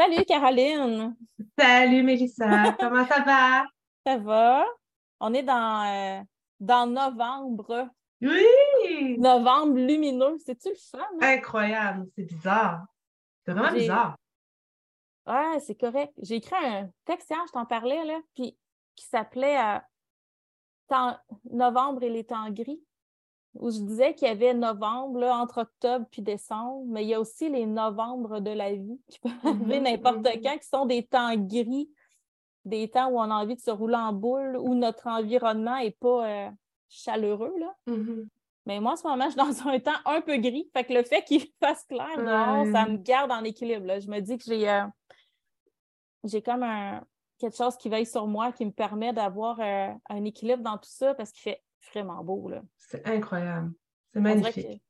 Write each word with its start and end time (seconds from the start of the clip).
Salut 0.00 0.24
Caroline. 0.24 1.14
Salut 1.58 2.02
Mélissa, 2.02 2.72
comment 2.80 3.06
ça 3.06 3.20
va? 3.20 3.66
Ça 4.06 4.16
va? 4.16 4.64
On 5.20 5.34
est 5.34 5.42
dans, 5.42 5.84
euh, 5.84 6.22
dans 6.58 6.86
novembre. 6.86 7.90
Oui! 8.22 9.18
Novembre 9.18 9.76
lumineux. 9.76 10.38
C'est-tu 10.38 10.70
le 10.70 10.74
fun? 10.74 11.04
hein? 11.20 11.36
Incroyable, 11.36 12.08
c'est 12.16 12.24
bizarre. 12.24 12.86
C'est 13.44 13.52
vraiment 13.52 13.74
bizarre. 13.74 14.16
Ouais, 15.26 15.60
c'est 15.60 15.78
correct. 15.78 16.14
J'ai 16.22 16.36
écrit 16.36 16.56
un 16.56 16.88
texte 17.04 17.28
hier, 17.28 17.44
je 17.46 17.52
t'en 17.52 17.66
parlais, 17.66 18.02
là, 18.06 18.20
puis 18.34 18.56
qui 18.96 19.04
s'appelait 19.04 19.60
euh, 19.60 21.12
Novembre 21.50 22.04
et 22.04 22.10
les 22.10 22.24
temps 22.24 22.48
gris, 22.48 22.82
où 23.54 23.70
je 23.70 23.78
disais 23.80 24.14
qu'il 24.14 24.28
y 24.28 24.30
avait 24.30 24.54
novembre, 24.54 25.18
là, 25.20 25.36
entre 25.36 25.62
octobre 25.62 26.06
puis 26.10 26.22
décembre, 26.22 26.84
mais 26.86 27.02
il 27.04 27.08
y 27.08 27.14
a 27.14 27.20
aussi 27.20 27.48
les 27.48 27.66
novembres 27.66 28.40
de 28.40 28.50
la 28.50 28.72
vie 28.74 29.00
qui 29.08 29.18
peuvent 29.18 29.32
arriver 29.44 29.78
Mhm, 29.80 29.84
n'importe 29.84 30.16
mhm. 30.18 30.40
quand, 30.42 30.58
qui 30.58 30.68
sont 30.68 30.86
des 30.86 31.04
temps 31.04 31.34
gris, 31.36 31.90
des 32.64 32.88
temps 32.88 33.08
où 33.10 33.18
on 33.18 33.22
a 33.30 33.34
envie 33.34 33.56
de 33.56 33.60
se 33.60 33.70
rouler 33.70 33.96
en 33.96 34.12
boule, 34.12 34.56
où 34.58 34.74
notre 34.74 35.06
environnement 35.08 35.78
n'est 35.78 35.90
pas 35.90 36.26
euh, 36.28 36.50
chaleureux, 36.88 37.54
là. 37.58 37.74
Mhm. 37.86 38.28
Mais 38.66 38.78
moi, 38.78 38.92
en 38.92 38.96
ce 38.96 39.06
moment, 39.06 39.24
je 39.24 39.30
suis 39.30 39.64
dans 39.64 39.70
un 39.70 39.80
temps 39.80 39.98
un 40.04 40.20
peu 40.20 40.36
gris. 40.36 40.68
Fait 40.72 40.84
que 40.84 40.92
le 40.92 41.02
fait 41.02 41.24
qu'il 41.24 41.40
fasse 41.60 41.84
clair 41.86 42.06
dehors, 42.18 42.64
Ouais. 42.66 42.72
ça 42.72 42.86
me 42.86 42.98
garde 42.98 43.32
en 43.32 43.42
équilibre. 43.42 43.86
là. 43.86 43.98
Je 44.00 44.08
me 44.08 44.20
dis 44.20 44.36
que 44.38 44.44
j'ai 44.44 44.68
euh, 44.68 44.84
j'ai 46.24 46.42
comme 46.42 46.62
un, 46.62 47.02
quelque 47.38 47.56
chose 47.56 47.76
qui 47.76 47.88
veille 47.88 48.06
sur 48.06 48.26
moi 48.26 48.52
qui 48.52 48.66
me 48.66 48.70
permet 48.70 49.12
d'avoir 49.12 49.58
euh, 49.60 49.88
un 50.10 50.24
équilibre 50.24 50.62
dans 50.62 50.76
tout 50.76 50.90
ça 50.90 51.14
parce 51.14 51.32
qu'il 51.32 51.40
fait 51.42 51.62
vraiment 51.92 52.22
beau. 52.24 52.48
Là. 52.48 52.62
C'est 52.76 53.06
incroyable. 53.06 53.72
C'est 54.12 54.20
magnifique. 54.20 54.66
que- 54.66 54.82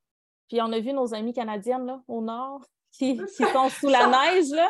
Puis 0.49 0.61
on 0.61 0.71
a 0.71 0.79
vu 0.79 0.93
nos 0.93 1.13
amies 1.13 1.33
canadiennes 1.33 1.85
là, 1.85 2.01
au 2.07 2.21
nord 2.21 2.61
qui, 2.91 3.17
qui 3.37 3.43
sont 3.45 3.69
sous 3.69 3.87
la 3.89 4.07
neige. 4.07 4.49
Là. 4.51 4.69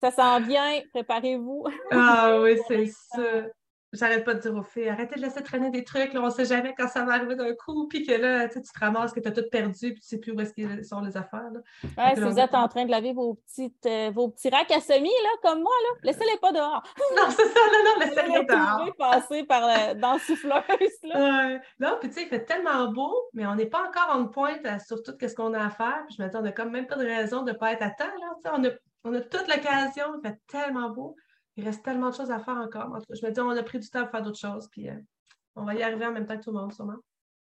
Ça 0.00 0.10
s'en 0.12 0.40
vient, 0.40 0.80
préparez-vous. 0.92 1.64
Ah 1.90 2.38
oui, 2.40 2.58
c'est 2.68 2.86
ça. 2.86 3.42
J'arrête 3.94 4.22
pas 4.24 4.34
de 4.34 4.40
dire 4.40 4.54
aux 4.54 4.62
filles, 4.62 4.90
arrêtez 4.90 5.14
de 5.16 5.22
laisser 5.22 5.42
traîner 5.42 5.70
des 5.70 5.82
trucs, 5.82 6.12
là, 6.12 6.20
on 6.22 6.28
sait 6.28 6.44
jamais 6.44 6.74
quand 6.76 6.88
ça 6.88 7.04
va 7.06 7.14
arriver 7.14 7.36
d'un 7.36 7.54
coup, 7.54 7.88
puis 7.88 8.04
que 8.06 8.12
là, 8.12 8.46
tu 8.48 8.60
te 8.60 8.78
ramasses, 8.78 9.14
que 9.14 9.20
tu 9.20 9.28
as 9.28 9.32
tout 9.32 9.44
perdu, 9.50 9.92
puis 9.94 10.00
tu 10.00 10.06
sais 10.06 10.18
plus 10.18 10.32
où 10.32 10.40
est-ce 10.40 10.52
qu'ils 10.52 10.84
sont 10.84 11.00
les 11.00 11.16
affaires. 11.16 11.48
Là. 11.50 11.60
Ouais, 11.96 12.14
si 12.14 12.20
là, 12.20 12.26
vous 12.28 12.34
on- 12.34 12.42
êtes 12.44 12.54
en 12.54 12.68
train 12.68 12.84
de 12.84 12.90
laver 12.90 13.14
vos, 13.14 13.34
petites, 13.46 13.86
euh, 13.86 14.10
vos 14.14 14.28
petits 14.28 14.50
racks 14.50 14.70
à 14.72 14.80
semis, 14.80 15.08
là, 15.08 15.28
comme 15.42 15.62
moi, 15.62 15.72
là, 15.84 15.98
laissez-les 16.02 16.36
pas 16.38 16.52
dehors. 16.52 16.82
Non, 17.16 17.30
c'est 17.30 17.46
ça, 17.46 17.60
non, 17.72 17.84
non, 17.94 18.00
laissez 18.00 18.26
Vous 18.26 18.32
rien 18.34 18.42
dehors. 18.42 18.94
passer 18.98 19.44
par 19.44 19.66
la- 19.66 19.94
dans 19.94 20.12
la 20.12 20.18
souffleuse. 20.18 20.98
Là. 21.04 21.18
Ouais. 21.48 21.60
Non, 21.80 21.96
puis 21.98 22.10
tu 22.10 22.16
sais, 22.16 22.22
il 22.24 22.28
fait 22.28 22.44
tellement 22.44 22.92
beau, 22.92 23.14
mais 23.32 23.46
on 23.46 23.54
n'est 23.54 23.66
pas 23.66 23.88
encore 23.88 24.14
en 24.14 24.26
pointe 24.26 24.66
à- 24.66 24.78
sur 24.80 25.02
tout 25.02 25.12
ce 25.18 25.34
qu'on 25.34 25.54
a 25.54 25.64
à 25.64 25.70
faire. 25.70 26.02
Puis 26.06 26.16
je 26.18 26.24
dis, 26.24 26.36
on 26.36 26.42
n'a 26.42 26.52
comme 26.52 26.72
même 26.72 26.86
pas 26.86 26.96
de 26.96 27.06
raison 27.06 27.42
de 27.42 27.52
ne 27.52 27.56
pas 27.56 27.72
être 27.72 27.82
à 27.82 27.90
temps. 27.90 28.04
Là. 28.04 28.52
On, 28.52 28.64
a, 28.64 28.68
on 29.04 29.14
a 29.14 29.20
toute 29.22 29.48
l'occasion, 29.48 30.04
il 30.22 30.28
fait 30.28 30.38
tellement 30.46 30.90
beau. 30.90 31.16
Il 31.58 31.64
reste 31.64 31.84
tellement 31.84 32.10
de 32.10 32.14
choses 32.14 32.30
à 32.30 32.38
faire 32.38 32.56
encore. 32.56 32.86
En 32.94 33.00
tout 33.00 33.06
cas, 33.08 33.14
je 33.20 33.26
me 33.26 33.32
dis, 33.32 33.40
on 33.40 33.50
a 33.50 33.62
pris 33.64 33.80
du 33.80 33.90
temps 33.90 34.02
pour 34.02 34.12
faire 34.12 34.22
d'autres 34.22 34.38
choses, 34.38 34.68
puis 34.68 34.88
euh, 34.88 34.94
on 35.56 35.64
va 35.64 35.74
y 35.74 35.82
arriver 35.82 36.06
en 36.06 36.12
même 36.12 36.24
temps 36.24 36.38
que 36.38 36.44
tout 36.44 36.52
le 36.52 36.60
monde, 36.60 36.72
sûrement. 36.72 36.94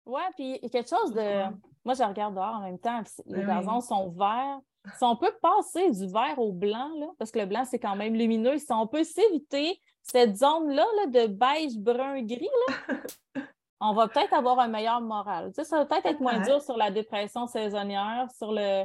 Ouais, 0.04 0.28
puis 0.34 0.56
il 0.56 0.62
y 0.64 0.66
a 0.66 0.68
quelque 0.68 0.90
chose 0.90 1.14
de. 1.14 1.44
Moi, 1.84 1.94
je 1.94 2.02
regarde 2.02 2.34
dehors 2.34 2.56
en 2.56 2.62
même 2.62 2.80
temps, 2.80 3.04
puis 3.04 3.12
les 3.26 3.44
Ben 3.44 3.58
oui. 3.58 3.64
gazons 3.64 3.80
sont 3.80 4.10
verts. 4.10 4.58
Si 4.98 5.04
on 5.04 5.14
peut 5.14 5.32
passer 5.40 5.90
du 5.92 6.12
vert 6.12 6.38
au 6.38 6.52
blanc, 6.52 6.90
là, 6.98 7.06
parce 7.18 7.30
que 7.30 7.38
le 7.38 7.46
blanc, 7.46 7.64
c'est 7.64 7.78
quand 7.78 7.94
même 7.94 8.14
lumineux, 8.14 8.58
si 8.58 8.72
on 8.72 8.88
peut 8.88 9.04
s'éviter 9.04 9.80
cette 10.02 10.36
zone-là 10.36 10.84
là, 10.96 11.06
de 11.06 11.26
beige, 11.28 11.78
brun, 11.78 12.20
gris, 12.22 12.48
là, 12.68 12.96
on 13.80 13.92
va 13.94 14.08
peut-être 14.08 14.34
avoir 14.34 14.58
un 14.58 14.68
meilleur 14.68 15.00
moral. 15.02 15.52
Tu 15.52 15.62
sais, 15.62 15.64
ça 15.64 15.76
va 15.76 15.86
peut-être 15.86 16.06
être 16.06 16.20
moins 16.20 16.40
dur 16.40 16.60
sur 16.60 16.76
la 16.76 16.90
dépression 16.90 17.46
saisonnière, 17.46 18.26
sur 18.36 18.50
le, 18.50 18.82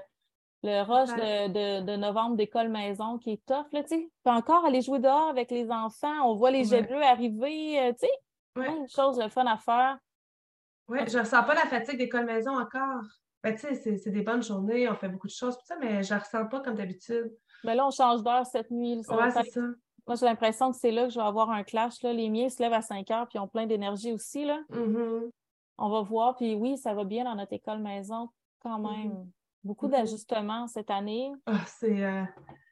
le 0.64 0.82
rush 0.82 1.10
de, 1.10 1.48
de- 1.82 1.86
de 1.86 1.96
novembre 1.96 2.36
d'école 2.38 2.70
maison 2.70 3.18
qui 3.18 3.32
est 3.34 3.46
tough. 3.46 3.66
Là, 3.72 3.84
tu 3.84 3.90
sais. 3.90 4.10
Puis 4.24 4.34
encore 4.34 4.66
aller 4.66 4.82
jouer 4.82 5.00
dehors 5.00 5.28
avec 5.30 5.52
les 5.52 5.70
enfants, 5.72 6.24
on 6.30 6.36
voit 6.36 6.52
les 6.52 6.64
jets 6.64 6.82
Ouais. 6.82 6.88
bleus 6.88 7.04
arriver, 7.04 7.80
euh, 7.80 7.92
tu 7.94 8.08
sais, 8.08 8.12
Ouais. 8.58 8.86
plein 8.94 9.12
de 9.26 9.30
fun 9.30 9.46
à 9.46 9.58
faire. 9.58 9.98
Ouais, 10.88 11.08
je 11.08 11.18
ressens 11.20 11.44
pas 11.44 11.54
la 11.56 11.62
fatigue 11.68 11.98
d'école 11.98 12.26
maison 12.26 12.58
encore. 12.58 13.02
Ben, 13.44 13.54
tu 13.54 13.62
sais, 13.76 13.98
c'est- 13.98 14.10
des 14.10 14.22
bonnes 14.22 14.42
journées, 14.42 14.90
on 14.90 14.96
fait 14.96 15.10
beaucoup 15.10 15.28
de 15.28 15.32
choses, 15.32 15.56
tout 15.58 15.66
ça, 15.66 15.76
mais 15.80 16.02
je 16.04 16.12
la 16.14 16.20
ressens 16.20 16.48
pas 16.48 16.62
comme 16.62 16.76
d'habitude. 16.76 17.32
Mais 17.64 17.76
là, 17.76 17.86
on 17.88 17.92
change 17.92 18.24
d'heure 18.24 18.46
cette 18.46 18.72
nuit. 18.72 19.04
ça 19.04 19.30
c'est. 19.44 19.60
Moi, 20.08 20.16
j'ai 20.18 20.26
l'impression 20.28 20.72
que 20.72 20.78
c'est 20.78 20.92
là 20.92 21.06
que 21.06 21.10
je 21.10 21.20
vais 21.20 21.26
avoir 21.26 21.50
un 21.50 21.64
clash. 21.64 22.02
Là. 22.04 22.14
Les 22.14 22.30
miens 22.30 22.48
se 22.50 22.62
lèvent 22.62 22.74
à 22.74 22.84
5 22.84 23.10
heures 23.10 23.28
puis 23.28 23.38
ils 23.38 23.42
ont 23.42 23.48
plein 23.48 23.66
d'énergie 23.66 24.14
aussi. 24.14 24.46
Là. 24.46 24.60
Mhm. 24.70 25.32
On 25.80 25.90
va 25.90 26.02
voir. 26.02 26.36
Puis 26.36 26.54
oui, 26.54 26.78
ça 26.78 26.94
va 26.94 27.04
bien 27.04 27.24
dans 27.24 27.34
notre 27.34 27.54
école 27.54 27.80
maison 27.80 28.30
quand 28.62 28.78
même. 28.78 29.28
Beaucoup 29.66 29.88
Mhm. 29.88 29.92
d'ajustements 29.94 30.68
cette 30.68 30.90
année. 30.92 31.32
Ah, 31.48 31.54
c'est 31.68 32.02
euh, 32.04 32.24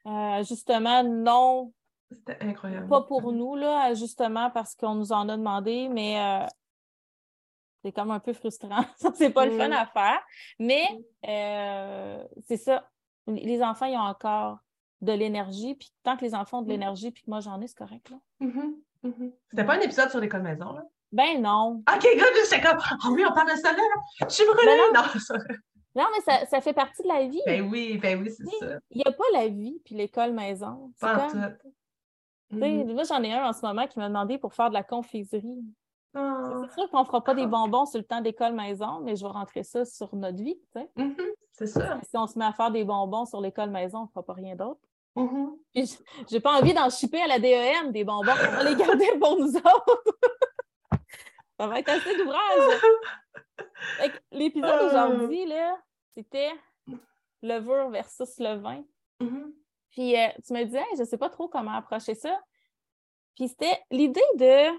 Euh, 0.06 0.10
ajustements 0.38 1.02
non, 1.04 1.72
c'était 2.10 2.38
incroyable. 2.40 2.88
pas 2.88 3.02
pour 3.02 3.32
nous, 3.32 3.56
là. 3.56 3.80
Ajustements 3.82 4.50
parce 4.50 4.74
qu'on 4.76 4.94
nous 4.94 5.12
en 5.12 5.28
a 5.28 5.36
demandé, 5.36 5.88
mais 5.90 6.20
euh, 6.20 6.46
c'est 7.82 7.92
comme 7.92 8.10
un 8.12 8.20
peu 8.20 8.32
frustrant. 8.32 8.84
Ça, 8.96 9.10
c'est 9.14 9.30
pas 9.30 9.44
le 9.44 9.58
fun 9.58 9.68
Mm. 9.68 9.72
à 9.72 9.86
faire. 9.86 10.20
Mais 10.58 10.86
euh, 11.28 12.24
c'est 12.46 12.56
ça. 12.56 12.88
Les 13.26 13.62
enfants, 13.62 13.86
ils 13.86 13.96
ont 13.96 14.00
encore 14.00 14.58
de 15.00 15.12
l'énergie. 15.12 15.74
Puis 15.74 15.92
tant 16.02 16.16
que 16.16 16.24
les 16.24 16.34
enfants 16.34 16.60
ont 16.60 16.62
de 16.62 16.68
l'énergie, 16.68 17.10
puis 17.10 17.22
que 17.24 17.30
moi 17.30 17.40
j'en 17.40 17.60
ai, 17.60 17.66
c'est 17.66 17.76
correct. 17.76 18.10
Là. 18.10 18.18
C'était 19.50 19.64
pas 19.64 19.74
un 19.74 19.80
épisode 19.80 20.08
sur 20.10 20.20
l'école 20.20 20.42
maison, 20.42 20.72
là? 20.72 20.82
Ben 21.12 21.40
non. 21.42 21.82
Ok, 21.94 22.02
good, 22.02 22.32
j'étais 22.44 22.60
comme, 22.60 22.78
ah 22.80 22.96
oui, 23.10 23.24
on 23.28 23.32
parle 23.34 23.50
de 23.52 23.56
ça 23.56 23.72
là, 23.72 23.78
je 24.22 24.28
suis 24.34 24.44
brûlée! 24.44 24.62
Ben 24.66 24.78
non. 24.94 25.02
non, 25.02 25.08
ça- 25.20 25.34
Non, 25.96 26.04
mais 26.12 26.20
ça, 26.22 26.44
ça 26.46 26.60
fait 26.60 26.72
partie 26.72 27.02
de 27.02 27.08
la 27.08 27.26
vie. 27.26 27.40
Ben 27.46 27.68
oui, 27.70 27.98
ben 27.98 28.20
oui, 28.20 28.30
c'est 28.30 28.44
ça. 28.58 28.78
Il 28.90 28.98
n'y 28.98 29.04
a 29.04 29.12
pas 29.12 29.24
la 29.32 29.48
vie 29.48 29.80
puis 29.84 29.94
l'école 29.94 30.32
maison. 30.32 30.92
Pas 31.00 31.28
comme- 31.28 31.40
tout. 31.60 31.68
tu 32.50 32.58
sais, 32.58 32.70
Mhm. 32.84 32.92
Moi, 32.94 33.02
j'en 33.04 33.22
ai 33.22 33.32
un 33.32 33.48
en 33.48 33.52
ce 33.52 33.64
moment 33.64 33.86
qui 33.86 33.98
m'a 33.98 34.08
demandé 34.08 34.38
pour 34.38 34.54
faire 34.54 34.68
de 34.68 34.74
la 34.74 34.82
confiserie. 34.82 35.64
Ah, 36.14 36.62
C'est 36.68 36.74
sûr 36.80 36.90
qu'on 36.90 37.00
ne 37.00 37.04
fera 37.04 37.22
pas 37.24 37.34
des 37.34 37.46
bonbons 37.46 37.86
sur 37.86 37.98
le 37.98 38.04
temps 38.04 38.20
d'école 38.20 38.52
maison, 38.54 39.00
mais 39.02 39.16
je 39.16 39.22
vais 39.24 39.30
rentrer 39.32 39.62
ça 39.64 39.84
sur 39.84 40.14
notre 40.14 40.42
vie. 40.42 40.58
mhm, 40.96 41.16
C'est 41.52 41.66
ça. 41.66 41.98
Si 42.02 42.16
on 42.16 42.26
se 42.26 42.38
met 42.38 42.44
à 42.44 42.52
faire 42.52 42.70
des 42.70 42.84
bonbons 42.84 43.24
sur 43.24 43.40
l'école 43.40 43.70
maison, 43.70 43.98
on 44.00 44.02
ne 44.02 44.08
fera 44.08 44.22
pas 44.24 44.32
rien 44.34 44.54
d'autre. 44.56 44.80
Puis 45.72 45.86
j- 45.86 45.98
j'ai 46.28 46.40
pas 46.40 46.58
envie 46.58 46.74
d'en 46.74 46.90
chipper 46.90 47.20
à 47.22 47.26
la 47.28 47.38
DEM 47.38 47.92
des 47.92 48.02
bonbons. 48.04 48.32
On 48.32 48.56
va 48.56 48.64
les 48.64 48.74
garder 48.76 49.06
pour 49.20 49.38
nous 49.38 49.56
autres. 49.56 50.04
Ça 51.58 51.66
va 51.66 51.78
être 51.78 51.88
assez 51.88 52.16
d'ouvrage. 52.16 52.80
L'épisode 54.32 54.70
Ah. 54.72 54.84
d'aujourd'hui, 54.84 55.46
là, 55.46 55.76
c'était 56.16 56.52
levure 57.42 57.90
versus 57.90 58.38
levain. 58.38 58.82
Mhm. 59.20 59.54
Puis 59.90 60.16
euh, 60.16 60.28
tu 60.44 60.52
me 60.52 60.64
disais, 60.64 60.80
Hey, 60.80 60.96
je 60.96 61.02
ne 61.02 61.06
sais 61.06 61.18
pas 61.18 61.30
trop 61.30 61.48
comment 61.48 61.72
approcher 61.72 62.14
ça. 62.14 62.40
Puis 63.36 63.48
c'était 63.48 63.80
l'idée 63.90 64.20
de. 64.36 64.76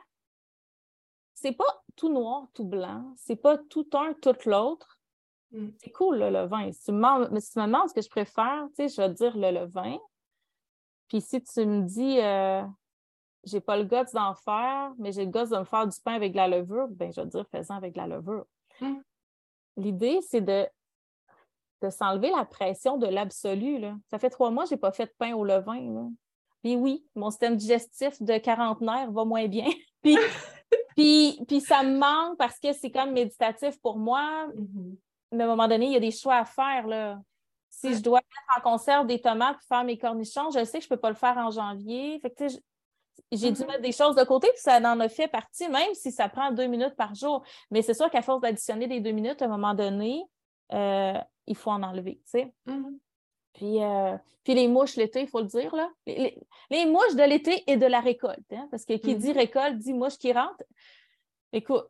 C'est 1.34 1.54
pas 1.54 1.84
tout 1.96 2.10
noir, 2.10 2.48
tout 2.54 2.66
blanc. 2.66 3.14
C'est 3.18 3.36
pas 3.36 3.58
tout 3.58 3.88
un, 3.94 4.14
tout 4.14 4.36
l'autre. 4.46 5.00
Mm. 5.52 5.70
C'est 5.78 5.92
cool, 5.92 6.18
là, 6.18 6.32
le 6.32 6.48
vin. 6.48 6.72
Si 6.72 6.86
tu, 6.86 6.92
me 6.92 7.40
si 7.40 7.52
tu 7.52 7.60
me 7.60 7.66
demandes 7.66 7.90
ce 7.90 7.94
que 7.94 8.02
je 8.02 8.10
préfère, 8.10 8.68
tu 8.76 8.76
sais, 8.76 8.90
je 8.90 9.02
vais 9.02 9.10
te 9.10 9.14
dire 9.16 9.38
le 9.38 9.52
levain. 9.52 9.98
Puis 11.08 11.22
si 11.22 11.42
tu 11.44 11.66
me 11.66 11.82
dis, 11.84 12.20
euh, 12.20 12.64
j'ai 13.46 13.62
pas 13.62 13.78
le 13.78 13.84
goût 13.84 14.04
d'en 14.14 14.34
faire, 14.36 14.94
mais 14.98 15.12
j'ai 15.12 15.26
le 15.26 15.32
goût 15.32 15.46
de 15.46 15.58
me 15.58 15.64
faire 15.64 15.88
du 15.88 15.98
pain 16.04 16.14
avec 16.14 16.32
de 16.32 16.38
la 16.38 16.48
levure, 16.48 16.88
ben 16.90 17.12
je 17.14 17.22
vais 17.22 17.28
dire, 17.28 17.46
fais-en 17.52 17.76
avec 17.76 17.94
de 17.94 18.00
la 18.00 18.08
levure. 18.08 18.46
Mm. 18.82 18.96
L'idée, 19.78 20.20
c'est 20.22 20.42
de 20.42 20.68
de 21.82 21.90
s'enlever 21.90 22.32
la 22.32 22.46
pression 22.46 22.98
de 22.98 23.08
l'absolu. 23.08 23.82
Ça 24.10 24.18
fait 24.18 24.30
trois 24.30 24.50
mois 24.50 24.64
que 24.64 24.70
je 24.70 24.76
n'ai 24.76 24.80
pas 24.80 24.92
fait 24.92 25.06
de 25.06 25.14
pain 25.18 25.34
au 25.34 25.44
levain. 25.44 25.94
Là. 25.94 26.08
Puis 26.64 26.76
oui, 26.76 27.06
mon 27.16 27.30
système 27.30 27.56
digestif 27.56 28.22
de 28.22 28.38
quarantenaire 28.38 29.12
va 29.12 29.26
moins 29.26 29.48
bien. 29.48 29.68
puis, 30.02 30.18
puis, 30.96 31.40
puis 31.48 31.62
ça 31.62 31.84
me 31.84 31.98
manque 31.98 32.38
parce 32.38 32.60
que 32.60 32.74
c'est 32.74 32.92
comme 32.92 33.12
méditatif 33.12 33.80
pour 33.82 33.98
moi. 33.98 34.48
Mhm. 34.48 34.98
Mais 35.32 35.44
à 35.44 35.48
un 35.48 35.50
moment 35.50 35.68
donné, 35.68 35.88
il 35.88 35.92
y 35.92 35.98
a 35.98 36.00
des 36.00 36.12
choix 36.12 36.38
à 36.38 36.46
faire. 36.46 36.88
Là. 36.88 37.20
Si 37.70 37.94
je 37.94 38.02
dois 38.02 38.20
mettre 38.20 38.58
en 38.58 38.72
conserve 38.72 39.06
des 39.06 39.20
tomates 39.20 39.58
pour 39.58 39.68
faire 39.68 39.84
mes 39.84 39.98
cornichons, 39.98 40.50
je 40.52 40.64
sais 40.64 40.80
que 40.80 40.86
je 40.86 40.90
ne 40.90 40.96
peux 40.96 41.02
pas 41.02 41.10
le 41.10 41.16
faire 41.16 41.38
en 41.38 41.52
janvier. 41.52 42.20
Fait 42.22 42.32
que, 42.32 42.46
j'ai 43.32 43.52
dû 43.52 43.62
Mhm. 43.62 43.68
mettre 43.68 43.82
des 43.82 43.92
choses 43.92 44.16
de 44.16 44.24
côté, 44.24 44.48
puis 44.50 44.62
ça 44.62 44.78
en 44.80 45.00
a 45.00 45.10
fait 45.10 45.28
partie, 45.28 45.68
même 45.70 45.94
si 45.94 46.12
ça 46.12 46.30
prend 46.30 46.52
deux 46.52 46.68
minutes 46.68 46.96
par 46.96 47.14
jour. 47.16 47.44
Mais 47.72 47.82
c'est 47.82 47.94
sûr 47.94 48.10
qu'à 48.10 48.22
force 48.22 48.42
d'additionner 48.42 48.88
des 48.88 49.00
deux 49.00 49.12
minutes, 49.12 49.42
à 49.42 49.46
un 49.46 49.50
moment 49.50 49.74
donné, 49.74 50.24
euh, 50.74 51.18
il 51.48 51.56
faut 51.56 51.72
en 51.72 51.84
enlever. 51.84 52.16
tu 52.26 52.40
sais. 52.40 52.54
Mhm. 52.66 53.00
Puis, 53.54 53.82
euh, 53.82 54.18
puis 54.44 54.54
les 54.54 54.68
mouches 54.68 54.96
l'été, 54.98 55.22
il 55.22 55.28
faut 55.30 55.40
le 55.40 55.46
dire, 55.48 55.74
là. 55.76 55.90
Les, 56.06 56.18
les- 56.18 56.40
les 56.72 56.86
mouches 56.86 57.16
de 57.16 57.24
l'été 57.24 57.64
et 57.72 57.78
de 57.78 57.86
la 57.86 58.02
récolte, 58.02 58.52
hein, 58.52 58.68
parce 58.70 58.84
que 58.84 58.94
qui 58.98 59.14
Mhm. 59.16 59.20
dit 59.22 59.32
récolte 59.32 59.78
dit 59.78 59.94
mouche 59.94 60.18
qui 60.18 60.34
rentre. 60.34 60.64
Écoute, 61.54 61.88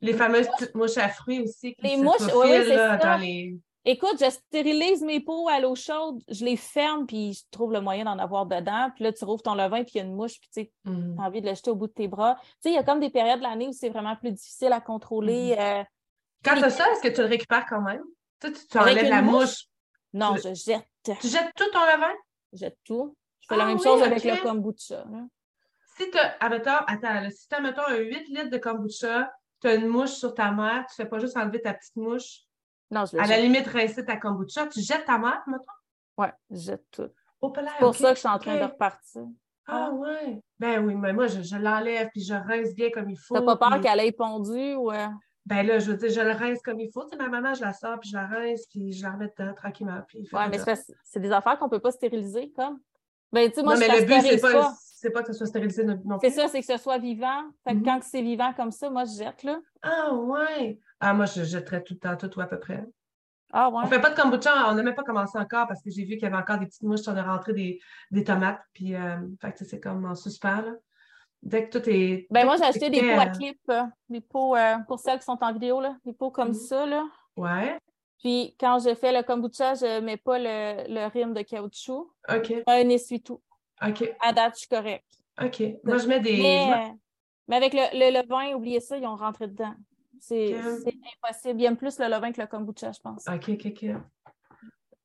Les 0.00 0.12
fameuses 0.12 0.48
petites 0.48 0.74
mouches 0.74 0.96
à 0.98 1.08
fruits 1.08 1.40
aussi 1.42 1.74
qui 1.74 1.82
Les 1.86 1.96
se 1.96 2.02
mouches, 2.02 2.20
oui, 2.20 2.26
oui, 2.34 2.48
faufilent, 2.48 2.64
c'est 2.66 2.76
ça. 2.76 2.96
dans 2.96 3.16
les... 3.20 3.56
écoute, 3.84 4.16
je 4.20 4.30
stérilise 4.30 5.02
mes 5.02 5.20
pots 5.20 5.48
à 5.48 5.60
l'eau 5.60 5.74
chaude, 5.74 6.22
je 6.28 6.44
les 6.44 6.56
ferme, 6.56 7.06
puis 7.06 7.32
je 7.34 7.42
trouve 7.50 7.72
le 7.72 7.80
moyen 7.80 8.04
d'en 8.04 8.18
avoir 8.18 8.46
dedans. 8.46 8.90
Puis 8.94 9.04
là, 9.04 9.12
tu 9.12 9.24
rouvres 9.24 9.42
ton 9.42 9.54
levain, 9.54 9.82
puis 9.84 9.92
il 9.94 9.98
y 9.98 10.00
a 10.00 10.04
une 10.04 10.14
mouche, 10.14 10.38
puis 10.40 10.48
tu 10.52 10.62
sais, 10.62 10.72
Mhm. 10.84 11.18
as 11.18 11.22
envie 11.26 11.40
de 11.42 11.48
le 11.48 11.54
jeter 11.54 11.70
au 11.70 11.74
bout 11.76 11.86
de 11.88 11.92
tes 11.92 12.08
bras. 12.08 12.36
Tu 12.40 12.46
sais, 12.60 12.70
il 12.70 12.74
y 12.74 12.78
a 12.78 12.82
comme 12.84 13.00
des 13.00 13.10
périodes 13.10 13.38
de 13.38 13.42
l'année 13.44 13.68
où 13.68 13.72
c'est 13.72 13.88
vraiment 13.90 14.16
plus 14.16 14.32
difficile 14.32 14.72
à 14.72 14.80
contrôler. 14.80 15.56
euh, 15.58 15.82
Quand 16.44 16.58
t'as 16.60 16.70
ça, 16.70 16.90
est-ce 16.92 17.02
que 17.02 17.08
tu 17.14 17.20
le 17.20 17.26
récupères 17.28 17.66
quand 17.68 17.80
même? 17.82 18.02
Tu, 18.40 18.48
sais, 18.48 18.52
tu, 18.54 18.66
tu 18.68 18.78
enlèves 18.78 19.08
la 19.08 19.22
mouche? 19.22 19.34
mouche. 19.44 19.66
Non, 20.12 20.34
Tu- 20.34 20.48
je 20.48 20.54
jette. 20.54 20.86
Tu 21.20 21.28
jettes 21.28 21.50
tout 21.56 21.70
ton 21.72 21.80
levain? 21.80 22.12
jette 22.52 22.78
tout. 22.84 23.16
Je 23.40 23.46
fais 23.48 23.56
la 23.56 23.64
Ah 23.64 23.66
même 23.68 23.76
oui, 23.78 23.82
chose 23.82 24.02
avec 24.02 24.22
le 24.24 24.42
kombucha. 24.42 25.04
Si 25.96 26.10
tu 26.10 26.18
as, 26.18 26.36
attends, 26.40 26.84
là, 27.02 27.30
si 27.30 27.48
tu 27.48 27.54
as, 27.54 27.60
mettons, 27.60 27.86
un 27.86 27.96
8 27.96 28.28
litres 28.28 28.50
de 28.50 28.58
kombucha, 28.58 29.32
tu 29.60 29.68
as 29.68 29.74
une 29.74 29.86
mouche 29.88 30.10
sur 30.12 30.34
ta 30.34 30.50
mère, 30.52 30.84
tu 30.88 30.94
fais 30.94 31.06
pas 31.06 31.18
juste 31.18 31.36
enlever 31.36 31.60
ta 31.62 31.74
petite 31.74 31.96
mouche, 31.96 32.40
Non, 32.92 33.04
je 33.06 33.16
le 33.16 33.22
à 33.22 33.26
la 33.26 33.38
limite, 33.40 33.66
rincer 33.66 34.04
ta 34.04 34.16
kombucha, 34.16 34.66
tu 34.68 34.80
jettes 34.80 35.04
ta 35.06 35.18
mère, 35.18 35.42
mettons? 35.46 35.64
Ouais, 36.18 36.32
je 36.50 36.56
jette 36.60 36.84
tout. 36.92 37.08
C'est 37.42 37.78
pour 37.80 37.94
ça 37.96 38.10
que 38.10 38.14
je 38.14 38.20
suis 38.20 38.28
en 38.28 38.38
train 38.38 38.56
de 38.58 38.64
repartir. 38.64 39.22
Ah 39.66 39.90
ouais. 39.92 40.40
Ben 40.58 40.84
oui, 40.84 40.94
mais 40.94 41.12
moi, 41.12 41.26
je, 41.26 41.40
je 41.42 41.56
l'enlève 41.56 42.08
puis 42.12 42.22
je 42.22 42.34
rince 42.34 42.74
bien 42.74 42.90
comme 42.90 43.08
il 43.10 43.16
faut. 43.18 43.34
T'as 43.34 43.42
pas 43.42 43.56
peur 43.56 43.70
puis- 43.72 43.80
qu'elle 43.80 44.00
ait 44.00 44.12
pondu 44.12 44.74
ou. 44.74 44.92
euh, 44.92 45.06
Ben 45.46 45.66
là, 45.66 45.78
je 45.78 45.90
veux 45.90 45.96
dire, 45.96 46.10
je 46.10 46.20
le 46.20 46.32
rince 46.32 46.60
comme 46.62 46.78
il 46.80 46.90
faut. 46.92 47.04
Tu 47.04 47.10
sais, 47.10 47.16
ma 47.16 47.28
maman, 47.28 47.54
je 47.54 47.62
la 47.62 47.72
sors 47.72 47.98
puis 47.98 48.10
je 48.10 48.16
la 48.16 48.26
rince 48.26 48.66
puis 48.70 48.92
je 48.92 49.02
la 49.02 49.12
remets 49.12 49.32
dedans 49.36 49.54
tranquillement. 49.54 50.00
Puis 50.06 50.28
Ouais, 50.32 50.48
mais 50.48 50.58
c'est 51.04 51.20
des 51.20 51.32
affaires 51.32 51.58
qu'on 51.58 51.68
peut 51.68 51.80
pas 51.80 51.90
stériliser, 51.92 52.52
comme. 52.54 52.78
Ben, 53.32 53.48
tu 53.48 53.54
sais, 53.56 53.62
moi, 53.62 53.74
non, 53.76 53.80
je 53.80 53.88
mais 53.88 54.00
le 54.00 54.04
but, 54.04 54.20
c'est 54.20 54.40
pas, 54.40 54.52
pas. 54.52 54.74
c'est 54.78 55.10
pas 55.10 55.22
que 55.22 55.28
ce 55.32 55.38
soit 55.38 55.46
stérilisé 55.46 55.84
non 55.84 55.98
non 56.04 56.18
C'est 56.20 56.28
plus. 56.28 56.36
ça, 56.40 56.48
c'est 56.48 56.60
que 56.60 56.66
ce 56.66 56.76
soit 56.76 56.98
vivant. 56.98 57.42
Fait 57.64 57.72
que 57.72 57.78
Mhm. 57.78 57.84
quand 57.84 58.00
c'est 58.02 58.20
vivant 58.22 58.52
comme 58.52 58.70
ça, 58.70 58.90
moi, 58.90 59.04
je 59.04 59.16
jette, 59.24 59.42
là. 59.44 59.58
Ah 59.80 60.12
ouais. 60.12 60.78
Ah, 61.04 61.12
moi, 61.14 61.26
je 61.26 61.42
jetterais 61.42 61.82
tout 61.82 61.94
le 61.94 61.98
temps, 61.98 62.16
tout 62.16 62.38
ou 62.38 62.40
à 62.40 62.46
peu 62.46 62.60
près. 62.60 62.84
Ah, 63.52 63.68
ouais. 63.68 63.80
On 63.82 63.86
fait 63.88 64.00
pas 64.00 64.10
de 64.10 64.14
kombucha, 64.18 64.70
on 64.70 64.74
n'a 64.74 64.82
même 64.84 64.94
pas 64.94 65.02
commencé 65.02 65.36
encore 65.36 65.66
parce 65.66 65.82
que 65.82 65.90
j'ai 65.90 66.04
vu 66.04 66.10
qu'il 66.14 66.22
y 66.22 66.26
avait 66.26 66.36
encore 66.36 66.58
des 66.58 66.66
petites 66.66 66.82
mouches, 66.84 67.06
on 67.08 67.16
a 67.16 67.22
rentré 67.24 67.52
des, 67.52 67.80
des 68.12 68.22
tomates, 68.24 68.60
puis 68.72 68.94
euh, 68.94 69.16
c'est 69.56 69.80
comme 69.80 70.04
en 70.06 70.14
suspens, 70.14 70.62
là. 70.62 70.72
Dès 71.42 71.68
que 71.68 71.76
tout 71.76 71.88
est. 71.90 72.28
Ben, 72.30 72.44
moi, 72.46 72.56
j'ai 72.56 72.62
acheté 72.64 72.88
des 72.88 73.00
pots 73.02 73.18
à 73.20 73.24
euh, 73.26 73.30
clip, 73.30 73.58
euh, 73.68 73.82
des 74.08 74.20
pots 74.20 74.54
euh, 74.56 74.76
pour 74.86 75.00
celles 75.00 75.18
qui 75.18 75.24
sont 75.24 75.38
en 75.42 75.52
vidéo, 75.52 75.80
là, 75.80 75.96
des 76.04 76.12
pots 76.12 76.30
comme 76.30 76.48
Mhm. 76.50 76.54
ça, 76.54 76.86
là. 76.86 77.04
Ouais, 77.36 77.76
Puis 78.22 78.54
quand 78.60 78.78
je 78.78 78.94
fais 78.94 79.12
le 79.12 79.24
kombucha, 79.24 79.74
je 79.74 80.00
mets 80.00 80.16
pas 80.18 80.38
le, 80.38 80.84
le 80.88 81.06
rime 81.08 81.34
de 81.34 81.42
caoutchouc. 81.42 82.12
OK, 82.32 82.54
Un 82.68 82.88
essuie-tout. 82.90 83.40
OK, 83.84 84.14
À 84.20 84.32
date, 84.32 84.54
je 84.54 84.58
suis 84.60 84.68
correct. 84.68 85.04
OK. 85.42 85.62
Moi, 85.82 85.98
je 85.98 86.06
mets 86.06 86.20
des. 86.20 86.36
je 86.36 86.42
Mais, 86.42 86.66
mets- 86.70 86.94
mais 87.48 87.56
avec 87.56 87.74
le, 87.74 87.80
le 87.92 88.20
levain, 88.22 88.54
oubliez 88.54 88.78
ça, 88.78 88.96
ils 88.96 89.04
ont 89.06 89.16
rentré 89.16 89.48
dedans. 89.48 89.74
C'est 90.24 90.54
impossible. 90.54 91.60
Ils 91.60 91.64
aiment 91.64 91.76
plus 91.76 91.98
le 91.98 92.06
levain 92.06 92.30
que 92.30 92.40
le 92.40 92.46
kombucha, 92.46 92.92
je 92.92 93.00
pense. 93.00 93.24
OK, 93.28 93.48
OK, 93.48 93.66
OK. 93.66 93.82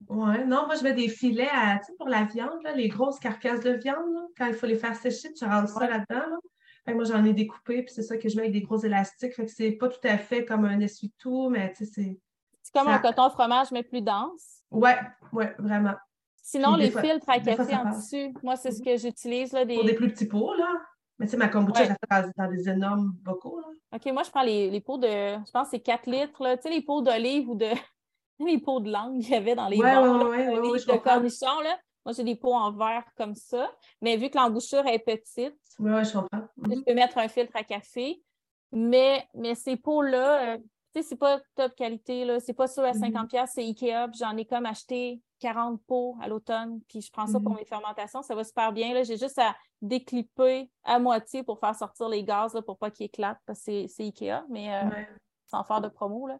Ouais, 0.09 0.45
non, 0.45 0.67
moi, 0.67 0.75
je 0.75 0.83
mets 0.83 0.93
des 0.93 1.09
filets 1.09 1.49
à, 1.51 1.79
pour 1.97 2.07
la 2.07 2.23
viande, 2.23 2.61
là, 2.63 2.71
les 2.73 2.87
grosses 2.87 3.19
carcasses 3.19 3.61
de 3.61 3.71
viande, 3.71 4.13
là, 4.13 4.21
quand 4.37 4.45
il 4.45 4.53
faut 4.53 4.67
les 4.67 4.77
faire 4.77 4.95
sécher, 4.95 5.33
tu 5.33 5.43
rentres 5.43 5.69
ça 5.69 5.79
Ouais. 5.81 5.89
là-dedans, 5.89 6.29
là. 6.29 6.37
Fait 6.85 6.91
que 6.91 6.95
moi, 6.97 7.03
j'en 7.05 7.25
ai 7.25 7.33
découpé, 7.33 7.81
puis 7.83 7.93
c'est 7.93 8.03
ça 8.03 8.15
que 8.15 8.29
je 8.29 8.35
mets 8.37 8.43
avec 8.43 8.53
des 8.53 8.61
gros 8.61 8.77
élastiques. 8.77 9.33
Fait 9.33 9.45
que 9.45 9.51
c'est 9.51 9.71
pas 9.71 9.89
tout 9.89 9.99
à 10.07 10.17
fait 10.17 10.45
comme 10.45 10.63
un 10.65 10.79
essuie-tout, 10.79 11.49
mais 11.49 11.73
tu 11.73 11.83
sais, 11.85 11.91
c'est. 11.93 12.19
C'est 12.61 12.73
comme 12.73 12.87
Ça- 12.87 12.93
un 12.95 12.99
coton 12.99 13.29
fromage, 13.31 13.71
mais 13.71 13.81
plus 13.83 14.01
dense. 14.01 14.61
Ouais, 14.71 14.95
ouais, 15.33 15.53
vraiment. 15.57 15.95
Sinon, 16.43 16.77
des 16.77 16.83
les 16.83 16.91
fois- 16.91 17.01
filtres 17.01 17.29
à 17.29 17.39
des 17.39 17.55
café 17.55 17.75
en 17.75 17.91
tissu, 17.91 18.33
moi, 18.43 18.55
c'est 18.55 18.71
ce 18.71 18.79
Mhm. 18.79 18.85
que 18.85 18.97
j'utilise. 18.97 19.51
Là, 19.51 19.65
Pour 19.65 19.83
des... 19.83 19.83
des 19.83 19.95
plus 19.95 20.11
petits 20.13 20.27
pots, 20.27 20.53
là. 20.53 20.73
Mais 21.19 21.25
tu 21.25 21.31
sais, 21.31 21.37
ma 21.37 21.47
kombucha, 21.49 21.79
Ouais. 21.81 21.85
je 21.87 21.89
la 22.11 22.23
fais 22.23 22.31
dans, 22.37 22.51
des 22.51 22.69
énormes 22.69 23.13
bocaux, 23.23 23.59
là. 23.59 23.67
OK, 23.95 24.05
moi, 24.13 24.23
je 24.23 24.29
prends 24.29 24.43
les, 24.43 24.69
les 24.69 24.81
pots 24.81 24.97
de, 24.97 25.07
je 25.07 25.51
pense 25.51 25.65
que 25.65 25.71
c'est 25.71 25.79
4 25.79 26.07
litres, 26.09 26.43
là. 26.43 26.57
Tu 26.57 26.63
sais, 26.63 26.69
les 26.69 26.81
pots 26.81 27.01
d'olive 27.01 27.49
ou 27.49 27.55
de, 27.55 27.69
les 28.39 28.59
pots 28.59 28.79
de 28.79 28.91
langue 28.91 29.21
qu'il 29.21 29.31
y 29.31 29.35
avait 29.35 29.55
dans 29.55 29.67
les 29.67 29.77
Ouais, 29.77 29.83
ouais, 29.97 30.45
là, 30.45 30.61
de 30.61 30.97
cornichons, 30.97 31.59
là. 31.63 31.77
Moi, 32.05 32.13
j'ai 32.13 32.23
des 32.23 32.35
pots 32.35 32.53
en 32.53 32.71
verre 32.71 33.03
comme 33.17 33.35
ça. 33.35 33.69
Mais 34.01 34.15
vu 34.15 34.29
que 34.29 34.37
l'embouchure 34.37 34.85
est 34.87 34.99
petite, 34.99 35.55
je 35.79 35.83
comprends. 36.13 36.47
je 36.63 36.75
Mhm. 36.75 36.83
peux 36.85 36.93
mettre 36.93 37.17
un 37.17 37.27
filtre 37.27 37.55
à 37.55 37.63
café. 37.63 38.21
Mais, 38.71 39.27
mais 39.33 39.55
ces 39.55 39.75
pots-là, 39.75 40.53
euh, 40.53 40.57
tu 40.93 41.01
sais, 41.01 41.09
c'est 41.09 41.15
pas 41.17 41.39
top 41.55 41.73
qualité, 41.75 42.25
là. 42.25 42.39
C'est 42.39 42.53
pas 42.53 42.67
sûr 42.67 42.83
à 42.83 42.93
Mhm. 42.93 42.99
50$, 42.99 43.27
piastres, 43.27 43.55
c'est 43.55 43.63
Ikea. 43.63 44.07
J'en 44.17 44.37
ai 44.37 44.45
comme 44.45 44.65
acheté 44.65 45.21
40 45.39 45.81
pots 45.85 46.15
à 46.21 46.27
l'automne. 46.27 46.81
Puis 46.87 47.01
je 47.01 47.11
prends 47.11 47.27
ça 47.27 47.39
pour 47.39 47.51
Mhm. 47.51 47.57
mes 47.57 47.65
fermentations. 47.65 48.21
Ça 48.21 48.35
va 48.35 48.43
super 48.43 48.71
bien, 48.73 48.93
là. 48.93 49.03
J'ai 49.03 49.17
juste 49.17 49.37
à 49.39 49.55
déclipper 49.81 50.69
à 50.83 50.99
moitié 50.99 51.43
pour 51.43 51.59
faire 51.59 51.75
sortir 51.75 52.09
les 52.09 52.23
gaz, 52.23 52.53
là, 52.53 52.61
pour 52.61 52.77
pas 52.77 52.91
qu'ils 52.91 53.05
éclatent, 53.07 53.39
parce 53.45 53.63
que 53.63 53.87
c'est- 53.87 54.03
Ikea. 54.03 54.43
Mais 54.49 54.73
euh, 54.73 54.89
Ouais. 54.89 55.07
sans 55.45 55.63
faire 55.63 55.81
de 55.81 55.87
promo, 55.89 56.27
là. 56.27 56.39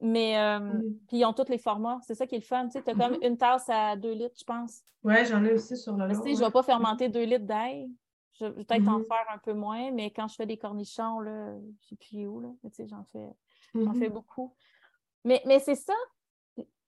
Mais, 0.00 0.38
euh, 0.38 0.58
Mhm. 0.60 0.98
puis 1.08 1.18
ils 1.18 1.24
ont 1.26 1.32
tous 1.34 1.48
les 1.50 1.58
formats. 1.58 1.98
C'est 2.02 2.14
ça 2.14 2.26
qui 2.26 2.34
est 2.34 2.38
le 2.38 2.44
fun. 2.44 2.66
Tu 2.68 2.72
sais, 2.80 2.88
as 2.90 2.94
comme 2.94 3.12
Mhm. 3.12 3.22
une 3.22 3.36
tasse 3.36 3.68
à 3.68 3.96
2 3.96 4.12
litres, 4.12 4.36
je 4.38 4.44
pense. 4.44 4.82
Ouais, 5.04 5.24
j'en 5.26 5.44
ai 5.44 5.52
aussi 5.52 5.76
sur 5.76 5.94
le 5.94 6.06
long. 6.06 6.14
tu 6.14 6.14
sais, 6.14 6.22
je 6.22 6.30
ne 6.30 6.38
ouais. 6.40 6.44
vais 6.46 6.50
pas 6.52 6.62
fermenter 6.62 7.08
2 7.08 7.24
litres 7.24 7.44
d'ail. 7.46 7.90
Je 8.32 8.46
vais 8.46 8.64
peut-être 8.64 8.88
en 8.88 9.02
faire 9.04 9.26
un 9.34 9.38
peu 9.38 9.52
moins, 9.52 9.90
mais 9.90 10.10
quand 10.10 10.26
je 10.28 10.34
fais 10.36 10.46
des 10.46 10.56
cornichons, 10.56 11.20
là, 11.20 11.54
je 11.82 11.88
sais 11.88 11.96
plus 11.96 12.26
où, 12.26 12.40
là. 12.40 12.48
J'en 12.86 13.04
fais, 13.04 13.28
j'en 13.74 13.92
fais 13.92 14.08
beaucoup. 14.08 14.54
Mais, 15.24 15.42
mais 15.46 15.58
c'est 15.58 15.74
ça. 15.74 15.92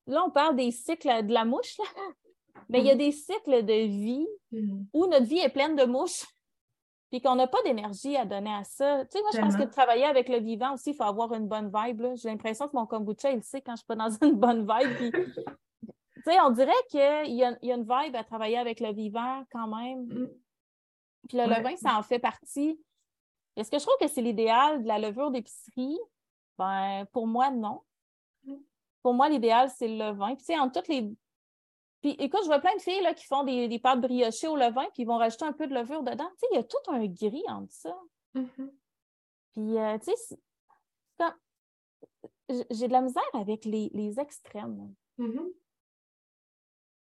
Là, 0.06 0.24
on 0.26 0.30
parle 0.30 0.56
des 0.56 0.70
cycles 0.70 1.26
de 1.26 1.32
la 1.32 1.44
mouche, 1.44 1.78
là. 1.78 1.84
Mais 2.68 2.80
il 2.80 2.86
y 2.86 2.90
a 2.90 2.94
des 2.96 3.12
cycles 3.12 3.64
de 3.64 3.86
vie 3.86 4.26
Mhm. 4.52 4.86
où 4.92 5.06
notre 5.06 5.26
vie 5.26 5.38
est 5.38 5.48
pleine 5.48 5.76
de 5.76 5.84
mouches, 5.84 6.24
puis 7.10 7.20
qu'on 7.20 7.34
n'a 7.36 7.46
pas 7.46 7.62
d'énergie 7.64 8.16
à 8.16 8.24
donner 8.24 8.52
à 8.54 8.64
ça. 8.64 9.04
Tu 9.06 9.12
sais, 9.12 9.20
moi, 9.22 9.30
je 9.34 9.40
pense 9.40 9.56
que 9.56 9.62
de 9.62 9.70
travailler 9.70 10.04
avec 10.04 10.28
le 10.28 10.38
vivant 10.38 10.74
aussi, 10.74 10.90
il 10.90 10.94
faut 10.94 11.02
avoir 11.04 11.32
une 11.34 11.48
bonne 11.48 11.70
vibe. 11.74 12.02
J'ai 12.16 12.28
l'impression 12.28 12.68
que 12.68 12.76
mon 12.76 12.86
kombucha, 12.86 13.30
il 13.32 13.42
sait 13.42 13.60
quand 13.62 13.72
je 13.72 13.78
suis 13.78 13.86
pas 13.86 13.96
dans 13.96 14.10
une 14.22 14.38
bonne 14.38 14.60
vibe. 14.68 14.96
puis- 14.96 15.10
Tu 16.14 16.22
sais, 16.30 16.40
on 16.40 16.50
dirait 16.50 16.70
qu'il 16.90 17.00
y 17.34 17.38
y 17.38 17.44
a 17.44 17.74
une 17.74 17.82
vibe 17.88 18.14
à 18.16 18.22
travailler 18.24 18.58
avec 18.58 18.78
le 18.80 18.92
vivant 18.92 19.44
quand 19.50 19.66
même. 19.68 20.04
Mhm. 20.06 20.30
Puis 21.28 21.38
le 21.38 21.44
Ouais. 21.44 21.58
levain, 21.58 21.76
ça 21.76 21.96
en 21.98 22.02
fait 22.02 22.18
partie. 22.18 22.78
Est-ce 23.56 23.70
que 23.70 23.78
je 23.78 23.84
trouve 23.84 23.96
que 24.00 24.08
c'est 24.08 24.22
l'idéal 24.22 24.82
de 24.82 24.88
la 24.88 24.98
levure 24.98 25.30
d'épicerie? 25.30 25.98
Ben, 26.58 27.06
pour 27.12 27.26
moi, 27.26 27.50
non. 27.50 27.80
Pour 29.02 29.14
moi, 29.14 29.28
l'idéal, 29.28 29.70
c'est 29.70 29.88
le 29.88 29.98
levain. 29.98 30.34
Puis, 30.34 30.38
tu 30.38 30.44
sais, 30.44 30.58
entre 30.58 30.80
toutes 30.80 30.88
les. 30.88 31.12
Puis, 32.00 32.10
écoute, 32.18 32.40
je 32.42 32.46
vois 32.46 32.58
plein 32.58 32.74
de 32.74 32.80
filles 32.80 33.02
là, 33.02 33.14
qui 33.14 33.24
font 33.24 33.44
des, 33.44 33.68
des 33.68 33.78
pâtes 33.78 34.00
briochées 34.00 34.48
au 34.48 34.56
levain, 34.56 34.84
puis 34.92 35.02
ils 35.02 35.06
vont 35.06 35.18
rajouter 35.18 35.44
un 35.44 35.52
peu 35.52 35.66
de 35.66 35.74
levure 35.74 36.02
dedans. 36.02 36.28
Tu 36.32 36.38
sais, 36.38 36.46
il 36.52 36.56
y 36.56 36.58
a 36.58 36.64
tout 36.64 36.76
un 36.88 37.06
gris 37.06 37.44
entre 37.48 37.72
ça. 37.72 37.96
Mhm. 38.34 38.72
Puis, 39.52 39.78
euh, 39.78 39.98
tu 39.98 40.12
sais, 40.16 40.36
j'ai 42.70 42.88
de 42.88 42.92
la 42.92 43.00
misère 43.00 43.22
avec 43.34 43.64
les, 43.64 43.90
les 43.92 44.18
extrêmes. 44.18 44.94
Mhm. 45.18 45.48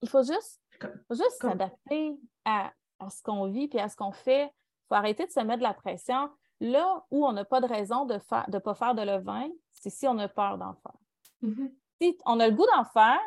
Il 0.02 0.10
faut 0.10 0.24
juste, 0.24 0.62
juste 1.10 1.42
s'adapter 1.42 2.18
à, 2.46 2.72
à 3.00 3.10
ce 3.10 3.22
qu'on 3.24 3.48
vit 3.48 3.68
puis 3.68 3.80
à 3.80 3.90
ce 3.90 3.96
qu'on 3.96 4.12
fait. 4.12 4.46
Il 4.46 4.88
faut 4.90 4.96
arrêter 4.96 5.26
de 5.26 5.32
se 5.32 5.40
mettre 5.40 5.60
de 5.60 5.64
la 5.64 5.74
pression. 5.74 6.30
Là 6.60 7.06
où 7.12 7.26
on 7.26 7.34
n'a 7.34 7.46
pas 7.46 7.62
de 7.62 7.68
raison 7.68 8.06
de 8.06 8.16
ne 8.16 8.52
de 8.52 8.58
pas 8.58 8.74
faire 8.74 8.96
de 8.96 9.02
levain, 9.02 9.50
c'est 9.74 9.90
si 9.90 10.08
on 10.08 10.18
a 10.18 10.28
peur 10.28 10.58
d'en 10.58 10.74
faire. 10.74 10.98
Mhm. 11.42 11.74
Si 12.02 12.18
on 12.26 12.40
a 12.40 12.48
le 12.48 12.54
goût 12.54 12.66
d'en 12.76 12.86
faire, 12.86 13.22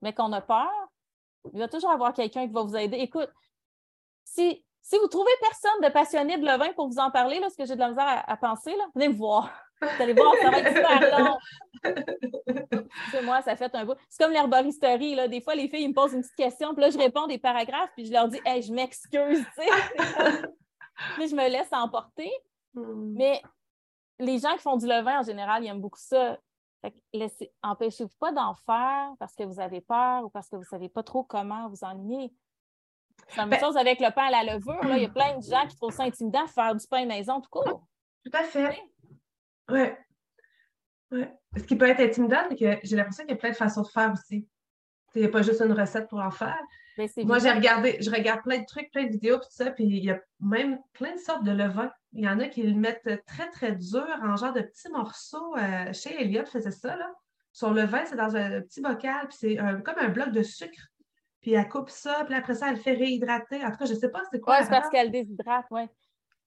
mais 0.00 0.12
qu'on 0.12 0.32
a 0.32 0.40
peur, 0.40 0.70
il 1.52 1.58
va 1.58 1.68
toujours 1.68 1.90
avoir 1.90 2.12
quelqu'un 2.12 2.46
qui 2.46 2.52
va 2.52 2.62
vous 2.62 2.76
aider. 2.76 2.98
Écoute, 2.98 3.30
si, 4.24 4.64
si 4.80 4.98
vous 4.98 5.08
trouvez 5.08 5.30
personne 5.40 5.80
de 5.82 5.88
passionné 5.88 6.38
de 6.38 6.44
levain 6.44 6.72
pour 6.74 6.88
vous 6.88 6.98
en 6.98 7.10
parler, 7.10 7.40
là, 7.40 7.48
ce 7.50 7.56
que 7.56 7.64
j'ai 7.64 7.74
de 7.74 7.80
la 7.80 7.88
misère 7.88 8.06
à, 8.06 8.32
à 8.32 8.36
penser, 8.36 8.74
là, 8.76 8.84
venez 8.94 9.08
me 9.08 9.14
voir. 9.14 9.50
Vous 9.80 10.02
allez 10.02 10.12
voir, 10.12 10.32
ça 10.40 10.50
va 10.50 10.58
être 10.58 10.76
super 10.76 11.18
long. 11.18 11.38
Excusez-moi, 13.04 13.42
ça 13.42 13.56
fait 13.56 13.74
un 13.74 13.84
bout. 13.84 13.96
C'est 14.08 14.22
comme 14.22 14.32
l'herboristerie, 14.32 15.14
là. 15.14 15.26
Des 15.26 15.40
fois, 15.40 15.54
les 15.54 15.68
filles 15.68 15.84
ils 15.84 15.88
me 15.88 15.94
posent 15.94 16.12
une 16.12 16.22
petite 16.22 16.36
question, 16.36 16.72
puis 16.74 16.82
là, 16.82 16.90
je 16.90 16.98
réponds 16.98 17.26
des 17.26 17.38
paragraphes, 17.38 17.90
puis 17.96 18.06
je 18.06 18.12
leur 18.12 18.28
dis 18.28 18.40
Hey, 18.44 18.62
je 18.62 18.72
m'excuse, 18.72 19.44
tu 19.56 19.62
sais. 19.62 19.68
Puis 21.16 21.28
je 21.28 21.34
me 21.34 21.48
laisse 21.48 21.72
emporter. 21.72 22.30
Mhm. 22.74 23.14
Mais 23.16 23.42
les 24.18 24.38
gens 24.38 24.52
qui 24.52 24.62
font 24.62 24.76
du 24.76 24.86
levain, 24.86 25.20
en 25.20 25.22
général, 25.22 25.64
ils 25.64 25.68
aiment 25.68 25.80
beaucoup 25.80 25.98
ça. 25.98 26.38
Fait 26.82 26.90
que 26.90 26.98
laissez- 27.12 27.52
empêchez-vous 27.62 28.10
pas 28.18 28.32
d'en 28.32 28.54
faire 28.54 29.12
parce 29.20 29.34
que 29.36 29.44
vous 29.44 29.60
avez 29.60 29.80
peur 29.80 30.24
ou 30.24 30.30
parce 30.30 30.48
que 30.48 30.56
vous 30.56 30.62
ne 30.62 30.66
savez 30.66 30.88
pas 30.88 31.02
trop 31.04 31.22
comment 31.24 31.68
vous 31.68 31.84
enligner. 31.84 32.34
C'est 33.28 33.36
la 33.36 33.46
même 33.46 33.50
Ben- 33.50 33.60
chose 33.60 33.76
avec 33.76 34.00
le 34.00 34.10
pain 34.12 34.24
à 34.24 34.30
la 34.42 34.54
levure. 34.54 34.82
là. 34.84 34.96
Il 34.96 35.02
y 35.02 35.06
a 35.06 35.08
plein 35.08 35.38
de 35.38 35.42
gens 35.42 35.66
qui 35.68 35.76
trouvent 35.76 35.92
ça 35.94 36.02
intimidant 36.02 36.44
de 36.44 36.50
faire 36.50 36.74
du 36.74 36.86
pain 36.88 37.06
maison 37.06 37.40
tout 37.40 37.50
court. 37.50 37.86
Tout 38.24 38.32
à 38.36 38.42
fait. 38.42 38.82
Ouais. 39.70 39.96
Ouais. 41.12 41.32
Ce 41.56 41.62
qui 41.62 41.76
peut 41.76 41.88
être 41.88 42.00
intimidant, 42.00 42.42
c'est 42.48 42.56
que 42.56 42.80
j'ai 42.86 42.96
l'impression 42.96 43.24
qu'il 43.24 43.32
y 43.34 43.38
a 43.38 43.40
plein 43.40 43.50
de 43.50 43.56
façons 43.56 43.82
de 43.82 43.88
faire 43.88 44.12
aussi. 44.12 44.48
Il 45.14 45.20
n'y 45.20 45.26
a 45.26 45.30
pas 45.30 45.42
juste 45.42 45.60
une 45.60 45.72
recette 45.72 46.08
pour 46.08 46.20
en 46.20 46.30
faire. 46.30 46.58
Moi, 47.24 47.38
j'ai 47.38 47.50
regardé, 47.50 47.96
je 48.00 48.10
regarde 48.10 48.42
plein 48.42 48.58
de 48.58 48.66
trucs, 48.66 48.90
plein 48.90 49.04
de 49.04 49.10
vidéos, 49.10 49.38
puis 49.38 49.48
tout 49.48 49.64
ça, 49.64 49.70
puis 49.70 49.84
il 49.84 50.04
y 50.04 50.10
a 50.10 50.20
même 50.40 50.78
plein 50.92 51.14
de 51.14 51.18
sortes 51.18 51.44
de 51.44 51.52
levain. 51.52 51.90
Il 52.12 52.24
y 52.24 52.28
en 52.28 52.38
a 52.40 52.48
qui 52.48 52.62
le 52.62 52.74
mettent 52.74 53.24
très, 53.26 53.48
très 53.50 53.72
dur, 53.72 54.06
en 54.22 54.36
genre 54.36 54.52
de 54.52 54.60
petits 54.60 54.90
morceaux. 54.90 55.56
Euh, 55.56 55.92
chez 55.92 56.20
Elliott 56.20 56.48
faisait 56.48 56.70
ça, 56.70 56.96
là. 56.96 57.10
Son 57.52 57.72
levain, 57.72 58.04
c'est 58.06 58.16
dans 58.16 58.34
un 58.34 58.62
petit 58.62 58.80
bocal, 58.80 59.28
puis 59.28 59.36
c'est 59.38 59.56
comme 59.84 59.98
un 59.98 60.08
bloc 60.08 60.30
de 60.30 60.42
sucre. 60.42 60.88
Puis 61.42 61.52
elle 61.52 61.68
coupe 61.68 61.90
ça, 61.90 62.22
puis 62.24 62.34
après 62.34 62.54
ça, 62.54 62.68
elle 62.68 62.76
le 62.76 62.80
fait 62.80 62.92
réhydrater. 62.92 63.64
En 63.64 63.70
tout 63.70 63.78
cas, 63.78 63.84
je 63.84 63.94
ne 63.94 63.98
sais 63.98 64.10
pas 64.10 64.22
c'est 64.30 64.40
quoi. 64.40 64.60
La 64.60 64.64
c'est 64.64 64.70
parce 64.70 64.88
qu'elle 64.88 65.10
déshydrate, 65.10 65.66
oui. 65.70 65.82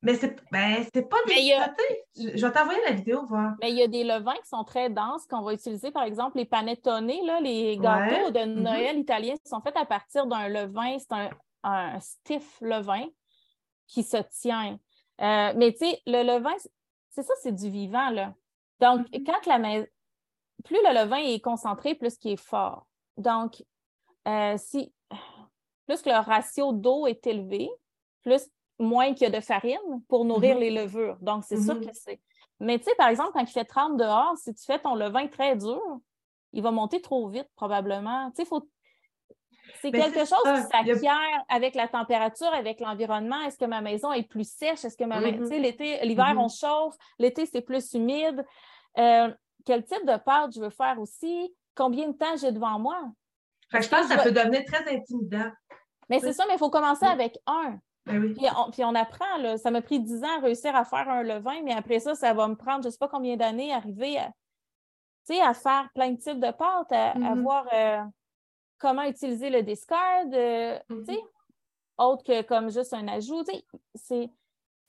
Mais 0.05 0.13
c'est 0.15 0.35
ben, 0.51 0.85
pas 1.09 1.17
il 1.35 1.45
y 1.47 1.53
a-. 1.53 1.75
Je, 2.15 2.37
je 2.37 2.45
vais 2.45 2.51
t'envoyer 2.53 2.79
la 2.87 2.93
vidéo, 2.93 3.25
voir. 3.25 3.55
Mais 3.61 3.71
il 3.71 3.77
y 3.77 3.81
a 3.83 3.87
des 3.87 4.03
levains 4.03 4.35
qui 4.35 4.47
sont 4.47 4.63
très 4.63 4.89
denses, 4.89 5.25
qu'on 5.25 5.41
va 5.41 5.53
utiliser, 5.53 5.91
par 5.91 6.03
exemple, 6.03 6.37
les 6.37 6.45
panettone, 6.45 7.07
là, 7.25 7.39
les 7.41 7.77
gâteaux 7.77 8.25
Ouais. 8.27 8.31
de 8.31 8.45
Mhm. 8.51 8.61
Noël 8.61 8.99
italiens 8.99 9.35
qui 9.35 9.49
sont 9.49 9.61
faits 9.61 9.75
à 9.77 9.85
partir 9.85 10.27
d'un 10.27 10.47
levain, 10.47 10.97
c'est 10.99 11.11
un, 11.11 11.29
un 11.63 11.99
stiff 11.99 12.57
levain 12.61 13.05
qui 13.87 14.03
se 14.03 14.17
tient. 14.41 14.79
Euh, 15.21 15.53
mais 15.55 15.71
tu 15.73 15.79
sais, 15.79 16.01
le 16.05 16.23
levain, 16.23 16.53
c'est 17.09 17.23
ça, 17.23 17.33
c'est 17.41 17.53
du 17.55 17.69
vivant, 17.69 18.09
là. 18.11 18.33
Donc, 18.79 19.07
Mhm. 19.11 19.23
quand 19.25 19.45
la 19.47 19.57
mais- 19.57 19.89
plus 20.63 20.77
le 20.83 20.93
levain 21.03 21.17
est 21.17 21.39
concentré, 21.41 21.95
plus 21.95 22.17
qu'il 22.17 22.31
est 22.31 22.41
fort. 22.41 22.85
Donc, 23.17 23.63
euh, 24.27 24.55
si 24.57 24.93
plus 25.87 26.01
que 26.01 26.09
le 26.09 26.17
ratio 26.17 26.73
d'eau 26.73 27.05
est 27.07 27.25
élevé, 27.27 27.69
plus 28.23 28.49
moins 28.79 29.13
qu'il 29.13 29.23
y 29.31 29.35
a 29.35 29.39
de 29.39 29.43
farine 29.43 30.01
pour 30.09 30.25
nourrir 30.25 30.55
Mhm. 30.55 30.61
les 30.61 30.71
levures. 30.71 31.17
Donc, 31.21 31.43
c'est 31.43 31.61
sûr 31.61 31.75
Mhm. 31.75 31.85
que 31.87 31.93
c'est. 31.93 32.19
Mais 32.59 32.77
tu 32.77 32.85
sais, 32.85 32.95
par 32.97 33.09
exemple, 33.09 33.31
quand 33.33 33.41
il 33.41 33.47
fait 33.51 33.65
30 33.65 33.97
dehors, 33.97 34.37
si 34.37 34.53
tu 34.53 34.63
fais 34.65 34.79
ton 34.79 34.95
levain 34.95 35.27
très 35.27 35.55
dur, 35.55 35.81
il 36.53 36.61
va 36.63 36.71
monter 36.71 37.01
trop 37.01 37.27
vite, 37.29 37.47
probablement. 37.55 38.29
Tu 38.31 38.37
sais, 38.43 38.45
faut. 38.45 38.67
C'est 39.81 39.91
Ben, 39.91 40.03
quelque 40.03 40.19
chose 40.19 40.27
qui 40.43 40.61
ça. 40.61 40.67
A- 40.73 40.83
s'acquiert 40.85 41.43
avec 41.49 41.75
la 41.75 41.87
température, 41.87 42.47
avec 42.53 42.79
l'environnement. 42.79 43.41
Est-ce 43.41 43.57
que 43.57 43.65
ma 43.65 43.81
maison 43.81 44.11
est 44.13 44.23
plus 44.23 44.49
sèche? 44.49 44.85
Est-ce 44.85 44.95
que 44.95 45.03
ma 45.03 45.19
maison. 45.19 45.39
Tu 45.43 45.47
sais, 45.47 45.59
l'été, 45.59 45.99
l'hiver, 46.05 46.33
on 46.37 46.47
chauffe. 46.47 46.95
L'été, 47.19 47.45
c'est 47.45 47.61
plus 47.61 47.93
humide. 47.93 48.45
Euh, 48.97 49.33
quel 49.65 49.83
type 49.83 50.05
de 50.05 50.17
pâte 50.17 50.53
je 50.55 50.61
veux 50.61 50.69
faire 50.69 50.99
aussi? 50.99 51.53
Combien 51.75 52.07
de 52.07 52.13
temps 52.13 52.35
j'ai 52.37 52.51
devant 52.51 52.79
moi? 52.79 53.01
Fait 53.69 53.79
que 53.79 53.83
je 53.85 53.89
pense 53.89 54.07
que 54.07 54.15
ça 54.15 54.23
peut 54.23 54.31
devenir 54.31 54.63
très 54.65 54.87
intimidant. 54.95 55.51
Mais 56.09 56.19
c'est 56.19 56.33
ça, 56.33 56.45
mais 56.47 56.53
il 56.53 56.59
faut 56.59 56.69
commencer 56.69 57.05
Oui. 57.05 57.11
avec 57.11 57.37
un. 57.47 57.77
Ben 58.05 58.21
oui. 58.21 58.33
Puis 58.33 58.45
on, 58.55 58.69
puis 58.71 58.83
on 58.83 58.93
apprend, 58.95 59.37
là. 59.37 59.57
Ça 59.57 59.71
m'a 59.71 59.81
pris 59.81 59.99
10 59.99 60.23
ans 60.23 60.37
à 60.37 60.41
réussir 60.41 60.75
à 60.75 60.85
faire 60.85 61.09
un 61.09 61.23
levain, 61.23 61.61
mais 61.63 61.73
après 61.73 61.99
ça, 61.99 62.13
ça 62.15 62.33
va 62.33 62.47
me 62.47 62.55
prendre 62.55 62.83
je 62.83 62.87
ne 62.87 62.91
sais 62.91 62.97
pas 62.99 63.07
combien 63.07 63.35
d'années 63.35 63.73
à 63.73 63.77
arriver 63.77 64.17
à, 64.19 64.31
à 65.43 65.53
faire 65.53 65.89
plein 65.95 66.11
de 66.11 66.17
types 66.17 66.39
de 66.39 66.51
pâtes, 66.51 66.91
à, 66.91 67.11
à 67.11 67.15
Mhm. 67.35 67.41
voir 67.41 67.65
euh, 67.73 68.03
comment 68.77 69.03
utiliser 69.03 69.49
le 69.49 69.63
discard, 69.63 70.25
euh, 70.33 70.77
Mhm. 70.89 71.17
autre 71.97 72.23
que 72.23 72.41
comme 72.43 72.69
juste 72.69 72.93
un 72.93 73.07
ajout. 73.07 73.43
C'est 73.95 74.29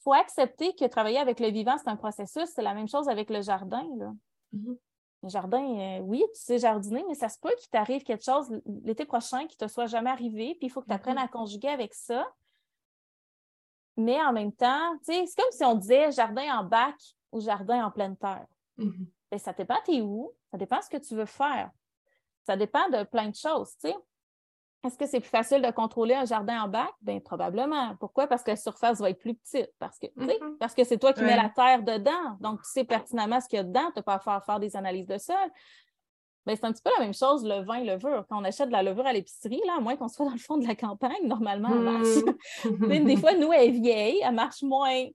faut 0.00 0.12
accepter 0.12 0.75
que 0.76 0.85
travailler 0.85 1.18
avec 1.18 1.40
le 1.40 1.49
vivant, 1.49 1.76
c'est 1.78 1.88
un 1.88 1.96
processus. 1.96 2.49
C'est 2.54 2.62
la 2.62 2.75
même 2.75 2.87
chose 2.88 3.08
avec 3.08 3.28
le 3.30 3.40
jardin. 3.42 3.85
Là. 3.96 4.12
Mhm. 4.52 4.76
Le 5.23 5.28
jardin, 5.28 5.64
euh, 5.64 5.99
oui, 6.00 6.23
tu 6.35 6.40
sais 6.42 6.58
jardiner, 6.58 7.04
mais 7.08 7.14
ça 7.14 7.28
se 7.28 7.38
peut 7.40 7.52
qu'il 7.58 7.68
t'arrive 7.70 8.04
quelque 8.04 8.23
chose 8.25 8.61
l'été 8.85 9.04
prochain 9.06 9.46
qui 9.46 9.56
ne 9.61 9.66
te 9.66 9.73
soit 9.73 9.87
jamais 9.87 10.11
arrivé, 10.11 10.54
puis 10.58 10.66
il 10.66 10.70
faut 10.70 10.80
que 10.82 10.87
tu 10.87 10.92
apprennes 10.92 11.18
à 11.18 11.26
conjuguer 11.26 11.68
avec 11.68 11.94
ça. 11.94 12.25
Mais 13.97 14.21
en 14.23 14.33
même 14.33 14.53
temps, 14.53 14.99
c'est 15.03 15.25
comme 15.37 15.50
si 15.50 15.65
on 15.65 15.75
disait 15.75 16.12
jardin 16.12 16.59
en 16.59 16.65
bac 16.65 16.95
ou 17.33 17.41
jardin 17.41 17.87
en 17.87 17.91
pleine 17.91 18.17
terre. 18.17 18.47
Mhm. 18.76 19.07
Ben, 19.31 19.38
ça 19.38 19.53
dépend 19.53 19.76
t'es 19.85 20.00
où, 20.03 20.33
ça 20.50 20.59
dépend 20.59 20.81
ce 20.83 20.88
que 20.91 20.99
tu 20.99 21.15
veux 21.15 21.25
faire. 21.26 21.71
Ça 22.47 22.57
dépend 22.57 22.88
de 22.91 23.03
plein 23.05 23.29
de 23.29 23.35
choses. 23.35 23.75
Est-ce 24.85 24.97
que 24.97 25.07
c'est 25.07 25.19
plus 25.19 25.29
facile 25.31 25.62
de 25.62 25.71
contrôler 25.73 26.15
un 26.15 26.26
jardin 26.26 26.62
en 26.62 26.69
bac? 26.69 26.91
Bien, 27.00 27.19
probablement. 27.19 27.97
Pourquoi? 27.97 28.29
Parce 28.29 28.45
que 28.45 28.53
la 28.53 28.57
surface 28.57 29.00
va 29.00 29.11
être 29.11 29.19
plus 29.19 29.35
petite. 29.35 29.73
Parce 29.81 29.99
que, 29.99 30.07
Mhm. 30.15 30.59
parce 30.59 30.75
que 30.75 30.85
c'est 30.85 30.99
toi 30.99 31.12
qui 31.12 31.23
mets 31.23 31.35
la 31.37 31.49
terre 31.49 31.83
dedans. 31.83 32.37
Donc, 32.41 32.62
tu 32.62 32.71
sais 32.71 32.85
pertinemment 32.85 33.41
ce 33.41 33.49
qu'il 33.49 33.57
y 33.57 33.61
a 33.61 33.65
dedans. 33.65 33.91
Tu 33.93 33.99
n'as 33.99 34.03
pas 34.03 34.15
à 34.15 34.19
faire, 34.21 34.45
faire 34.45 34.61
des 34.61 34.76
analyses 34.76 35.07
de 35.09 35.19
sol. 35.19 35.35
Ben, 36.47 36.55
c'est 36.55 36.65
un 36.65 36.73
petit 36.73 36.83
peu 36.83 36.91
la 36.97 37.05
même 37.05 37.15
chose, 37.15 37.45
le 37.45 37.65
vin, 37.65 37.83
levure. 37.83 38.25
Quand 38.29 38.41
on 38.41 38.45
achète 38.45 38.69
de 38.69 38.73
la 38.73 38.85
levure 38.85 39.05
à 39.05 39.12
l'épicerie, 39.12 39.61
là, 39.67 39.75
à 39.79 39.81
moins 39.81 39.97
qu'on 39.97 40.07
soit 40.07 40.26
dans 40.26 40.33
le 40.33 40.38
fond 40.38 40.57
de 40.57 40.67
la 40.67 40.76
campagne, 40.76 41.25
normalement, 41.26 41.71
elle 41.73 41.81
marche. 41.81 42.07
Sais, 42.62 43.00
des 43.00 43.17
fois, 43.17 43.35
nous, 43.35 43.53
elle 43.53 43.69
est 43.69 43.73
vieille, 43.73 44.21
elle 44.23 44.35
marche 44.35 44.62
moins. 44.62 45.07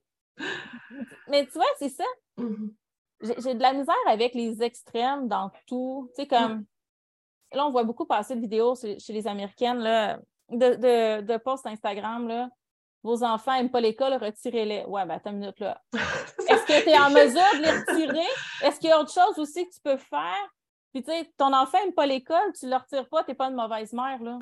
Mais 1.28 1.46
tu 1.46 1.52
vois, 1.52 1.64
c'est 1.78 1.88
ça. 1.88 2.04
Mhm. 2.36 2.74
J'ai 3.38 3.54
de 3.54 3.62
la 3.62 3.72
misère 3.72 3.94
avec 4.08 4.34
les 4.34 4.62
extrêmes 4.62 5.26
dans 5.26 5.50
tout. 5.66 6.10
Tu 6.14 6.22
sais, 6.22 6.28
comme. 6.28 6.64
Là, 7.54 7.66
on 7.66 7.70
voit 7.70 7.84
beaucoup 7.84 8.06
passer 8.06 8.34
de 8.34 8.40
vidéos 8.40 8.74
chez, 8.74 8.98
chez 8.98 9.12
les 9.12 9.26
Américaines, 9.26 9.78
là, 9.78 10.18
de, 10.50 10.74
de, 10.74 11.20
de 11.20 11.36
posts 11.38 11.66
Instagram, 11.66 12.28
là. 12.28 12.48
Vos 13.02 13.24
enfants 13.24 13.52
n'aiment 13.52 13.70
pas 13.70 13.80
l'école, 13.80 14.14
retirez-les. 14.14 14.84
Ouais, 14.84 15.04
ben, 15.06 15.14
attends 15.14 15.30
une 15.30 15.38
minute, 15.38 15.60
là. 15.60 15.80
Est-ce 15.92 16.64
que 16.66 16.82
tu 16.82 16.90
es 16.90 16.98
en 16.98 17.10
mesure 17.10 17.42
de 17.54 17.62
les 17.62 17.70
retirer? 17.70 18.28
Est-ce 18.62 18.78
qu'il 18.78 18.90
y 18.90 18.92
a 18.92 19.00
autre 19.00 19.12
chose 19.12 19.38
aussi 19.38 19.66
que 19.66 19.72
tu 19.72 19.80
peux 19.82 19.96
faire? 19.96 20.48
Puis, 20.92 21.02
tu 21.02 21.10
sais, 21.10 21.32
ton 21.38 21.52
enfant 21.54 21.78
n'aime 21.82 21.94
pas 21.94 22.06
l'école, 22.06 22.52
tu 22.58 22.66
ne 22.66 22.70
le 22.70 22.76
retires 22.76 23.08
pas, 23.08 23.24
tu 23.24 23.30
n'es 23.30 23.34
pas 23.34 23.48
une 23.48 23.54
mauvaise 23.56 23.92
mère, 23.92 24.22
là. 24.22 24.38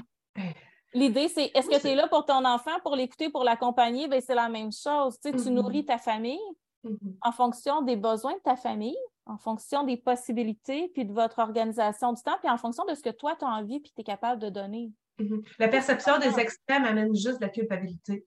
L'idée, 0.93 1.29
c'est 1.29 1.53
est-ce 1.55 1.69
que 1.69 1.81
tu 1.81 1.87
es 1.87 1.95
là 1.95 2.09
pour 2.09 2.25
ton 2.27 2.45
enfant, 2.45 2.79
pour 2.83 2.97
l'écouter, 2.97 3.31
pour 3.31 3.45
l'accompagner? 3.45 4.09
Bien, 4.09 4.21
c'est 4.21 4.35
la 4.35 4.49
même 4.49 4.73
chose. 4.73 5.19
Tu 5.21 5.31
sais, 5.31 5.37
tu 5.37 5.49
Mhm. 5.51 5.55
nourris 5.55 5.85
ta 5.85 5.99
famille 5.99 6.41
Mhm. 6.83 7.17
en 7.23 7.31
fonction 7.31 7.83
des 7.83 7.95
besoins 7.95 8.35
de 8.35 8.41
ta 8.41 8.57
famille, 8.57 8.97
en 9.27 9.39
fonction 9.39 9.85
des 9.85 9.97
possibilités, 9.97 10.89
puis 10.93 11.05
de 11.05 11.13
votre 11.13 11.39
organisation 11.39 12.13
du 12.13 12.21
temps, 12.23 12.37
puis 12.41 12.51
en 12.51 12.57
fonction 12.57 12.85
de 12.87 12.95
ce 12.95 13.03
que 13.03 13.11
toi, 13.11 13.37
tu 13.39 13.45
as 13.45 13.49
envie, 13.49 13.79
puis 13.79 13.93
tu 13.95 14.01
es 14.01 14.05
capable 14.05 14.43
de 14.43 14.49
donner. 14.49 14.91
Mhm. 15.21 15.43
La 15.61 15.69
perception 15.69 16.19
des 16.19 16.41
extrêmes 16.41 16.85
amène 16.85 17.15
juste 17.15 17.39
de 17.39 17.45
la 17.45 17.51
culpabilité. 17.51 18.27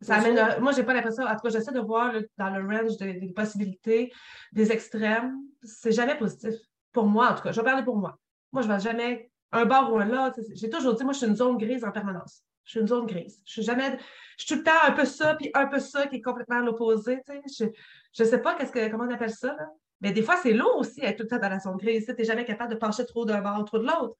Ça 0.00 0.16
amène, 0.18 0.60
moi, 0.60 0.70
j'ai 0.70 0.84
pas 0.84 0.94
l'impression, 0.94 1.24
en 1.24 1.30
tout 1.34 1.40
cas, 1.42 1.48
j'essaie 1.48 1.72
de 1.72 1.80
voir 1.80 2.12
dans 2.36 2.50
le 2.50 2.64
range 2.64 2.96
de- 2.98 3.18
des 3.18 3.32
possibilités, 3.32 4.12
des 4.52 4.70
extrêmes, 4.70 5.36
c'est 5.64 5.90
jamais 5.90 6.16
positif. 6.16 6.54
Pour 6.92 7.06
moi, 7.06 7.30
en 7.30 7.34
tout 7.34 7.42
cas, 7.42 7.52
je 7.52 7.60
vais 7.60 7.64
parler 7.64 7.84
pour 7.84 7.96
moi. 7.96 8.18
Moi, 8.52 8.62
je 8.62 8.68
ne 8.68 8.72
vais 8.74 8.80
jamais 8.80 9.30
un 9.52 9.64
bar 9.64 9.92
ou 9.92 9.98
un 9.98 10.04
là. 10.04 10.32
J'ai 10.54 10.70
toujours 10.70 10.94
dit, 10.94 11.04
moi, 11.04 11.12
je 11.12 11.18
suis 11.18 11.26
une 11.26 11.36
zone 11.36 11.56
grise 11.58 11.84
en 11.84 11.90
permanence. 11.92 12.42
Je 12.64 12.72
suis 12.72 12.80
une 12.80 12.88
zone 12.88 13.06
grise. 13.06 13.40
Je 13.46 13.52
suis 13.52 13.62
jamais, 13.62 13.98
je 14.36 14.44
suis 14.44 14.48
tout 14.54 14.54
le 14.56 14.62
temps 14.64 14.82
un 14.84 14.92
peu 14.92 15.04
ça, 15.04 15.34
puis 15.36 15.50
un 15.54 15.66
peu 15.66 15.78
ça 15.78 16.06
qui 16.06 16.16
est 16.16 16.20
complètement 16.20 16.60
l'opposé. 16.60 17.20
Je 17.26 17.64
ne 17.64 18.24
sais 18.28 18.38
pas 18.42 18.54
qu'est-ce 18.54 18.72
que, 18.72 18.88
comment 18.90 19.04
on 19.04 19.10
appelle 19.14 19.32
ça, 19.32 19.54
là. 19.54 19.68
Mais 20.00 20.12
des 20.12 20.22
fois, 20.22 20.36
c'est 20.36 20.52
lourd 20.52 20.76
aussi 20.76 21.00
être 21.04 21.16
tout 21.16 21.22
le 21.24 21.28
temps 21.28 21.38
dans 21.38 21.48
la 21.48 21.58
zone 21.58 21.76
grise. 21.76 22.06
Tu 22.06 22.12
n'es 22.12 22.24
jamais 22.24 22.44
capable 22.44 22.72
de 22.72 22.78
pencher 22.78 23.04
trop 23.04 23.24
d'un 23.24 23.40
bord 23.40 23.58
ou 23.58 23.64
trop 23.64 23.78
de 23.78 23.86
l'autre. 23.86 24.14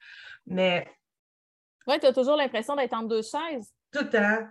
Mais 0.46 0.88
Oui, 1.86 2.00
tu 2.00 2.06
as 2.06 2.12
toujours 2.12 2.36
l'impression 2.36 2.74
d'être 2.74 2.94
entre 2.94 3.08
deux 3.08 3.22
chaises. 3.22 3.72
tout 3.92 4.00
le 4.02 4.10
temps. 4.10 4.48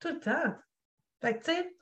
Tout 0.00 0.08
le 0.08 0.18
temps. 0.18 0.54
Fait 1.22 1.38
que, 1.38 1.44
tu 1.44 1.52
sais, 1.52 1.76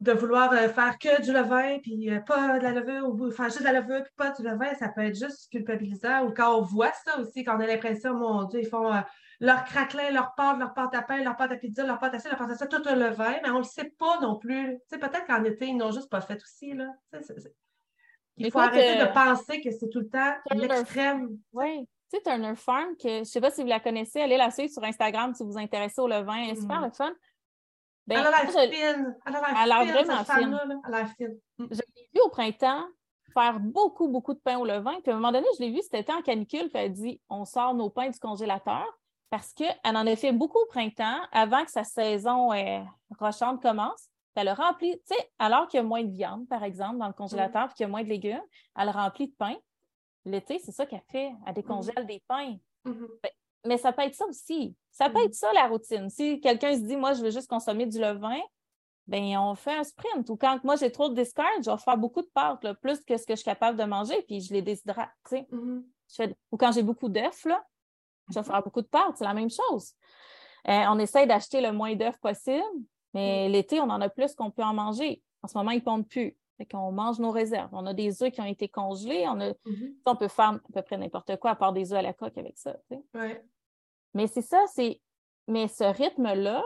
de 0.00 0.12
vouloir 0.12 0.52
euh, 0.52 0.68
faire 0.68 0.98
que 0.98 1.22
du 1.22 1.32
levain, 1.32 1.78
puis 1.78 2.10
euh, 2.10 2.20
pas 2.20 2.58
de 2.58 2.62
la 2.62 2.72
levure, 2.72 3.08
ou 3.08 3.30
faire 3.30 3.46
juste 3.46 3.60
de 3.60 3.64
la 3.64 3.80
levure, 3.80 4.02
puis 4.02 4.12
pas 4.16 4.30
du 4.30 4.42
levain, 4.42 4.74
ça 4.74 4.88
peut 4.88 5.02
être 5.02 5.16
juste 5.16 5.50
culpabilisant. 5.50 6.26
Ou 6.26 6.34
quand 6.34 6.54
on 6.58 6.62
voit 6.62 6.92
ça 7.04 7.18
aussi, 7.18 7.44
quand 7.44 7.56
on 7.56 7.60
a 7.60 7.66
l'impression, 7.66 8.14
mon 8.14 8.44
Dieu, 8.44 8.60
ils 8.60 8.68
font 8.68 8.92
euh, 8.92 9.00
leur 9.40 9.64
craquelin, 9.64 10.10
leur 10.10 10.34
pâte, 10.34 10.58
leur 10.58 10.74
pâte 10.74 10.94
à 10.94 11.02
pain, 11.02 11.22
leur 11.22 11.36
pâte 11.36 11.52
à 11.52 11.56
pizza, 11.56 11.84
leur 11.86 11.98
pâte 11.98 12.14
à 12.14 12.18
ça, 12.18 12.28
leur 12.28 12.38
pâte 12.38 12.50
à 12.50 12.56
ça, 12.56 12.66
tout 12.66 12.82
un 12.84 12.94
levain, 12.94 13.36
mais 13.42 13.50
on 13.50 13.54
ne 13.54 13.58
le 13.58 13.64
sait 13.64 13.92
pas 13.98 14.20
non 14.20 14.38
plus. 14.38 14.74
Tu 14.74 14.80
sais, 14.88 14.98
peut-être 14.98 15.26
qu'en 15.26 15.44
été, 15.44 15.66
ils 15.66 15.76
n'ont 15.76 15.92
juste 15.92 16.10
pas 16.10 16.20
fait 16.20 16.40
aussi, 16.42 16.74
là. 16.74 16.88
Il 18.38 18.50
faut 18.50 18.60
Écoute, 18.60 18.60
arrêter 18.60 19.00
euh, 19.00 19.06
de 19.06 19.12
penser 19.12 19.62
que 19.62 19.70
c'est 19.70 19.88
tout 19.88 20.00
le 20.00 20.08
temps 20.08 20.34
l'extrême. 20.52 21.38
Oui. 21.54 21.88
Tu 22.10 22.18
sais, 22.18 22.22
Turner 22.22 22.54
Farm, 22.54 22.96
que 22.96 23.08
je 23.08 23.18
ne 23.20 23.24
sais 23.24 23.40
pas 23.40 23.50
si 23.50 23.62
vous 23.62 23.68
la 23.68 23.80
connaissez, 23.80 24.20
allez 24.20 24.36
la 24.36 24.50
suivre 24.50 24.70
sur 24.70 24.84
Instagram 24.84 25.34
si 25.34 25.42
vous 25.42 25.52
vous 25.52 25.58
intéressez 25.58 26.00
au 26.00 26.06
levain. 26.06 26.36
Elle 26.36 26.50
est 26.50 26.60
super 26.60 26.80
Mm. 26.80 26.84
le 26.84 26.90
fun. 26.90 27.12
Ben, 28.06 28.18
Elle 28.20 28.26
a 28.26 28.30
l'air 28.30 28.50
fine. 28.50 29.16
Elle 29.26 29.36
a 29.36 29.40
l'air 29.40 29.50
Elle 29.50 29.72
a 29.72 30.02
l'air 30.02 30.26
fine, 30.26 30.34
vraiment 30.34 30.64
là. 30.64 30.80
Elle 30.86 30.94
a 30.94 30.98
l'air 30.98 31.14
fine. 31.16 31.38
Mm. 31.58 31.66
Je 31.70 31.76
l'ai 31.76 32.10
vu 32.14 32.20
au 32.24 32.28
printemps 32.28 32.84
faire 33.32 33.60
beaucoup, 33.60 34.08
beaucoup 34.08 34.32
de 34.34 34.38
pain 34.38 34.58
au 34.58 34.64
levain. 34.64 34.98
Puis 35.02 35.12
à 35.12 35.14
un 35.14 35.18
moment 35.18 35.32
donné, 35.32 35.46
je 35.58 35.64
l'ai 35.64 35.70
vu, 35.70 35.80
c'était 35.82 36.10
en 36.12 36.22
canicule, 36.22 36.70
puis 36.70 36.82
elle 36.82 36.92
dit 36.92 37.20
on 37.28 37.44
sort 37.44 37.74
nos 37.74 37.90
pains 37.90 38.08
du 38.08 38.18
congélateur 38.18 38.86
parce 39.30 39.52
qu'elle 39.52 39.76
en 39.84 40.06
a 40.06 40.16
fait 40.16 40.32
beaucoup 40.32 40.58
au 40.58 40.66
printemps 40.66 41.20
avant 41.32 41.64
que 41.64 41.70
sa 41.70 41.84
saison 41.84 42.52
euh, 42.52 42.80
rochante 43.18 43.60
commence. 43.60 44.08
Elle 44.34 44.48
a 44.48 44.54
rempli, 44.54 44.92
tu 44.92 45.14
sais, 45.14 45.30
alors 45.38 45.66
qu'il 45.66 45.78
y 45.78 45.80
a 45.80 45.82
moins 45.82 46.04
de 46.04 46.10
viande, 46.10 46.46
par 46.46 46.62
exemple, 46.62 46.98
dans 46.98 47.06
le 47.06 47.14
congélateur, 47.14 47.68
puis 47.68 47.76
qu'il 47.76 47.84
y 47.84 47.86
a 47.86 47.88
moins 47.88 48.02
de 48.02 48.08
légumes, 48.08 48.42
elle 48.78 48.90
remplit 48.90 49.28
de 49.28 49.34
pain. 49.34 49.56
L'été, 50.26 50.58
c'est 50.58 50.72
ça 50.72 50.84
qu'elle 50.84 51.02
fait. 51.10 51.32
Elle 51.46 51.54
décongèle 51.54 52.06
des 52.06 52.22
pains. 52.28 52.56
Mhm. 52.84 53.08
Mais 53.64 53.78
ça 53.78 53.92
peut 53.92 54.02
être 54.02 54.14
ça 54.14 54.26
aussi. 54.26 54.74
Ça 54.92 55.08
peut 55.10 55.18
Mhm. 55.18 55.26
être 55.26 55.34
ça, 55.34 55.52
la 55.52 55.66
routine. 55.66 56.08
Si 56.10 56.40
quelqu'un 56.40 56.74
se 56.74 56.80
dit, 56.82 56.96
moi, 56.96 57.12
je 57.14 57.22
veux 57.22 57.30
juste 57.30 57.48
consommer 57.48 57.86
du 57.86 57.98
levain, 57.98 58.40
ben 59.06 59.22
on 59.38 59.54
fait 59.54 59.74
un 59.76 59.84
sprint. 59.84 60.28
Ou 60.30 60.36
quand 60.36 60.62
moi, 60.64 60.76
j'ai 60.76 60.90
trop 60.90 61.08
de 61.08 61.14
discard, 61.14 61.46
je 61.64 61.70
vais 61.70 61.78
faire 61.78 61.96
beaucoup 61.98 62.22
de 62.22 62.28
pâtes, 62.32 62.62
là, 62.64 62.74
plus 62.74 63.00
que 63.04 63.16
ce 63.16 63.24
que 63.26 63.32
je 63.34 63.36
suis 63.36 63.44
capable 63.44 63.78
de 63.78 63.84
manger, 63.84 64.22
puis 64.22 64.40
je 64.40 64.52
les 64.52 64.62
déshydrate. 64.62 65.10
Mhm. 65.50 65.84
Je 66.08 66.14
fais- 66.14 66.36
Ou 66.52 66.56
quand 66.56 66.72
j'ai 66.72 66.82
beaucoup 66.82 67.08
d'œufs, 67.08 67.46
je 68.28 68.34
vais 68.34 68.42
faire 68.44 68.62
beaucoup 68.62 68.82
de 68.82 68.86
pâtes. 68.86 69.16
C'est 69.16 69.24
la 69.24 69.34
même 69.34 69.50
chose. 69.50 69.92
Euh, 70.68 70.84
on 70.88 70.98
essaie 70.98 71.26
d'acheter 71.26 71.60
le 71.60 71.72
moins 71.72 71.94
d'œufs 71.94 72.18
possible, 72.18 72.62
mais 73.14 73.48
l'été, 73.48 73.80
on 73.80 73.84
en 73.90 74.00
a 74.00 74.08
plus 74.08 74.34
qu'on 74.34 74.50
peut 74.50 74.64
en 74.64 74.74
manger. 74.74 75.22
En 75.42 75.48
ce 75.48 75.56
moment, 75.56 75.70
ils 75.70 75.76
ne 75.78 75.80
pondent 75.84 76.08
plus. 76.08 76.36
Fait 76.58 76.66
qu'on 76.66 76.90
mange 76.92 77.18
nos 77.18 77.30
réserves. 77.30 77.68
On 77.72 77.84
a 77.86 77.92
des 77.94 78.22
œufs 78.22 78.32
qui 78.32 78.40
ont 78.40 78.46
été 78.46 78.68
congelés. 78.68 79.26
On, 79.28 79.40
a... 79.40 79.48
Mhm. 79.66 79.94
on 80.06 80.16
peut 80.16 80.28
faire 80.28 80.50
à 80.50 80.60
peu 80.72 80.82
près 80.82 80.96
n'importe 80.96 81.36
quoi 81.36 81.50
à 81.50 81.56
part 81.56 81.72
des 81.72 81.92
œufs 81.92 81.98
à 81.98 82.02
la 82.02 82.12
coque 82.14 82.38
avec 82.38 82.56
ça. 82.56 82.76
Ouais. 83.14 83.44
Mais 84.14 84.26
c'est 84.26 84.42
ça, 84.42 84.62
c'est. 84.72 85.00
Mais 85.48 85.68
ce 85.68 85.84
rythme-là 85.84 86.62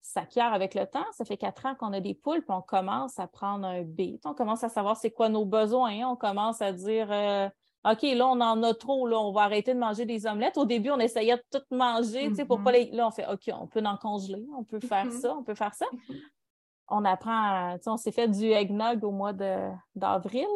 s'acquiert 0.00 0.52
avec 0.52 0.74
le 0.74 0.86
temps. 0.86 1.04
Ça 1.12 1.24
fait 1.24 1.36
quatre 1.36 1.66
ans 1.66 1.74
qu'on 1.74 1.92
a 1.92 2.00
des 2.00 2.14
poules, 2.14 2.42
puis 2.42 2.54
on 2.54 2.62
commence 2.62 3.18
à 3.18 3.26
prendre 3.26 3.66
un 3.66 3.82
beat. 3.82 4.24
On 4.26 4.34
commence 4.34 4.62
à 4.62 4.68
savoir 4.68 4.96
c'est 4.96 5.10
quoi 5.10 5.28
nos 5.28 5.44
besoins. 5.44 6.08
On 6.08 6.14
commence 6.16 6.62
à 6.62 6.72
dire 6.72 7.08
euh, 7.10 7.48
OK, 7.90 8.02
là, 8.02 8.26
on 8.28 8.40
en 8.40 8.62
a 8.62 8.72
trop, 8.74 9.06
là, 9.06 9.18
on 9.18 9.32
va 9.32 9.42
arrêter 9.42 9.74
de 9.74 9.78
manger 9.78 10.06
des 10.06 10.26
omelettes. 10.26 10.56
Au 10.56 10.64
début, 10.64 10.90
on 10.90 10.98
essayait 11.00 11.36
de 11.36 11.42
tout 11.50 11.64
manger, 11.74 12.28
tu 12.28 12.36
sais, 12.36 12.44
pour 12.44 12.62
pas 12.62 12.72
les. 12.72 12.90
Là, 12.92 13.06
on 13.08 13.10
fait 13.10 13.26
OK, 13.30 13.50
on 13.52 13.66
peut 13.66 13.82
en 13.84 13.96
congeler, 13.96 14.46
on 14.56 14.62
peut 14.64 14.80
faire 14.80 15.06
Mhm. 15.06 15.10
ça, 15.10 15.36
on 15.36 15.42
peut 15.42 15.54
faire 15.54 15.74
ça. 15.74 15.86
On 16.88 17.04
apprend, 17.04 17.76
tu 17.76 17.82
sais, 17.84 17.90
on 17.90 17.96
s'est 17.96 18.12
fait 18.12 18.28
du 18.28 18.44
eggnog 18.50 19.02
au 19.04 19.10
mois 19.10 19.32
de- 19.32 19.70
d'avril. 19.94 20.46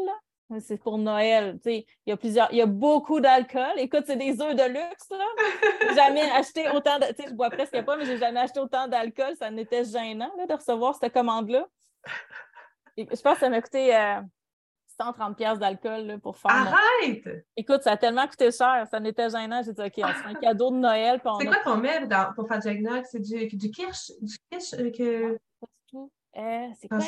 C'est 0.61 0.79
pour 0.79 0.97
Noël. 0.97 1.59
tu 1.63 1.71
sais, 1.71 1.87
Il 2.07 2.11
y 2.11 2.13
a 2.13 2.17
plusieurs, 2.17 2.49
il 2.53 2.57
y 2.57 2.63
a 2.63 2.67
beaucoup 2.67 3.21
d'alcool. 3.21 3.73
Écoute, 3.77 4.05
c'est 4.07 4.17
des 4.17 4.41
œufs 4.41 4.55
de 4.57 4.63
luxe. 4.65 5.11
Là. 5.11 5.95
Jamais 5.95 6.23
acheté 6.33 6.69
autant 6.71 6.99
de. 6.99 7.05
Tu 7.15 7.23
sais, 7.23 7.29
je 7.29 7.35
bois 7.35 7.51
presque 7.51 7.83
pas, 7.85 7.97
mais 7.99 8.07
j'ai 8.07 8.17
jamais 8.17 8.41
acheté 8.41 8.59
autant 8.61 8.89
d'alcool. 8.89 9.35
Ça 9.39 9.51
n'était 9.51 9.85
gênant 9.85 10.31
là, 10.39 10.47
de 10.47 10.55
recevoir 10.55 10.95
cette 10.95 11.13
commande-là. 11.13 11.67
Je 12.97 13.05
pense 13.05 13.35
que 13.35 13.41
ça 13.41 13.51
m'a 13.51 13.61
coûté 13.61 13.95
euh, 13.95 14.21
130 15.01 15.37
pièces 15.37 15.59
d'alcool 15.59 16.19
pour 16.21 16.37
faire. 16.37 16.51
Arrête! 16.51 17.47
Écoute, 17.57 17.83
ça 17.83 17.93
a 17.93 17.97
tellement 17.99 18.27
coûté 18.27 18.51
cher, 18.51 18.87
ça 18.91 18.99
n'était 19.01 19.29
gênant. 19.31 19.63
J'ai 19.63 19.73
dit, 19.73 19.83
OK, 19.83 19.93
on 19.99 20.09
se 20.09 20.13
fait 20.15 20.29
un 20.31 20.35
cadeau 20.35 20.71
de 20.71 20.77
Noël. 20.77 21.21
C'est 21.41 21.47
quoi 21.47 21.59
qu'on 21.63 21.77
met 21.77 22.09
pour 22.35 22.49
faire 22.49 22.59
du 22.59 22.69
eggnog? 22.69 23.05
C'est 23.05 23.21
du, 23.21 23.47
du 23.49 23.71
kirsch? 23.71 24.13
Du 24.23 24.37
kirsch 24.51 24.73
avec. 24.75 24.99
Euh... 26.39 26.43
Euh, 26.43 26.69
c'est 26.81 26.89
quoi? 26.89 26.99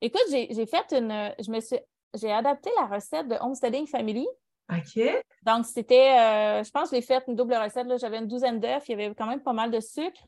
Écoute, 0.00 0.22
j'ai 0.30 0.66
fait 0.66 0.92
une. 0.92 1.32
Je 1.38 1.50
me 1.50 1.60
suis. 1.60 1.78
J'ai 2.14 2.32
adapté 2.32 2.70
la 2.76 2.86
recette 2.86 3.28
de 3.28 3.34
Homesteading 3.34 3.86
Family. 3.86 4.26
OK. 4.70 5.02
Donc, 5.42 5.66
c'était, 5.66 6.18
euh, 6.18 6.62
je 6.62 6.70
pense 6.70 6.90
que 6.90 6.96
j'ai 6.96 7.02
fait 7.02 7.22
une 7.26 7.36
double 7.36 7.54
recette. 7.54 7.86
J'avais 7.98 8.18
une 8.18 8.26
douzaine 8.26 8.60
d'œufs, 8.60 8.82
il 8.88 8.92
y 8.92 8.94
avait 8.94 9.14
quand 9.14 9.26
même 9.26 9.42
pas 9.42 9.52
mal 9.52 9.70
de 9.70 9.80
sucre. 9.80 10.20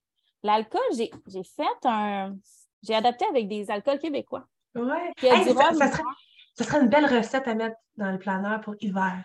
L'alcool, 0.42 0.80
j'ai 0.92 1.44
fait 1.44 1.86
un. 1.86 2.34
J'ai 2.82 2.94
adapté 2.94 3.26
avec 3.26 3.48
des 3.48 3.70
alcools 3.70 3.98
québécois. 3.98 4.46
Oui. 4.74 4.96
ça, 5.20 5.74
ça, 6.54 6.64
serait, 6.64 6.80
une 6.80 6.88
belle 6.88 7.06
recette 7.06 7.46
à 7.48 7.54
mettre 7.54 7.76
dans 7.96 8.12
le 8.12 8.18
planeur 8.18 8.60
pour 8.60 8.74
hiver. 8.80 9.22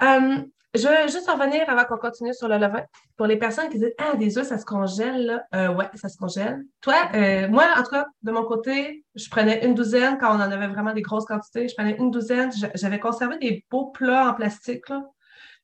Hum, 0.00 0.46
je 0.72 0.86
veux 0.86 1.08
juste 1.08 1.28
revenir 1.28 1.68
avant 1.68 1.84
qu'on 1.84 1.96
continue 1.96 2.32
sur 2.32 2.46
le 2.46 2.56
levain. 2.56 2.84
Pour 3.16 3.26
les 3.26 3.36
personnes 3.36 3.68
qui 3.70 3.78
disent 3.78 3.94
Ah, 3.98 4.16
des 4.16 4.38
œufs, 4.38 4.46
ça 4.46 4.56
se 4.56 4.64
congèle, 4.64 5.26
là. 5.26 5.42
Euh, 5.54 5.74
ouais, 5.74 5.86
ça 5.94 6.08
se 6.08 6.16
congèle. 6.16 6.62
Toi, 6.80 6.94
euh, 7.14 7.48
moi, 7.48 7.64
en 7.76 7.82
tout 7.82 7.90
cas, 7.90 8.06
de 8.22 8.30
mon 8.30 8.44
côté, 8.44 9.04
je 9.16 9.28
prenais 9.28 9.64
une 9.66 9.74
douzaine 9.74 10.16
quand 10.18 10.30
on 10.30 10.40
en 10.40 10.50
avait 10.50 10.68
vraiment 10.68 10.92
des 10.92 11.02
grosses 11.02 11.24
quantités. 11.24 11.66
Je 11.66 11.74
prenais 11.74 11.96
une 11.96 12.12
douzaine. 12.12 12.50
J'avais 12.74 13.00
conservé 13.00 13.38
des 13.38 13.64
beaux 13.68 13.86
plats 13.86 14.30
en 14.30 14.34
plastique, 14.34 14.88
là. 14.88 15.04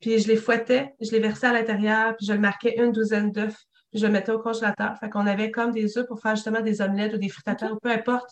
Puis 0.01 0.19
je 0.19 0.29
les 0.29 0.37
fouettais, 0.37 0.95
je 1.01 1.11
les 1.13 1.21
versais 1.21 1.47
à 1.47 1.53
l'intérieur, 1.53 2.17
puis 2.17 2.27
je 2.27 2.33
le 2.33 2.39
marquais 2.39 2.77
une 2.77 2.93
douzaine 2.93 3.31
d'œufs, 3.31 3.57
puis 3.91 4.01
je 4.01 4.07
le 4.07 4.13
mettais 4.13 4.33
au 4.33 4.39
congélateur. 4.41 4.99
Fait 4.99 5.09
qu'on 5.09 5.27
avait 5.27 5.51
comme 5.51 5.71
des 5.71 5.97
œufs 5.97 6.07
pour 6.07 6.21
faire 6.21 6.35
justement 6.35 6.61
des 6.61 6.83
omelettes 6.83 7.15
ou 7.15 7.19
des 7.19 7.29
fritateurs, 7.29 7.73
ou 7.73 7.79
peu 7.79 7.91
importe. 7.91 8.29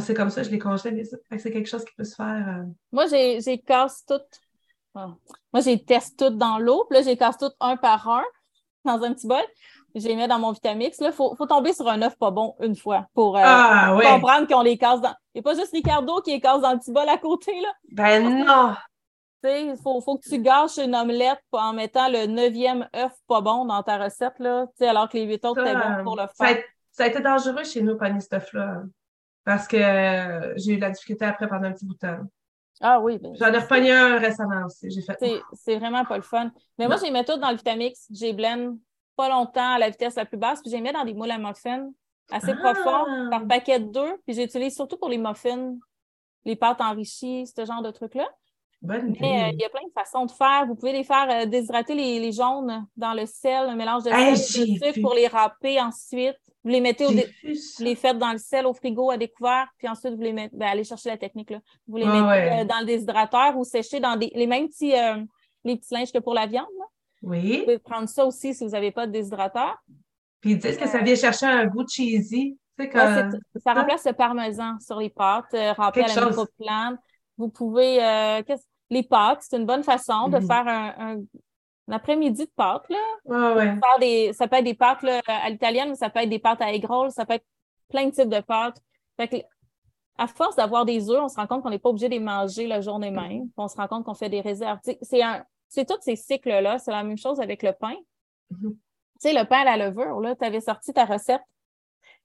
c'est 0.00 0.14
comme 0.14 0.30
ça, 0.30 0.42
je 0.42 0.50
les 0.50 0.58
congèle, 0.58 0.96
les 0.96 1.04
Fait 1.04 1.36
que 1.36 1.38
c'est 1.38 1.52
quelque 1.52 1.68
chose 1.68 1.84
qui 1.84 1.94
peut 1.94 2.04
se 2.04 2.16
faire. 2.16 2.58
Euh. 2.60 2.64
Moi, 2.90 3.06
j'ai 3.06 3.58
casse 3.64 4.04
toutes 4.04 4.40
ah. 4.94 5.08
Moi, 5.52 5.62
j'ai 5.62 5.82
teste 5.82 6.18
tout 6.18 6.30
dans 6.30 6.58
l'eau, 6.58 6.84
puis 6.88 6.98
là, 6.98 7.04
j'ai 7.04 7.16
casse 7.16 7.38
tout 7.38 7.50
un 7.60 7.76
par 7.76 8.08
un 8.08 8.24
dans 8.84 9.02
un 9.02 9.12
petit 9.12 9.26
bol. 9.26 9.42
J'ai 9.94 10.16
mis 10.16 10.26
dans 10.26 10.38
mon 10.38 10.52
Vitamix. 10.52 10.98
Il 11.00 11.12
faut, 11.12 11.34
tomber 11.46 11.72
sur 11.72 11.88
un 11.88 12.00
œuf 12.02 12.16
pas 12.16 12.30
bon 12.30 12.54
une 12.60 12.76
fois 12.76 13.06
pour 13.14 13.36
euh, 13.36 13.42
ah, 13.44 13.96
comprendre 14.02 14.46
qu'on 14.48 14.62
les 14.62 14.78
casse 14.78 15.00
dans. 15.00 15.14
Il 15.34 15.38
n'y 15.38 15.40
a 15.40 15.42
pas 15.42 15.54
juste 15.54 15.72
Ricardo 15.72 16.20
qui 16.22 16.32
les 16.32 16.40
casse 16.40 16.62
dans 16.62 16.72
le 16.72 16.78
petit 16.78 16.92
bol 16.92 17.08
à 17.08 17.18
côté. 17.18 17.52
Là. 17.60 17.68
Ben 17.90 18.44
non! 18.44 18.74
Il 19.44 19.76
faut, 19.82 20.00
faut, 20.00 20.18
que 20.18 20.28
tu 20.28 20.40
gâches 20.40 20.78
une 20.78 20.94
omelette 20.94 21.42
en 21.50 21.72
mettant 21.72 22.08
le 22.08 22.26
neuvième 22.26 22.88
œuf 22.94 23.12
pas 23.26 23.40
bon 23.40 23.64
dans 23.64 23.82
ta 23.82 23.98
recette, 23.98 24.38
là, 24.38 24.66
alors 24.80 25.08
que 25.08 25.16
les 25.16 25.24
huit 25.24 25.44
autres 25.44 25.62
étaient 25.62 25.74
bons 25.74 26.04
pour 26.04 26.16
le 26.16 26.22
faire. 26.36 26.62
Ça 26.92 27.04
a, 27.04 27.06
été 27.08 27.20
dangereux 27.20 27.64
chez 27.64 27.82
nous, 27.82 27.96
pogner 27.96 28.20
ce 28.20 28.36
œuf-là. 28.36 28.82
Parce 29.44 29.66
que 29.66 29.76
euh, 29.76 30.52
j'ai 30.56 30.74
eu 30.74 30.78
la 30.78 30.90
difficulté 30.90 31.24
après 31.24 31.48
pendant 31.48 31.66
un 31.66 31.72
petit 31.72 31.86
bout 31.86 31.94
de 31.94 31.98
temps. 31.98 32.20
Ah 32.80 33.00
oui. 33.00 33.18
Ben, 33.18 33.32
J'en 33.34 33.52
ai 33.52 33.58
repogné 33.58 33.92
un 33.92 34.18
récemment 34.18 34.66
aussi. 34.66 34.90
J'ai 34.90 35.02
fait. 35.02 35.16
C'est 35.52 35.76
vraiment 35.76 36.04
pas 36.04 36.16
le 36.16 36.22
fun. 36.22 36.50
Mais 36.78 36.86
moi, 36.86 36.96
j'ai 36.96 37.10
mis 37.10 37.24
tout 37.24 37.36
dans 37.36 37.50
le 37.50 37.56
Vitamix. 37.56 38.06
J'ai 38.10 38.32
blend 38.32 38.76
pas 39.16 39.28
longtemps 39.28 39.74
à 39.74 39.78
la 39.78 39.90
vitesse 39.90 40.16
la 40.16 40.24
plus 40.24 40.38
basse, 40.38 40.60
puis 40.62 40.70
j'ai 40.70 40.80
mis 40.80 40.90
dans 40.90 41.04
des 41.04 41.14
moules 41.14 41.30
à 41.30 41.38
muffins 41.38 41.90
assez 42.30 42.52
ah! 42.52 42.56
profonds 42.56 43.30
par 43.30 43.46
paquet 43.46 43.78
de 43.78 43.92
deux. 43.92 44.16
Puis 44.26 44.34
j'utilise 44.34 44.74
surtout 44.74 44.96
pour 44.96 45.08
les 45.08 45.18
muffins, 45.18 45.74
les 46.44 46.56
pâtes 46.56 46.80
enrichies, 46.80 47.46
ce 47.46 47.64
genre 47.64 47.82
de 47.82 47.90
trucs-là. 47.90 48.28
Bonne 48.80 49.14
Mais 49.20 49.44
euh, 49.44 49.50
il 49.52 49.60
y 49.60 49.64
a 49.64 49.68
plein 49.68 49.86
de 49.86 49.92
façons 49.92 50.26
de 50.26 50.32
faire. 50.32 50.66
Vous 50.66 50.74
pouvez 50.74 50.92
les 50.92 51.04
faire 51.04 51.28
euh, 51.30 51.46
déshydrater 51.46 51.94
les, 51.94 52.18
les, 52.18 52.32
jaunes 52.32 52.84
dans 52.96 53.14
le 53.14 53.26
sel, 53.26 53.68
un 53.68 53.76
mélange 53.76 54.02
de 54.02 54.10
sel 54.10 54.28
et 54.28 54.32
de 54.32 54.36
sucre 54.84 55.00
pour 55.00 55.14
les 55.14 55.28
râper 55.28 55.80
ensuite. 55.80 56.40
Vous 56.64 56.70
les 56.70 56.80
mettez 56.80 57.06
au 57.06 57.10
les 57.10 57.94
faites 57.96 58.18
dans 58.18 58.32
le 58.32 58.38
sel 58.38 58.66
au 58.66 58.72
frigo 58.72 59.10
à 59.10 59.16
découvert, 59.16 59.68
puis 59.78 59.88
ensuite 59.88 60.14
vous 60.14 60.22
les 60.22 60.32
mettez, 60.32 60.56
ben, 60.56 60.68
allez 60.68 60.84
chercher 60.84 61.10
la 61.10 61.16
technique 61.16 61.50
là. 61.50 61.58
Vous 61.88 61.96
les 61.96 62.06
mettez 62.06 62.60
euh, 62.60 62.64
dans 62.64 62.80
le 62.80 62.86
déshydrateur 62.86 63.56
ou 63.56 63.64
sécher 63.64 63.98
dans 63.98 64.16
des, 64.16 64.30
les 64.34 64.46
mêmes 64.46 64.68
petits, 64.68 64.94
euh, 64.96 65.16
les 65.64 65.76
petits 65.76 65.92
linges 65.92 66.12
que 66.12 66.18
pour 66.18 66.34
la 66.34 66.46
viande. 66.46 66.66
Oui. 67.22 67.58
Vous 67.58 67.64
pouvez 67.64 67.78
prendre 67.78 68.08
ça 68.08 68.24
aussi 68.24 68.54
si 68.54 68.64
vous 68.64 68.70
n'avez 68.70 68.92
pas 68.92 69.06
de 69.06 69.12
déshydrateur. 69.12 69.76
Puis 70.40 70.52
ils 70.52 70.58
disent 70.58 70.76
que 70.76 70.88
ça 70.88 70.98
vient 70.98 71.16
chercher 71.16 71.46
un 71.46 71.66
goût 71.66 71.86
cheesy? 71.86 72.56
ça 72.78 73.74
remplace 73.74 74.06
le 74.06 74.12
parmesan 74.12 74.78
sur 74.80 74.98
les 74.98 75.10
pâtes, 75.10 75.54
euh, 75.54 75.72
rempli 75.72 76.02
à 76.02 76.08
la 76.08 76.26
microplane. 76.26 76.98
Vous 77.38 77.48
pouvez, 77.48 77.98
les 78.90 79.02
pâtes, 79.02 79.40
c'est 79.42 79.56
une 79.56 79.66
bonne 79.66 79.82
façon 79.82 80.28
de 80.28 80.38
mhm. 80.38 80.46
faire 80.46 80.68
un, 80.68 81.16
l'après-midi 81.88 82.44
de 82.46 82.50
pâtes. 82.56 82.88
Là. 82.88 82.98
des, 84.00 84.32
ça 84.32 84.48
peut 84.48 84.56
être 84.56 84.64
des 84.64 84.74
pâtes 84.74 85.04
à 85.26 85.48
l'italienne, 85.50 85.90
mais 85.90 85.94
ça 85.96 86.10
peut 86.10 86.20
être 86.20 86.28
des 86.28 86.38
pâtes 86.38 86.62
à 86.62 86.72
egg 86.72 86.86
ça 87.10 87.26
peut 87.26 87.34
être 87.34 87.46
plein 87.88 88.06
de 88.06 88.10
types 88.10 88.28
de 88.28 88.40
pâtes. 88.40 88.80
à 90.18 90.26
force 90.26 90.56
d'avoir 90.56 90.84
des 90.84 91.10
œufs, 91.10 91.20
on 91.22 91.28
se 91.28 91.36
rend 91.36 91.46
compte 91.46 91.62
qu'on 91.62 91.70
n'est 91.70 91.78
pas 91.78 91.90
obligé 91.90 92.08
de 92.08 92.14
les 92.14 92.20
manger 92.20 92.66
la 92.66 92.80
journée 92.80 93.10
même. 93.10 93.48
On 93.56 93.68
se 93.68 93.76
rend 93.76 93.88
compte 93.88 94.04
qu'on 94.04 94.14
fait 94.14 94.28
des 94.28 94.40
réserves. 94.40 94.78
C'est, 95.02 95.22
un, 95.22 95.44
c'est 95.68 95.86
tous 95.86 96.00
ces 96.00 96.16
cycles-là. 96.16 96.78
C'est 96.78 96.90
la 96.90 97.02
même 97.02 97.18
chose 97.18 97.40
avec 97.40 97.62
le 97.62 97.72
pain. 97.72 97.94
Mm-hmm. 98.52 98.70
Tu 98.70 98.78
sais, 99.18 99.32
le 99.32 99.44
pain 99.46 99.60
à 99.60 99.76
la 99.76 99.88
levure, 99.88 100.20
tu 100.38 100.44
avais 100.44 100.60
sorti 100.60 100.92
ta 100.92 101.04
recette 101.04 101.42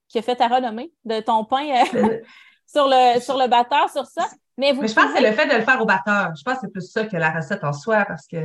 qui 0.08 0.20
a 0.20 0.22
fait 0.22 0.36
ta 0.36 0.48
renommée 0.48 0.92
de 1.06 1.20
ton 1.20 1.44
pain 1.44 1.66
euh, 1.66 2.22
sur, 2.66 2.88
le, 2.88 3.20
sur 3.20 3.38
le 3.38 3.48
batteur, 3.48 3.90
sur 3.90 4.06
ça. 4.06 4.28
Mais, 4.58 4.72
vous 4.72 4.88
je 4.88 4.94
pense 4.94 5.06
que 5.06 5.18
c'est 5.18 5.30
le 5.30 5.36
fait 5.36 5.48
de 5.48 5.56
le 5.56 5.62
faire 5.62 5.82
au 5.82 5.86
batteur. 5.86 6.34
Je 6.36 6.44
pense 6.44 6.56
que 6.56 6.62
c'est 6.62 6.72
plus 6.72 6.90
ça 6.90 7.06
que 7.06 7.16
la 7.18 7.32
recette 7.32 7.64
en 7.64 7.74
soi 7.74 8.06
parce 8.06 8.26
que. 8.26 8.38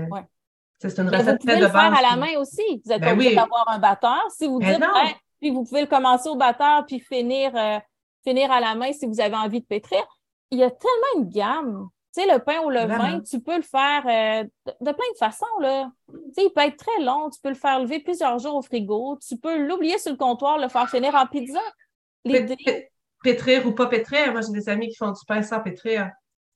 C'est 0.88 1.01
une 1.01 1.09
recette 1.09 1.40
vous 1.40 1.47
pouvez 1.47 1.61
le 1.61 1.68
faire 1.68 1.95
à 1.95 2.03
la 2.03 2.16
main 2.16 2.37
aussi. 2.38 2.83
Vous 2.85 2.92
êtes 2.92 3.01
ben 3.01 3.12
obligé 3.12 3.35
d'avoir 3.35 3.68
un 3.68 3.79
batteur. 3.79 4.21
Si 4.37 4.47
vous 4.47 4.59
ben 4.59 4.81
dites, 4.81 5.16
puis 5.40 5.51
vous 5.51 5.64
pouvez 5.64 5.83
le 5.83 5.87
commencer 5.87 6.29
au 6.29 6.37
batteur 6.37 6.85
puis 6.87 7.01
finir, 7.01 7.53
euh, 7.57 7.79
finir 8.25 8.51
à 8.51 8.61
la 8.61 8.75
main 8.75 8.92
si 8.92 9.07
vous 9.07 9.21
avez 9.21 9.37
envie 9.37 9.61
de 9.61 9.66
pétrir. 9.66 10.03
Il 10.51 10.59
y 10.59 10.64
a 10.64 10.71
tellement 10.71 11.23
une 11.25 11.29
gamme. 11.29 11.88
Tu 12.14 12.23
sais, 12.23 12.31
le 12.31 12.40
pain 12.40 12.61
au 12.61 12.68
levain, 12.68 13.21
tu 13.21 13.40
peux 13.40 13.57
le 13.57 13.62
faire 13.62 14.03
euh, 14.07 14.45
de, 14.81 14.92
plein 14.92 15.12
de 15.12 15.18
façons. 15.18 15.47
Là. 15.61 15.90
Tu 16.11 16.18
sais, 16.35 16.45
il 16.45 16.51
peut 16.55 16.61
être 16.61 16.77
très 16.77 17.03
long. 17.03 17.31
Tu 17.31 17.40
peux 17.40 17.49
le 17.49 17.55
faire 17.55 17.81
lever 17.81 18.01
plusieurs 18.01 18.38
jours 18.38 18.57
au 18.57 18.62
frigo. 18.62 19.18
Tu 19.27 19.38
peux 19.38 19.66
l'oublier 19.66 19.99
sur 19.99 20.11
le 20.11 20.18
comptoir, 20.18 20.59
le 20.59 20.68
faire 20.68 20.90
finir 20.90 21.14
en 21.14 21.27
pizza. 21.27 21.61
Pétrir 23.23 23.66
ou 23.66 23.73
pas 23.73 23.87
pétrir. 23.87 24.33
Moi, 24.33 24.42
j'ai 24.42 24.53
des 24.53 24.68
amis 24.68 24.88
qui 24.88 24.97
font 24.97 25.11
du 25.11 25.25
pain 25.27 25.42
sans 25.42 25.61
pétrir. 25.61 26.11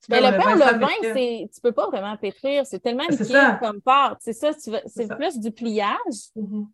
Mais 0.09 0.21
le 0.21 0.37
pain 0.37 0.55
au 0.55 0.59
levain, 0.59 0.89
c'est, 1.03 1.51
tu 1.53 1.61
peux 1.61 1.73
pas 1.73 1.87
vraiment 1.89 2.17
pétrir. 2.17 2.67
C'est 2.67 2.79
tellement 2.79 3.05
liquide 3.09 3.59
comme 3.61 3.81
pâte. 3.81 4.19
C'est 4.21 4.33
ça, 4.33 4.53
c'est 4.87 5.09
plus 5.17 5.39
du 5.39 5.51
pliage. 5.51 6.31
Mm-hmm. 6.37 6.67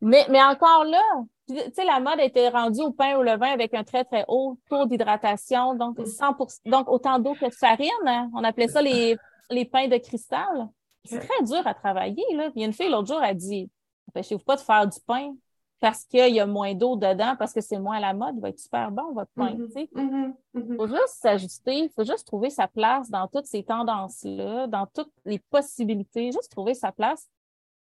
mais, 0.00 0.26
mais 0.28 0.42
encore 0.42 0.84
là, 0.84 1.02
tu 1.48 1.56
sais, 1.74 1.84
la 1.84 2.00
mode 2.00 2.20
a 2.20 2.24
été 2.24 2.48
rendue 2.48 2.82
au 2.82 2.92
pain 2.92 3.16
au 3.16 3.22
levain 3.22 3.50
avec 3.52 3.74
un 3.74 3.84
très, 3.84 4.04
très 4.04 4.24
haut 4.28 4.58
taux 4.68 4.86
d'hydratation, 4.86 5.74
donc 5.74 5.98
100 6.06 6.32
mm. 6.32 6.70
donc 6.70 6.88
autant 6.88 7.18
d'eau 7.18 7.34
que 7.34 7.46
de 7.46 7.54
farine. 7.54 7.90
Hein. 8.06 8.30
On 8.34 8.44
appelait 8.44 8.68
ça 8.68 8.80
les, 8.80 9.16
les 9.50 9.64
pains 9.64 9.88
de 9.88 9.96
cristal. 9.96 10.68
C'est 11.04 11.18
très 11.18 11.42
dur 11.44 11.66
à 11.66 11.74
travailler. 11.74 12.24
Là. 12.34 12.50
Il 12.54 12.60
y 12.60 12.64
a 12.64 12.66
une 12.66 12.72
fille 12.72 12.90
l'autre 12.90 13.08
jour, 13.08 13.22
a 13.22 13.34
dit 13.34 13.70
Empêchez-vous 14.08 14.42
pas 14.42 14.56
de 14.56 14.60
faire 14.60 14.86
du 14.86 14.98
pain 15.06 15.34
parce 15.80 16.04
qu'il 16.04 16.34
y 16.34 16.40
a 16.40 16.46
moins 16.46 16.74
d'eau 16.74 16.96
dedans, 16.96 17.34
parce 17.38 17.54
que 17.54 17.62
c'est 17.62 17.78
moins 17.78 17.96
à 17.96 18.00
la 18.00 18.12
mode, 18.12 18.34
il 18.36 18.40
va 18.42 18.50
être 18.50 18.58
super 18.58 18.90
bon, 18.90 19.12
votre 19.14 19.30
pain. 19.34 19.56
Il 19.56 19.64
mm-hmm. 19.64 20.34
mm-hmm. 20.54 20.76
faut 20.76 20.86
juste 20.86 21.14
s'ajuster, 21.20 21.74
il 21.74 21.88
faut 21.88 22.04
juste 22.04 22.26
trouver 22.26 22.50
sa 22.50 22.68
place 22.68 23.10
dans 23.10 23.26
toutes 23.26 23.46
ces 23.46 23.62
tendances-là, 23.62 24.66
dans 24.66 24.86
toutes 24.86 25.12
les 25.24 25.38
possibilités, 25.38 26.32
juste 26.32 26.50
trouver 26.50 26.74
sa 26.74 26.92
place, 26.92 27.28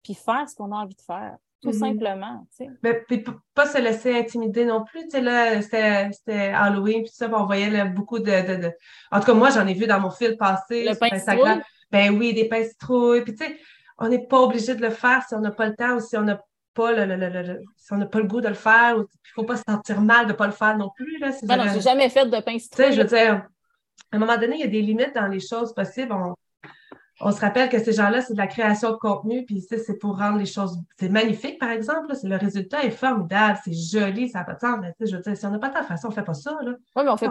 puis 0.02 0.14
faire 0.14 0.48
ce 0.48 0.56
qu'on 0.56 0.72
a 0.72 0.76
envie 0.76 0.96
de 0.96 1.00
faire, 1.00 1.36
tout 1.62 1.70
mm-hmm. 1.70 1.78
simplement. 1.78 2.46
Mais, 2.82 3.04
puis 3.06 3.24
pas 3.54 3.66
se 3.66 3.78
laisser 3.78 4.18
intimider 4.18 4.64
non 4.64 4.84
plus. 4.84 5.06
là, 5.22 5.62
c'était 5.62 6.48
Halloween, 6.48 7.04
puis 7.04 7.12
ça, 7.12 7.30
on 7.32 7.46
voyait 7.46 7.84
beaucoup 7.84 8.18
de, 8.18 8.72
En 9.12 9.20
tout 9.20 9.26
cas, 9.26 9.34
moi, 9.34 9.50
j'en 9.50 9.66
ai 9.66 9.74
vu 9.74 9.86
dans 9.86 10.00
mon 10.00 10.10
fil 10.10 10.36
passé 10.36 10.84
Le 10.84 10.98
pain 10.98 11.08
Instagram. 11.12 11.62
Ben 11.92 12.18
oui, 12.18 12.34
des 12.34 12.48
pains 12.48 12.64
citrouilles. 12.64 13.22
Puis 13.22 13.36
tu 13.36 13.44
sais, 13.44 13.56
on 13.98 14.08
n'est 14.08 14.26
pas 14.26 14.40
obligé 14.40 14.74
de 14.74 14.82
le 14.82 14.90
faire 14.90 15.22
si 15.22 15.34
on 15.36 15.40
n'a 15.40 15.52
pas 15.52 15.68
le 15.68 15.76
temps 15.76 15.94
ou 15.94 16.00
si 16.00 16.16
on 16.16 16.22
n'a 16.22 16.40
pas 16.76 16.92
le, 16.92 17.62
si 17.76 17.92
on 17.92 17.96
n'a 17.96 18.06
pas 18.06 18.18
le 18.18 18.26
goût 18.26 18.40
de 18.40 18.48
le 18.48 18.54
faire, 18.54 18.94
il 18.96 19.00
ne 19.00 19.06
faut 19.34 19.44
pas 19.44 19.56
se 19.56 19.62
sentir 19.66 20.00
mal 20.00 20.26
de 20.26 20.32
ne 20.32 20.36
pas 20.36 20.46
le 20.46 20.52
faire 20.52 20.76
non 20.76 20.90
plus. 20.94 21.18
Là, 21.18 21.30
non, 21.42 21.56
non, 21.56 21.72
j'ai 21.72 21.80
jamais 21.80 22.08
fait 22.10 22.26
de 22.26 22.40
pain 22.40 22.58
citron. 22.58 22.90
je 22.92 23.00
veux 23.00 23.08
dire, 23.08 23.46
à 24.12 24.16
un 24.16 24.18
moment 24.18 24.36
donné, 24.36 24.56
il 24.56 24.60
y 24.60 24.64
a 24.64 24.68
des 24.68 24.82
limites 24.82 25.14
dans 25.14 25.26
les 25.26 25.40
choses 25.40 25.74
possibles. 25.74 26.14
On, 27.18 27.32
se 27.32 27.40
rappelle 27.40 27.70
que 27.70 27.78
ces 27.78 27.92
gens-là, 27.92 28.20
c'est 28.20 28.34
de 28.34 28.38
la 28.38 28.46
création 28.46 28.90
de 28.90 28.96
contenu, 28.96 29.46
puis 29.46 29.62
c'est 29.62 29.98
pour 29.98 30.18
rendre 30.18 30.38
les 30.38 30.44
choses. 30.44 30.78
C'est 31.00 31.08
magnifique, 31.08 31.58
par 31.58 31.70
exemple. 31.70 32.12
le 32.22 32.36
résultat 32.36 32.84
est 32.84 32.90
formidable, 32.90 33.58
c'est 33.64 33.72
joli, 33.72 34.28
ça 34.28 34.40
n'a 34.40 34.44
pas 34.44 34.54
de 34.54 34.60
sens. 34.60 34.78
Mais 34.82 34.94
je 35.00 35.16
veux 35.16 35.22
dire, 35.22 35.34
si 35.34 35.46
on 35.46 35.50
n'a 35.50 35.58
pas 35.58 35.70
de 35.70 35.86
façon, 35.86 36.08
on 36.08 36.10
ne 36.10 36.14
fait 36.14 36.24
pas 36.24 36.34
ça. 36.34 36.58
Oui, 36.62 36.74
mais 36.96 37.08
on 37.08 37.12
ne 37.12 37.16
fait 37.16 37.28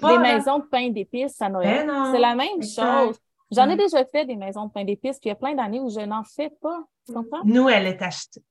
pas, 0.00 0.12
des, 0.12 0.18
maisons 0.18 0.58
de 0.60 0.64
pain 0.64 0.88
d'épices 0.88 1.40
à 1.42 1.50
Noël. 1.50 1.86
Ben 1.86 2.12
c'est 2.12 2.18
la 2.18 2.34
même 2.34 2.62
chose. 2.62 3.20
J'en 3.52 3.68
ai 3.68 3.74
mm. 3.74 3.78
déjà 3.78 4.04
fait 4.06 4.24
des 4.24 4.36
maisons 4.36 4.66
de 4.66 4.72
pain 4.72 4.84
d'épices, 4.84 5.18
puis 5.18 5.28
il 5.28 5.28
y 5.28 5.32
a 5.32 5.36
plein 5.36 5.54
d'années 5.54 5.80
où 5.80 5.90
je 5.90 6.00
n'en 6.00 6.24
fais 6.24 6.50
pas. 6.60 6.82
Tu 7.06 7.12
comprends? 7.12 7.42
Nous, 7.44 7.68
elle 7.68 7.86
est 7.86 8.02
achetée. 8.02 8.42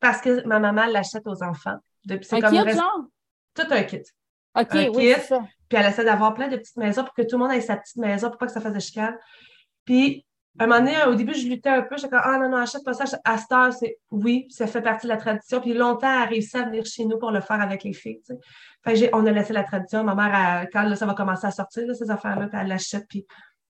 Parce 0.00 0.20
que 0.20 0.46
ma 0.46 0.58
maman 0.58 0.86
l'achète 0.86 1.26
aux 1.26 1.42
enfants. 1.42 1.76
Depuis, 2.04 2.28
un 2.32 2.40
kit, 2.40 2.70
genre? 2.70 3.04
Tout 3.54 3.66
un 3.70 3.82
kit. 3.82 4.02
OK, 4.58 4.68
oui, 4.94 5.12
c'est 5.14 5.20
ça. 5.20 5.40
Puis 5.68 5.78
elle 5.78 5.86
essaie 5.86 6.04
d'avoir 6.04 6.34
plein 6.34 6.48
de 6.48 6.56
petites 6.56 6.76
maisons 6.76 7.04
pour 7.04 7.14
que 7.14 7.22
tout 7.22 7.36
le 7.36 7.44
monde 7.44 7.52
ait 7.52 7.60
sa 7.60 7.76
petite 7.76 7.96
maison 7.96 8.28
pour 8.28 8.38
pas 8.38 8.46
que 8.46 8.52
ça 8.52 8.60
fasse 8.60 8.72
de 8.72 8.80
chicane. 8.80 9.16
Puis 9.84 10.26
un 10.58 10.66
moment 10.66 10.80
donné, 10.80 10.96
au 11.04 11.14
début, 11.14 11.32
je 11.34 11.46
luttais 11.46 11.70
un 11.70 11.82
peu. 11.82 11.96
J'étais 11.96 12.08
comme, 12.08 12.20
ah 12.22 12.38
non, 12.38 12.48
non, 12.48 12.56
achète 12.56 12.84
pas 12.84 12.92
ça. 12.92 13.04
À 13.24 13.38
cette 13.38 13.52
heure, 13.52 13.72
c'est 13.72 13.98
oui, 14.10 14.46
ça 14.50 14.66
fait 14.66 14.82
partie 14.82 15.06
de 15.06 15.12
la 15.12 15.16
tradition. 15.16 15.60
Puis 15.60 15.74
longtemps, 15.74 16.10
elle 16.10 16.22
a 16.22 16.24
réussi 16.26 16.56
à 16.56 16.64
venir 16.64 16.84
chez 16.84 17.04
nous 17.04 17.18
pour 17.18 17.30
le 17.30 17.40
faire 17.40 17.60
avec 17.60 17.84
les 17.84 17.92
filles. 17.92 18.20
Tu 18.26 18.34
sais. 18.96 19.10
on 19.12 19.24
a 19.26 19.30
laissé 19.30 19.52
la 19.52 19.62
tradition. 19.62 20.02
Ma 20.02 20.14
mère, 20.14 20.66
quand 20.72 20.94
ça 20.96 21.06
va 21.06 21.14
commencer 21.14 21.46
à 21.46 21.50
sortir, 21.52 21.84
ces 21.94 22.10
affaires-là, 22.10 22.48
puis 22.48 22.58
elle 22.60 22.66
l'achète. 22.66 23.06
Puis 23.08 23.24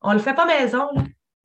on 0.01 0.13
le 0.13 0.19
fait 0.19 0.33
pas 0.33 0.45
maison. 0.45 0.89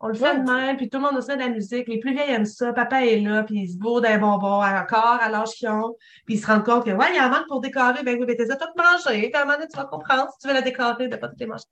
On 0.01 0.09
le 0.09 0.15
fait 0.15 0.39
de 0.39 0.49
même, 0.49 0.77
puis 0.77 0.89
tout 0.89 0.99
le 0.99 1.11
monde 1.11 1.21
se 1.21 1.27
met 1.27 1.37
de 1.37 1.41
la 1.41 1.49
musique. 1.49 1.89
Les 1.89 1.99
plus 1.99 2.13
vieilles 2.13 2.31
aiment 2.31 2.45
ça. 2.45 2.73
Papa 2.73 3.05
est 3.05 3.21
là, 3.21 3.43
puis 3.43 3.63
ils 3.63 3.73
se 3.73 3.79
bourrent 3.79 4.01
d'un 4.01 4.19
bonbon 4.19 4.63
encore 4.63 5.19
à 5.21 5.29
l'âge 5.29 5.51
qu'ils 5.51 5.69
ont. 5.69 5.97
Puis 6.25 6.37
ils 6.37 6.39
se 6.39 6.47
rendent 6.47 6.65
compte 6.65 6.85
que, 6.85 6.91
ouais, 6.91 7.07
il 7.11 7.17
y 7.17 7.19
a 7.19 7.27
un 7.27 7.31
manque 7.31 7.49
pour 7.49 7.61
décorer. 7.61 8.03
Ben 8.05 8.17
oui, 8.19 8.25
mais 8.27 8.37
t'es 8.37 8.47
ça 8.47 8.57
tout 8.57 8.69
manger. 8.77 9.33
À 9.35 9.41
un 9.41 9.45
moment 9.45 9.57
donné, 9.57 9.69
tu 9.69 9.77
vas 9.77 9.87
comprendre 9.87 10.29
si 10.33 10.39
tu 10.39 10.49
veux 10.49 10.55
la 10.55 10.63
décorer, 10.63 11.09
de 11.09 11.17
pas 11.17 11.29
toutes 11.29 11.41
les 11.41 11.47
manger 11.47 11.65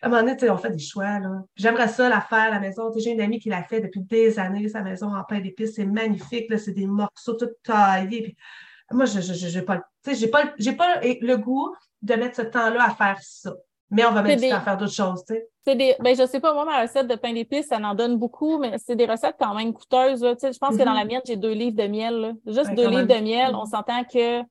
à 0.00 0.06
un 0.06 0.10
moment 0.10 0.22
donné, 0.22 0.50
on 0.50 0.56
fait 0.56 0.70
des 0.70 0.78
choix. 0.78 1.18
J'aimerais 1.56 1.88
ça 1.88 2.08
la 2.08 2.20
faire 2.20 2.38
à 2.38 2.50
la 2.50 2.60
maison. 2.60 2.90
J'ai 2.96 3.10
une 3.10 3.20
amie 3.20 3.38
qui 3.38 3.48
l'a 3.48 3.64
fait 3.64 3.80
depuis 3.80 4.00
des 4.00 4.38
années, 4.38 4.68
sa 4.68 4.82
maison 4.82 5.14
en 5.14 5.24
pain 5.24 5.40
d'épices. 5.40 5.74
C'est 5.74 5.86
magnifique. 5.86 6.46
C'est 6.58 6.72
des 6.72 6.86
morceaux 6.86 7.34
tout 7.34 7.50
taillés. 7.64 8.36
moi, 8.92 9.06
je 9.06 9.56
n'ai 9.58 9.62
pas, 9.62 9.82
j'ai 10.06 10.28
pas, 10.28 10.52
j'ai 10.58 10.72
pas 10.72 11.00
le 11.02 11.36
goût 11.36 11.74
de 12.02 12.14
mettre 12.14 12.36
ce 12.36 12.42
temps-là 12.42 12.84
à 12.84 12.94
faire 12.94 13.18
ça. 13.20 13.54
Mais 13.90 14.04
on 14.04 14.12
va 14.12 14.22
mettre 14.22 14.42
du 14.42 14.48
temps 14.48 14.56
à 14.56 14.60
faire 14.60 14.76
d'autres 14.76 14.92
choses. 14.92 15.24
C'est 15.64 15.74
des, 15.74 15.94
ben, 16.00 16.16
je 16.16 16.26
sais 16.26 16.40
pas, 16.40 16.52
moi, 16.52 16.64
ma 16.64 16.82
recette 16.82 17.06
de 17.06 17.14
pain 17.14 17.32
d'épices, 17.32 17.68
ça 17.68 17.78
en 17.78 17.94
donne 17.94 18.16
beaucoup, 18.16 18.58
mais 18.58 18.76
c'est 18.78 18.96
des 18.96 19.06
recettes 19.06 19.36
quand 19.38 19.54
même 19.54 19.72
coûteuses. 19.72 20.20
Je 20.20 20.58
pense 20.58 20.76
que 20.76 20.82
dans 20.82 20.92
la 20.92 21.04
mm-hmm. 21.04 21.08
mienne, 21.08 21.20
j'ai 21.26 21.36
deux 21.36 21.52
livres 21.52 21.76
de 21.76 21.86
miel. 21.86 22.34
Juste 22.46 22.74
deux 22.74 22.88
livres 22.88 23.06
de 23.06 23.20
miel. 23.20 23.54
On 23.54 23.64
mm-hmm. 23.64 23.70
s'entend 23.70 24.04
que 24.04 24.42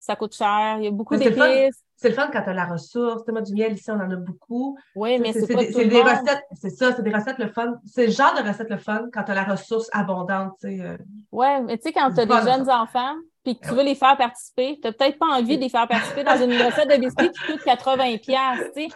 ça 0.00 0.16
coûte 0.16 0.34
cher. 0.34 0.76
Il 0.78 0.84
y 0.84 0.88
a 0.88 0.90
beaucoup 0.90 1.16
d'épices. 1.16 1.83
C'est 2.04 2.10
le 2.10 2.16
fun 2.16 2.28
quand 2.30 2.42
tu 2.42 2.50
as 2.50 2.52
la 2.52 2.66
ressource. 2.66 3.22
Moi, 3.28 3.40
du 3.40 3.54
miel, 3.54 3.72
ici, 3.72 3.90
on 3.90 3.94
en 3.94 4.10
a 4.10 4.16
beaucoup. 4.16 4.76
Oui, 4.94 5.18
mais 5.18 5.32
c'est 5.32 5.50
pas 5.50 5.64
des, 5.64 5.86
des 5.86 6.02
recettes. 6.02 6.44
C'est 6.52 6.68
ça, 6.68 6.94
c'est 6.94 7.02
des 7.02 7.10
recettes 7.10 7.38
le 7.38 7.48
fun. 7.48 7.76
C'est 7.86 8.08
le 8.08 8.12
genre 8.12 8.34
de 8.34 8.46
recette 8.46 8.68
le 8.68 8.76
fun 8.76 9.06
quand 9.10 9.22
tu 9.22 9.30
as 9.30 9.34
la 9.34 9.44
ressource 9.44 9.88
abondante. 9.90 10.52
Euh. 10.66 10.98
Oui, 11.32 11.46
mais 11.62 11.78
tu 11.78 11.84
sais, 11.84 11.92
quand 11.94 12.12
tu 12.12 12.20
as 12.20 12.26
des 12.26 12.50
jeunes 12.50 12.68
enfants 12.68 13.14
puis 13.42 13.58
que 13.58 13.66
tu 13.66 13.74
veux 13.74 13.84
les 13.84 13.94
faire 13.94 14.18
participer, 14.18 14.78
tu 14.82 14.86
n'as 14.86 14.92
peut-être 14.92 15.18
pas 15.18 15.28
envie 15.28 15.56
de 15.56 15.62
les 15.62 15.70
faire 15.70 15.88
participer 15.88 16.24
dans 16.24 16.36
une 16.36 16.52
recette 16.52 16.90
de 16.90 16.96
biscuits 17.00 17.30
qui 17.30 17.52
coûte 17.52 17.64
80$. 17.64 18.72
Tu 18.74 18.88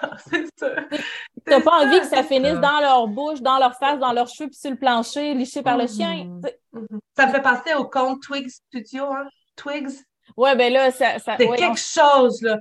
n'as 1.51 1.61
pas 1.63 1.87
envie 1.87 2.01
que 2.01 2.07
ça 2.09 2.23
finisse 2.23 2.61
dans 2.61 2.81
leur 2.81 3.09
bouche, 3.09 3.41
dans 3.41 3.59
leur 3.59 3.75
face, 3.79 3.99
dans 3.99 4.13
leurs 4.13 4.29
cheveux, 4.29 4.51
puis 4.51 4.59
sur 4.59 4.71
le 4.71 4.77
plancher, 4.77 5.33
liché 5.33 5.63
par 5.63 5.79
le 5.79 5.85
mm-hmm. 5.85 5.97
chien. 5.97 6.41
Mm-hmm. 6.75 6.99
Ça 7.17 7.27
me 7.27 7.33
fait 7.33 7.41
penser 7.41 7.75
au 7.75 7.87
compte 7.87 8.21
Twigs 8.21 8.51
Studio, 8.51 9.05
hein? 9.05 9.27
Twigs. 9.57 9.97
Ouais, 10.37 10.55
ben 10.55 10.71
là, 10.71 10.91
ça. 10.91 11.19
ça 11.19 11.37
c'est 11.39 11.49
quelque 11.49 11.79
chose, 11.79 12.43
là 12.43 12.59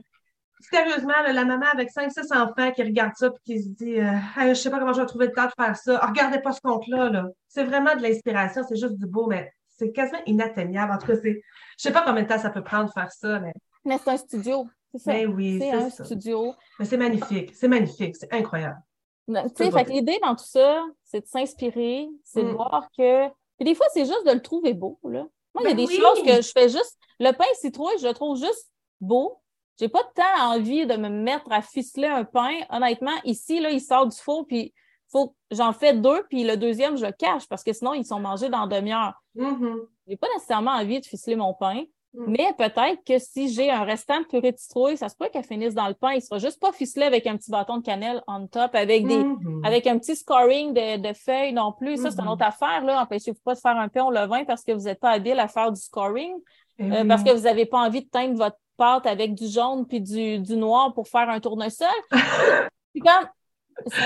sérieusement, 0.60 1.14
la 1.32 1.46
maman 1.46 1.66
avec 1.72 1.90
5-6 1.90 2.34
enfants 2.34 2.72
qui 2.72 2.84
regarde 2.84 3.14
ça 3.16 3.28
et 3.28 3.30
qui 3.46 3.64
se 3.64 3.70
dit 3.70 4.00
euh, 4.00 4.12
Je 4.38 4.50
ne 4.50 4.54
sais 4.54 4.70
pas 4.70 4.80
comment 4.80 4.94
je 4.94 5.02
vais 5.02 5.08
trouver 5.08 5.28
le 5.28 5.34
temps 5.34 5.46
de 5.46 5.64
faire 5.64 5.76
ça. 5.76 6.00
Ah, 6.02 6.08
regardez 6.08 6.40
pas 6.40 6.52
ce 6.52 6.62
compte-là. 6.62 7.10
-là, 7.10 7.26
c'est 7.48 7.64
vraiment 7.64 7.96
de 7.96 8.02
l'inspiration, 8.02 8.64
c'est 8.68 8.76
juste 8.76 8.98
du 8.98 9.06
beau, 9.06 9.28
mais 9.28 9.52
c'est 9.78 9.92
quasiment 9.92 10.22
inatteignable. 10.26 10.92
En 10.92 10.98
tout 10.98 11.08
cas, 11.08 11.16
je 11.24 11.30
ne 11.30 11.36
sais 11.78 11.92
pas 11.92 12.02
combien 12.02 12.24
de 12.24 12.28
temps 12.28 12.40
ça 12.40 12.50
peut 12.50 12.64
prendre 12.64 12.88
de 12.88 12.92
faire 12.92 13.12
ça. 13.12 13.40
Mais, 13.40 13.54
mais 13.86 13.98
c'est 13.98 14.10
un 14.10 14.18
studio. 14.18 14.68
C'est 14.92 15.00
ça. 15.00 15.12
Ben 15.14 15.34
oui, 15.34 15.60
c'est 15.60 15.72
un 15.72 15.90
studio. 15.90 16.54
Mais 16.80 16.86
c'est 16.86 16.98
magnifique. 16.98 17.52
C'est 17.54 17.68
magnifique. 17.68 18.16
C'est 18.16 18.34
incroyable. 18.34 18.82
l'idée 19.28 20.20
dans 20.24 20.36
tout 20.36 20.46
ça, 20.46 20.84
c'est 21.04 21.22
de 21.22 21.28
s'inspirer, 21.28 22.08
c'est 22.24 22.44
de 22.44 22.50
mm. 22.50 22.56
voir 22.56 22.88
que. 22.98 23.28
Puis 23.58 23.66
des 23.66 23.76
fois, 23.76 23.88
c'est 23.94 24.06
juste 24.06 24.26
de 24.26 24.32
le 24.32 24.42
trouver 24.42 24.74
beau. 24.74 25.00
Là. 25.04 25.26
Moi, 25.54 25.64
il 25.64 25.70
y 25.70 25.72
a 25.72 25.76
ben 25.76 25.86
des 25.86 25.96
choses 25.96 26.24
que 26.24 26.42
je 26.42 26.52
fais 26.52 26.70
juste. 26.70 26.98
Le 27.20 27.32
pain 27.32 27.46
citrouille, 27.54 27.98
je 28.00 28.08
le 28.08 28.14
trouve 28.14 28.38
juste 28.38 28.72
beau. 29.02 29.40
J'ai 29.80 29.90
pas 29.90 30.04
tant 30.16 30.54
envie 30.54 30.86
de 30.88 30.96
me 30.96 31.10
mettre 31.10 31.52
à 31.52 31.62
ficeler 31.62 32.08
un 32.08 32.24
pain. 32.24 32.52
Honnêtement, 32.70 33.16
ici, 33.24 33.60
là, 33.60 33.70
il 33.70 33.82
sort 33.82 34.08
du 34.08 34.18
four, 34.18 34.46
puis 34.48 34.74
faut 35.10 35.36
j'en 35.52 35.72
fais 35.72 35.94
deux, 35.94 36.24
puis 36.30 36.44
le 36.44 36.58
deuxième, 36.58 36.98
je 36.98 37.06
le 37.06 37.12
cache 37.12 37.48
parce 37.48 37.64
que 37.64 37.74
sinon, 37.74 37.94
ils 37.94 38.06
sont 38.06 38.20
mangés 38.20 38.50
dans 38.50 38.68
demi-heure. 38.68 39.14
Mm-hmm. 39.36 39.78
J'ai 40.08 40.18
pas 40.18 40.28
nécessairement 40.34 40.72
envie 40.72 41.00
de 41.00 41.06
ficeler 41.06 41.36
mon 41.36 41.54
pain, 41.54 41.84
mm. 42.14 42.26
mais 42.28 42.54
peut-être 42.58 43.04
que 43.06 43.20
si 43.20 43.50
j'ai 43.50 43.72
un 43.72 43.84
restant 43.84 44.20
de 44.20 44.26
purée 44.26 44.52
de 44.52 44.58
citrouille, 44.58 44.98
ça 44.98 45.08
se 45.08 45.16
peut 45.16 45.30
qu'elle 45.32 45.46
finisse 45.46 45.74
dans 45.74 45.88
le 45.88 45.94
pain. 45.94 46.12
Il 46.14 46.22
sera 46.22 46.40
juste 46.40 46.60
pas 46.60 46.72
ficelé 46.72 47.06
avec 47.06 47.26
un 47.28 47.38
petit 47.38 47.52
bâton 47.52 47.78
de 47.78 47.84
cannelle 47.84 48.22
on 48.28 48.48
top, 48.48 48.76
avec 48.76 49.08
des 49.08 49.18
mm-hmm. 49.18 49.66
avec 49.66 49.88
un 49.88 49.98
petit 49.98 50.16
scoring 50.16 50.74
de, 50.74 51.14
feuilles 51.14 51.54
non 51.54 51.72
plus. 51.72 51.98
Ça, 51.98 52.12
c'est 52.12 52.20
une 52.20 52.26
mm-hmm. 52.26 52.32
autre 52.32 52.46
affaire. 52.46 52.84
Là. 52.84 53.02
Empêchez-vous 53.02 53.40
pas 53.46 53.54
de 53.54 53.60
faire 53.60 53.78
un 53.78 53.88
pain 53.88 54.04
au 54.04 54.12
levain 54.12 54.44
parce 54.44 54.64
que 54.64 54.72
vous 54.72 54.84
n'êtes 54.84 55.00
pas 55.00 55.12
habile 55.12 55.40
à 55.40 55.48
faire 55.48 55.72
du 55.72 55.80
scoring. 55.80 56.34
Eh 56.80 56.92
euh, 56.92 57.06
parce 57.06 57.24
que 57.24 57.32
vous 57.32 57.44
n'avez 57.44 57.66
pas 57.66 57.80
envie 57.80 58.04
de 58.04 58.10
teindre 58.10 58.38
votre 58.38 58.58
pâte 58.78 59.06
avec 59.06 59.34
du 59.34 59.48
jaune 59.48 59.86
puis 59.86 60.02
du, 60.02 60.40
du 60.40 60.56
noir 60.56 60.94
pour 60.94 61.08
faire 61.08 61.30
un 61.30 61.40
tournesol. 61.40 61.88
puis 62.94 63.02
comme 63.02 63.28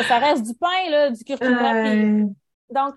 ça, 0.07 0.17
reste 0.17 0.45
du 0.45 0.53
pain, 0.55 0.89
là, 0.89 1.09
du 1.09 1.23
curcuma. 1.23 1.85
Donc, 2.69 2.95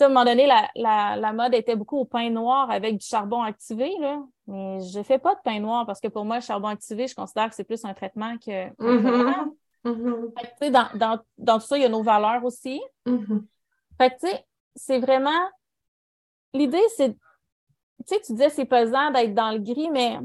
à 0.00 0.04
un 0.04 0.08
moment 0.08 0.24
donné, 0.24 0.46
la, 0.46 0.68
la, 0.74 1.16
la, 1.16 1.32
mode 1.32 1.54
était 1.54 1.76
beaucoup 1.76 1.98
au 1.98 2.04
pain 2.04 2.28
noir 2.30 2.70
avec 2.70 2.98
du 2.98 3.06
charbon 3.06 3.42
activé. 3.42 3.92
Là. 3.98 4.22
Mais 4.46 4.80
je 4.80 4.98
ne 4.98 5.02
fais 5.02 5.18
pas 5.18 5.34
de 5.34 5.40
pain 5.42 5.58
noir 5.58 5.86
parce 5.86 6.00
que 6.00 6.08
pour 6.08 6.24
moi, 6.24 6.36
le 6.36 6.42
charbon 6.42 6.68
activé, 6.68 7.06
je 7.06 7.14
considère 7.14 7.48
que 7.48 7.54
c'est 7.54 7.64
plus 7.64 7.84
un 7.84 7.94
traitement 7.94 8.36
que. 8.38 8.68
Mm-hmm. 8.74 9.52
Mm-hmm. 9.84 10.70
dans, 10.70 10.98
dans, 10.98 11.20
dans, 11.38 11.58
tout 11.58 11.66
ça, 11.66 11.78
il 11.78 11.82
y 11.82 11.86
a 11.86 11.88
nos 11.88 12.02
valeurs 12.02 12.44
aussi. 12.44 12.80
Mm-hmm. 13.06 13.42
Fait 13.98 14.10
que, 14.10 14.14
tu 14.20 14.28
sais, 14.28 14.44
c'est 14.74 14.98
vraiment. 14.98 15.48
L'idée, 16.52 16.82
c'est. 16.96 17.12
Tu 18.06 18.14
sais, 18.14 18.20
tu 18.20 18.32
disais 18.32 18.50
c'est 18.50 18.66
pesant 18.66 19.10
d'être 19.10 19.34
dans 19.34 19.50
le 19.50 19.58
gris, 19.58 19.90
mais 19.90 20.18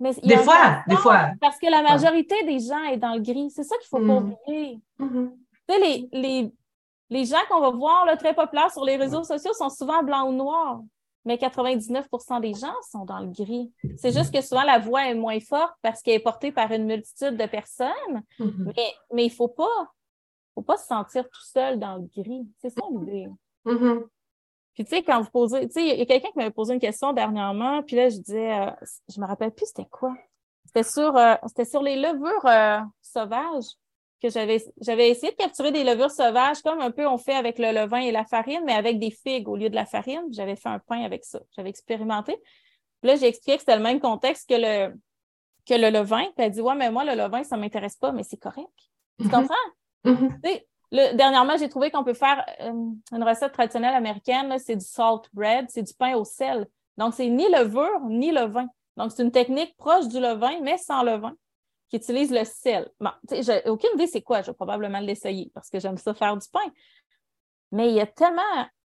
des 0.00 0.36
fois, 0.38 0.82
des 0.86 0.96
fois. 0.96 1.30
Parce 1.40 1.58
que 1.58 1.70
la 1.70 1.82
majorité 1.82 2.42
des 2.44 2.58
gens 2.58 2.82
est 2.84 2.96
dans 2.96 3.14
le 3.14 3.20
gris. 3.20 3.50
C'est 3.50 3.64
ça 3.64 3.76
qu'il 3.76 3.88
faut 3.88 3.98
pas 3.98 4.20
mm. 4.20 4.32
oublier. 4.46 4.80
Mm-hmm. 4.98 5.30
Tu 5.68 5.74
sais, 5.74 5.80
les, 5.80 6.08
les, 6.12 6.54
les, 7.10 7.24
gens 7.24 7.38
qu'on 7.50 7.60
va 7.60 7.70
voir 7.70 8.06
là, 8.06 8.16
très 8.16 8.34
populaires 8.34 8.70
sur 8.70 8.84
les 8.84 8.96
réseaux 8.96 9.24
sociaux 9.24 9.52
sont 9.52 9.68
souvent 9.68 10.02
blancs 10.02 10.28
ou 10.28 10.32
noirs, 10.32 10.80
mais 11.24 11.36
99% 11.36 12.40
des 12.40 12.54
gens 12.54 12.74
sont 12.90 13.04
dans 13.04 13.20
le 13.20 13.28
gris. 13.28 13.70
C'est 13.98 14.12
juste 14.12 14.32
que 14.32 14.40
souvent 14.40 14.62
la 14.62 14.78
voix 14.78 15.06
est 15.06 15.14
moins 15.14 15.38
forte 15.40 15.74
parce 15.82 16.02
qu'elle 16.02 16.14
est 16.14 16.20
portée 16.20 16.50
par 16.50 16.72
une 16.72 16.86
multitude 16.86 17.36
de 17.36 17.46
personnes, 17.46 18.22
mm-hmm. 18.38 18.72
mais, 18.76 18.94
mais 19.12 19.24
il 19.26 19.30
ne 19.30 19.34
faut 19.34 19.48
pas, 19.48 19.92
faut 20.54 20.62
pas 20.62 20.78
se 20.78 20.86
sentir 20.86 21.24
tout 21.24 21.44
seul 21.44 21.78
dans 21.78 21.96
le 21.96 22.08
gris. 22.16 22.48
C'est 22.60 22.70
ça 22.70 22.82
l'idée. 22.90 23.28
Mm-hmm. 24.70 24.74
Puis, 24.74 24.84
tu 24.84 24.90
sais, 24.90 25.02
quand 25.02 25.20
vous 25.20 25.30
posez, 25.30 25.66
tu 25.68 25.74
sais, 25.74 25.86
il 25.86 25.98
y 25.98 26.02
a 26.02 26.06
quelqu'un 26.06 26.28
qui 26.28 26.38
m'avait 26.38 26.50
posé 26.50 26.74
une 26.74 26.80
question 26.80 27.12
dernièrement, 27.12 27.82
puis 27.82 27.96
là, 27.96 28.08
je 28.08 28.18
disais, 28.18 28.52
euh, 28.52 28.70
je 29.08 29.20
me 29.20 29.26
rappelle 29.26 29.52
plus 29.52 29.66
c'était 29.66 29.88
quoi. 29.90 30.14
C'était 30.66 30.88
sur, 30.88 31.16
euh, 31.16 31.34
c'était 31.46 31.64
sur 31.64 31.82
les 31.82 31.96
levures 31.96 32.46
euh, 32.46 32.80
sauvages 33.02 33.66
que 34.22 34.28
j'avais, 34.28 34.62
j'avais 34.80 35.08
essayé 35.08 35.32
de 35.32 35.36
capturer 35.36 35.72
des 35.72 35.82
levures 35.82 36.10
sauvages, 36.10 36.60
comme 36.62 36.80
un 36.80 36.90
peu 36.90 37.06
on 37.06 37.16
fait 37.18 37.34
avec 37.34 37.58
le 37.58 37.72
levain 37.72 38.00
et 38.00 38.12
la 38.12 38.24
farine, 38.24 38.62
mais 38.64 38.74
avec 38.74 38.98
des 38.98 39.10
figues 39.10 39.48
au 39.48 39.56
lieu 39.56 39.70
de 39.70 39.74
la 39.74 39.86
farine. 39.86 40.22
J'avais 40.30 40.56
fait 40.56 40.68
un 40.68 40.78
pain 40.78 41.02
avec 41.02 41.24
ça. 41.24 41.40
J'avais 41.56 41.70
expérimenté. 41.70 42.36
Puis 43.00 43.10
là, 43.10 43.16
j'ai 43.16 43.28
expliqué 43.28 43.56
que 43.56 43.60
c'était 43.60 43.76
le 43.76 43.82
même 43.82 43.98
contexte 43.98 44.48
que 44.48 44.54
le, 44.56 44.94
que 45.66 45.74
le 45.74 45.88
levain. 45.90 46.24
Puis 46.36 46.44
elle 46.44 46.50
dit, 46.50 46.60
ouais, 46.60 46.74
mais 46.74 46.90
moi, 46.90 47.04
le 47.04 47.14
levain, 47.14 47.42
ça 47.44 47.56
m'intéresse 47.56 47.96
pas, 47.96 48.12
mais 48.12 48.22
c'est 48.22 48.36
correct. 48.36 48.68
Tu 49.18 49.26
mm-hmm. 49.26 49.30
comprends? 49.30 49.54
Dernièrement, 50.92 51.56
j'ai 51.56 51.68
trouvé 51.68 51.90
qu'on 51.90 52.02
peut 52.02 52.14
faire 52.14 52.44
euh, 52.60 52.72
une 53.12 53.22
recette 53.22 53.52
traditionnelle 53.52 53.94
américaine, 53.94 54.56
c'est 54.58 54.74
du 54.74 54.84
salt 54.84 55.28
bread, 55.32 55.66
c'est 55.68 55.84
du 55.84 55.94
pain 55.94 56.14
au 56.16 56.24
sel. 56.24 56.66
Donc, 56.96 57.14
c'est 57.14 57.28
ni 57.28 57.48
levure 57.48 58.00
ni 58.08 58.32
levain. 58.32 58.66
Donc, 58.96 59.12
c'est 59.12 59.22
une 59.22 59.30
technique 59.30 59.76
proche 59.76 60.08
du 60.08 60.18
levain, 60.18 60.60
mais 60.62 60.78
sans 60.78 61.04
levain, 61.04 61.34
qui 61.88 61.96
utilise 61.96 62.32
le 62.32 62.44
sel. 62.44 62.90
Bon, 62.98 63.10
j'ai 63.30 63.62
aucune 63.68 63.90
idée 63.94 64.08
c'est 64.08 64.22
quoi, 64.22 64.42
je 64.42 64.48
vais 64.48 64.54
probablement 64.54 64.98
l'essayer 64.98 65.50
parce 65.54 65.70
que 65.70 65.78
j'aime 65.78 65.96
ça 65.96 66.12
faire 66.12 66.36
du 66.36 66.48
pain. 66.52 66.72
Mais 67.70 67.88
il 67.88 67.94
y 67.94 68.00
a 68.00 68.06
tellement. 68.06 68.42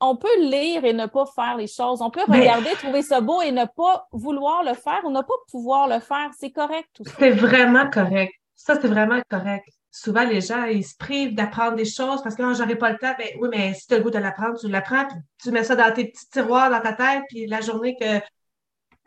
On 0.03 0.17
peut 0.17 0.41
lire 0.41 0.85
et 0.85 0.95
ne 0.95 1.07
pas 1.07 1.27
faire 1.27 1.57
les 1.57 1.67
choses. 1.67 2.01
On 2.01 2.09
peut 2.09 2.23
regarder, 2.27 2.71
trouver 2.77 3.03
ça 3.03 3.21
beau 3.21 3.43
et 3.43 3.53
ne 3.53 3.67
pas 3.67 4.07
vouloir 4.13 4.63
le 4.63 4.73
faire 4.73 5.01
ou 5.05 5.11
ne 5.11 5.21
pas 5.21 5.35
pouvoir 5.51 5.89
le 5.89 5.99
faire. 5.99 6.31
C'est 6.39 6.53
correct 6.53 6.89
tout 6.95 7.05
ça. 7.05 7.13
C'est 7.19 7.33
vraiment 7.33 7.91
correct. 7.91 8.33
Ça, 8.55 8.81
c'est 8.81 8.89
vraiment 8.89 9.21
correct 9.29 9.69
souvent, 9.91 10.25
les 10.25 10.41
gens, 10.41 10.65
ils 10.65 10.85
se 10.85 10.97
privent 10.97 11.35
d'apprendre 11.35 11.77
des 11.77 11.85
choses 11.85 12.23
parce 12.23 12.35
que 12.35 12.43
oh, 12.43 12.55
j'aurais 12.55 12.77
pas 12.77 12.91
le 12.91 12.99
temps. 12.99 13.15
Ben, 13.19 13.29
oui, 13.41 13.49
mais 13.51 13.75
si 13.75 13.87
tu 13.87 13.95
as 13.95 13.99
le 13.99 14.03
goût 14.03 14.11
de 14.11 14.19
l'apprendre, 14.19 14.59
tu 14.59 14.69
l'apprends, 14.69 15.07
puis 15.07 15.17
tu 15.43 15.51
mets 15.51 15.65
ça 15.65 15.77
dans 15.77 15.93
tes 15.93 16.07
petits 16.07 16.29
tiroirs 16.31 16.71
dans 16.71 16.81
ta 16.81 16.93
tête, 16.93 17.25
puis 17.29 17.47
la 17.47 17.61
journée 17.61 17.97
que 18.01 18.21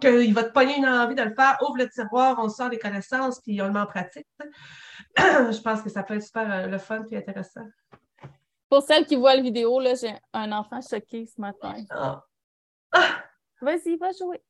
qu'il 0.01 0.33
va 0.33 0.43
te 0.43 0.51
pogner 0.51 0.77
une 0.77 0.85
envie 0.85 1.15
de 1.15 1.23
le 1.23 1.33
faire, 1.33 1.57
ouvre 1.61 1.77
le 1.77 1.89
tiroir, 1.89 2.37
on 2.39 2.49
sort 2.49 2.69
des 2.69 2.79
connaissances, 2.79 3.39
puis 3.39 3.61
on 3.61 3.67
le 3.67 3.71
met 3.71 3.79
en 3.79 3.85
pratique. 3.85 4.27
Je 5.17 5.61
pense 5.61 5.81
que 5.81 5.89
ça 5.89 6.03
peut 6.03 6.15
être 6.15 6.23
super 6.23 6.51
euh, 6.51 6.67
le 6.67 6.77
fun 6.77 7.03
et 7.11 7.17
intéressant. 7.17 7.65
Pour 8.69 8.81
celles 8.81 9.05
qui 9.05 9.15
voient 9.15 9.35
la 9.35 9.41
vidéo, 9.41 9.79
là, 9.79 9.93
j'ai 9.93 10.15
un 10.33 10.51
enfant 10.51 10.81
choqué 10.81 11.27
ce 11.27 11.39
matin. 11.39 11.75
Ah. 11.91 12.23
Vas-y, 13.61 13.95
va 13.97 14.09
jouer. 14.11 14.41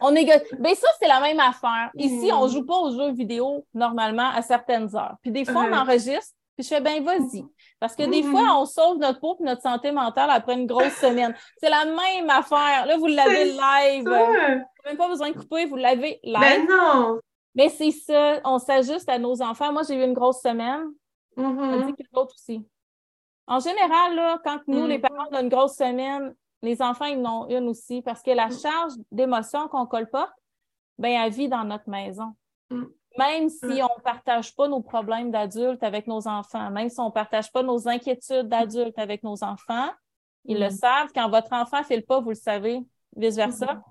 On 0.00 0.10
négocie. 0.10 0.44
Ben, 0.58 0.74
ça, 0.74 0.88
c'est 1.00 1.08
la 1.08 1.20
même 1.20 1.40
affaire. 1.40 1.90
Ici, 1.94 2.30
on 2.32 2.44
ne 2.44 2.48
mm. 2.48 2.52
joue 2.52 2.66
pas 2.66 2.76
aux 2.76 2.90
jeux 2.90 3.12
vidéo 3.12 3.66
normalement 3.74 4.30
à 4.30 4.42
certaines 4.42 4.94
heures. 4.96 5.16
Puis 5.22 5.30
des 5.30 5.44
fois, 5.44 5.66
on 5.68 5.72
enregistre, 5.72 6.34
puis 6.56 6.64
je 6.64 6.68
fais 6.68 6.80
ben 6.80 7.02
vas-y. 7.02 7.44
Parce 7.78 7.94
que 7.94 8.04
des 8.04 8.22
mm-hmm. 8.22 8.30
fois, 8.30 8.60
on 8.60 8.64
sauve 8.64 8.98
notre 8.98 9.20
peau 9.20 9.36
et 9.40 9.44
notre 9.44 9.62
santé 9.62 9.92
mentale 9.92 10.30
après 10.30 10.54
une 10.54 10.66
grosse 10.66 10.94
semaine. 10.94 11.34
C'est 11.58 11.70
la 11.70 11.84
même 11.84 12.30
affaire. 12.30 12.86
Là, 12.86 12.96
vous 12.96 13.06
l'avez 13.06 13.44
live. 13.44 14.04
Vous 14.04 14.88
même 14.88 14.96
pas 14.96 15.08
besoin 15.08 15.30
de 15.30 15.36
couper, 15.38 15.66
vous 15.66 15.76
l'avez 15.76 16.20
live. 16.22 16.40
Ben 16.40 16.66
non! 16.68 17.18
Mais 17.54 17.68
c'est 17.68 17.90
ça, 17.90 18.40
on 18.44 18.58
s'ajuste 18.58 19.08
à 19.08 19.18
nos 19.18 19.42
enfants. 19.42 19.72
Moi, 19.72 19.82
j'ai 19.88 19.94
eu 19.96 20.04
une 20.04 20.12
grosse 20.12 20.40
semaine. 20.42 20.84
Mm 21.36 21.44
-hmm. 21.44 21.74
On 21.74 21.86
dit 21.86 21.92
que 21.94 22.02
l'autre 22.12 22.34
aussi. 22.34 22.64
En 23.46 23.60
général, 23.60 24.14
là, 24.14 24.38
quand 24.44 24.60
nous, 24.66 24.86
les 24.86 24.98
Mm. 24.98 25.02
parents, 25.02 25.28
on 25.30 25.36
a 25.36 25.40
une 25.40 25.48
grosse 25.48 25.76
semaine, 25.76 26.34
les 26.66 26.82
enfants, 26.82 27.06
ils 27.06 27.24
en 27.26 27.44
ont 27.44 27.48
une 27.48 27.68
aussi, 27.68 28.02
parce 28.02 28.22
que 28.22 28.30
la 28.32 28.48
Mm. 28.48 28.58
charge 28.60 28.92
d'émotion 29.10 29.68
qu'on 29.68 29.86
colporte, 29.86 30.34
ben, 30.98 31.12
elle 31.12 31.32
vit 31.32 31.48
dans 31.48 31.64
notre 31.64 31.88
maison. 31.88 32.34
Mm. 32.70 32.84
Même 33.18 33.48
si 33.48 33.64
Mm. 33.64 33.86
on 33.90 33.96
ne 33.98 34.02
partage 34.02 34.54
pas 34.54 34.68
nos 34.68 34.80
problèmes 34.82 35.30
d'adultes 35.30 35.82
avec 35.82 36.06
nos 36.06 36.26
enfants, 36.28 36.70
même 36.70 36.90
si 36.90 37.00
on 37.00 37.06
ne 37.06 37.10
partage 37.12 37.50
pas 37.52 37.62
nos 37.62 37.88
inquiétudes 37.88 38.48
d'adultes 38.48 38.98
avec 38.98 39.22
nos 39.22 39.42
enfants, 39.42 39.88
ils 40.44 40.60
le 40.60 40.68
savent. 40.70 41.10
Quand 41.14 41.28
votre 41.30 41.52
enfant 41.52 41.78
ne 41.80 41.84
file 41.84 42.04
pas, 42.04 42.20
vous 42.20 42.30
le 42.30 42.34
savez, 42.34 42.80
vice-versa. 43.16 43.74
Mhm. 43.74 43.82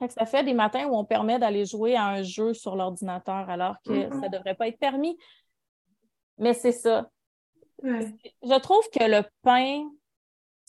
Fait 0.00 0.08
que 0.08 0.14
ça 0.14 0.26
fait 0.26 0.44
des 0.44 0.54
matins 0.54 0.86
où 0.86 0.94
on 0.96 1.04
permet 1.04 1.38
d'aller 1.38 1.64
jouer 1.66 1.96
à 1.96 2.06
un 2.06 2.22
jeu 2.22 2.52
sur 2.54 2.76
l'ordinateur 2.76 3.48
alors 3.50 3.76
que 3.84 3.92
Mhm. 3.92 4.10
ça 4.20 4.28
ne 4.28 4.32
devrait 4.36 4.54
pas 4.54 4.68
être 4.68 4.78
permis. 4.78 5.16
Mais 6.38 6.54
c'est 6.54 6.72
ça. 6.72 7.08
Ouais. 7.82 8.12
Je 8.42 8.58
trouve 8.60 8.84
que 8.92 9.04
le 9.04 9.22
pain, 9.42 9.88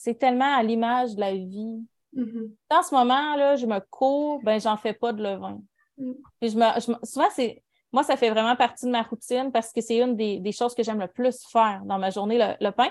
c'est 0.01 0.15
tellement 0.17 0.55
à 0.55 0.63
l'image 0.63 1.15
de 1.15 1.19
la 1.19 1.33
vie. 1.33 1.83
Mhm. 2.13 2.53
En 2.69 2.81
ce 2.83 2.95
moment, 2.95 3.35
là, 3.35 3.55
je 3.57 3.65
me 3.65 3.79
cours, 3.89 4.41
ben, 4.43 4.59
j'en 4.59 4.77
fais 4.77 4.93
pas 4.93 5.11
de 5.13 5.21
levain. 5.21 5.59
Mm. 5.97 6.13
Puis 6.39 6.49
je 6.51 6.57
me, 6.57 6.65
je 6.79 6.91
me- 6.91 6.97
souvent, 7.05 7.27
c'est, 7.31 7.61
moi, 7.91 8.03
ça 8.03 8.15
fait 8.15 8.29
vraiment 8.29 8.55
partie 8.55 8.85
de 8.85 8.91
ma 8.91 9.03
routine 9.03 9.51
parce 9.51 9.73
que 9.73 9.81
c'est 9.81 9.97
une 9.99 10.15
des, 10.15 10.39
des 10.39 10.51
choses 10.51 10.73
que 10.73 10.81
j'aime 10.83 10.99
le 10.99 11.07
plus 11.07 11.45
faire 11.51 11.81
dans 11.85 11.99
ma 11.99 12.09
journée, 12.09 12.37
le, 12.37 12.53
le 12.65 12.71
pain. 12.71 12.89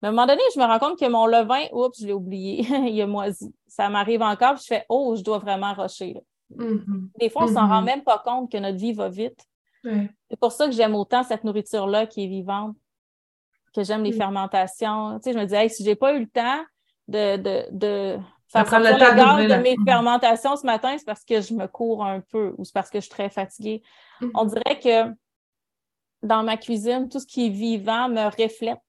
Mais 0.00 0.06
à 0.06 0.10
un 0.10 0.12
moment 0.14 0.26
donné, 0.26 0.40
je 0.54 0.60
me 0.60 0.64
rends 0.64 0.78
compte 0.78 0.98
que 0.98 1.08
mon 1.08 1.26
levain, 1.26 1.64
oups, 1.72 2.00
je 2.00 2.06
l'ai 2.06 2.12
oublié, 2.12 2.60
il 2.88 3.00
a 3.02 3.06
moisi. 3.06 3.52
Ça 3.66 3.88
m'arrive 3.88 4.22
encore, 4.22 4.54
puis 4.54 4.62
je 4.62 4.66
fais, 4.68 4.86
oh, 4.88 5.14
je 5.16 5.22
dois 5.22 5.38
vraiment 5.38 5.74
rusher. 5.74 6.14
là. 6.14 6.20
Mhm. 6.56 7.10
Des 7.18 7.28
fois, 7.28 7.44
on 7.44 7.48
s'en 7.48 7.64
Mhm. 7.64 7.70
rend 7.72 7.82
même 7.82 8.04
pas 8.04 8.22
compte 8.24 8.50
que 8.52 8.56
notre 8.58 8.78
vie 8.78 8.92
va 8.92 9.08
vite. 9.08 9.40
Ouais. 9.84 10.08
C'est 10.30 10.38
pour 10.40 10.52
ça 10.52 10.66
que 10.66 10.72
j'aime 10.72 10.94
autant 10.94 11.22
cette 11.24 11.44
nourriture-là 11.44 12.06
qui 12.06 12.24
est 12.24 12.28
vivante, 12.28 12.76
que 13.72 13.82
j'aime 13.82 14.02
les 14.02 14.12
Mm. 14.12 14.16
fermentations. 14.18 15.18
Tu 15.18 15.24
sais, 15.24 15.32
je 15.32 15.38
me 15.38 15.44
dis, 15.44 15.54
hey, 15.54 15.70
si 15.70 15.84
j'ai 15.84 15.96
pas 15.96 16.14
eu 16.14 16.20
le 16.20 16.28
temps 16.28 16.62
de, 17.08 17.36
de, 17.36 17.64
de 17.70 18.18
faire 18.48 18.64
le 18.80 18.98
temps 18.98 19.36
le 19.38 19.48
de 19.48 19.54
mes 19.62 19.76
Mm. 19.76 19.84
fermentations 19.86 20.56
ce 20.56 20.66
matin, 20.66 20.96
c'est 20.98 21.04
parce 21.04 21.24
que 21.24 21.40
je 21.40 21.54
me 21.54 21.66
cours 21.66 22.04
un 22.04 22.20
peu 22.20 22.54
ou 22.58 22.64
c'est 22.64 22.72
parce 22.74 22.90
que 22.90 22.98
je 22.98 23.02
suis 23.02 23.10
très 23.10 23.30
fatiguée. 23.30 23.82
Mhm. 24.20 24.30
On 24.34 24.44
dirait 24.44 24.78
que 24.80 25.14
dans 26.22 26.42
ma 26.42 26.56
cuisine, 26.56 27.08
tout 27.08 27.20
ce 27.20 27.26
qui 27.26 27.46
est 27.46 27.50
vivant 27.50 28.08
me 28.08 28.24
reflète 28.26 28.80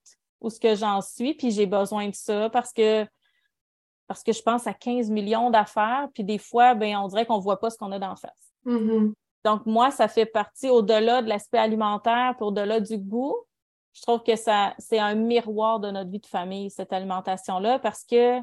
où 0.41 0.49
ce 0.49 0.59
que 0.59 0.75
j'en 0.75 1.01
suis, 1.01 1.33
puis 1.33 1.51
j'ai 1.51 1.65
besoin 1.65 2.07
de 2.07 2.15
ça 2.15 2.49
parce 2.49 2.71
que 2.73 3.05
parce 4.07 4.23
que 4.23 4.33
je 4.33 4.41
pense 4.41 4.65
à 4.65 4.73
15 4.73 5.11
millions 5.11 5.51
d'affaires, 5.51 6.07
puis 6.15 6.23
des 6.23 6.39
fois, 6.39 6.73
ben, 6.73 6.97
on 6.97 7.07
dirait 7.07 7.27
qu'on 7.27 7.37
voit 7.37 7.59
pas 7.59 7.69
ce 7.69 7.77
qu'on 7.77 7.91
a 7.91 7.99
d'en 7.99 8.15
face. 8.15 8.53
Mhm. 8.65 9.13
Donc, 9.45 9.65
moi, 9.67 9.91
ça 9.91 10.07
fait 10.07 10.25
partie 10.25 10.67
au-delà 10.67 11.21
de 11.21 11.29
l'aspect 11.29 11.59
alimentaire, 11.59 12.33
puis 12.35 12.43
au-delà 12.45 12.79
du 12.79 12.97
goût. 12.97 13.35
Je 13.99 14.03
trouve 14.03 14.23
que 14.23 14.37
ça, 14.37 14.73
c'est 14.77 14.97
un 14.99 15.13
miroir 15.13 15.81
de 15.81 15.91
notre 15.91 16.09
vie 16.09 16.19
de 16.19 16.25
famille, 16.25 16.69
cette 16.69 16.93
alimentation-là, 16.93 17.79
parce 17.79 18.05
que, 18.05 18.39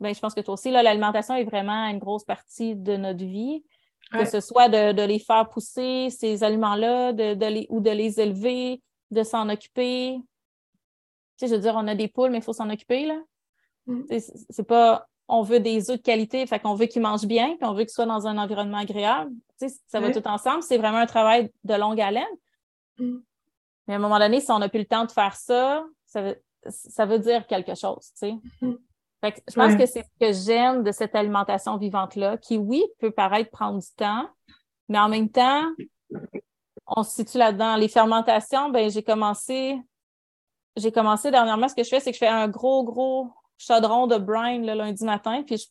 ben, 0.00 0.12
je 0.12 0.18
pense 0.18 0.34
que 0.34 0.40
toi 0.40 0.54
aussi, 0.54 0.72
là, 0.72 0.82
l'alimentation 0.82 1.36
est 1.36 1.44
vraiment 1.44 1.86
une 1.86 2.00
grosse 2.00 2.24
partie 2.24 2.74
de 2.74 2.96
notre 2.96 3.24
vie. 3.24 3.64
Ouais. 4.12 4.24
Que 4.24 4.28
ce 4.28 4.40
soit 4.40 4.68
de, 4.68 4.92
de 4.92 5.02
les 5.02 5.18
faire 5.18 5.48
pousser, 5.50 6.08
ces 6.10 6.42
aliments-là, 6.42 7.12
de, 7.12 7.34
de 7.34 7.46
les, 7.46 7.66
ou 7.68 7.80
de 7.80 7.90
les 7.90 8.20
élever, 8.20 8.82
de 9.10 9.22
s'en 9.22 9.48
occuper. 9.50 10.18
Tu 11.36 11.46
sais, 11.46 11.48
je 11.48 11.54
veux 11.54 11.60
dire, 11.60 11.74
on 11.76 11.86
a 11.86 11.94
des 11.94 12.08
poules, 12.08 12.30
mais 12.30 12.38
il 12.38 12.42
faut 12.42 12.52
s'en 12.52 12.70
occuper, 12.70 13.06
là. 13.06 13.20
Mm. 13.86 14.02
C'est 14.50 14.66
pas, 14.66 15.06
on 15.28 15.42
veut 15.42 15.60
des 15.60 15.90
œufs 15.90 15.98
de 15.98 16.02
qualité, 16.02 16.44
fait 16.46 16.58
qu'on 16.58 16.74
veut 16.74 16.86
qu'ils 16.86 17.02
mangent 17.02 17.26
bien, 17.26 17.56
puis 17.56 17.68
on 17.68 17.74
veut 17.74 17.82
qu'ils 17.84 17.90
soient 17.90 18.06
dans 18.06 18.26
un 18.26 18.38
environnement 18.38 18.78
agréable. 18.78 19.30
Tu 19.60 19.68
sais, 19.68 19.76
ça 19.86 20.00
va 20.00 20.10
tout 20.10 20.26
ensemble. 20.26 20.62
C'est 20.62 20.78
vraiment 20.78 20.98
un 20.98 21.06
travail 21.06 21.52
de 21.62 21.74
longue 21.74 22.00
haleine. 22.00 22.24
Mm. 22.98 23.18
Mais 23.88 23.94
à 23.94 23.96
un 23.96 24.00
moment 24.00 24.18
donné, 24.18 24.40
si 24.40 24.50
on 24.52 24.58
n'a 24.58 24.68
plus 24.68 24.80
le 24.80 24.86
temps 24.86 25.04
de 25.06 25.10
faire 25.10 25.34
ça, 25.34 25.84
ça 26.06 26.22
veut, 26.22 26.42
ça 26.68 27.06
veut 27.06 27.18
dire 27.18 27.46
quelque 27.46 27.74
chose, 27.74 28.10
tu 28.12 28.28
sais. 28.28 28.34
Mhm. 28.60 28.78
Fait 29.20 29.32
que 29.32 29.38
je 29.48 29.54
pense 29.54 29.72
Ouais. 29.72 29.78
que 29.78 29.86
c'est 29.86 30.02
ce 30.04 30.26
que 30.26 30.32
j'aime 30.32 30.84
de 30.84 30.92
cette 30.92 31.16
alimentation 31.16 31.76
vivante-là, 31.76 32.36
qui, 32.36 32.56
oui, 32.56 32.84
peut 33.00 33.10
paraître 33.10 33.50
prendre 33.50 33.80
du 33.80 33.88
temps, 33.96 34.28
mais 34.88 34.98
en 34.98 35.08
même 35.08 35.28
temps, 35.30 35.64
on 36.86 37.02
se 37.02 37.10
situe 37.16 37.38
là-dedans. 37.38 37.76
Les 37.76 37.88
fermentations, 37.88 38.68
ben, 38.68 38.88
j'ai 38.90 39.02
commencé, 39.02 39.76
j'ai 40.76 40.92
commencé 40.92 41.30
dernièrement, 41.30 41.68
ce 41.68 41.74
que 41.74 41.82
je 41.82 41.88
fais, 41.88 42.00
c'est 42.00 42.10
que 42.10 42.14
je 42.16 42.20
fais 42.20 42.28
un 42.28 42.46
gros, 42.48 42.84
gros 42.84 43.30
chaudron 43.56 44.06
de 44.06 44.18
brine 44.18 44.64
le 44.64 44.74
lundi 44.74 45.04
matin, 45.04 45.42
puis 45.44 45.56
je, 45.56 45.66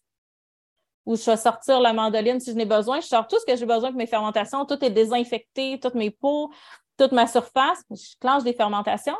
où 1.05 1.15
je 1.15 1.23
vais 1.23 1.37
sortir 1.37 1.79
la 1.79 1.93
mandoline 1.93 2.39
si 2.41 2.51
je 2.51 2.57
n'ai 2.57 2.65
besoin. 2.65 2.99
Je 2.99 3.07
sors 3.07 3.27
tout 3.27 3.39
ce 3.39 3.45
que 3.45 3.55
j'ai 3.55 3.65
besoin 3.65 3.89
pour 3.91 3.97
mes 3.97 4.07
fermentations. 4.07 4.65
Tout 4.65 4.83
est 4.83 4.89
désinfecté, 4.89 5.79
toutes 5.79 5.95
mes 5.95 6.11
pots, 6.11 6.51
toute 6.97 7.11
ma 7.11 7.27
surface. 7.27 7.83
Je 7.89 8.15
clenche 8.19 8.43
des 8.43 8.53
fermentations. 8.53 9.17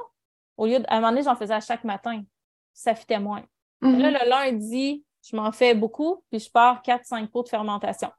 Au 0.58 0.66
lieu 0.66 0.80
de, 0.80 0.86
à 0.88 0.94
un 0.94 0.96
moment 0.98 1.10
donné, 1.10 1.24
j'en 1.24 1.36
faisais 1.36 1.54
à 1.54 1.62
chaque 1.62 1.84
matin. 1.84 2.24
Ça 2.74 2.96
fitait 2.96 3.20
moins. 3.20 3.44
Mhm. 3.82 4.00
Là, 4.00 4.12
le 4.12 4.30
lundi, 4.30 5.04
je 5.24 5.36
m'en 5.36 5.52
fais 5.52 5.76
beaucoup, 5.76 6.24
puis 6.30 6.40
je 6.40 6.50
pars 6.50 6.82
4-5 6.82 7.28
pots 7.28 7.44
de 7.44 7.50
fermentation. 7.50 8.12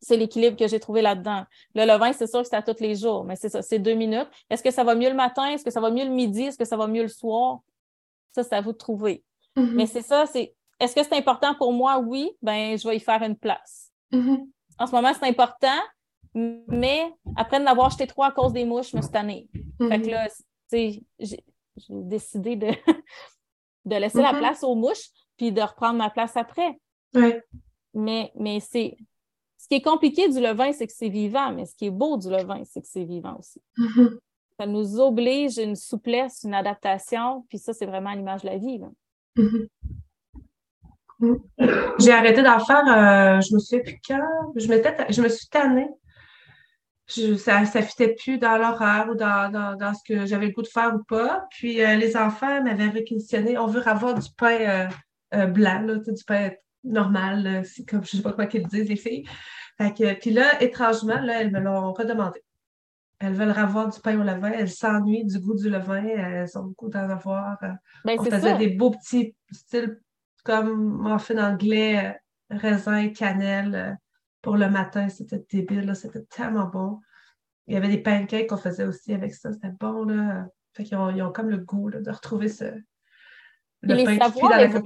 C'est 0.00 0.16
l'équilibre 0.16 0.56
que 0.56 0.66
j'ai 0.66 0.80
trouvé 0.80 1.00
là-dedans. 1.00 1.44
Le 1.74 1.84
levain, 1.86 2.12
c'est 2.12 2.26
sûr 2.26 2.42
que 2.42 2.48
c'est 2.48 2.56
à 2.56 2.62
tous 2.62 2.80
les 2.80 2.94
jours, 2.94 3.24
mais 3.24 3.36
c'est 3.36 3.48
ça, 3.48 3.62
c'est 3.62 3.78
deux 3.78 3.94
minutes. 3.94 4.28
Est-ce 4.50 4.62
que 4.62 4.70
ça 4.70 4.84
va 4.84 4.94
mieux 4.94 5.08
le 5.08 5.14
matin? 5.14 5.46
Est-ce 5.46 5.64
que 5.64 5.70
ça 5.70 5.80
va 5.80 5.90
mieux 5.90 6.04
le 6.04 6.10
midi? 6.10 6.42
Est-ce 6.42 6.58
que 6.58 6.64
ça 6.64 6.76
va 6.76 6.86
mieux 6.86 7.02
le 7.02 7.08
soir? 7.08 7.60
Ça, 8.32 8.42
c'est 8.42 8.54
à 8.54 8.60
vous 8.60 8.72
de 8.72 8.78
trouver. 8.78 9.24
Mhm. 9.56 9.74
Mais 9.74 9.86
c'est 9.86 10.02
ça, 10.02 10.26
c'est 10.26 10.54
est-ce 10.80 10.94
que 10.94 11.02
c'est 11.02 11.16
important 11.16 11.54
pour 11.54 11.72
moi? 11.72 11.98
Oui, 11.98 12.32
ben 12.42 12.76
je 12.76 12.86
vais 12.86 12.96
y 12.96 13.00
faire 13.00 13.22
une 13.22 13.36
place. 13.36 13.92
Mhm. 14.10 14.46
En 14.78 14.86
ce 14.86 14.92
moment, 14.92 15.12
c'est 15.14 15.26
important, 15.26 15.80
mais 16.34 17.12
après 17.36 17.60
de 17.60 17.64
l'avoir 17.64 17.90
jeté 17.90 18.06
trois 18.06 18.28
à 18.28 18.32
cause 18.32 18.52
des 18.52 18.64
mouches, 18.64 18.90
je 18.90 18.96
me 18.96 19.02
suis 19.02 19.10
tannée. 19.10 19.48
Fait 19.78 20.00
que 20.00 20.06
Mhm. 20.06 20.10
là, 20.10 20.28
tu 20.28 20.34
sais, 20.68 21.02
j'ai 21.18 21.44
décidé 21.88 22.56
de, 22.56 22.68
de 23.84 23.96
laisser 23.96 24.22
la 24.22 24.32
Mhm. 24.32 24.38
place 24.38 24.62
aux 24.64 24.74
mouches 24.74 25.10
puis 25.36 25.52
de 25.52 25.60
reprendre 25.60 25.98
ma 25.98 26.10
place 26.10 26.36
après. 26.36 26.78
Ouais. 27.14 27.42
Mais, 27.94 28.32
mais 28.36 28.60
c'est. 28.60 28.96
Ce 29.56 29.68
qui 29.68 29.76
est 29.76 29.82
compliqué 29.82 30.28
du 30.28 30.40
levain, 30.40 30.72
c'est 30.72 30.86
que 30.86 30.92
c'est 30.92 31.08
vivant, 31.08 31.50
mais 31.52 31.64
ce 31.64 31.74
qui 31.74 31.86
est 31.86 31.90
beau 31.90 32.18
du 32.18 32.28
levain, 32.28 32.62
c'est 32.64 32.82
que 32.82 32.86
c'est 32.88 33.04
vivant 33.04 33.36
aussi. 33.38 33.62
Mhm. 33.78 34.18
Ça 34.58 34.66
nous 34.66 35.00
oblige 35.00 35.58
une 35.58 35.74
souplesse, 35.74 36.42
une 36.44 36.54
adaptation, 36.54 37.44
puis 37.48 37.58
ça, 37.58 37.72
c'est 37.72 37.86
vraiment 37.86 38.10
à 38.10 38.14
l'image 38.14 38.42
de 38.42 38.48
la 38.48 38.58
vie. 38.58 38.78
là. 38.78 38.88
Mhm. 39.36 39.66
Mhm. 41.20 41.38
J'ai 42.00 42.12
arrêté 42.12 42.42
d'en 42.42 42.58
faire, 42.58 42.84
euh, 42.86 43.40
je 43.40 43.54
me 43.54 43.58
souviens 43.58 43.80
plus 43.84 44.00
quand, 44.06 44.52
je 44.56 44.66
je 45.12 45.22
me 45.22 45.28
suis 45.28 45.48
tannée. 45.48 45.88
Je- 47.06 47.36
ça 47.36 47.60
ne 47.60 47.66
fitait 47.66 48.14
plus 48.14 48.38
dans 48.38 48.56
l'horaire 48.56 49.08
ou 49.10 49.14
dans, 49.14 49.50
dans, 49.50 49.76
dans 49.76 49.92
ce 49.94 50.00
que 50.06 50.24
j'avais 50.26 50.46
le 50.46 50.52
goût 50.52 50.62
de 50.62 50.68
faire 50.68 50.94
ou 50.94 51.02
pas. 51.04 51.44
Puis 51.50 51.82
euh, 51.82 51.96
les 51.96 52.16
enfants 52.16 52.62
m'avaient 52.62 52.88
réquisitionné, 52.88 53.58
on 53.58 53.66
veut 53.66 53.86
avoir 53.86 54.14
du 54.18 54.28
pain 54.38 54.58
euh, 54.60 54.88
euh, 55.34 55.46
blanc, 55.46 55.82
là, 55.82 55.96
du 55.96 56.24
pain 56.26 56.50
normal, 56.82 57.62
comme 57.88 58.04
je 58.04 58.16
sais 58.16 58.22
pas 58.22 58.32
comment 58.32 58.46
qu'ils 58.48 58.66
disent, 58.66 58.88
les 58.88 58.96
filles. 58.96 59.24
Fait 59.78 59.92
que, 59.92 60.14
puis 60.14 60.30
là, 60.30 60.62
étrangement, 60.62 61.20
là, 61.20 61.40
elles 61.40 61.50
me 61.50 61.60
l'ont 61.60 61.92
redemandé. 61.92 62.40
Elles 63.18 63.32
veulent 63.34 63.50
avoir 63.50 63.88
du 63.88 64.00
pain 64.00 64.18
au 64.18 64.22
levain, 64.22 64.52
elles 64.52 64.70
s'ennuient 64.70 65.24
du 65.24 65.38
goût 65.40 65.54
du 65.54 65.68
levain, 65.70 66.04
elles 66.04 66.58
ont 66.58 66.64
beaucoup 66.64 66.88
d'en 66.88 67.08
avoir. 67.08 67.56
euh, 67.62 67.68
Ben, 68.04 68.16
on 68.18 68.24
faisait 68.24 68.40
ça. 68.40 68.52
des 68.54 68.68
beaux 68.68 68.90
petits 68.90 69.34
styles 69.50 69.98
comme 70.44 71.02
muffin 71.02 71.38
anglais, 71.38 72.16
euh, 72.52 72.56
raisin, 72.58 73.08
cannelle 73.10 73.98
pour 74.44 74.56
le 74.56 74.68
matin. 74.70 75.08
C'était 75.08 75.44
débile, 75.50 75.86
là, 75.86 75.94
c'était 75.94 76.22
tellement 76.24 76.66
bon. 76.66 77.00
Il 77.66 77.74
y 77.74 77.76
avait 77.76 77.88
des 77.88 77.98
pancakes 78.02 78.48
qu'on 78.48 78.56
faisait 78.58 78.84
aussi 78.84 79.12
avec 79.14 79.34
ça. 79.34 79.52
C'était 79.52 79.72
bon, 79.80 80.04
là. 80.04 80.46
Fait 80.74 80.84
qu'ils 80.84 80.96
ont, 80.96 81.10
ils 81.10 81.22
ont 81.22 81.32
comme 81.32 81.48
le 81.50 81.58
goût 81.58 81.88
là, 81.88 82.00
de 82.00 82.10
retrouver 82.10 82.48
ce, 82.48 82.64
le 83.82 83.94
les 83.94 84.04
pain 84.04 84.18
savoirs 84.18 84.50
dans 84.50 84.56
la. 84.56 84.66
Les- 84.66 84.80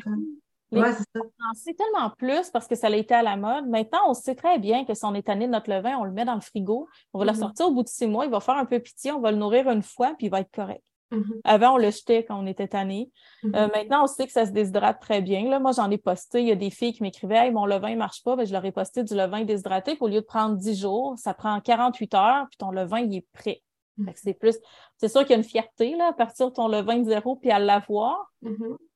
Ouais, 0.70 0.92
c'est 0.92 1.04
ça. 1.14 1.20
On 1.22 1.50
en 1.50 1.54
sait 1.54 1.72
tellement 1.72 2.10
plus 2.18 2.50
parce 2.50 2.66
que 2.66 2.74
ça 2.74 2.88
a 2.88 2.90
été 2.90 3.14
à 3.14 3.22
la 3.22 3.38
mode. 3.38 3.66
Maintenant, 3.68 4.00
on 4.06 4.12
sait 4.12 4.34
très 4.34 4.58
bien 4.58 4.84
que 4.84 4.92
si 4.92 5.02
on 5.06 5.14
est 5.14 5.22
tanné 5.22 5.46
de 5.46 5.52
notre 5.52 5.70
levain, 5.70 5.96
on 5.96 6.04
le 6.04 6.10
met 6.12 6.26
dans 6.26 6.34
le 6.34 6.42
frigo. 6.42 6.86
On 7.14 7.18
va 7.18 7.24
le 7.24 7.32
Mhm. 7.32 7.38
sortir 7.38 7.68
au 7.68 7.72
bout 7.72 7.82
de 7.84 7.88
six 7.88 8.06
mois, 8.06 8.26
il 8.26 8.30
va 8.30 8.38
faire 8.40 8.56
un 8.56 8.66
peu 8.66 8.78
pitié, 8.78 9.10
on 9.12 9.20
va 9.20 9.30
le 9.30 9.38
nourrir 9.38 9.66
une 9.70 9.82
fois, 9.82 10.14
puis 10.18 10.26
il 10.26 10.30
va 10.30 10.40
être 10.40 10.50
correct. 10.54 10.84
Mhm, 11.10 11.40
Avant, 11.44 11.74
on 11.74 11.76
le 11.78 11.90
jetait 11.90 12.24
quand 12.24 12.38
on 12.38 12.46
était 12.46 12.68
tanné. 12.68 13.10
mhm. 13.42 13.54
Euh, 13.54 13.68
maintenant, 13.74 14.04
on 14.04 14.06
sait 14.06 14.26
que 14.26 14.32
ça 14.32 14.44
se 14.44 14.50
déshydrate 14.50 15.00
très 15.00 15.22
bien. 15.22 15.48
Là, 15.48 15.58
moi, 15.58 15.72
j'en 15.72 15.90
ai 15.90 15.96
posté. 15.98 16.40
Il 16.42 16.48
y 16.48 16.52
a 16.52 16.54
des 16.54 16.70
filles 16.70 16.92
qui 16.92 17.02
m'écrivaient 17.02 17.36
Hey, 17.46 17.50
mon 17.50 17.64
levain 17.66 17.90
ne 17.92 17.96
marche 17.96 18.22
pas. 18.22 18.36
Ben, 18.36 18.46
je 18.46 18.52
leur 18.52 18.64
ai 18.64 18.72
posté 18.72 19.02
du 19.04 19.14
levain 19.14 19.44
déshydraté. 19.44 19.92
Puis, 19.94 20.02
au 20.04 20.08
lieu 20.08 20.20
de 20.20 20.26
prendre 20.26 20.56
10 20.56 20.78
jours, 20.80 21.14
ça 21.18 21.32
prend 21.34 21.58
48 21.60 22.14
heures, 22.14 22.46
puis 22.50 22.58
ton 22.58 22.70
levain, 22.70 23.00
il 23.00 23.14
est 23.16 23.26
prêt. 23.32 23.62
Que 24.06 24.10
c'est 24.14 24.34
plus. 24.34 24.56
C'est 24.96 25.08
sûr 25.08 25.22
qu'il 25.22 25.30
y 25.30 25.34
a 25.34 25.38
une 25.38 25.42
fierté 25.44 25.96
là, 25.96 26.08
à 26.08 26.12
partir 26.12 26.50
de 26.50 26.54
ton 26.54 26.68
levain 26.68 26.98
de 26.98 27.04
zéro 27.04 27.34
puis 27.34 27.50
à 27.50 27.58
l'avoir. 27.58 28.30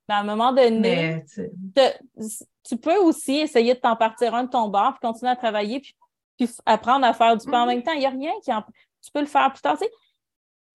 Mais 0.09 0.15
à 0.15 0.19
un 0.19 0.23
moment 0.25 0.53
donné, 0.53 0.79
Mais, 0.81 1.25
tu 1.25 1.35
sais, 1.35 1.53
te- 1.75 2.45
tu 2.69 2.77
peux 2.77 2.97
aussi 2.99 3.39
essayer 3.39 3.75
de 3.75 3.81
t'en 3.81 3.97
partir 3.97 4.35
un 4.35 4.45
de 4.45 4.51
ton 4.51 4.69
bar, 4.69 4.93
puis 4.99 5.09
continuer 5.09 5.31
à 5.33 5.37
travailler, 5.37 5.81
puis, 6.39 6.49
apprendre 6.67 7.05
à 7.07 7.15
faire 7.15 7.37
du 7.37 7.47
pain 7.51 7.63
en 7.63 7.67
même 7.67 7.83
temps. 7.83 7.93
Il 7.93 8.01
n'y 8.01 8.07
a 8.07 8.11
rien 8.11 8.33
qui 8.45 8.53
en... 8.53 8.63
Tu 9.05 9.11
peux 9.13 9.21
le 9.21 9.27
faire 9.27 9.53
plus 9.53 9.61
tard. 9.63 9.77
Tu 9.77 9.85
sais, 9.87 9.91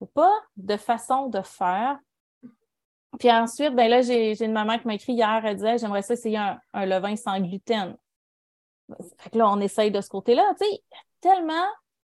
pas 0.06 0.32
de 0.56 0.76
façon 0.76 1.28
de 1.28 1.40
faire. 1.42 1.98
Puis 3.18 3.30
ensuite, 3.30 3.74
ben 3.74 3.88
là, 3.88 4.02
j'ai 4.02 4.34
j'ai 4.34 4.44
une 4.44 4.52
maman 4.52 4.78
qui 4.78 4.86
m'a 4.86 4.94
écrit 4.94 5.14
hier, 5.14 5.40
elle 5.44 5.56
disait 5.56 5.78
J'aimerais 5.78 6.02
ça 6.02 6.14
essayer 6.14 6.38
un, 6.38 6.58
un 6.72 6.86
levain 6.86 7.16
sans 7.16 7.40
gluten. 7.40 7.96
Fait 9.18 9.30
que 9.30 9.38
là, 9.38 9.50
on 9.50 9.60
essaye 9.60 9.90
de 9.90 10.00
ce 10.00 10.08
côté-là. 10.08 10.44
Tu 10.58 10.66
sais, 10.66 10.70
il 10.70 10.76
y 10.76 10.96
a 10.96 11.34
tellement 11.34 11.66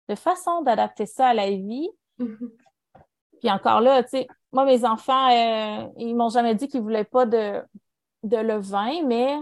de 0.07 0.15
façons 0.15 0.61
d'adapter 0.61 1.05
ça 1.05 1.27
à 1.27 1.33
la 1.33 1.49
vie. 1.49 1.89
mhm. 2.17 2.51
Puis 3.39 3.49
encore 3.49 3.79
là, 3.79 4.03
tu 4.03 4.09
sais, 4.09 4.27
moi, 4.51 4.65
mes 4.65 4.83
enfants, 4.83 5.29
euh, 5.29 5.87
ils 5.97 6.15
m'ont 6.15 6.29
jamais 6.29 6.55
dit 6.55 6.67
qu'ils 6.67 6.81
voulaient 6.81 7.05
pas 7.05 7.25
de, 7.25 7.63
de 8.23 8.37
levain, 8.37 9.03
mais 9.05 9.37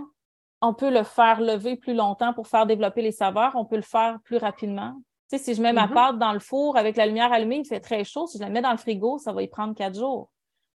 on 0.61 0.73
peut 0.73 0.91
le 0.91 1.03
faire 1.03 1.41
lever 1.41 1.75
plus 1.75 1.93
longtemps 1.93 2.33
pour 2.33 2.47
faire 2.47 2.65
développer 2.65 3.01
les 3.01 3.11
saveurs. 3.11 3.55
On 3.55 3.65
peut 3.65 3.75
le 3.75 3.81
faire 3.81 4.19
plus 4.23 4.37
rapidement. 4.37 4.99
Sais, 5.29 5.37
si 5.37 5.53
je 5.55 5.61
mets 5.61 5.73
ma 5.73 5.87
Mhm. 5.87 5.93
pâte 5.93 6.19
dans 6.19 6.31
le 6.33 6.39
four 6.39 6.77
avec 6.77 6.95
la 6.95 7.05
lumière 7.05 7.31
allumée, 7.33 7.57
il 7.57 7.65
fait 7.65 7.81
très 7.81 8.03
chaud. 8.03 8.27
Si 8.27 8.37
je 8.37 8.43
la 8.43 8.49
mets 8.49 8.61
dans 8.61 8.71
le 8.71 8.77
frigo, 8.77 9.17
ça 9.17 9.33
va 9.33 9.41
y 9.43 9.47
prendre 9.47 9.75
quatre 9.75 9.95
jours. 9.97 10.29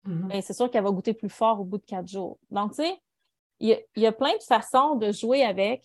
Mhm. 0.06 0.28
Ben, 0.30 0.42
c'est 0.42 0.54
sûr 0.54 0.72
qu'elle 0.72 0.84
va 0.84 0.92
goûter 0.92 1.14
plus 1.14 1.30
fort 1.30 1.60
au 1.60 1.64
bout 1.64 1.78
de 1.78 1.86
quatre 1.86 2.08
jours. 2.08 2.40
Donc, 2.50 2.72
tu 2.72 2.84
sais, 2.84 3.00
il 3.60 3.70
y, 3.96 4.02
y 4.02 4.06
a 4.08 4.12
plein 4.12 4.36
de 4.36 4.44
façons 4.44 4.96
de 4.96 5.12
jouer 5.12 5.44
avec. 5.44 5.84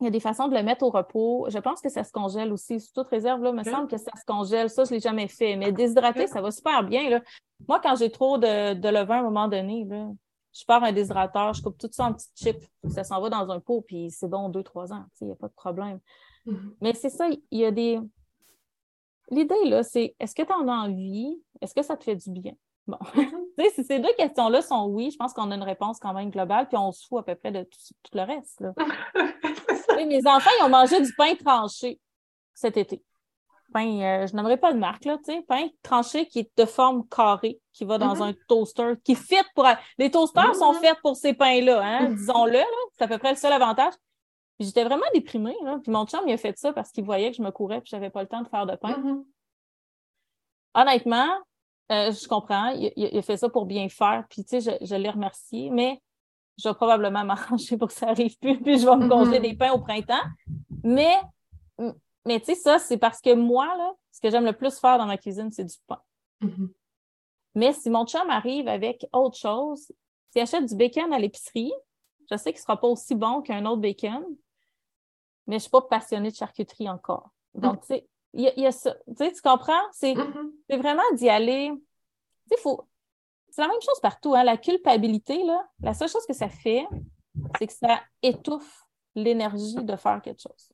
Il 0.00 0.04
y 0.04 0.08
a 0.08 0.10
des 0.10 0.20
façons 0.20 0.48
de 0.48 0.56
le 0.56 0.62
mettre 0.64 0.82
au 0.84 0.90
repos. 0.90 1.46
Je 1.50 1.58
pense 1.58 1.80
que 1.80 1.88
ça 1.88 2.02
se 2.04 2.10
congèle 2.10 2.52
aussi. 2.52 2.80
Sous 2.80 2.92
toute 2.92 3.08
réserve, 3.08 3.42
là, 3.42 3.50
il 3.50 3.56
me 3.56 3.62
semble 3.64 3.86
que 3.86 3.98
ça 3.98 4.10
se 4.18 4.24
congèle. 4.24 4.68
Ça, 4.70 4.84
je 4.84 4.90
ne 4.90 4.94
l'ai 4.96 5.00
jamais 5.00 5.28
fait. 5.28 5.54
Mais 5.54 5.70
déshydrater, 5.72 6.22
Ok. 6.22 6.28
ça 6.28 6.40
va 6.40 6.50
super 6.50 6.82
bien. 6.82 7.08
Là. 7.10 7.20
Moi, 7.68 7.78
quand 7.80 7.94
j'ai 7.96 8.10
trop 8.10 8.36
de, 8.38 8.74
de 8.74 8.88
levain 8.88 9.16
à 9.16 9.20
un 9.20 9.22
moment 9.24 9.46
donné, 9.46 9.84
là, 9.84 10.08
je 10.52 10.64
pars 10.64 10.82
un 10.82 10.92
déshydrateur, 10.92 11.52
je 11.54 11.62
coupe 11.62 11.78
tout 11.78 11.88
ça 11.92 12.06
en 12.06 12.14
petites 12.14 12.36
chips. 12.36 12.66
Ça 12.88 13.04
s'en 13.04 13.20
va 13.20 13.30
dans 13.30 13.48
un 13.50 13.60
pot, 13.60 13.82
puis 13.82 14.10
c'est 14.10 14.26
bon 14.28 14.48
deux, 14.48 14.62
trois 14.64 14.92
ans. 14.92 15.04
Il 15.20 15.26
n'y 15.28 15.32
a 15.32 15.36
pas 15.36 15.48
de 15.48 15.52
problème. 15.54 16.00
Mhm. 16.46 16.74
Mais 16.80 16.94
c'est 16.94 17.10
ça, 17.10 17.28
il 17.28 17.58
y 17.58 17.64
a 17.64 17.70
des. 17.70 17.98
L'idée, 19.30 19.64
là, 19.64 19.82
c'est 19.82 20.14
est-ce 20.18 20.34
que 20.34 20.42
tu 20.42 20.52
en 20.52 20.68
as 20.68 20.72
envie? 20.88 21.40
Est-ce 21.60 21.74
que 21.74 21.82
ça 21.82 21.96
te 21.96 22.04
fait 22.04 22.16
du 22.16 22.30
bien? 22.30 22.52
Bon. 22.86 22.98
Tu 23.58 23.64
sais, 23.64 23.70
si 23.74 23.84
ces 23.84 23.98
deux 24.00 24.12
questions-là 24.16 24.62
sont 24.62 24.86
oui, 24.86 25.10
je 25.10 25.16
pense 25.18 25.34
qu'on 25.34 25.50
a 25.50 25.54
une 25.54 25.62
réponse 25.62 25.98
quand 25.98 26.14
même 26.14 26.30
globale, 26.30 26.68
puis 26.68 26.78
on 26.78 26.90
se 26.90 27.06
fout 27.06 27.18
à 27.18 27.22
peu 27.22 27.34
près 27.34 27.52
de 27.52 27.64
tout, 27.64 27.78
tout 28.02 28.16
le 28.16 28.22
reste. 28.22 28.60
Là. 28.62 28.72
Mes 30.06 30.26
enfants, 30.26 30.50
ils 30.58 30.64
ont 30.64 30.68
mangé 30.70 31.00
du 31.02 31.12
pain 31.14 31.34
tranché 31.34 32.00
cet 32.54 32.78
été. 32.78 33.02
Pain, 33.74 34.00
euh, 34.00 34.26
je 34.26 34.34
n'aimerais 34.34 34.56
pas 34.56 34.72
de 34.72 34.78
marque, 34.78 35.04
là, 35.04 35.18
tu 35.18 35.24
sais, 35.32 35.42
pain 35.42 35.68
tranché 35.82 36.26
qui 36.26 36.38
est 36.40 36.50
de 36.58 36.64
forme 36.64 37.06
carrée, 37.08 37.60
qui 37.74 37.84
va 37.84 37.98
dans 37.98 38.14
Mhm. 38.16 38.22
un 38.22 38.32
toaster, 38.48 38.94
qui 39.04 39.14
fit 39.14 39.36
pour. 39.54 39.66
Les 39.98 40.10
toasters 40.10 40.54
sont 40.54 40.72
faits 40.72 40.96
pour 41.02 41.14
ces 41.16 41.34
pains-là, 41.34 41.82
hein, 41.82 42.10
disons-le, 42.16 42.52
là. 42.58 42.64
c'est 42.94 43.04
à 43.04 43.08
peu 43.08 43.18
près 43.18 43.30
le 43.32 43.36
seul 43.36 43.52
avantage. 43.52 43.92
Puis 44.62 44.68
j'étais 44.68 44.84
vraiment 44.84 45.02
déprimée, 45.12 45.56
là. 45.64 45.80
Puis 45.82 45.90
mon 45.90 46.06
chum, 46.06 46.20
il 46.28 46.32
a 46.32 46.36
fait 46.36 46.56
ça 46.56 46.72
parce 46.72 46.92
qu'il 46.92 47.02
voyait 47.02 47.32
que 47.32 47.36
je 47.36 47.42
me 47.42 47.50
courais 47.50 47.80
puis 47.80 47.90
j'avais 47.90 48.10
pas 48.10 48.22
le 48.22 48.28
temps 48.28 48.42
de 48.42 48.48
faire 48.48 48.64
de 48.64 48.76
pain. 48.76 48.96
Mhm. 48.96 49.24
Honnêtement, 50.74 51.30
euh, 51.90 52.12
je 52.12 52.28
comprends, 52.28 52.68
il, 52.68 53.18
a 53.18 53.22
fait 53.22 53.36
ça 53.36 53.48
pour 53.48 53.66
bien 53.66 53.88
faire, 53.88 54.24
puis 54.30 54.44
tu 54.44 54.60
sais, 54.60 54.78
je, 54.80 54.86
je 54.86 54.94
l'ai 54.94 55.10
remercié, 55.10 55.68
mais 55.70 56.00
je 56.62 56.68
vais 56.68 56.74
probablement 56.76 57.24
m'arranger 57.58 57.76
pour 57.76 57.88
que 57.88 57.94
ça 57.94 58.10
arrive 58.10 58.38
plus, 58.38 58.60
puis 58.62 58.78
je 58.78 58.86
vais 58.86 58.94
me 58.94 59.02
Mhm. 59.02 59.08
congeler 59.08 59.40
des 59.40 59.54
pains 59.56 59.72
au 59.72 59.80
printemps. 59.80 60.22
Mais, 60.84 61.16
mais 62.24 62.38
tu 62.38 62.46
sais, 62.46 62.54
ça, 62.54 62.78
c'est 62.78 62.98
parce 62.98 63.20
que 63.20 63.34
moi, 63.34 63.66
là, 63.76 63.92
ce 64.12 64.20
que 64.20 64.30
j'aime 64.30 64.44
le 64.44 64.52
plus 64.52 64.78
faire 64.78 64.96
dans 64.96 65.06
ma 65.06 65.18
cuisine, 65.18 65.50
c'est 65.50 65.64
du 65.64 65.76
pain. 65.88 66.00
Mhm. 66.40 66.72
Mais 67.56 67.72
si 67.72 67.90
mon 67.90 68.06
chum 68.06 68.30
arrive 68.30 68.68
avec 68.68 69.04
autre 69.12 69.36
chose, 69.36 69.90
s'il 70.30 70.40
achète 70.42 70.66
du 70.66 70.76
bacon 70.76 71.12
à 71.12 71.18
l'épicerie, 71.18 71.72
je 72.30 72.36
sais 72.36 72.52
qu'il 72.52 72.60
ne 72.60 72.62
sera 72.62 72.80
pas 72.80 72.86
aussi 72.86 73.14
bon 73.14 73.42
qu'un 73.42 73.66
autre 73.66 73.82
bacon, 73.82 74.24
mais 75.46 75.54
je 75.54 75.56
ne 75.56 75.60
suis 75.60 75.70
pas 75.70 75.82
passionnée 75.82 76.30
de 76.30 76.36
charcuterie 76.36 76.88
encore. 76.88 77.30
Donc, 77.54 77.80
tu 77.80 77.88
sais, 77.88 78.08
il 78.32 78.42
y, 78.42 78.48
a- 78.48 78.54
il 78.56 78.62
y 78.62 78.66
a 78.66 78.72
ça. 78.72 78.94
Tu 79.08 79.14
sais, 79.16 79.32
tu 79.32 79.42
comprends? 79.42 79.82
C'est 79.92 80.14
Mhm. 80.14 80.52
c'est 80.68 80.76
vraiment 80.78 81.02
d'y 81.14 81.28
aller. 81.28 81.70
Tu 82.50 82.56
sais, 82.56 82.62
faut. 82.62 82.86
C'est 83.50 83.60
la 83.62 83.68
même 83.68 83.80
chose 83.82 84.00
partout, 84.00 84.34
hein? 84.34 84.44
La 84.44 84.56
culpabilité, 84.56 85.42
là, 85.44 85.68
la 85.80 85.92
seule 85.94 86.08
chose 86.08 86.24
que 86.26 86.32
ça 86.32 86.48
fait, 86.48 86.86
c'est 87.58 87.66
que 87.66 87.72
ça 87.72 88.00
étouffe 88.22 88.84
l'énergie 89.14 89.74
de 89.84 89.96
faire 89.96 90.22
quelque 90.22 90.40
chose. 90.40 90.68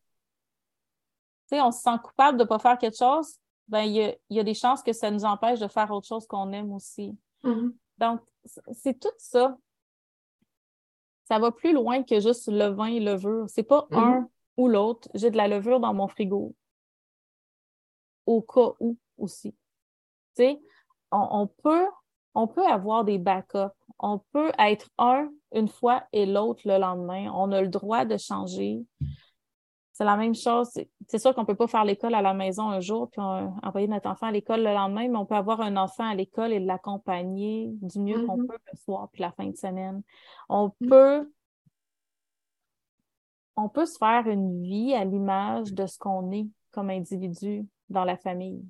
Tu 1.49 1.57
sais, 1.57 1.61
on 1.61 1.73
se 1.73 1.81
sent 1.81 1.99
coupable 2.05 2.39
de 2.39 2.45
ne 2.45 2.49
pas 2.49 2.59
faire 2.61 2.79
quelque 2.79 2.97
chose, 2.97 3.37
ben, 3.67 3.83
il 3.83 3.97
y 3.97 4.35
y 4.35 4.39
a 4.39 4.45
des 4.45 4.55
chances 4.55 4.83
que 4.83 4.93
ça 4.93 5.11
nous 5.11 5.25
empêche 5.25 5.59
de 5.59 5.67
faire 5.67 5.91
autre 5.91 6.07
chose 6.07 6.27
qu'on 6.29 6.53
aime 6.53 6.73
aussi. 6.73 7.17
Mhm. 7.43 7.75
Donc, 7.99 8.21
c'est 8.73 9.01
tout 9.01 9.09
ça. 9.19 9.57
Ça 11.25 11.39
va 11.39 11.51
plus 11.51 11.73
loin 11.73 12.03
que 12.05 12.21
juste 12.21 12.49
le 12.49 12.67
vin 12.69 12.87
et 12.87 13.01
levure. 13.01 13.47
C'est 13.49 13.63
pas 13.65 13.87
Mhm. 13.91 13.99
un 13.99 14.29
ou 14.59 14.69
l'autre. 14.69 15.09
J'ai 15.15 15.31
de 15.31 15.37
la 15.39 15.49
levure 15.49 15.81
dans 15.81 15.95
mon 15.95 16.09
frigo. 16.09 16.55
Au 18.27 18.43
cas 18.43 18.73
où 18.81 18.97
aussi. 19.17 19.53
Tu 20.37 20.43
sais, 20.45 20.61
on, 21.11 21.27
on 21.31 21.47
peut, 21.47 21.87
on 22.35 22.47
peut 22.47 22.67
avoir 22.67 23.05
des 23.05 23.19
backups. 23.19 23.73
On 23.99 24.21
peut 24.33 24.53
être 24.59 24.91
un 24.99 25.31
une 25.55 25.69
fois 25.69 26.05
et 26.13 26.27
l'autre 26.27 26.61
le 26.67 26.79
lendemain. 26.79 27.31
On 27.35 27.51
a 27.53 27.63
le 27.63 27.69
droit 27.69 28.05
de 28.05 28.17
changer. 28.19 28.85
C'est 29.93 30.05
la 30.05 30.17
même 30.17 30.35
chose. 30.35 30.69
C'est- 31.09 31.19
sûr 31.19 31.35
qu'on 31.35 31.41
ne 31.41 31.47
peut 31.47 31.57
pas 31.57 31.67
faire 31.67 31.85
l'école 31.85 32.15
à 32.15 32.23
la 32.23 32.35
maison 32.35 32.69
un 32.69 32.79
jour 32.81 33.09
puis 33.11 33.21
on- 33.21 33.53
envoyer 33.65 33.89
notre 33.89 34.09
enfant 34.09 34.27
à 34.27 34.31
l'école 34.31 34.61
le 34.63 34.73
lendemain, 34.73 35.09
mais 35.09 35.17
on 35.19 35.27
peut 35.27 35.35
avoir 35.35 35.61
un 35.61 35.77
enfant 35.77 36.05
à 36.09 36.15
l'école 36.15 36.53
et 36.53 36.61
l'accompagner 36.61 37.71
du 37.83 37.99
mieux 37.99 38.25
qu'on 38.25 38.37
Mhm. 38.37 38.47
peut 38.47 38.59
le 38.73 38.79
soir 38.79 39.09
puis 39.13 39.23
la 39.23 39.33
fin 39.33 39.47
de 39.47 39.57
semaine. 39.57 40.03
On 40.49 40.71
Mhm. 40.81 40.89
peut 40.89 41.33
on 43.59 43.69
peut 43.69 43.87
se 43.87 43.99
faire 43.99 44.27
une 44.27 44.63
vie 44.63 44.95
à 44.95 45.05
l'image 45.05 45.73
de 45.73 45.87
ce 45.87 45.99
qu'on 45.99 46.31
est 46.33 46.47
comme 46.73 46.91
individu 46.91 47.67
dans 47.89 48.05
la 48.05 48.17
famille. 48.17 48.63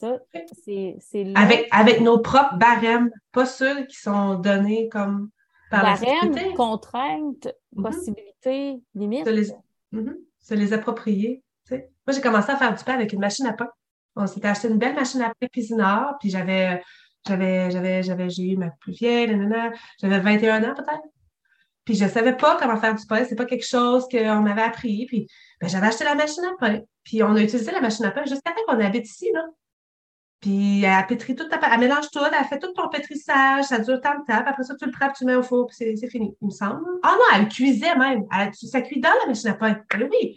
Ça, 0.00 0.18
c'est. 0.64 0.96
Avec, 1.34 1.68
avec 1.70 2.00
nos 2.00 2.18
propres 2.18 2.56
barèmes, 2.56 3.10
pas 3.32 3.46
ceux 3.46 3.84
qui 3.86 3.96
sont 3.96 4.34
donnés 4.36 4.88
comme 4.88 5.30
par 5.70 5.82
la 5.82 5.90
barème, 5.94 6.32
société. 6.34 6.54
contraintes, 6.54 7.48
Mhm. 7.74 7.82
possibilités, 7.82 8.82
limites. 8.94 9.24
Se 9.26 9.30
les, 9.30 9.52
Mhm. 9.92 10.16
Se 10.40 10.54
les 10.54 10.72
approprier. 10.72 11.42
Moi, 11.70 11.80
j'ai 12.14 12.20
commencé 12.20 12.50
à 12.50 12.56
faire 12.56 12.74
du 12.74 12.82
pain 12.82 12.94
avec 12.94 13.12
une 13.12 13.20
machine 13.20 13.46
à 13.46 13.52
pain. 13.52 13.68
On 14.16 14.26
s'était 14.26 14.48
acheté 14.48 14.68
une 14.68 14.78
belle 14.78 14.94
machine 14.94 15.22
à 15.22 15.32
pain 15.38 15.46
cuisineur, 15.46 16.14
puis 16.20 16.28
j'avais, 16.30 16.82
j'avais, 17.26 17.70
j'avais, 17.70 18.02
j'avais, 18.02 18.28
j'ai 18.28 18.50
eu 18.52 18.56
ma 18.56 18.70
plus 18.80 18.92
vieille, 18.92 19.28
nanana, 19.28 19.72
j'avais 20.00 20.18
21 20.20 20.64
ans 20.64 20.74
peut-être. 20.74 21.02
Puis 21.84 21.94
je 21.96 22.06
savais 22.06 22.36
pas 22.36 22.56
comment 22.60 22.76
faire 22.76 22.94
du 22.94 23.04
pain, 23.06 23.24
c'est 23.24 23.34
pas 23.34 23.44
quelque 23.44 23.66
chose 23.66 24.06
qu'on 24.10 24.40
m'avait 24.40 24.62
appris. 24.62 25.06
Puis 25.06 25.26
ben, 25.60 25.68
j'avais 25.68 25.88
acheté 25.88 26.04
la 26.04 26.14
machine 26.14 26.44
à 26.44 26.54
pain. 26.58 26.80
Puis 27.04 27.22
on 27.22 27.34
a 27.34 27.40
utilisé 27.42 27.70
la 27.72 27.80
machine 27.80 28.04
à 28.04 28.10
pain 28.10 28.24
jusqu'à 28.24 28.52
temps 28.52 28.60
qu'on 28.68 28.80
habite 28.80 29.06
ici, 29.08 29.30
là. 29.34 29.44
Puis 30.40 30.82
elle 30.82 31.06
pétrit 31.06 31.34
pâte, 31.34 31.48
elle 31.72 31.78
mélange 31.80 32.10
tout, 32.10 32.18
elle 32.24 32.44
fait 32.46 32.58
tout 32.58 32.72
ton 32.72 32.88
pétrissage, 32.88 33.64
ça 33.66 33.78
dure 33.78 34.00
tant 34.00 34.14
de 34.18 34.24
temps, 34.24 34.42
puis 34.42 34.48
après 34.48 34.64
ça, 34.64 34.74
tu 34.74 34.86
le 34.86 34.90
prends, 34.90 35.08
tu 35.12 35.24
le 35.24 35.30
mets 35.30 35.36
au 35.36 35.42
four, 35.44 35.68
puis 35.68 35.76
c'est, 35.78 35.94
c'est 35.94 36.08
fini, 36.08 36.36
il 36.40 36.46
me 36.46 36.50
semble. 36.50 36.82
Ah 37.04 37.14
non, 37.16 37.38
elle 37.38 37.48
cuisait 37.48 37.94
même. 37.94 38.24
Elle- 38.36 38.52
ça 38.54 38.80
cuit 38.80 39.00
dans 39.00 39.12
la 39.20 39.26
machine 39.28 39.50
à 39.50 39.54
pain. 39.54 39.76
Ben 39.92 40.08
oui, 40.10 40.36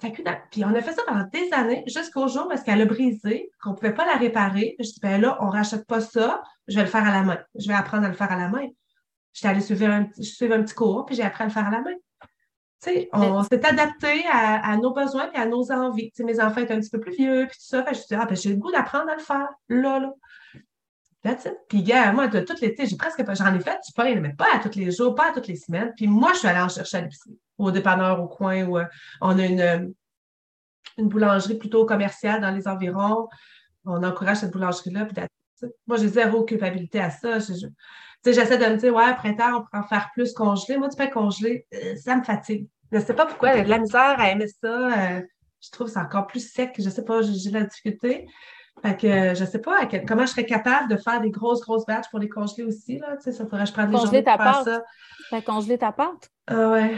ça 0.00 0.10
cuit 0.10 0.22
dans- 0.22 0.36
Puis 0.52 0.64
on 0.64 0.72
a 0.72 0.80
fait 0.80 0.92
ça 0.92 1.02
pendant 1.04 1.24
des 1.32 1.52
années, 1.52 1.82
jusqu'au 1.88 2.28
jour 2.28 2.46
où 2.48 2.52
est-ce 2.52 2.64
qu'elle 2.64 2.80
a 2.80 2.84
brisé, 2.84 3.50
qu'on 3.60 3.70
ne 3.70 3.74
pouvait 3.74 3.94
pas 3.94 4.06
la 4.06 4.14
réparer. 4.14 4.76
Je 4.78 4.84
dis, 4.84 5.00
ben 5.02 5.20
là, 5.20 5.36
on 5.40 5.46
ne 5.46 5.50
rachète 5.52 5.84
pas 5.86 6.00
ça, 6.00 6.40
je 6.68 6.76
vais 6.76 6.82
le 6.84 6.88
faire 6.88 7.04
à 7.04 7.10
la 7.10 7.22
main. 7.24 7.38
Je 7.56 7.66
vais 7.66 7.74
apprendre 7.74 8.04
à 8.04 8.08
le 8.08 8.14
faire 8.14 8.30
à 8.30 8.36
la 8.36 8.48
main. 8.48 8.68
J'étais 9.32 9.48
allée 9.48 9.60
suivre 9.60 9.86
un, 9.86 10.04
petit- 10.04 10.24
suivre 10.24 10.54
un 10.54 10.62
petit 10.62 10.74
cours, 10.74 11.04
puis 11.06 11.14
j'ai 11.14 11.22
appris 11.22 11.42
à 11.44 11.46
le 11.46 11.52
faire 11.52 11.66
à 11.66 11.70
la 11.70 11.80
main. 11.80 11.94
Tu 12.82 12.90
sais, 12.92 13.08
on 13.12 13.42
s'est 13.42 13.64
adapté 13.66 14.24
à, 14.30 14.64
à 14.70 14.76
nos 14.76 14.92
besoins 14.92 15.30
et 15.32 15.36
à 15.36 15.46
nos 15.46 15.70
envies. 15.72 16.10
Tu 16.12 16.18
sais, 16.18 16.24
mes 16.24 16.40
enfants 16.40 16.60
étaient 16.60 16.74
un 16.74 16.80
petit 16.80 16.90
peu 16.90 17.00
plus 17.00 17.14
vieux, 17.16 17.46
puis 17.48 17.58
tout 17.58 17.64
ça. 17.66 17.82
Fait 17.82 17.94
je 17.94 17.98
me 17.98 18.04
suis 18.04 18.14
dit, 18.16 18.20
ah, 18.22 18.26
ben, 18.26 18.36
j'ai 18.36 18.50
le 18.50 18.56
goût 18.56 18.70
d'apprendre 18.70 19.10
à 19.10 19.14
le 19.16 19.20
faire, 19.22 19.48
là, 19.68 19.98
là. 19.98 20.12
That's 21.22 21.46
it. 21.46 21.56
Puis, 21.68 21.82
gars, 21.82 22.12
moi, 22.12 22.28
de 22.28 22.38
tout 22.40 22.54
l'été, 22.62 22.86
j'ai 22.86 22.96
presque 22.96 23.24
pas, 23.24 23.34
j'en 23.34 23.52
ai 23.52 23.58
fait 23.58 23.78
du 23.84 23.92
pain, 23.94 24.14
mais 24.20 24.32
pas 24.34 24.46
à 24.54 24.58
tous 24.60 24.78
les 24.78 24.92
jours, 24.92 25.16
pas 25.16 25.30
à 25.30 25.32
toutes 25.32 25.48
les 25.48 25.56
semaines. 25.56 25.92
Puis, 25.96 26.06
moi, 26.06 26.30
je 26.34 26.38
suis 26.38 26.48
allée 26.48 26.60
en 26.60 26.68
chercher 26.68 26.98
à 26.98 27.00
l'épicerie, 27.00 27.36
au 27.58 27.72
dépanneur, 27.72 28.22
au 28.22 28.28
coin, 28.28 28.62
où 28.64 28.78
euh, 28.78 28.84
on 29.20 29.36
a 29.36 29.44
une, 29.44 29.60
euh, 29.60 29.84
une 30.96 31.08
boulangerie 31.08 31.58
plutôt 31.58 31.84
commerciale 31.84 32.40
dans 32.40 32.52
les 32.52 32.68
environs. 32.68 33.28
On 33.84 34.04
encourage 34.04 34.38
cette 34.38 34.52
boulangerie-là. 34.52 35.06
Puis, 35.06 35.16
moi, 35.88 35.96
j'ai 35.96 36.06
zéro 36.08 36.44
culpabilité 36.44 37.00
à 37.00 37.10
ça. 37.10 37.40
Je- 37.40 37.54
je- 37.54 37.66
tu 37.66 37.72
sais, 38.24 38.32
j'essaie 38.32 38.58
de 38.58 38.64
me 38.66 38.76
dire, 38.76 38.94
ouais, 38.94 39.14
printemps, 39.16 39.58
on 39.58 39.62
pourrait 39.62 39.78
en 39.78 39.88
faire 39.88 40.10
plus 40.12 40.32
congelé. 40.32 40.76
Moi, 40.78 40.88
du 40.88 40.96
pain 40.96 41.06
congelé, 41.08 41.66
euh, 41.74 41.96
ça 41.96 42.16
me 42.16 42.22
fatigue. 42.22 42.66
Je 42.92 42.98
ne 42.98 43.02
sais 43.02 43.14
pas 43.14 43.26
pourquoi, 43.26 43.54
j'ai 43.56 43.62
de 43.64 43.68
la 43.68 43.78
misère 43.78 44.16
à 44.18 44.30
aimer 44.30 44.46
ça. 44.62 44.68
euh, 45.18 45.22
je 45.60 45.70
trouve 45.70 45.88
que 45.88 45.92
c'est 45.92 45.98
encore 45.98 46.26
plus 46.26 46.50
sec. 46.52 46.74
Je 46.78 46.84
ne 46.84 46.90
sais 46.90 47.04
pas, 47.04 47.20
j'ai 47.22 47.50
de 47.50 47.54
la 47.58 47.64
difficulté. 47.64 48.26
Fait 48.82 48.96
que 48.96 49.06
euh, 49.08 49.34
je 49.34 49.42
ne 49.44 49.48
sais 49.48 49.58
pas 49.58 49.86
quel- 49.86 50.04
comment 50.06 50.22
je 50.24 50.30
serais 50.30 50.46
capable 50.46 50.88
de 50.88 50.96
faire 50.96 51.20
des 51.20 51.30
grosses, 51.30 51.60
grosses 51.62 51.84
batches 51.84 52.08
pour 52.10 52.20
les 52.20 52.28
congeler 52.28 52.62
aussi. 52.62 52.98
Là? 52.98 53.16
Tu 53.16 53.24
sais, 53.24 53.32
ça 53.32 53.44
faudrait 53.44 53.64
que 53.64 53.68
je 53.68 53.72
prenne 53.72 53.90
des 53.90 53.96
Congeler 53.96 54.06
journées 54.06 54.24
ta 54.24 54.36
pour 54.36 54.44
faire 54.44 54.64
pâte. 54.64 54.64
ça. 54.66 54.82
Fait 55.30 55.42
congeler 55.42 55.78
ta 55.78 55.92
pâte? 55.92 56.30
Ah 56.46 56.70
ouais. 56.70 56.94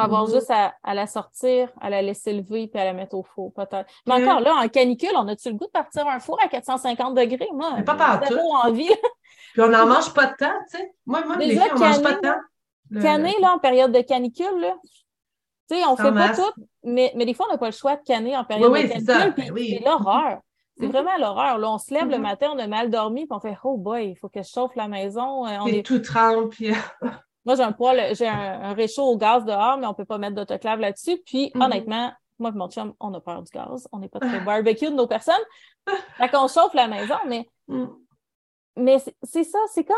Pour 0.00 0.14
avoir 0.16 0.26
Mhm. 0.28 0.34
juste 0.34 0.50
à, 0.50 0.74
à 0.82 0.94
la 0.94 1.06
sortir, 1.06 1.70
à 1.80 1.90
la 1.90 2.00
laisser 2.02 2.32
lever 2.32 2.66
puis 2.68 2.80
à 2.80 2.84
la 2.84 2.92
mettre 2.92 3.14
au 3.16 3.22
four, 3.22 3.52
peut-être. 3.52 3.86
Mais 4.06 4.14
Ok. 4.14 4.22
encore 4.22 4.40
là, 4.40 4.54
en 4.54 4.68
canicule, 4.68 5.10
on 5.16 5.28
a-tu 5.28 5.48
le 5.50 5.54
goût 5.56 5.66
de 5.66 5.70
partir 5.70 6.06
un 6.08 6.18
four 6.20 6.38
à 6.42 6.48
450 6.48 7.14
degrés? 7.14 7.48
Moi, 7.52 7.70
Mais 7.76 7.84
pas 7.84 7.94
partout. 7.94 8.34
envie. 8.64 8.88
Puis 9.52 9.62
on 9.62 9.68
n'en 9.68 9.86
mange 9.86 10.12
pas 10.14 10.26
de 10.26 10.36
temps, 10.36 10.52
tu 10.70 10.78
sais. 10.78 10.92
Moi, 11.06 11.22
moi 11.26 11.36
les 11.36 11.48
Déjà, 11.48 11.62
filles, 11.62 11.70
on 11.74 11.78
ne 11.78 11.84
mange 11.84 12.02
pas 12.02 12.12
de 12.14 12.20
temps. 12.20 12.38
Le- 12.90 13.02
Canner, 13.02 13.34
là, 13.40 13.52
en 13.54 13.58
période 13.58 13.92
de 13.92 14.00
canicule, 14.00 14.58
là, 14.60 14.74
tu 14.82 15.76
sais, 15.76 15.84
on 15.86 15.96
Sans 15.96 16.02
fait 16.04 16.12
pas 16.12 16.34
tout, 16.34 16.62
mais, 16.82 17.12
mais 17.14 17.24
des 17.24 17.34
fois, 17.34 17.46
on 17.48 17.52
n'a 17.52 17.58
pas 17.58 17.66
le 17.66 17.72
choix 17.72 17.96
de 17.96 18.02
canner 18.02 18.36
en 18.36 18.44
période 18.44 18.72
Oui, 18.72 18.82
de 18.84 18.88
canicule, 18.88 19.14
ça. 19.14 19.30
puis 19.32 19.44
Ben 19.44 19.52
oui. 19.52 19.76
c'est 19.78 19.84
l'horreur. 19.88 20.40
C'est 20.78 20.86
Mhm. 20.86 20.92
vraiment 20.92 21.16
l'horreur. 21.18 21.58
Là, 21.58 21.70
on 21.70 21.78
se 21.78 21.92
lève 21.92 22.08
le 22.08 22.16
Mhm. 22.16 22.22
matin, 22.22 22.48
on 22.54 22.58
a 22.58 22.66
mal 22.66 22.90
dormi, 22.90 23.26
puis 23.26 23.36
on 23.36 23.40
fait 23.40 23.56
«Oh 23.64 23.76
boy, 23.76 24.10
il 24.10 24.16
faut 24.16 24.28
que 24.28 24.42
je 24.42 24.48
chauffe 24.48 24.74
la 24.76 24.88
maison. 24.88 25.46
Euh, 25.46 25.58
on 25.60 25.66
est- 25.66 25.84
tout 25.84 25.98
trempe, 26.00 26.50
puis... 26.50 26.70
Moi, 27.44 27.54
j'ai 27.56 27.62
un 27.62 27.72
poêle, 27.72 28.14
j'ai 28.14 28.28
un, 28.28 28.62
un 28.62 28.72
réchaud 28.74 29.04
au 29.04 29.16
gaz 29.16 29.44
dehors, 29.44 29.78
mais 29.78 29.86
on 29.86 29.90
ne 29.90 29.94
peut 29.94 30.04
pas 30.04 30.18
mettre 30.18 30.34
d'autoclave 30.36 30.78
là-dessus. 30.80 31.18
Puis, 31.24 31.50
Mhm. 31.54 31.62
honnêtement, 31.62 32.12
moi 32.38 32.50
et 32.50 32.52
mon 32.52 32.68
chum, 32.68 32.94
on 33.00 33.12
a 33.14 33.20
peur 33.20 33.42
du 33.42 33.50
gaz. 33.50 33.88
On 33.92 33.98
n'est 33.98 34.08
pas 34.08 34.20
très 34.20 34.40
barbecue 34.40 34.86
de 34.90 34.94
nos 34.94 35.06
personnes. 35.06 35.34
Fait 36.18 36.28
qu'on 36.28 36.48
chauffe 36.48 36.74
la 36.74 36.86
maison, 36.88 37.16
mais, 37.26 37.48
Mm. 37.68 37.86
mais 38.76 38.98
c'est- 39.22 39.44
ça, 39.44 39.58
c'est 39.72 39.84
comme. 39.84 39.96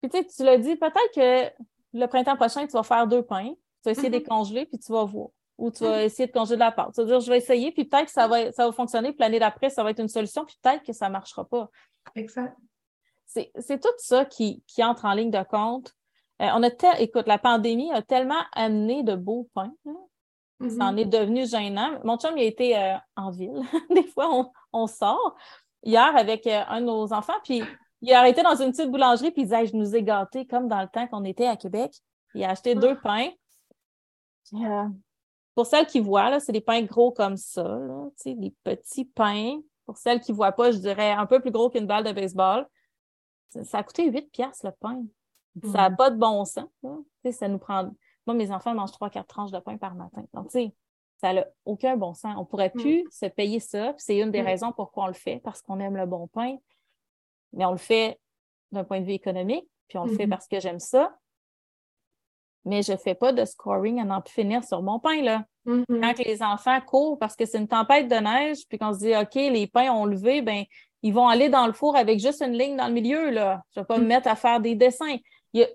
Puis 0.00 0.10
tu 0.10 0.18
sais, 0.18 0.26
tu 0.26 0.42
l'as 0.44 0.58
dit, 0.58 0.76
peut-être 0.76 1.14
que 1.14 1.52
le 1.92 2.06
printemps 2.06 2.36
prochain, 2.36 2.66
tu 2.66 2.72
vas 2.72 2.82
faire 2.82 3.06
deux 3.06 3.22
pains, 3.22 3.52
tu 3.54 3.56
vas 3.84 3.90
essayer 3.92 4.10
de 4.10 4.16
les 4.16 4.22
congeler, 4.22 4.66
puis 4.66 4.78
tu 4.78 4.92
vas 4.92 5.04
voir. 5.04 5.28
Ou 5.56 5.70
tu 5.70 5.84
vas 5.84 6.02
essayer 6.02 6.26
de 6.26 6.32
congeler 6.32 6.56
de 6.56 6.60
la 6.60 6.72
pâte. 6.72 6.92
Tu 6.94 7.00
vas 7.00 7.06
dire, 7.06 7.20
je 7.20 7.30
vais 7.30 7.38
essayer, 7.38 7.70
puis 7.70 7.84
peut-être 7.84 8.06
que 8.06 8.10
ça 8.10 8.26
va, 8.26 8.50
ça 8.50 8.66
va 8.66 8.72
fonctionner, 8.72 9.10
puis 9.12 9.20
l'année 9.20 9.38
d'après, 9.38 9.70
ça 9.70 9.84
va 9.84 9.90
être 9.90 10.00
une 10.00 10.08
solution, 10.08 10.44
puis 10.44 10.58
peut-être 10.60 10.82
que 10.84 10.92
ça 10.92 11.06
ne 11.06 11.12
marchera 11.12 11.44
pas. 11.44 11.70
Exact. 12.16 12.56
C'est 13.26 13.50
c'est 13.58 13.80
tout 13.80 13.88
ça 13.98 14.24
qui, 14.24 14.62
qui 14.66 14.82
entre 14.84 15.04
en 15.04 15.12
ligne 15.14 15.30
de 15.30 15.42
compte. 15.44 15.94
Euh, 16.42 16.48
on 16.54 16.62
a 16.62 16.70
tel- 16.70 17.00
Écoute, 17.00 17.26
la 17.26 17.38
pandémie 17.38 17.92
a 17.92 18.02
tellement 18.02 18.42
amené 18.52 19.02
de 19.02 19.14
beaux 19.14 19.48
pains. 19.54 19.72
hein. 19.86 19.96
Ça 20.70 20.84
en 20.86 20.96
est 20.96 21.04
devenu 21.04 21.46
gênant. 21.46 21.98
Mon 22.04 22.16
chum, 22.16 22.36
il 22.36 22.42
a 22.42 22.44
été 22.44 22.76
euh, 22.78 22.94
en 23.16 23.30
ville. 23.30 23.60
Des 23.90 24.04
fois, 24.04 24.28
on, 24.32 24.50
on 24.72 24.86
sort. 24.86 25.34
Hier, 25.82 26.16
avec 26.16 26.46
euh, 26.46 26.62
un 26.68 26.80
de 26.80 26.86
nos 26.86 27.12
enfants, 27.12 27.34
puis 27.44 27.62
il 28.00 28.12
a 28.12 28.20
arrêté 28.20 28.42
dans 28.42 28.54
une 28.54 28.70
petite 28.70 28.90
boulangerie, 28.90 29.30
puis 29.30 29.42
il 29.42 29.44
disait 29.44 29.60
Hey, 29.62 29.66
Je 29.66 29.76
nous 29.76 29.94
ai 29.94 30.02
gâtés 30.02 30.46
comme 30.46 30.68
dans 30.68 30.80
le 30.80 30.88
temps 30.88 31.06
qu'on 31.08 31.24
était 31.24 31.46
à 31.46 31.56
Québec. 31.56 31.92
Il 32.34 32.42
a 32.44 32.50
acheté 32.50 32.74
deux 32.74 32.98
pains. 33.00 33.30
Puis, 34.48 34.64
euh, 34.64 34.84
pour 35.54 35.66
celles 35.66 35.86
qui 35.86 36.00
voient, 36.00 36.30
là, 36.30 36.40
c'est 36.40 36.52
des 36.52 36.60
pains 36.60 36.82
gros 36.82 37.12
comme 37.12 37.36
ça, 37.36 37.62
là, 37.62 38.06
tu 38.16 38.30
sais, 38.30 38.34
des 38.34 38.52
petits 38.64 39.04
pains. 39.04 39.60
Pour 39.86 39.96
celles 39.98 40.20
qui 40.20 40.32
ne 40.32 40.36
voient 40.36 40.52
pas, 40.52 40.70
je 40.72 40.78
dirais 40.78 41.12
un 41.12 41.26
peu 41.26 41.40
plus 41.40 41.50
gros 41.50 41.68
qu'une 41.70 41.86
balle 41.86 42.04
de 42.04 42.12
baseball. 42.12 42.66
Ça, 43.50 43.64
ça 43.64 43.78
a 43.78 43.82
coûté 43.82 44.10
8 44.10 44.30
piastres 44.32 44.66
le 44.66 44.72
pain. 44.72 45.02
Ça 45.62 45.88
n'a 45.88 45.90
pas 45.90 46.10
de 46.10 46.16
bon 46.16 46.44
sens. 46.44 46.64
ça 47.30 47.48
nous 47.48 47.58
prend. 47.58 47.90
Moi, 48.26 48.34
mes 48.34 48.50
enfants 48.50 48.74
mangent 48.74 48.90
3-4 48.92 49.26
tranches 49.26 49.50
de 49.52 49.58
pain 49.60 49.76
par 49.76 49.94
matin. 49.94 50.24
Donc, 50.32 50.46
tu 50.46 50.52
sais, 50.58 50.74
ça 51.20 51.32
n'a 51.32 51.44
aucun 51.64 51.96
bon 51.96 52.12
sens. 52.14 52.34
On 52.36 52.40
ne 52.40 52.44
pourrait 52.44 52.72
Mm. 52.74 52.80
plus 52.80 53.04
se 53.10 53.26
payer 53.26 53.60
ça. 53.60 53.94
C'est 53.98 54.18
une 54.18 54.30
des 54.30 54.42
Mm. 54.42 54.46
raisons 54.46 54.72
pourquoi 54.72 55.04
on 55.04 55.06
le 55.08 55.12
fait, 55.12 55.40
parce 55.44 55.62
qu'on 55.62 55.78
aime 55.80 55.96
le 55.96 56.06
bon 56.06 56.26
pain. 56.28 56.56
Mais 57.52 57.64
on 57.64 57.70
le 57.72 57.76
fait 57.78 58.18
d'un 58.72 58.82
point 58.84 59.00
de 59.00 59.04
vue 59.06 59.12
économique, 59.12 59.68
puis 59.88 59.98
on 59.98 60.04
le 60.06 60.14
fait 60.14 60.24
Mhm. 60.26 60.30
parce 60.30 60.48
que 60.48 60.58
j'aime 60.58 60.80
ça. 60.80 61.14
Mais 62.64 62.82
je 62.82 62.92
ne 62.92 62.96
fais 62.96 63.14
pas 63.14 63.32
de 63.32 63.44
scoring 63.44 64.00
à 64.00 64.04
n'en 64.04 64.20
plus 64.22 64.32
finir 64.32 64.64
sur 64.64 64.82
mon 64.82 64.98
pain, 64.98 65.22
là. 65.22 65.44
Mhm. 65.66 65.84
Quand 65.88 66.18
les 66.18 66.42
enfants 66.42 66.80
courent 66.80 67.18
parce 67.18 67.36
que 67.36 67.44
c'est 67.46 67.58
une 67.58 67.68
tempête 67.68 68.08
de 68.08 68.16
neige, 68.16 68.66
puis 68.68 68.78
qu'on 68.78 68.92
se 68.94 68.98
dit, 69.00 69.14
OK, 69.14 69.34
les 69.34 69.66
pains 69.66 69.92
ont 69.92 70.06
levé, 70.06 70.40
ben 70.42 70.64
ils 71.02 71.12
vont 71.12 71.28
aller 71.28 71.50
dans 71.50 71.66
le 71.66 71.74
four 71.74 71.96
avec 71.96 72.18
juste 72.18 72.40
une 72.42 72.52
ligne 72.54 72.76
dans 72.76 72.86
le 72.88 72.94
milieu, 72.94 73.30
là. 73.30 73.62
Je 73.74 73.80
ne 73.80 73.84
vais 73.84 73.86
pas 73.86 73.98
me 73.98 74.04
Mm. 74.04 74.08
mettre 74.08 74.28
à 74.28 74.36
faire 74.36 74.60
des 74.60 74.74
dessins. 74.74 75.16
Il 75.54 75.60
y 75.60 75.64
a- 75.64 75.68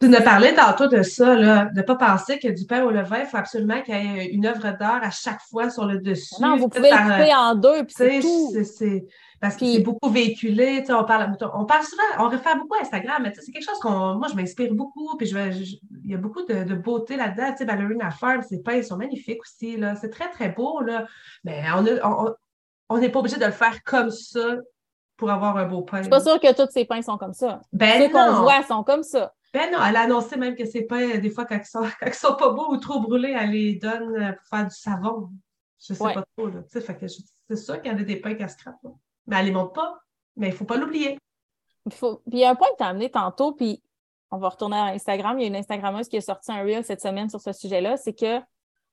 Tu 0.00 0.08
nous 0.08 0.16
parlé 0.24 0.54
tantôt 0.54 0.86
de 0.88 1.02
ça, 1.02 1.34
là, 1.34 1.66
de 1.66 1.76
ne 1.78 1.82
pas 1.82 1.94
penser 1.94 2.38
que 2.38 2.48
du 2.48 2.64
pain 2.64 2.82
au 2.84 2.90
levain, 2.90 3.18
il 3.20 3.26
faut 3.26 3.36
absolument 3.36 3.82
qu'il 3.82 3.94
y 3.94 3.98
ait 4.18 4.26
une 4.30 4.46
œuvre 4.46 4.74
d'art 4.78 5.00
à 5.02 5.10
chaque 5.10 5.40
fois 5.50 5.68
sur 5.68 5.84
le 5.84 5.98
dessus. 5.98 6.34
Non, 6.40 6.56
vous 6.56 6.68
pouvez 6.70 6.88
par- 6.88 7.06
le 7.06 7.14
couper 7.24 7.34
en 7.34 7.54
deux, 7.54 7.84
puis 7.84 7.94
c'est 7.94 8.20
tout. 8.20 8.64
c'est- 8.64 9.04
Parce 9.40 9.56
que 9.56 9.64
c'est 9.66 9.80
beaucoup 9.80 10.08
véhiculé. 10.10 10.84
On 10.90 11.04
parle, 11.04 11.34
on 11.54 11.64
parle 11.66 11.82
souvent, 11.84 12.02
on 12.18 12.28
réfère 12.28 12.56
beaucoup 12.56 12.74
à 12.76 12.80
Instagram, 12.82 13.22
mais 13.22 13.32
c'est 13.38 13.52
quelque 13.52 13.64
chose 13.64 13.78
qu'on. 13.78 14.14
Moi, 14.16 14.28
je 14.30 14.36
m'inspire 14.36 14.72
beaucoup. 14.74 15.16
Puis 15.18 15.30
il 15.30 16.10
y 16.10 16.14
a 16.14 16.18
beaucoup 16.18 16.44
de, 16.44 16.64
de 16.64 16.74
beauté 16.74 17.16
là-dedans. 17.16 17.50
Tu 17.52 17.58
sais, 17.58 17.64
Ballerina 17.66 18.10
Farm, 18.10 18.42
ses 18.42 18.62
pains 18.62 18.82
sont 18.82 18.96
magnifiques 18.98 19.40
aussi. 19.42 19.76
Là. 19.78 19.96
C'est 19.96 20.10
très, 20.10 20.30
très 20.30 20.50
beau. 20.50 20.80
Là. 20.82 21.06
Mais 21.44 21.62
on 21.74 21.86
a- 21.86 22.06
on- 22.06 22.34
on 22.90 22.98
n'est 22.98 23.08
pas 23.08 23.18
obligé 23.20 23.36
de 23.38 23.44
le 23.46 23.52
faire 23.52 23.82
comme 23.84 24.10
ça 24.10 24.56
pour 25.20 25.30
avoir 25.30 25.56
un 25.58 25.66
beau 25.66 25.82
pain. 25.82 25.98
Je 25.98 26.02
suis 26.04 26.10
pas 26.10 26.20
sûre 26.20 26.40
que 26.40 26.52
tous 26.54 26.72
ces 26.72 26.86
pains 26.86 27.02
sont 27.02 27.18
comme 27.18 27.34
ça. 27.34 27.60
Ben 27.74 28.00
Ceux 28.02 28.08
qu'on 28.08 28.40
voit 28.40 28.62
sont 28.64 28.82
comme 28.82 29.02
ça. 29.02 29.34
Ben 29.52 29.70
non, 29.70 29.78
elle 29.86 29.96
a 29.96 30.00
annoncé 30.02 30.36
même 30.38 30.54
que 30.56 30.64
ses 30.64 30.82
pains, 30.86 31.18
des 31.18 31.28
fois, 31.30 31.44
quand 31.44 31.58
ils 31.58 31.64
sont, 31.66 31.82
quand 32.00 32.06
ils 32.06 32.14
sont 32.14 32.34
pas 32.36 32.48
beaux 32.50 32.72
ou 32.72 32.78
trop 32.78 33.00
brûlés, 33.00 33.36
elle 33.38 33.50
les 33.50 33.74
donne 33.74 34.16
euh, 34.16 34.32
pour 34.32 34.46
faire 34.48 34.64
du 34.66 34.74
savon. 34.74 35.28
Je 35.78 35.92
sais 35.92 36.02
Ouais. 36.02 36.14
pas 36.14 36.24
trop. 36.36 36.46
Là. 36.48 36.62
Fait 36.72 36.96
que 36.96 37.06
c'est 37.06 37.56
sûr 37.56 37.80
qu'il 37.82 37.92
y 37.92 37.94
en 37.94 37.98
a 37.98 38.02
des 38.02 38.16
pains 38.16 38.34
qui 38.34 38.42
se 38.44 38.48
scrapent. 38.54 38.82
là. 38.82 38.90
Mais 39.26 39.36
elle 39.38 39.44
les 39.46 39.52
montre 39.52 39.72
pas. 39.74 39.98
Mais 40.36 40.48
il 40.48 40.54
faut 40.54 40.64
pas 40.64 40.76
l'oublier. 40.78 41.18
Il 41.86 41.92
faut- 41.92 42.16
Puis 42.26 42.38
il 42.38 42.38
y 42.40 42.44
a 42.44 42.50
un 42.50 42.54
point 42.54 42.68
que 42.72 42.76
tu 42.78 42.82
as 42.84 42.88
amené 42.88 43.10
tantôt, 43.10 43.52
puis 43.52 43.82
on 44.30 44.38
va 44.38 44.48
retourner 44.48 44.76
à 44.78 44.84
Instagram. 44.86 45.38
Il 45.38 45.42
y 45.42 45.44
a 45.44 45.48
une 45.48 45.56
Instagrammeuse 45.56 46.08
qui 46.08 46.16
a 46.16 46.20
sorti 46.22 46.50
un 46.52 46.62
reel 46.62 46.82
cette 46.84 47.00
semaine 47.02 47.28
sur 47.28 47.40
ce 47.40 47.52
sujet-là. 47.52 47.96
C'est 47.98 48.14
que 48.14 48.40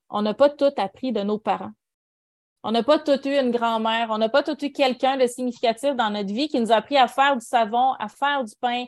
on 0.10 0.22
n'a 0.24 0.34
pas 0.34 0.50
tout 0.50 0.72
appris 0.78 1.12
de 1.14 1.22
nos 1.22 1.38
parents. 1.38 1.72
On 2.68 2.72
n'a 2.72 2.84
pas 2.84 3.00
tout 3.00 3.26
eu 3.26 3.38
une 3.40 3.52
grand-mère. 3.52 4.08
On 4.12 4.18
n'a 4.18 4.28
pas 4.28 4.44
tout 4.44 4.58
eu 4.66 4.72
quelqu'un 4.74 5.16
de 5.16 5.26
significatif 5.26 5.96
dans 5.96 6.10
notre 6.10 6.34
vie 6.34 6.50
qui 6.50 6.60
nous 6.60 6.72
a 6.72 6.76
appris 6.76 6.98
à 6.98 7.08
faire 7.08 7.38
du 7.38 7.46
savon, 7.46 7.94
à 7.94 8.10
faire 8.10 8.44
du 8.44 8.54
pain, 8.60 8.84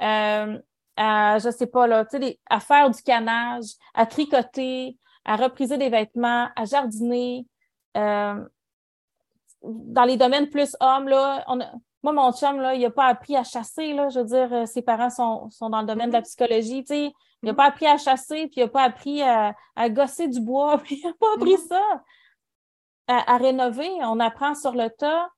euh, 0.00 0.58
à, 0.96 1.38
je 1.38 1.50
sais 1.50 1.68
pas, 1.68 1.86
là, 1.86 2.04
à 2.50 2.58
faire 2.60 2.90
du 2.90 3.00
canage, 3.02 3.66
à 3.94 4.04
tricoter, 4.06 4.96
à 5.24 5.36
repriser 5.36 5.78
des 5.78 5.88
vêtements, 5.90 6.48
à 6.56 6.64
jardiner. 6.64 7.46
Euh, 7.96 8.44
dans 9.62 10.04
les 10.04 10.16
domaines 10.16 10.48
plus 10.48 10.74
hommes, 10.80 11.08
là, 11.08 11.44
on 11.46 11.60
a- 11.60 11.70
moi, 12.02 12.12
mon 12.12 12.32
chum, 12.32 12.60
là, 12.60 12.74
il 12.74 12.80
n'a 12.80 12.90
pas 12.90 13.06
appris 13.06 13.36
à 13.36 13.44
chasser, 13.44 13.92
là. 13.92 14.08
Je 14.08 14.18
veux 14.20 14.24
dire, 14.24 14.52
euh, 14.52 14.66
ses 14.66 14.82
parents 14.82 15.10
sont, 15.10 15.50
sont 15.50 15.68
dans 15.70 15.82
le 15.82 15.86
domaine 15.86 16.08
de 16.08 16.14
la 16.14 16.22
psychologie. 16.22 16.84
Il 16.90 17.12
n'a 17.42 17.54
pas 17.54 17.66
appris 17.66 17.86
à 17.86 17.96
chasser, 17.98 18.46
puis 18.48 18.54
il 18.56 18.62
n'a 18.64 18.68
pas 18.68 18.82
appris 18.82 19.22
à, 19.22 19.54
à 19.76 19.88
gosser 19.90 20.26
du 20.28 20.40
bois, 20.40 20.78
puis 20.82 21.00
il 21.02 21.06
n'a 21.06 21.12
pas 21.20 21.26
appris 21.36 21.52
Mhm. 21.52 21.68
ça. 21.68 22.02
À, 23.10 23.34
à 23.34 23.36
rénover, 23.38 23.88
on 24.02 24.20
apprend 24.20 24.54
sur 24.54 24.72
le 24.72 24.88
tas, 24.88 25.28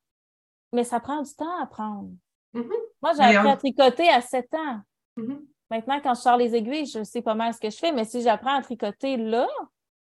mais 0.73 0.85
ça 0.85 1.01
prend 1.01 1.23
du 1.23 1.35
temps 1.35 1.59
à 1.59 1.63
apprendre. 1.63 2.11
Mhm. 2.53 2.71
Moi, 3.01 3.13
j'ai 3.15 3.23
appris 3.23 3.49
on- 3.49 3.53
à 3.53 3.57
tricoter 3.57 4.09
à 4.11 4.21
7 4.21 4.53
ans. 4.55 4.81
Mhm. 5.17 5.47
Maintenant, 5.71 6.01
quand 6.03 6.15
je 6.15 6.21
sors 6.21 6.37
les 6.37 6.55
aiguilles, 6.55 6.85
je 6.87 7.03
sais 7.03 7.23
pas 7.23 7.35
mal 7.35 7.55
ce 7.55 7.59
que 7.61 7.71
je 7.71 7.79
fais, 7.79 7.93
mais 7.93 8.05
si 8.05 8.21
j'apprends 8.21 8.55
à 8.59 8.63
tricoter 8.63 9.17
là, 9.17 9.49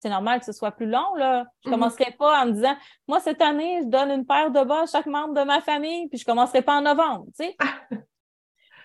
c'est 0.01 0.09
normal 0.11 0.41
que 0.41 0.45
ce 0.47 0.53
soit 0.53 0.73
plus 0.73 0.87
long. 0.87 1.15
Là. 1.15 1.45
Je 1.65 1.69
ne 1.71 1.75
Mhm. 1.75 1.81
commencerai 1.81 2.11
pas 2.19 2.43
en 2.43 2.47
me 2.47 2.53
disant 2.53 2.77
Moi, 3.07 3.21
cette 3.21 3.41
année, 3.41 3.81
je 3.83 3.87
donne 3.87 4.11
une 4.11 4.27
paire 4.27 4.51
de 4.51 4.63
bas 4.65 4.83
à 4.83 4.87
chaque 4.87 5.07
membre 5.07 5.35
de 5.35 5.43
ma 5.45 5.61
famille, 5.61 6.09
puis 6.09 6.19
je 6.19 6.25
ne 6.25 6.27
commencerai 6.27 6.61
pas 6.63 6.79
en 6.79 6.83
novembre. 6.83 7.27
Tu 7.39 7.45
sais. 7.45 7.57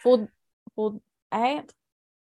faut, 0.03 0.19
faut 0.75 1.01
être. 1.31 1.73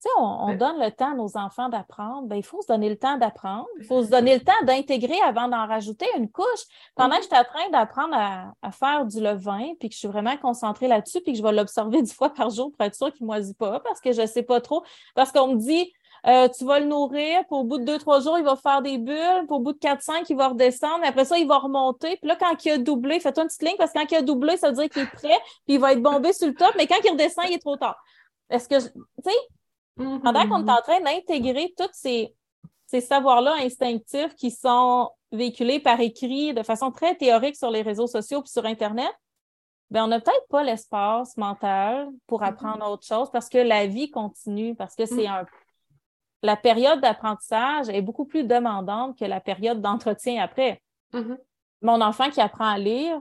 Sais, 0.02 0.10
on, 0.18 0.56
donne 0.56 0.80
le 0.80 0.89
temps 0.89 1.12
à 1.12 1.14
nos 1.14 1.38
enfants 1.38 1.70
d'apprendre. 1.70 2.24
Ben, 2.28 2.36
il 2.36 2.43
faut 2.43 2.60
se 2.64 2.68
donner 2.68 2.89
le 2.89 2.97
temps 2.97 3.18
d'apprendre. 3.20 3.68
Il 3.80 3.86
faut 3.86 4.04
se 4.04 4.10
donner 4.10 4.34
le 4.34 4.43
temps 4.43 4.52
d'intégrer 4.64 5.20
avant 5.22 5.47
d'en 5.47 5.68
rajouter 5.68 6.08
une 6.18 6.28
couche. 6.28 6.64
Pendant 6.95 7.18
que 7.18 7.22
je 7.22 7.28
suis 7.28 7.38
en 7.38 7.43
train 7.43 7.70
d'apprendre 7.70 8.16
à, 8.16 8.52
à 8.64 8.72
faire 8.72 9.06
du 9.06 9.22
levain, 9.22 9.74
puis 9.80 9.89
que 9.89 9.93
je 9.93 9.99
suis 9.99 10.08
vraiment 10.08 10.36
concentrée 10.38 10.88
là-dessus, 10.88 11.22
puis 11.22 11.34
que 11.34 11.38
je 11.38 11.43
vais 11.43 11.52
l'observer 11.52 12.02
dix 12.02 12.16
fois 12.16 12.34
par 12.34 12.49
jour 12.49 12.72
pour 12.72 12.84
être 12.84 12.95
sûre 12.95 13.14
qu'il 13.14 13.26
ne 13.26 13.28
moisit 13.28 13.54
pas, 13.54 13.80
parce 13.82 14.02
que 14.02 14.12
je 14.12 14.22
ne 14.22 14.26
sais 14.26 14.41
pas 14.41 14.60
trop. 14.60 14.84
Parce 15.14 15.32
qu'on 15.32 15.49
me 15.49 15.60
dit, 15.60 15.93
euh, 16.26 16.47
tu 16.49 16.66
vas 16.66 16.80
le 16.80 16.88
nourrir, 16.88 17.41
puis 17.41 17.52
au 17.52 17.64
bout 17.64 17.78
de 17.78 17.84
deux, 17.84 17.99
trois 17.99 18.22
jours, 18.22 18.39
il 18.39 18.43
va 18.43 18.56
faire 18.56 18.82
des 18.82 18.97
bulles, 18.97 19.45
puis 19.45 19.56
au 19.56 19.60
bout 19.60 19.74
de 19.74 19.78
quatre, 19.78 20.02
cinq, 20.02 20.28
il 20.32 20.36
va 20.36 20.47
redescendre, 20.47 20.97
mais 21.02 21.08
après 21.10 21.26
ça, 21.26 21.38
il 21.38 21.47
va 21.47 21.60
remonter. 21.60 22.18
Puis 22.18 22.28
là, 22.28 22.36
quand 22.39 22.66
il 22.66 22.72
a 22.72 22.78
doublé, 22.80 23.20
fais-toi 23.20 23.43
une 23.43 23.49
petite 23.49 23.62
ligne, 23.62 23.78
parce 23.78 23.91
que 23.91 23.99
quand 23.99 24.12
il 24.12 24.16
a 24.16 24.22
doublé, 24.24 24.58
ça 24.58 24.70
veut 24.70 24.76
dire 24.78 24.89
qu'il 24.89 25.04
est 25.04 25.12
prêt, 25.12 25.39
puis 25.66 25.76
il 25.76 25.80
va 25.80 25.93
être 25.93 26.02
bombé 26.02 26.34
sur 26.34 26.47
le 26.47 26.56
top, 26.56 26.74
mais 26.76 26.88
quand 26.88 26.97
il 27.04 27.12
redescend, 27.12 27.45
il 27.47 27.54
est 27.54 27.60
trop 27.60 27.78
tard. 27.78 28.04
Est-ce 28.49 28.68
que, 28.68 28.80
je- 28.80 28.88
tu 28.88 28.99
sais, 29.24 29.38
Mhm. 29.97 30.21
pendant 30.21 30.47
qu'on 30.47 30.65
est 30.65 30.71
en 30.71 30.81
train 30.81 31.01
d'intégrer 31.01 31.73
tous 31.77 31.89
ces, 31.93 32.33
ces 32.87 33.01
savoirs-là 33.01 33.55
instinctifs 33.61 34.35
qui 34.35 34.51
sont 34.51 35.09
véhiculés 35.31 35.79
par 35.79 35.99
écrit 35.99 36.53
de 36.53 36.63
façon 36.63 36.91
très 36.91 37.15
théorique 37.15 37.55
sur 37.55 37.71
les 37.71 37.81
réseaux 37.81 38.07
sociaux 38.07 38.41
puis 38.41 38.51
sur 38.51 38.65
Internet, 38.65 39.11
ben 39.89 40.05
on 40.05 40.07
n'a 40.07 40.19
peut-être 40.21 40.47
pas 40.49 40.63
l'espace 40.63 41.35
mental 41.37 42.09
pour 42.27 42.43
apprendre 42.43 42.89
autre 42.89 43.05
chose 43.05 43.29
parce 43.31 43.49
que 43.49 43.57
la 43.57 43.87
vie 43.87 44.09
continue, 44.09 44.73
parce 44.75 44.95
que 44.95 45.05
c'est 45.05 45.27
un. 45.27 45.45
La 46.43 46.55
période 46.55 47.01
d'apprentissage 47.01 47.89
est 47.89 48.01
beaucoup 48.01 48.25
plus 48.25 48.43
demandante 48.45 49.17
que 49.19 49.25
la 49.25 49.41
période 49.41 49.81
d'entretien 49.81 50.41
après. 50.41 50.81
Mhm. 51.13 51.37
Mon 51.81 52.01
enfant 52.01 52.29
qui 52.29 52.39
apprend 52.41 52.67
à 52.67 52.77
lire, 52.77 53.19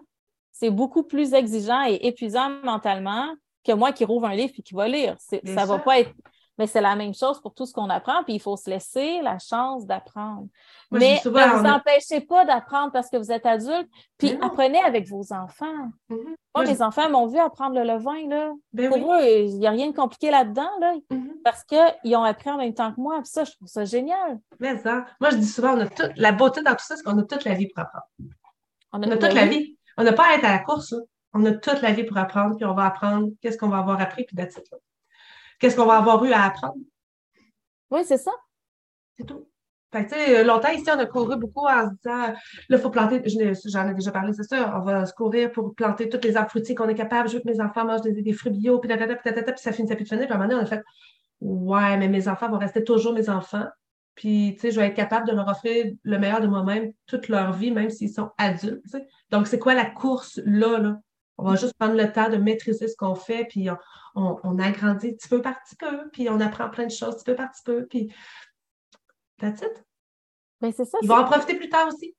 c'est 0.53 0.71
beaucoup 0.71 1.03
plus 1.03 1.35
exigeant 1.35 1.83
et 1.87 2.07
épuisant 2.07 2.51
mentalement 2.65 3.35
que 3.65 3.73
moi 3.73 3.93
qui 3.93 4.05
rouvre 4.05 4.27
un 4.27 4.35
livre 4.35 4.55
et 4.57 4.63
qui 4.63 4.75
va 4.75 4.89
lire. 4.89 5.17
C'est- 5.19 5.45
Bien 5.45 5.55
Ça 5.55 5.67
va 5.67 5.75
sûr. 5.75 5.85
pas 5.85 5.99
être. 6.01 6.13
Mais 6.61 6.67
c'est 6.67 6.83
la 6.83 6.95
même 6.95 7.15
chose 7.15 7.41
pour 7.41 7.55
tout 7.55 7.65
ce 7.65 7.73
qu'on 7.73 7.89
apprend, 7.89 8.23
puis 8.23 8.35
il 8.35 8.39
faut 8.39 8.55
se 8.55 8.69
laisser 8.69 9.23
la 9.23 9.39
chance 9.39 9.87
d'apprendre. 9.87 10.47
Mais 10.91 11.17
souvent, 11.23 11.47
ne 11.47 11.53
vous 11.55 11.65
on 11.65 11.71
empêchez 11.71 12.21
pas 12.21 12.45
d'apprendre 12.45 12.93
parce 12.93 13.09
que 13.09 13.17
vous 13.17 13.33
êtes 13.33 13.47
adulte, 13.47 13.89
puis 14.19 14.37
apprenez 14.43 14.79
avec 14.81 15.09
vos 15.09 15.33
enfants. 15.33 15.89
Mhm. 16.11 16.19
Moi, 16.19 16.35
Moi, 16.57 16.65
je- 16.67 16.71
mes 16.73 16.83
enfants 16.83 17.09
m'ont 17.09 17.27
vu 17.29 17.39
apprendre 17.39 17.77
le 17.77 17.83
levain, 17.85 18.29
là. 18.29 18.53
Ben 18.75 18.91
Pour 18.91 18.99
oui. 19.09 19.23
eux, 19.23 19.45
il 19.47 19.59
n'y 19.59 19.67
a 19.67 19.71
rien 19.71 19.89
de 19.89 19.97
compliqué 19.97 20.31
là-dedans, 20.31 20.69
là, 20.81 20.95
Mhm. 21.11 21.33
parce 21.43 21.65
qu'ils 21.65 22.15
ont 22.15 22.25
appris 22.25 22.51
en 22.51 22.59
même 22.59 22.75
temps 22.75 22.93
que 22.93 23.01
moi, 23.01 23.17
puis 23.23 23.31
ça, 23.31 23.45
je 23.45 23.53
trouve 23.53 23.67
ça 23.69 23.87
génial. 23.87 24.39
Mais 24.59 24.77
ça, 24.77 25.07
moi, 25.19 25.31
je 25.31 25.37
dis 25.37 25.49
souvent, 25.49 25.73
on 25.79 25.81
a 25.81 25.87
toute 25.87 26.13
la 26.17 26.33
beauté 26.33 26.61
dans 26.63 26.73
tout 26.73 26.85
ça, 26.85 26.95
c'est 26.95 27.03
qu'on 27.03 27.17
a 27.19 27.23
toute 27.23 27.45
la 27.47 27.55
vie 27.55 27.69
pour 27.69 27.83
apprendre. 27.85 28.05
On 28.93 28.99
On 28.99 29.03
a 29.11 29.17
toute 29.17 29.33
la 29.33 29.45
oui. 29.45 29.49
vie? 29.49 29.79
On 29.97 30.03
n'a 30.05 30.13
pas 30.13 30.25
à 30.31 30.35
être 30.35 30.45
à 30.45 30.51
la 30.53 30.59
course. 30.59 30.93
là. 30.93 30.99
On 31.33 31.43
a 31.47 31.53
toute 31.53 31.81
la 31.81 31.93
vie 31.93 32.05
pour 32.05 32.19
apprendre, 32.19 32.57
puis 32.57 32.67
on 32.67 32.75
va 32.75 32.85
apprendre 32.85 33.29
qu'est-ce 33.41 33.57
qu'on 33.57 33.69
va 33.69 33.79
avoir 33.79 33.99
appris, 33.99 34.25
puis 34.25 34.37
là. 34.37 34.45
Qu'est-ce 35.61 35.77
qu'on 35.77 35.87
va 35.87 35.99
avoir 35.99 36.25
eu 36.25 36.33
à 36.33 36.47
apprendre? 36.47 36.75
Oui, 37.91 38.01
c'est 38.05 38.19
ça. 38.19 38.33
C'est 39.17 39.25
tout. 39.25 39.47
Fait 39.93 40.07
que, 40.07 40.11
tu 40.11 40.15
sais, 40.15 40.45
longtemps 40.45 40.71
ici, 40.71 40.89
on 40.89 40.99
a 41.01 41.07
couru 41.07 41.37
beaucoup 41.37 41.67
en 41.67 41.91
se 41.91 41.95
disant, 41.97 42.29
là, 42.29 42.37
il 42.71 42.79
faut 42.79 42.91
planter, 42.91 43.21
j'en 43.27 43.89
ai 43.89 43.95
déjà 43.95 44.13
parlé, 44.13 44.33
c'est 44.33 44.45
ça, 44.45 44.79
on 44.79 44.85
va 44.85 45.05
se 45.05 45.13
courir 45.13 45.51
pour 45.51 45.75
planter 45.75 46.09
tous 46.09 46.21
les 46.23 46.37
arbres 46.37 46.49
fruitiers 46.51 46.77
qu'on 46.77 46.89
est 46.89 46.95
capable. 46.95 47.29
Je 47.29 47.35
veux 47.35 47.41
que 47.41 47.49
mes 47.49 47.61
enfants 47.61 47.85
mangent 47.85 48.03
des, 48.03 48.13
des 48.23 48.33
fruits 48.33 48.53
bio, 48.53 48.79
puis 48.79 48.89
tatata, 48.89 49.17
puis 49.17 49.25
tatata, 49.25 49.53
puis 49.53 49.61
ça 49.61 49.73
finissait 49.73 49.97
plus 49.97 50.05
de 50.05 50.09
finir. 50.09 50.27
Puis 50.27 50.33
à 50.33 50.37
un 50.37 50.39
moment 50.39 50.49
donné, 50.49 50.61
on 50.61 50.65
a 50.65 50.69
fait, 50.69 50.83
ouais, 51.41 51.97
mais 51.97 52.09
mes 52.09 52.29
enfants 52.29 52.49
vont 52.49 52.59
rester 52.59 52.85
toujours 52.85 53.13
mes 53.15 53.29
enfants. 53.29 53.67
puis 54.15 54.55
tu 54.55 54.61
sais, 54.61 54.71
je 54.71 54.79
vais 54.79 54.89
être 54.89 54.95
capable 54.95 55.27
de 55.27 55.33
leur 55.33 55.49
offrir 55.49 55.93
le 56.03 56.19
meilleur 56.19 56.41
de 56.41 56.47
moi-même 56.47 56.93
toute 57.07 57.29
leur 57.29 57.53
vie, 57.53 57.71
même 57.71 57.91
s'ils 57.91 58.13
sont 58.13 58.31
adultes. 58.39 58.85
Donc, 59.31 59.47
c'est 59.47 59.59
quoi 59.59 59.75
la 59.75 59.87
course 59.87 60.41
là, 60.45 60.79
là? 60.79 61.01
On 61.41 61.51
va 61.51 61.57
juste 61.57 61.75
prendre 61.79 61.95
le 61.95 62.13
temps 62.13 62.29
de 62.29 62.37
maîtriser 62.37 62.87
ce 62.87 62.97
qu'on 62.97 63.15
fait, 63.15 63.47
puis 63.47 63.69
on, 64.15 64.59
agrandit 64.59 65.13
petit 65.15 65.29
peu 65.29 65.41
par 65.41 65.61
petit 65.63 65.77
peu, 65.77 66.11
puis 66.11 66.29
on 66.29 66.41
apprend 66.41 66.69
plein 66.69 66.85
de 66.85 66.91
choses 66.91 67.17
petit 67.17 67.25
peu 67.25 67.35
par 67.35 67.51
petit 67.51 67.63
peu, 67.65 67.87
puis 67.87 68.13
that's 69.39 69.63
it. 69.63 69.85
Ben, 70.61 70.73
c'est 70.73 70.85
ça. 70.85 70.99
Ils 71.03 71.09
vont 71.09 71.17
en 71.17 71.25
profiter 71.25 71.55
plus 71.55 71.71
tard 71.71 71.89
aussi, 71.89 72.15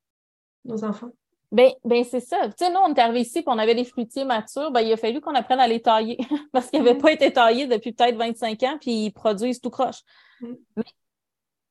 nos 0.65 0.83
enfants. 0.83 1.11
Ben, 1.51 1.71
ben 1.83 2.03
c'est 2.03 2.21
ça. 2.21 2.47
Tu 2.47 2.53
sais, 2.57 2.71
nous, 2.71 2.79
on 2.79 2.93
est 2.93 2.99
arrivés 2.99 3.21
ici, 3.21 3.41
puis 3.41 3.53
on 3.53 3.59
avait 3.59 3.75
des 3.75 3.83
fruitiers 3.83 4.23
matures. 4.23 4.71
Ben, 4.71 4.81
il 4.81 4.91
a 4.93 4.97
fallu 4.97 5.19
qu'on 5.21 5.35
apprenne 5.35 5.59
à 5.59 5.67
les 5.67 5.81
tailler 5.81 6.17
parce 6.53 6.69
qu'ils 6.69 6.79
n'avaient 6.81 6.97
mm. 6.97 7.01
pas 7.01 7.11
été 7.11 7.31
taillés 7.31 7.67
depuis 7.67 7.91
peut-être 7.91 8.15
25 8.15 8.63
ans, 8.63 8.77
puis 8.79 9.05
ils 9.05 9.11
produisent 9.11 9.59
tout 9.59 9.69
croche. 9.69 10.01
Mm. 10.39 10.53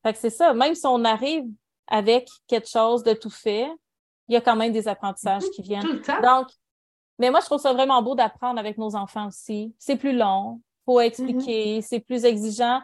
Fait 0.03 0.13
que 0.13 0.19
c'est 0.19 0.31
ça. 0.31 0.55
Même 0.55 0.75
si 0.75 0.87
on 0.87 1.05
arrive 1.05 1.45
avec 1.89 2.29
quelque 2.47 2.69
chose 2.69 3.03
de 3.03 3.15
tout 3.15 3.31
fait, 3.31 3.69
il 4.29 4.35
y 4.35 4.37
a 4.37 4.41
quand 4.41 4.55
même 4.55 4.73
des 4.73 4.87
apprentissages 4.87 5.43
mm-hmm. 5.43 5.51
qui 5.51 5.63
viennent. 5.63 5.83
Tout 5.83 5.93
le 5.93 6.03
temps. 6.03 6.21
Donc, 6.21 6.49
mais 7.21 7.31
moi, 7.31 7.41
je 7.41 7.47
trouve 7.47 7.61
ça 7.61 7.73
vraiment 7.73 8.03
beau 8.03 8.15
d'apprendre 8.15 8.59
avec 8.59 8.79
nos 8.79 8.97
enfants 8.97 9.29
aussi. 9.29 9.75
C'est 9.79 9.97
plus 9.97 10.17
long, 10.17 10.61
faut 10.87 11.01
expliquer, 11.01 11.79
mm-hmm. 11.79 11.83
c'est 11.83 12.01
plus 12.01 12.25
exigeant, 12.25 12.81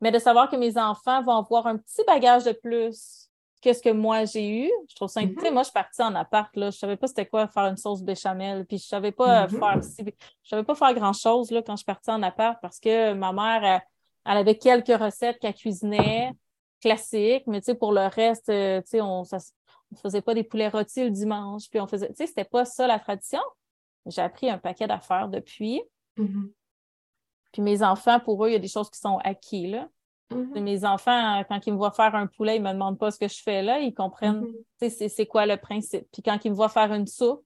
mais 0.00 0.10
de 0.10 0.18
savoir 0.18 0.50
que 0.50 0.56
mes 0.56 0.76
enfants 0.76 1.22
vont 1.22 1.36
avoir 1.36 1.66
un 1.66 1.78
petit 1.78 2.04
bagage 2.06 2.44
de 2.44 2.52
plus 2.52 3.30
qu'est-ce 3.62 3.82
que 3.82 3.90
moi 3.90 4.26
j'ai 4.26 4.66
eu. 4.66 4.70
Je 4.90 4.94
trouve 4.94 5.08
ça, 5.08 5.22
mm 5.22 5.34
moi, 5.52 5.62
je 5.62 5.68
suis 5.68 5.72
partie 5.72 6.02
en 6.02 6.14
appart, 6.14 6.54
là. 6.56 6.70
Je 6.70 6.76
savais 6.76 6.96
pas 6.96 7.06
c'était 7.06 7.24
quoi 7.24 7.46
faire 7.48 7.64
une 7.64 7.78
sauce 7.78 8.02
béchamel, 8.02 8.66
puis 8.66 8.76
je 8.76 8.86
savais 8.86 9.12
pas 9.12 9.46
mm-hmm. 9.46 9.58
faire, 9.58 9.80
je 10.42 10.48
savais 10.48 10.64
pas 10.64 10.74
faire 10.74 10.92
grand-chose, 10.92 11.50
là, 11.50 11.62
quand 11.62 11.72
je 11.72 11.78
suis 11.78 11.86
partie 11.86 12.10
en 12.10 12.22
appart 12.22 12.58
parce 12.60 12.78
que 12.78 13.14
ma 13.14 13.32
mère, 13.32 13.82
elle, 14.26 14.36
avait 14.36 14.58
quelques 14.58 14.94
recettes 15.00 15.38
qu'elle 15.38 15.54
cuisinait, 15.54 16.32
classiques, 16.82 17.46
mais 17.46 17.60
tu 17.60 17.66
sais, 17.66 17.74
pour 17.74 17.92
le 17.92 18.06
reste, 18.06 18.50
euh, 18.50 18.82
tu 18.82 18.88
sais, 18.88 19.00
on, 19.00 19.24
ça, 19.24 19.38
faisait 20.02 20.22
pas 20.22 20.34
des 20.34 20.44
poulets 20.44 20.68
rôtis 20.68 21.04
le 21.04 21.10
dimanche, 21.10 21.70
puis 21.70 21.80
on 21.80 21.86
faisait, 21.86 22.08
tu 22.08 22.16
sais, 22.16 22.26
c'était 22.26 22.44
pas 22.44 22.64
ça 22.64 22.86
la 22.86 22.98
tradition. 22.98 23.40
J'ai 24.06 24.22
appris 24.22 24.50
un 24.50 24.58
paquet 24.58 24.86
d'affaires 24.86 25.28
depuis. 25.28 25.82
Mm-hmm. 26.18 26.50
Puis 27.52 27.62
mes 27.62 27.82
enfants, 27.82 28.20
pour 28.20 28.44
eux, 28.44 28.48
il 28.48 28.52
y 28.52 28.56
a 28.56 28.60
des 28.60 28.68
choses 28.68 28.90
qui 28.90 28.98
sont 28.98 29.18
acquises, 29.18 29.70
là. 29.70 29.88
Mm-hmm. 30.30 30.60
Mes 30.60 30.84
enfants, 30.84 31.44
quand 31.48 31.66
ils 31.66 31.72
me 31.72 31.78
voient 31.78 31.92
faire 31.92 32.14
un 32.14 32.26
poulet, 32.26 32.56
ils 32.56 32.62
ne 32.62 32.68
me 32.68 32.72
demandent 32.72 32.98
pas 32.98 33.10
ce 33.10 33.18
que 33.18 33.28
je 33.28 33.42
fais 33.42 33.62
là, 33.62 33.80
ils 33.80 33.92
comprennent 33.92 34.46
mm-hmm. 34.80 35.08
c'est 35.08 35.26
quoi 35.26 35.46
le 35.46 35.56
principe. 35.56 36.06
Puis 36.12 36.22
quand 36.22 36.38
ils 36.44 36.50
me 36.50 36.56
voient 36.56 36.70
faire 36.70 36.92
une 36.92 37.06
soupe 37.06 37.44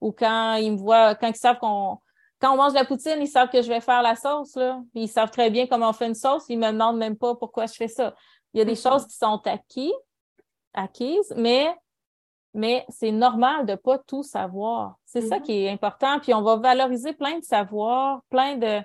ou 0.00 0.12
quand 0.12 0.56
ils 0.56 0.72
me 0.72 0.76
voient, 0.76 1.14
quand 1.14 1.28
ils 1.28 1.36
savent 1.36 1.58
qu'on 1.58 1.98
quand 2.40 2.52
on 2.52 2.56
mange 2.56 2.74
la 2.74 2.84
poutine, 2.84 3.16
ils 3.20 3.28
savent 3.28 3.48
que 3.48 3.62
je 3.62 3.68
vais 3.68 3.80
faire 3.80 4.02
la 4.02 4.14
sauce. 4.14 4.56
Là. 4.56 4.82
Ils 4.94 5.08
savent 5.08 5.30
très 5.30 5.50
bien 5.50 5.66
comment 5.66 5.90
on 5.90 5.92
fait 5.92 6.06
une 6.06 6.14
sauce. 6.14 6.44
Ils 6.48 6.58
ne 6.58 6.66
me 6.66 6.72
demandent 6.72 6.98
même 6.98 7.16
pas 7.16 7.34
pourquoi 7.34 7.66
je 7.66 7.74
fais 7.74 7.88
ça. 7.88 8.14
Il 8.52 8.58
y 8.58 8.60
a 8.60 8.64
des 8.64 8.76
choses 8.76 9.06
qui 9.06 9.16
sont 9.16 9.40
acquises, 9.46 9.92
acquises, 10.74 11.32
mais, 11.36 11.74
mais 12.56 12.84
c'est 12.88 13.12
normal 13.12 13.66
de 13.66 13.72
ne 13.72 13.76
pas 13.76 13.98
tout 13.98 14.22
savoir. 14.22 14.96
C'est 15.04 15.20
ça 15.20 15.38
qui 15.38 15.52
est 15.52 15.70
important. 15.70 16.18
Puis 16.18 16.34
on 16.34 16.42
va 16.42 16.56
valoriser 16.56 17.12
plein 17.12 17.38
de 17.38 17.44
savoirs, 17.44 18.22
plein 18.30 18.56
de, 18.56 18.80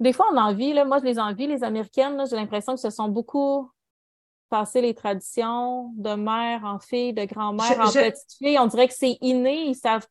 des 0.00 0.12
fois, 0.12 0.26
on 0.32 0.36
envie, 0.36 0.72
là, 0.72 0.84
moi 0.84 0.98
je 0.98 1.04
les 1.04 1.18
envie, 1.18 1.46
les 1.46 1.62
Américaines, 1.62 2.22
j'ai 2.28 2.36
l'impression 2.36 2.74
que 2.74 2.80
ce 2.80 2.90
sont 2.90 3.08
beaucoup 3.08 3.70
passé 4.48 4.80
les 4.80 4.94
traditions 4.94 5.92
de 5.96 6.14
mère 6.14 6.64
en 6.64 6.78
fille, 6.78 7.12
de 7.12 7.24
grand-mère 7.24 7.80
en 7.80 7.90
petite 7.90 8.32
fille. 8.38 8.58
On 8.58 8.66
dirait 8.66 8.88
que 8.88 8.94
c'est 8.94 9.18
inné, 9.20 9.66
ils 9.66 9.74
savent. 9.74 10.06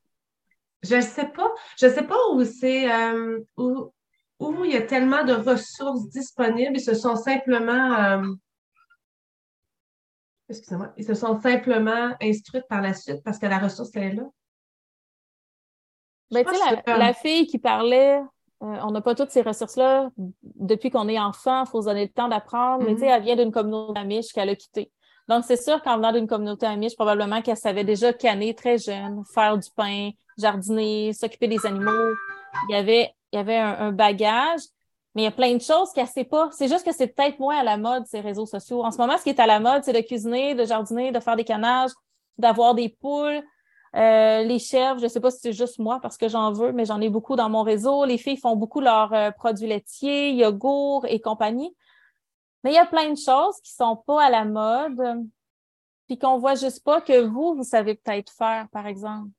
Je 0.81 0.95
ne 0.95 1.01
sais 1.01 1.27
pas. 1.27 1.49
Je 1.77 1.87
sais 1.87 2.03
pas 2.03 2.17
où 2.31 2.43
c'est 2.43 2.91
euh, 2.91 3.39
où, 3.57 4.65
il 4.65 4.71
y 4.71 4.75
a 4.75 4.81
tellement 4.81 5.23
de 5.23 5.33
ressources 5.33 6.09
disponibles. 6.09 6.75
Ils 6.75 6.81
se 6.81 6.93
sont 6.93 7.15
simplement 7.15 7.93
euh, 7.93 8.33
excusez-moi, 10.49 10.93
ils 10.97 11.05
se 11.05 11.13
sont 11.13 11.39
simplement 11.41 12.11
instruites 12.21 12.67
par 12.67 12.81
la 12.81 12.93
suite 12.93 13.23
parce 13.23 13.39
que 13.39 13.45
la 13.45 13.59
ressource 13.59 13.95
est 13.95 14.13
là. 14.13 14.23
Ben, 16.31 16.43
tu 16.43 16.55
sais, 16.55 16.81
la, 16.87 17.13
fille 17.13 17.45
qui 17.45 17.59
parlait 17.59 18.19
euh, 18.63 18.77
on 18.83 18.91
n'a 18.91 19.01
pas 19.01 19.13
toutes 19.13 19.29
ces 19.29 19.41
ressources-là 19.41 20.09
depuis 20.41 20.89
qu'on 20.89 21.09
est 21.09 21.19
enfant. 21.19 21.65
Il 21.65 21.69
faut 21.69 21.81
se 21.81 21.87
donner 21.87 22.05
le 22.05 22.11
temps 22.11 22.29
d'apprendre. 22.29 22.85
Mais 22.85 22.93
tu 22.93 23.01
sais, 23.01 23.07
mm-hmm. 23.07 23.15
elle 23.17 23.23
vient 23.23 23.35
d'une 23.35 23.51
communauté 23.51 23.99
amiche 23.99 24.31
qu'elle 24.31 24.49
a 24.49 24.55
quittée. 24.55 24.91
Donc, 25.27 25.43
c'est 25.45 25.61
sûr 25.61 25.81
qu'en 25.81 25.97
venant 25.97 26.11
d'une 26.11 26.27
communauté 26.27 26.65
amiche, 26.65 26.95
probablement 26.95 27.41
qu'elle 27.41 27.57
savait 27.57 27.83
déjà 27.83 28.13
canner 28.13 28.53
très 28.53 28.77
jeune, 28.77 29.23
faire 29.33 29.57
du 29.57 29.69
pain, 29.75 30.11
jardiner, 30.37 31.13
s'occuper 31.13 31.47
des 31.47 31.65
animaux. 31.65 32.13
Il 32.69 32.73
y 32.73 32.75
avait, 32.75 33.13
il 33.31 33.37
y 33.37 33.39
avait 33.39 33.57
un, 33.57 33.91
bagage, 33.91 34.61
mais 35.15 35.21
il 35.21 35.25
y 35.25 35.27
a 35.27 35.31
plein 35.31 35.53
de 35.55 35.61
choses 35.61 35.91
qu'elle 35.93 36.05
ne 36.05 36.09
sait 36.09 36.23
pas. 36.23 36.49
C'est 36.51 36.67
juste 36.67 36.85
que 36.85 36.93
c'est 36.93 37.07
peut-être 37.07 37.39
moins 37.39 37.57
à 37.57 37.63
la 37.63 37.77
mode, 37.77 38.05
ces 38.07 38.19
réseaux 38.19 38.45
sociaux. 38.45 38.83
En 38.83 38.91
ce 38.91 38.97
moment, 38.97 39.17
ce 39.17 39.23
qui 39.23 39.29
est 39.29 39.39
à 39.39 39.45
la 39.45 39.59
mode, 39.59 39.83
c'est 39.83 39.93
de 39.93 40.01
cuisiner, 40.01 40.55
de 40.55 40.65
jardiner, 40.65 41.11
de 41.11 41.19
faire 41.19 41.35
des 41.35 41.43
cannages, 41.43 41.91
d'avoir 42.37 42.73
des 42.73 42.89
poules, 42.89 43.43
euh, 43.95 44.41
les 44.41 44.57
chèvres, 44.57 44.97
je 44.97 45.03
ne 45.03 45.09
sais 45.09 45.19
pas 45.19 45.29
si 45.29 45.39
c'est 45.39 45.53
juste 45.53 45.77
moi 45.77 45.99
parce 46.01 46.17
que 46.17 46.27
j'en 46.27 46.51
veux, 46.51 46.71
mais 46.71 46.85
j'en 46.85 46.99
ai 46.99 47.09
beaucoup 47.09 47.35
dans 47.35 47.49
mon 47.49 47.61
réseau. 47.61 48.05
Les 48.05 48.17
filles 48.17 48.37
font 48.37 48.55
beaucoup 48.55 48.81
leurs 48.81 49.13
euh, 49.13 49.31
produits 49.31 49.67
laitiers, 49.67 50.31
yogourt 50.33 51.05
et 51.07 51.21
compagnie. 51.21 51.75
Mais 52.63 52.71
il 52.71 52.75
y 52.75 52.79
a 52.79 52.85
plein 52.85 53.11
de 53.11 53.17
choses 53.17 53.59
qui 53.61 53.71
ne 53.73 53.85
sont 53.85 53.95
pas 53.97 54.23
à 54.23 54.29
la 54.31 54.45
mode, 54.45 55.27
puis 56.07 56.17
qu'on 56.17 56.39
voit 56.39 56.55
juste 56.55 56.83
pas 56.83 57.01
que 57.01 57.21
vous, 57.21 57.55
vous 57.55 57.63
savez 57.63 57.95
peut-être 57.95 58.31
faire, 58.31 58.67
par 58.71 58.87
exemple. 58.87 59.29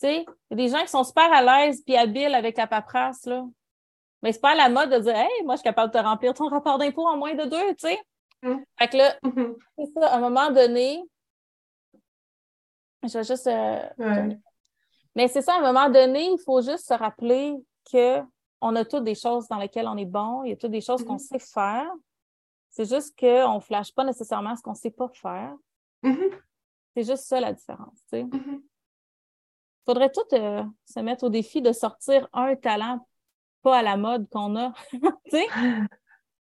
Tu 0.00 0.08
sais, 0.08 0.26
il 0.50 0.58
y 0.58 0.64
a 0.64 0.66
des 0.66 0.68
gens 0.68 0.82
qui 0.82 0.88
sont 0.88 1.04
super 1.04 1.32
à 1.32 1.42
l'aise 1.42 1.82
puis 1.82 1.96
habiles 1.96 2.34
avec 2.34 2.58
la 2.58 2.66
paperasse, 2.66 3.24
là. 3.24 3.44
Mais 4.22 4.32
c'est 4.32 4.40
pas 4.40 4.52
à 4.52 4.54
la 4.54 4.68
mode 4.68 4.90
de 4.90 4.98
dire 4.98 5.14
Hey, 5.14 5.42
moi, 5.44 5.54
je 5.54 5.60
suis 5.60 5.64
capable 5.64 5.92
de 5.92 5.98
te 5.98 6.02
remplir 6.02 6.34
ton 6.34 6.48
rapport 6.48 6.78
d'impôt 6.78 7.06
en 7.06 7.16
moins 7.16 7.34
de 7.34 7.44
deux, 7.44 7.74
tu 7.74 7.88
sais. 7.88 7.98
Mmh. 8.42 8.56
Fait 8.78 8.88
que 8.88 8.96
là, 8.96 9.16
mmh. 9.22 9.52
c'est 9.78 9.92
ça, 9.92 10.08
à 10.08 10.16
un 10.16 10.20
moment 10.20 10.50
donné, 10.50 11.02
je 13.02 13.18
vais 13.18 13.24
juste. 13.24 13.46
Euh, 13.46 14.34
mais 15.14 15.28
c'est 15.28 15.42
ça, 15.42 15.54
à 15.54 15.58
un 15.58 15.72
moment 15.72 15.88
donné, 15.88 16.30
il 16.30 16.38
faut 16.44 16.60
juste 16.60 16.86
se 16.86 16.94
rappeler 16.94 17.54
qu'on 17.90 18.76
a 18.76 18.84
toutes 18.84 19.04
des 19.04 19.14
choses 19.14 19.48
dans 19.48 19.58
lesquelles 19.58 19.88
on 19.88 19.96
est 19.96 20.04
bon, 20.04 20.44
il 20.44 20.50
y 20.50 20.52
a 20.52 20.56
toutes 20.56 20.72
des 20.72 20.80
choses 20.80 21.04
qu'on 21.04 21.16
mm-hmm. 21.16 21.38
sait 21.38 21.38
faire. 21.38 21.90
C'est 22.70 22.88
juste 22.88 23.18
qu'on 23.18 23.54
ne 23.54 23.60
flash 23.60 23.94
pas 23.94 24.04
nécessairement 24.04 24.54
ce 24.54 24.62
qu'on 24.62 24.72
ne 24.72 24.76
sait 24.76 24.90
pas 24.90 25.08
faire. 25.08 25.54
Mm-hmm. 26.02 26.38
C'est 26.94 27.04
juste 27.04 27.24
ça 27.24 27.40
la 27.40 27.52
différence. 27.52 27.98
Il 28.12 28.26
mm-hmm. 28.26 28.62
faudrait 29.86 30.10
tout 30.10 30.34
euh, 30.34 30.62
se 30.84 31.00
mettre 31.00 31.24
au 31.24 31.30
défi 31.30 31.62
de 31.62 31.72
sortir 31.72 32.28
un 32.32 32.54
talent 32.56 33.06
pas 33.66 33.78
à 33.78 33.82
la 33.82 33.96
mode 33.96 34.28
qu'on 34.30 34.54
a. 34.54 34.72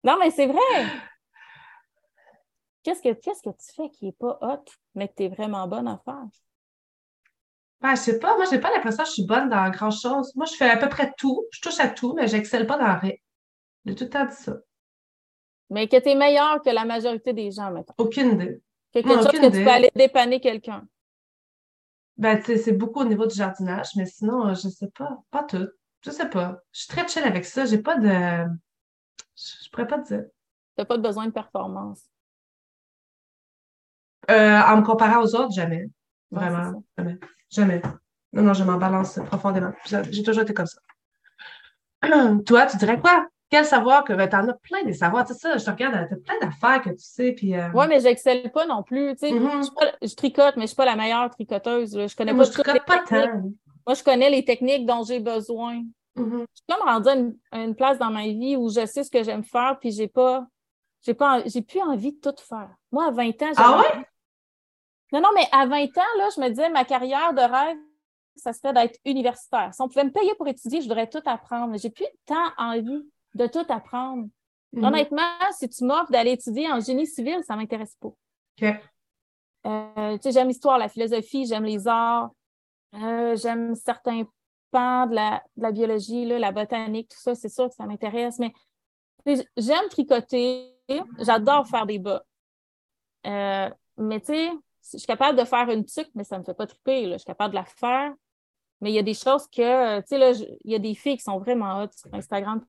non, 0.04 0.18
mais 0.20 0.30
c'est 0.30 0.46
vrai. 0.46 0.86
Qu'est-ce 2.84 3.02
que, 3.02 3.14
qu'est-ce 3.14 3.42
que 3.42 3.50
tu 3.50 3.74
fais 3.76 3.90
qui 3.90 4.06
n'est 4.06 4.12
pas 4.12 4.38
hot, 4.44 4.64
mais 4.94 5.08
que 5.08 5.16
tu 5.18 5.24
es 5.24 5.28
vraiment 5.28 5.68
bonne 5.68 5.88
à 5.88 6.00
faire? 6.06 6.28
Ben, 7.82 7.96
je 7.96 8.02
sais 8.02 8.20
pas, 8.20 8.36
moi, 8.36 8.46
j'ai 8.46 8.60
pas 8.60 8.70
l'impression 8.70 9.02
que 9.02 9.10
je 9.10 9.14
suis 9.14 9.26
bonne 9.26 9.50
dans 9.50 9.72
grand-chose. 9.72 10.36
Moi, 10.36 10.46
je 10.46 10.54
fais 10.54 10.70
à 10.70 10.78
peu 10.78 10.88
près 10.88 11.12
tout, 11.18 11.48
je 11.50 11.62
touche 11.62 11.80
à 11.80 11.88
tout, 11.88 12.14
mais 12.14 12.28
j'excelle 12.28 12.68
pas 12.68 12.78
dans 12.78 13.00
rien. 13.00 13.16
J'ai 13.86 13.96
tout 13.96 14.04
le 14.04 14.10
temps 14.12 14.26
dit 14.26 14.36
ça. 14.36 14.58
Mais 15.72 15.88
que 15.88 15.98
tu 15.98 16.10
es 16.10 16.16
meilleure 16.16 16.62
que 16.62 16.70
la 16.70 16.86
majorité 16.86 17.34
des 17.34 17.50
gens, 17.50 17.72
maintenant. 17.72 17.96
Aucune 17.98 18.34
idée. 18.34 18.62
Quelque 18.92 19.10
chose 19.10 19.28
que 19.30 19.50
tu 19.50 19.64
peux 19.64 19.72
aller 19.72 19.90
dépanner 19.96 20.40
quelqu'un. 20.40 20.88
Ben, 22.18 22.40
c'est 22.44 22.74
beaucoup 22.74 23.00
au 23.00 23.06
niveau 23.06 23.26
du 23.26 23.36
jardinage, 23.36 23.96
mais 23.96 24.06
sinon, 24.06 24.54
je 24.54 24.70
sais 24.70 24.92
pas. 24.96 25.24
Pas 25.32 25.44
tout. 25.44 25.70
Je 26.02 26.12
sais 26.12 26.30
pas. 26.30 26.62
Je 26.72 26.82
suis 26.82 26.88
très 26.88 27.08
chill 27.08 27.24
avec 27.24 27.46
ça. 27.46 27.66
J'ai 27.66 27.80
pas 27.80 27.98
de. 27.98 28.46
Je, 29.36 29.70
pourrais 29.72 29.88
pas 29.88 30.00
te 30.00 30.14
dire. 30.14 30.26
T'as 30.76 30.86
pas 30.86 30.98
de 30.98 31.04
besoin 31.04 31.26
de 31.26 31.32
performance. 31.32 32.02
Euh, 34.30 34.60
en 34.62 34.78
me 34.78 34.86
comparant 34.86 35.22
aux 35.22 35.36
autres, 35.36 35.52
jamais. 35.52 35.90
Vraiment, 36.32 36.84
jamais. 36.98 37.18
Jamais. 37.50 37.82
Non, 38.32 38.44
non, 38.44 38.54
je 38.54 38.64
m'en 38.64 38.78
balance 38.78 39.20
profondément. 39.26 39.74
J'ai 39.86 40.24
toujours 40.24 40.44
été 40.44 40.54
comme 40.54 40.68
ça. 40.68 40.80
Toi, 42.46 42.66
tu 42.68 42.78
dirais 42.78 43.00
quoi? 43.00 43.28
Quel 43.50 43.66
savoir 43.66 44.04
que 44.04 44.14
ben, 44.14 44.30
tu 44.30 44.36
en 44.36 44.48
as 44.48 44.54
plein 44.54 44.84
des 44.84 44.94
savoirs, 44.94 45.26
tu 45.26 45.34
sais 45.34 45.40
ça, 45.40 45.58
je 45.58 45.66
te 45.66 45.72
regarde, 45.72 46.08
tu 46.08 46.14
as 46.14 46.18
plein 46.18 46.48
d'affaires 46.48 46.82
que 46.84 46.90
tu 46.92 47.00
sais. 47.00 47.32
Puis, 47.32 47.56
euh... 47.56 47.70
Oui, 47.74 47.88
mais 47.90 48.00
j'excelle 48.00 48.52
pas 48.52 48.68
non 48.68 48.84
plus. 48.84 49.16
Tu 49.16 49.28
sais, 49.28 49.32
mm-hmm. 49.32 49.98
je, 50.04 50.16
tricote, 50.16 50.56
mais 50.56 50.62
je 50.62 50.62
ne 50.62 50.68
suis 50.68 50.76
pas 50.76 50.86
la 50.86 50.96
meilleure 50.96 51.32
tricoteuse. 51.32 51.98
Je 52.08 52.16
connais 52.16 52.34
Moi, 52.34 52.46
pas 52.46 52.52
je 52.52 52.54
tricote 52.54 52.86
pas 52.86 53.00
tant. 53.00 53.52
Moi, 53.90 53.96
je 53.96 54.04
connais 54.04 54.30
les 54.30 54.46
techniques 54.46 54.86
dont 54.86 55.04
j'ai 55.04 55.20
besoin. 55.20 55.82
Mm-hmm. 56.16 56.42
Je 56.42 56.46
suis 56.54 56.66
comme 56.70 56.88
rendue 56.88 57.36
à 57.52 57.64
une, 57.64 57.74
place 57.74 57.98
dans 57.98 58.12
ma 58.12 58.28
vie 58.28 58.56
où 58.56 58.70
je 58.70 58.86
sais 58.86 59.04
ce 59.04 59.10
que 59.10 59.24
j'aime 59.24 59.44
faire, 59.44 59.80
puis 59.80 59.90
j'ai 59.90 60.08
pas. 60.08 60.46
J'ai 61.02 61.16
pas 61.16 61.42
j'ai 61.48 61.64
plus 61.64 61.82
envie 61.82 62.12
de 62.12 62.20
tout 62.20 62.36
faire. 62.38 62.70
Moi, 62.92 63.08
à 63.08 63.10
20 63.10 63.42
ans, 63.42 63.52
Ah 63.58 63.80
ouais? 63.80 64.06
Non, 65.12 65.22
non, 65.22 65.30
mais 65.34 65.48
à 65.52 65.66
20 65.66 65.86
ans, 65.98 66.18
là, 66.20 66.30
je 66.36 66.40
me 66.40 66.50
disais, 66.50 66.70
ma 66.70 66.86
carrière 66.86 67.34
de 67.34 67.42
rêve, 67.42 67.78
ça 68.36 68.54
serait 68.54 68.74
d'être 68.74 69.00
universitaire. 69.06 69.74
Si 69.74 69.82
on 69.82 69.88
pouvait 69.88 70.04
me 70.04 70.12
payer 70.12 70.36
pour 70.36 70.48
étudier, 70.48 70.82
je 70.82 70.88
voudrais 70.88 71.10
tout 71.10 71.24
apprendre. 71.26 71.76
J'ai 71.80 71.90
plus 71.90 72.06
tant 72.28 72.36
envie 72.60 73.10
de 73.34 73.48
tout 73.48 73.66
apprendre. 73.70 74.28
Mhm. 74.74 74.84
Honnêtement, 74.84 75.34
si 75.58 75.68
tu 75.68 75.84
m'offres 75.84 76.12
d'aller 76.12 76.34
étudier 76.34 76.72
en 76.72 76.80
génie 76.80 77.08
civil, 77.08 77.40
ça 77.44 77.56
ne 77.56 77.62
m'intéresse 77.62 77.98
pas. 78.00 78.14
Euh, 79.66 80.18
j'aime 80.24 80.50
l'histoire, 80.50 80.78
la 80.78 80.90
philosophie, 80.90 81.48
j'aime 81.48 81.66
les 81.66 81.88
arts, 81.88 82.30
euh, 82.96 83.36
j'aime 83.36 83.76
certains 83.76 84.24
pans 84.72 85.08
de 85.08 85.16
la, 85.16 85.44
de 85.58 85.64
la 85.64 85.72
biologie, 85.72 86.26
là, 86.26 86.40
la 86.40 86.52
botanique, 86.52 87.10
tout 87.10 87.20
ça, 87.20 87.36
c'est 87.36 87.50
sûr 87.50 87.70
que 87.70 87.76
ça 87.76 87.86
m'intéresse, 87.86 88.40
mais 88.40 88.54
j'aime 89.58 89.88
tricoter, 89.90 90.76
j'adore 91.20 91.68
faire 91.68 91.86
des 91.86 92.00
bas. 92.00 92.24
Euh, 93.26 93.70
mais 93.98 94.20
tu 94.20 94.28
sais, 94.28 94.50
je 94.94 94.98
suis 94.98 95.08
capable 95.08 95.38
de 95.38 95.46
faire 95.46 95.70
une 95.70 95.86
tuque, 95.86 96.10
mais 96.16 96.24
ça 96.24 96.40
me 96.40 96.44
fait 96.44 96.54
pas 96.54 96.68
triper. 96.68 97.06
Là. 97.06 97.14
Je 97.14 97.20
suis 97.20 97.26
capable 97.26 97.52
de 97.52 97.60
la 97.60 97.66
faire. 97.66 98.14
Mais 98.82 98.92
il 98.92 98.96
y 98.96 99.00
a 99.00 99.04
des 99.04 99.14
choses 99.14 99.46
que, 99.48 100.00
tu 100.00 100.08
sais, 100.08 100.18
là, 100.18 100.32
il 100.32 100.72
y 100.72 100.76
a 100.76 100.80
des 100.80 100.96
filles 100.96 101.18
qui 101.18 101.24
sont 101.24 101.38
vraiment 101.38 101.84
hot 101.84 101.90
sur 101.94 102.14
Instagram 102.14 102.66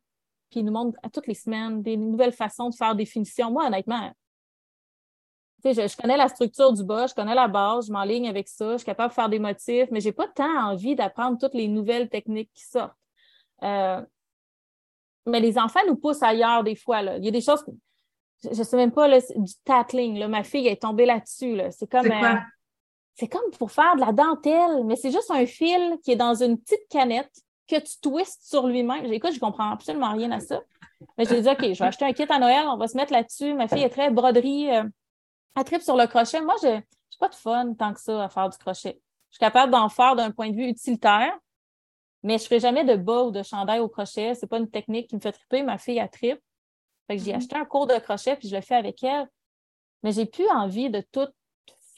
qui 0.50 0.64
nous 0.64 0.72
montrent 0.72 0.98
à 1.04 1.08
toutes 1.08 1.28
les 1.28 1.34
semaines 1.34 1.82
des 1.82 1.96
nouvelles 1.96 2.32
façons 2.32 2.68
de 2.68 2.74
faire 2.74 2.96
des 2.96 3.06
finitions. 3.06 3.52
Moi, 3.52 3.66
honnêtement, 3.66 4.12
je, 5.64 5.96
connais 5.96 6.16
la 6.16 6.28
structure 6.28 6.72
du 6.72 6.84
bas, 6.84 7.06
je 7.06 7.14
connais 7.14 7.34
la 7.34 7.48
base, 7.48 7.86
je 7.86 7.92
m'enligne 7.92 8.28
avec 8.28 8.48
ça, 8.48 8.72
je 8.72 8.78
suis 8.78 8.86
capable 8.86 9.10
de 9.10 9.14
faire 9.14 9.28
des 9.28 9.38
motifs, 9.38 9.88
mais 9.90 10.00
j'ai 10.00 10.12
pas 10.12 10.28
tant 10.28 10.70
envie 10.70 10.94
d'apprendre 10.94 11.38
toutes 11.38 11.54
les 11.54 11.68
nouvelles 11.68 12.08
techniques 12.08 12.50
qui 12.54 12.64
sortent. 12.64 12.94
Euh, 13.62 14.00
mais 15.26 15.40
les 15.40 15.58
enfants 15.58 15.80
nous 15.86 15.96
poussent 15.96 16.22
ailleurs 16.22 16.64
des 16.64 16.74
fois. 16.74 17.02
Là. 17.02 17.18
Il 17.18 17.24
y 17.24 17.28
a 17.28 17.30
des 17.30 17.40
choses, 17.40 17.64
je, 18.42 18.48
ne 18.48 18.64
sais 18.64 18.76
même 18.76 18.92
pas, 18.92 19.08
là, 19.08 19.18
du 19.20 19.52
tattling. 19.64 20.18
Là. 20.18 20.28
Ma 20.28 20.42
fille 20.42 20.66
est 20.66 20.82
tombée 20.82 21.06
là-dessus. 21.06 21.56
Là. 21.56 21.70
C'est 21.70 21.90
comme. 21.90 22.10
Euh, 22.10 22.34
c'est 23.14 23.28
comme 23.28 23.50
pour 23.58 23.70
faire 23.70 23.96
de 23.96 24.00
la 24.00 24.12
dentelle, 24.12 24.84
mais 24.86 24.96
c'est 24.96 25.10
juste 25.10 25.30
un 25.30 25.44
fil 25.44 25.98
qui 26.02 26.12
est 26.12 26.16
dans 26.16 26.34
une 26.34 26.58
petite 26.58 26.88
canette 26.88 27.30
que 27.68 27.76
tu 27.76 28.00
twistes 28.00 28.48
sur 28.48 28.66
lui-même. 28.66 29.04
Écoute, 29.12 29.34
je 29.34 29.40
comprends 29.40 29.70
absolument 29.70 30.12
rien 30.12 30.30
à 30.30 30.40
ça. 30.40 30.62
Mais 31.18 31.24
j'ai 31.26 31.42
dit, 31.42 31.48
OK, 31.48 31.60
je 31.60 31.78
vais 31.78 31.84
acheter 31.84 32.04
un 32.04 32.12
kit 32.12 32.24
à 32.28 32.38
Noël, 32.38 32.64
on 32.66 32.76
va 32.76 32.88
se 32.88 32.96
mettre 32.96 33.12
là-dessus. 33.12 33.52
Ma 33.54 33.68
fille 33.68 33.82
est 33.82 33.90
très 33.90 34.10
broderie, 34.10 34.70
euh, 34.74 34.84
elle 35.56 35.64
tripe 35.64 35.82
sur 35.82 35.96
le 35.96 36.06
crochet. 36.06 36.40
Moi, 36.40 36.54
je 36.62 36.68
n'ai 36.68 36.84
pas 37.18 37.28
de 37.28 37.34
fun 37.34 37.74
tant 37.74 37.92
que 37.92 38.00
ça 38.00 38.24
à 38.24 38.28
faire 38.28 38.48
du 38.48 38.58
crochet. 38.58 39.00
Je 39.30 39.36
suis 39.36 39.40
capable 39.40 39.72
d'en 39.72 39.88
faire 39.88 40.16
d'un 40.16 40.30
point 40.30 40.50
de 40.50 40.56
vue 40.56 40.68
utilitaire, 40.68 41.36
mais 42.22 42.38
je 42.38 42.44
ne 42.44 42.48
ferai 42.48 42.60
jamais 42.60 42.84
de 42.84 42.96
bas 42.96 43.24
ou 43.24 43.30
de 43.30 43.42
chandail 43.42 43.80
au 43.80 43.88
crochet. 43.88 44.34
C'est 44.34 44.46
pas 44.46 44.58
une 44.58 44.70
technique 44.70 45.08
qui 45.08 45.16
me 45.16 45.20
fait 45.20 45.32
triper. 45.32 45.62
Ma 45.62 45.78
fille, 45.78 46.00
a 46.00 46.08
tripe. 46.08 46.40
Fait 47.06 47.16
que 47.16 47.22
j'ai 47.22 47.32
mm-hmm. 47.32 47.36
acheté 47.36 47.56
un 47.56 47.64
cours 47.64 47.86
de 47.86 47.98
crochet, 47.98 48.36
puis 48.36 48.48
je 48.48 48.56
le 48.56 48.62
fais 48.62 48.74
avec 48.74 49.02
elle. 49.02 49.28
Mais 50.02 50.12
j'ai 50.12 50.26
plus 50.26 50.48
envie 50.48 50.90
de 50.90 51.02
tout 51.12 51.28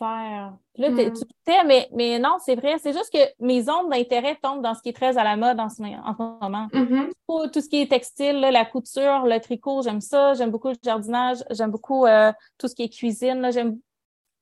faire. 0.02 0.52
Là, 0.76 0.90
mm. 0.90 1.12
tu 1.12 1.66
mais, 1.66 1.88
mais 1.92 2.18
non, 2.18 2.36
c'est 2.44 2.56
vrai. 2.56 2.76
C'est 2.78 2.92
juste 2.92 3.12
que 3.12 3.18
mes 3.40 3.68
ondes 3.68 3.90
d'intérêt 3.90 4.36
tombent 4.42 4.62
dans 4.62 4.74
ce 4.74 4.82
qui 4.82 4.88
est 4.88 4.92
très 4.94 5.16
à 5.16 5.24
la 5.24 5.36
mode 5.36 5.60
en 5.60 5.68
ce, 5.68 5.80
moment. 5.82 6.68
Mm-hmm. 6.72 7.50
Tout, 7.52 7.60
ce 7.60 7.68
qui 7.68 7.82
est 7.82 7.90
textile, 7.90 8.40
la 8.40 8.64
couture, 8.64 9.26
le 9.26 9.38
tricot, 9.38 9.82
j'aime 9.82 10.00
ça. 10.00 10.34
J'aime 10.34 10.50
beaucoup 10.50 10.68
le 10.68 10.76
jardinage. 10.82 11.38
J'aime 11.50 11.70
beaucoup 11.70 12.06
euh, 12.06 12.32
tout 12.58 12.68
ce 12.68 12.74
qui 12.74 12.82
est 12.82 12.88
cuisine. 12.88 13.50
J'aime. 13.52 13.78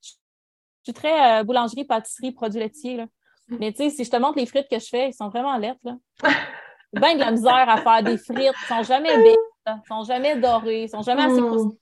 Je 0.03 0.93
suis 0.93 0.95
très 0.95 1.41
euh, 1.41 1.45
boulangerie, 1.45 1.85
pâtisserie, 1.85 2.33
produits 2.33 2.61
laitiers. 2.61 2.97
Là. 2.97 3.07
Mm. 3.49 3.57
Mais 3.59 3.73
tu 3.73 3.79
sais, 3.79 3.91
si 3.91 4.05
je 4.05 4.11
te 4.11 4.17
montre 4.17 4.39
les 4.39 4.47
frites 4.47 4.69
que 4.71 4.79
je 4.79 4.89
fais, 4.89 5.09
ils 5.09 5.15
sont 5.15 5.29
vraiment 5.29 5.57
lettres. 5.59 5.81
Là. 5.85 5.97
bien 6.93 7.15
de 7.15 7.21
la 7.21 7.33
misère 7.33 7.69
à 7.69 7.77
faire 7.79 8.03
des 8.03 8.17
frites. 8.17 8.39
Ils 8.39 8.67
sont 8.67 8.83
jamais 8.83 9.17
belles, 9.17 9.37
ils 9.67 9.89
sont 9.89 10.05
jamais 10.05 10.37
dorés, 10.37 10.85
ils 10.85 10.89
sont 10.89 11.03
jamais 11.03 11.25
assez 11.25 11.41
mm. 11.41 11.73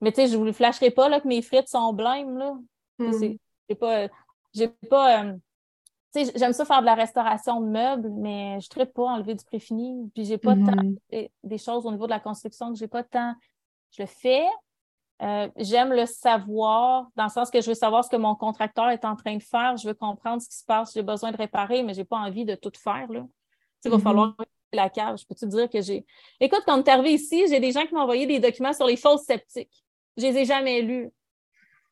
Mais 0.00 0.10
tu 0.10 0.16
sais, 0.16 0.26
je 0.26 0.36
ne 0.36 0.44
vous 0.44 0.52
flasherai 0.52 0.90
pas 0.90 1.08
là, 1.08 1.20
que 1.20 1.28
mes 1.28 1.42
frites 1.42 1.68
sont 1.68 1.92
blêmes. 1.92 2.36
Là. 2.36 2.56
Mm. 2.98 3.36
J'ai 3.68 3.74
pas. 3.74 4.08
J'ai 4.54 4.68
pas. 4.68 5.24
Euh, 5.24 5.36
j'aime 6.14 6.52
ça 6.52 6.64
faire 6.64 6.80
de 6.80 6.86
la 6.86 6.94
restauration 6.94 7.60
de 7.60 7.66
meubles, 7.66 8.10
mais 8.10 8.58
je 8.60 8.68
ne 8.78 8.84
pas 8.84 9.04
enlever 9.04 9.34
du 9.34 9.44
préfini. 9.44 10.10
Puis 10.14 10.24
j'ai 10.24 10.38
pas 10.38 10.54
tant 10.54 10.60
mm-hmm. 10.60 11.30
des 11.42 11.58
choses 11.58 11.86
au 11.86 11.90
niveau 11.90 12.06
de 12.06 12.10
la 12.10 12.20
construction 12.20 12.72
que 12.72 12.78
j'ai 12.78 12.88
pas 12.88 13.02
tant. 13.02 13.34
Je 13.96 14.02
le 14.02 14.06
fais. 14.06 14.44
Euh, 15.22 15.48
j'aime 15.56 15.92
le 15.92 16.04
savoir, 16.04 17.06
dans 17.14 17.24
le 17.24 17.30
sens 17.30 17.50
que 17.50 17.60
je 17.60 17.68
veux 17.68 17.74
savoir 17.74 18.04
ce 18.04 18.10
que 18.10 18.16
mon 18.16 18.34
contracteur 18.34 18.88
est 18.90 19.04
en 19.04 19.14
train 19.14 19.36
de 19.36 19.42
faire. 19.42 19.76
Je 19.76 19.86
veux 19.86 19.94
comprendre 19.94 20.42
ce 20.42 20.48
qui 20.48 20.56
se 20.56 20.64
passe. 20.64 20.92
J'ai 20.94 21.02
besoin 21.02 21.30
de 21.30 21.36
réparer, 21.36 21.82
mais 21.82 21.94
j'ai 21.94 22.04
pas 22.04 22.18
envie 22.18 22.44
de 22.44 22.56
tout 22.56 22.72
faire. 22.76 23.10
Là. 23.10 23.24
Il 23.84 23.90
va 23.90 23.96
mm-hmm. 23.96 24.00
falloir 24.00 24.36
la 24.72 24.90
cave. 24.90 25.18
Je 25.18 25.26
peux 25.26 25.34
te 25.34 25.46
dire 25.46 25.70
que 25.70 25.80
j'ai. 25.80 26.04
Écoute, 26.40 26.62
quand 26.66 26.82
tu 26.82 26.90
es 26.90 26.92
arrivé 26.92 27.12
ici, 27.14 27.44
j'ai 27.48 27.60
des 27.60 27.72
gens 27.72 27.86
qui 27.86 27.94
m'ont 27.94 28.00
envoyé 28.00 28.26
des 28.26 28.40
documents 28.40 28.72
sur 28.72 28.86
les 28.86 28.96
fausses 28.96 29.22
sceptiques. 29.22 29.84
Je 30.16 30.26
les 30.26 30.38
ai 30.38 30.44
jamais 30.44 30.82
lus 30.82 31.10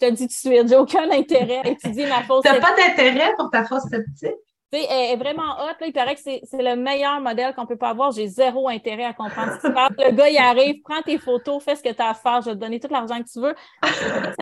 te 0.01 0.11
dis 0.11 0.27
tout 0.27 0.29
de 0.29 0.33
suite, 0.33 0.69
j'ai 0.69 0.77
aucun 0.77 1.11
intérêt 1.11 1.61
à 1.65 1.69
étudier 1.69 2.07
ma 2.07 2.17
sceptique. 2.17 2.43
T'as 2.43 2.61
pas 2.61 2.77
d'intérêt 2.77 3.35
pour 3.37 3.51
ta 3.51 3.65
fosse 3.65 3.85
sceptique? 3.85 4.37
sais, 4.73 4.87
elle 4.89 5.13
est 5.13 5.17
vraiment 5.17 5.53
hot. 5.59 5.77
Là, 5.81 5.87
il 5.87 5.93
paraît 5.93 6.15
que 6.15 6.21
c'est 6.21 6.41
le 6.53 6.77
meilleur 6.77 7.21
modèle 7.21 7.55
qu'on 7.55 7.67
peut 7.67 7.77
pas 7.77 7.91
avoir. 7.91 8.13
J'ai 8.13 8.29
zéro 8.29 8.69
intérêt 8.69 9.05
à 9.05 9.13
comprendre 9.13 9.53
ce 9.53 9.61
qui 9.61 9.67
se 9.67 9.73
passe. 9.73 9.91
Le 9.99 10.13
gars, 10.13 10.29
il 10.29 10.39
arrive, 10.39 10.83
prends 10.83 11.03
tes 11.03 11.19
photos, 11.19 11.63
fais 11.63 11.77
ce 11.77 11.83
que 11.83 11.93
tu 11.93 12.03
as 12.03 12.11
à 12.11 12.15
faire. 12.15 12.41
Je 12.43 12.51
vais 12.51 12.55
te 12.55 12.61
donner 12.61 12.81
tout 12.81 12.89
l'argent 12.91 13.19
que 13.19 13.29
tu 13.31 13.41
veux. 13.41 13.55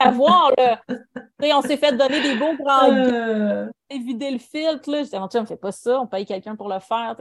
Savoir, 0.03 0.53
là. 0.57 0.81
on 1.57 1.63
s'est 1.63 1.77
fait 1.77 1.97
donner 1.97 2.21
des 2.21 2.35
beaux 2.37 2.55
grands 2.59 2.91
euh... 2.91 3.67
vider 3.91 4.31
le 4.31 4.39
filtre. 4.39 4.91
Là. 4.91 5.03
Je 5.03 5.09
dis, 5.09 5.17
on 5.17 5.41
ne 5.41 5.47
fait 5.47 5.57
pas 5.57 5.73
ça. 5.73 6.01
On 6.01 6.07
paye 6.07 6.27
quelqu'un 6.27 6.57
pour 6.57 6.69
le 6.69 6.81
faire. 6.81 7.17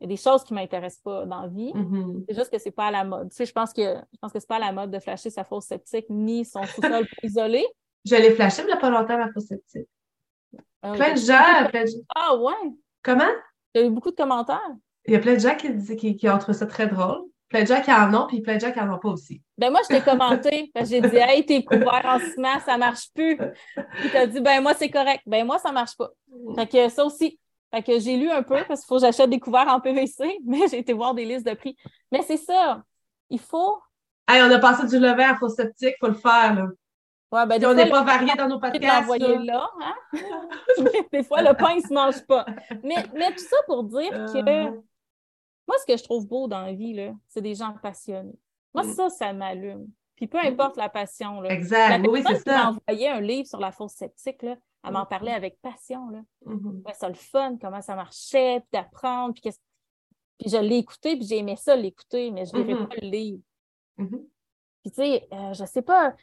Il 0.00 0.04
y 0.04 0.06
a 0.06 0.08
des 0.08 0.16
choses 0.16 0.44
qui 0.44 0.54
ne 0.54 0.60
m'intéressent 0.60 1.02
pas 1.02 1.26
dans 1.26 1.42
la 1.42 1.48
vie. 1.48 1.72
Mm-hmm. 1.74 2.24
C'est 2.26 2.34
juste 2.34 2.50
que 2.50 2.58
c'est 2.58 2.70
pas 2.70 2.86
à 2.86 2.90
la 2.90 3.04
mode. 3.04 3.28
Tu 3.30 3.36
sais, 3.36 3.44
je 3.46 3.52
pense 3.52 3.72
que 3.72 3.82
je 3.82 4.18
pense 4.18 4.32
que 4.32 4.40
c'est 4.40 4.48
pas 4.48 4.56
à 4.56 4.60
la 4.60 4.72
mode 4.72 4.90
de 4.90 4.98
flasher 4.98 5.28
sa 5.28 5.44
fosse 5.44 5.66
sceptique 5.66 6.06
ni 6.08 6.44
son 6.44 6.62
sous-sol 6.64 7.06
isolé. 7.22 7.66
Je 8.06 8.16
l'ai 8.16 8.30
flashé, 8.30 8.62
mais 8.62 8.68
il 8.68 8.72
n'y 8.72 8.78
a 8.78 8.80
pas 8.80 8.90
longtemps, 8.90 9.18
ma 9.18 9.30
fosse 9.30 9.44
sceptique. 9.44 9.88
Ah, 10.82 10.92
plein 10.92 11.12
de 11.12 11.18
gens, 11.18 11.68
plein 11.68 11.82
de 11.82 11.88
gens. 11.88 11.98
Ah 12.16 12.34
ouais? 12.36 12.72
Comment? 13.02 13.28
Il 13.74 13.80
y 13.80 13.84
a 13.84 13.86
eu 13.86 13.90
beaucoup 13.90 14.10
de 14.10 14.16
commentaires. 14.16 14.70
Il 15.04 15.12
y 15.12 15.16
a 15.16 15.18
plein 15.18 15.34
de 15.34 15.40
gens 15.40 15.54
qui, 15.54 15.96
qui, 15.96 16.16
qui 16.16 16.28
ont 16.30 16.38
trouvé 16.38 16.56
ça 16.56 16.66
très 16.66 16.86
drôle. 16.86 17.20
Plein 17.50 17.62
de 17.62 17.66
gens 17.66 17.82
qui 17.82 17.92
en 17.92 18.14
ont, 18.14 18.26
puis 18.26 18.40
plein 18.40 18.56
de 18.56 18.60
gens 18.60 18.70
qui 18.72 18.78
n'en 18.78 18.94
ont 18.94 18.98
pas 18.98 19.08
aussi. 19.08 19.42
Ben 19.58 19.70
moi, 19.70 19.80
je 19.82 19.94
t'ai 19.94 20.00
commenté. 20.00 20.70
parce 20.74 20.88
que 20.88 20.94
j'ai 20.94 21.00
dit 21.02 21.16
Hey, 21.16 21.44
t'es 21.44 21.64
couvert 21.64 22.02
en 22.04 22.18
ciment, 22.20 22.60
ça 22.64 22.78
marche 22.78 23.12
plus. 23.12 23.36
Puis 23.36 24.10
t'as 24.12 24.26
dit 24.26 24.40
Ben 24.40 24.62
moi, 24.62 24.72
c'est 24.74 24.88
correct. 24.88 25.22
Ben 25.26 25.44
moi, 25.44 25.58
ça 25.58 25.72
marche 25.72 25.96
pas. 25.96 26.10
Fait 26.54 26.66
que 26.66 26.88
ça 26.88 27.04
aussi, 27.04 27.38
fait 27.72 27.82
que 27.82 27.98
j'ai 27.98 28.16
lu 28.16 28.30
un 28.30 28.42
peu 28.42 28.56
parce 28.66 28.80
qu'il 28.80 28.88
faut 28.88 28.96
que 28.96 29.02
j'achète 29.02 29.30
des 29.30 29.38
couverts 29.38 29.68
en 29.68 29.80
PVC, 29.80 30.38
mais 30.44 30.68
j'ai 30.68 30.78
été 30.78 30.92
voir 30.92 31.14
des 31.14 31.24
listes 31.24 31.46
de 31.46 31.54
prix. 31.54 31.76
Mais 32.10 32.22
c'est 32.22 32.36
ça. 32.36 32.82
Il 33.28 33.40
faut. 33.40 33.78
Hey, 34.28 34.42
on 34.42 34.50
a 34.50 34.58
passé 34.58 34.86
du 34.86 34.98
lever 34.98 35.24
à 35.24 35.36
faux 35.36 35.48
sceptique, 35.48 35.94
il 35.96 36.00
faut 36.00 36.08
le 36.08 36.14
faire. 36.14 36.54
Là. 36.54 36.66
Ouais, 37.32 37.46
ben, 37.46 37.64
on 37.64 37.74
n'est 37.74 37.88
pas 37.88 38.02
varié 38.02 38.34
dans 38.36 38.48
nos 38.48 38.58
podcasts. 38.58 39.08
là, 39.18 39.70
hein? 39.80 39.94
des 41.12 41.22
fois, 41.22 41.42
le 41.42 41.54
pain, 41.54 41.72
il 41.72 41.82
ne 41.82 41.86
se 41.86 41.94
mange 41.94 42.26
pas. 42.26 42.44
Mais, 42.82 43.06
mais 43.14 43.30
tout 43.32 43.44
ça 43.44 43.56
pour 43.66 43.84
dire 43.84 44.10
que 44.10 44.38
euh. 44.38 44.70
moi, 45.68 45.76
ce 45.78 45.92
que 45.92 45.96
je 45.96 46.02
trouve 46.02 46.26
beau 46.26 46.48
dans 46.48 46.62
la 46.62 46.72
vie, 46.72 47.12
c'est 47.28 47.40
des 47.40 47.54
gens 47.54 47.72
passionnés. 47.80 48.38
Moi, 48.74 48.84
mm. 48.84 48.94
ça, 48.94 49.10
ça 49.10 49.32
m'allume. 49.32 49.86
Puis 50.16 50.26
peu 50.26 50.38
importe 50.38 50.76
la 50.76 50.88
passion. 50.88 51.40
Là. 51.40 51.50
Exact. 51.50 52.04
oui, 52.08 52.22
c'est 52.26 52.40
ça. 52.40 52.70
envoyé 52.70 53.08
un 53.08 53.20
livre 53.20 53.48
sur 53.48 53.60
la 53.60 53.70
fausse 53.70 53.94
sceptique, 53.94 54.42
là, 54.42 54.56
elle 54.84 54.92
m'en 54.92 55.06
parlait 55.06 55.32
avec 55.32 55.60
passion. 55.60 56.08
Là. 56.08 56.20
Mm-hmm. 56.46 56.94
ça 56.94 57.08
le 57.08 57.14
fun, 57.14 57.56
comment 57.60 57.82
ça 57.82 57.94
marchait, 57.94 58.60
puis 58.60 58.68
d'apprendre. 58.72 59.34
Puis, 59.34 59.50
puis 60.38 60.48
je 60.48 60.56
l'ai 60.56 60.78
écouté, 60.78 61.16
puis 61.16 61.26
j'ai 61.26 61.38
aimé 61.38 61.56
ça 61.56 61.76
l'écouter, 61.76 62.30
mais 62.30 62.46
je 62.46 62.56
ne 62.56 62.62
lirai 62.62 62.74
mm-hmm. 62.74 62.88
pas 62.88 62.94
le 63.02 63.08
livre. 63.08 63.42
Mm-hmm. 63.98 64.26
Puis 64.82 64.90
tu 64.90 64.96
sais, 64.96 65.28
euh, 65.32 65.52
je 65.52 65.64
sais 65.66 65.82
pas, 65.82 66.14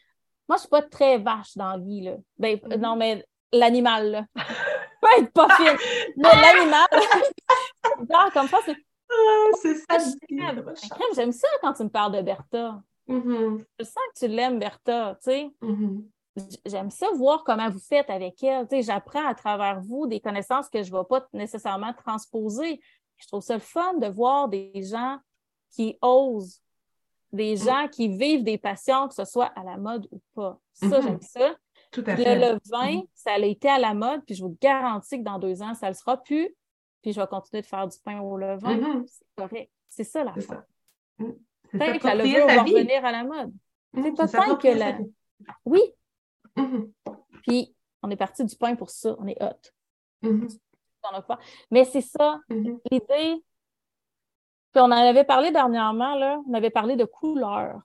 moi, 0.49 0.55
je 0.55 0.61
suis 0.61 0.69
pas 0.69 0.81
très 0.81 1.19
vache 1.19 1.55
dans 1.55 1.71
la 1.71 1.77
vie. 1.77 2.01
Là. 2.01 2.15
Ben, 2.37 2.59
non, 2.79 2.95
mais 2.95 3.25
l'animal, 3.51 4.11
là. 4.11 4.25
pas 5.01 5.09
être 5.19 5.31
pas 5.31 5.47
fine. 5.55 5.77
mais 6.15 6.29
l'animal, 6.41 6.87
genre, 8.09 8.33
comme 8.33 8.47
ça, 8.47 8.57
c'est. 8.65 8.75
Ah, 9.09 9.49
c'est 9.61 9.75
ça. 9.75 9.97
J'aime 11.15 11.31
ça 11.31 11.47
quand 11.61 11.73
tu 11.73 11.83
me 11.83 11.89
parles 11.89 12.17
de 12.17 12.21
Bertha. 12.21 12.81
Je 13.07 13.83
sens 13.83 14.03
que 14.13 14.19
tu 14.19 14.27
l'aimes, 14.27 14.59
Bertha, 14.59 15.17
tu 15.23 15.31
sais 15.31 15.51
j'aime 16.65 16.91
ça 16.91 17.07
voir 17.15 17.43
comment 17.43 17.69
vous 17.69 17.79
faites 17.79 18.09
avec 18.09 18.41
elle. 18.43 18.67
j'apprends 18.81 19.25
à 19.25 19.35
travers 19.35 19.81
vous 19.81 20.07
des 20.07 20.19
connaissances 20.19 20.69
que 20.69 20.83
je 20.83 20.91
ne 20.91 20.97
vais 20.97 21.03
pas 21.09 21.27
nécessairement 21.33 21.93
transposer. 21.93 22.79
Je 23.17 23.27
trouve 23.27 23.41
ça 23.41 23.55
le 23.55 23.61
fun 23.61 23.95
de 23.95 24.07
voir 24.07 24.47
des 24.47 24.71
gens 24.83 25.17
qui 25.71 25.97
osent, 26.01 26.61
des 27.31 27.55
mm. 27.55 27.57
gens 27.57 27.87
qui 27.91 28.07
vivent 28.07 28.43
des 28.43 28.57
passions, 28.57 29.07
que 29.07 29.15
ce 29.15 29.25
soit 29.25 29.51
à 29.55 29.63
la 29.63 29.77
mode 29.77 30.07
ou 30.11 30.21
pas. 30.35 30.59
Ça, 30.73 30.87
mm-hmm. 30.87 31.01
j'aime 31.01 31.21
ça. 31.21 31.55
Tout 31.91 32.03
à 32.05 32.15
fait. 32.15 32.35
Le, 32.35 32.59
vin, 32.69 32.97
mm-hmm. 32.97 33.07
ça 33.13 33.31
a 33.33 33.39
été 33.39 33.69
à 33.69 33.79
la 33.79 33.93
mode, 33.93 34.23
puis 34.25 34.35
je 34.35 34.43
vous 34.43 34.57
garantis 34.61 35.17
que 35.19 35.23
dans 35.23 35.39
deux 35.39 35.61
ans, 35.61 35.73
ça 35.73 35.87
ne 35.87 35.91
le 35.91 35.97
sera 35.97 36.21
plus. 36.21 36.49
Puis 37.01 37.13
je 37.13 37.21
vais 37.21 37.27
continuer 37.27 37.61
de 37.61 37.67
faire 37.67 37.87
du 37.87 37.97
pain 38.03 38.19
au 38.19 38.37
levain. 38.37 38.77
Mm-hmm. 38.77 39.05
C'est 39.07 39.25
correct. 39.35 39.71
C'est 39.87 40.03
ça 40.03 40.23
la 40.23 40.33
fin. 40.33 40.63
Mm. 41.17 41.31
Peut-être 41.71 41.99
que 41.99 42.07
la 42.07 42.15
levure 42.15 42.47
va 42.47 42.63
revenir 42.63 43.05
à 43.05 43.11
la 43.11 43.23
mode. 43.23 43.53
C'est 43.93 44.11
peut-être 44.11 44.57
que 44.57 44.67
la. 44.67 44.97
Oui, 45.65 45.81
Mm-hmm. 46.57 46.91
Puis, 47.43 47.75
on 48.03 48.09
est 48.09 48.15
parti 48.15 48.43
du 48.43 48.55
pain 48.55 48.75
pour 48.75 48.89
ça. 48.89 49.15
On 49.19 49.27
est 49.27 49.41
hot. 49.41 49.71
Mm-hmm. 50.23 50.57
Mais 51.71 51.85
c'est 51.85 52.01
ça, 52.01 52.39
mm-hmm. 52.49 52.79
l'idée. 52.91 53.43
Puis 54.73 54.81
on 54.81 54.85
en 54.85 54.91
avait 54.91 55.23
parlé 55.23 55.51
dernièrement, 55.51 56.15
là, 56.15 56.41
on 56.47 56.53
avait 56.53 56.69
parlé 56.69 56.95
de 56.95 57.05
couleur. 57.05 57.79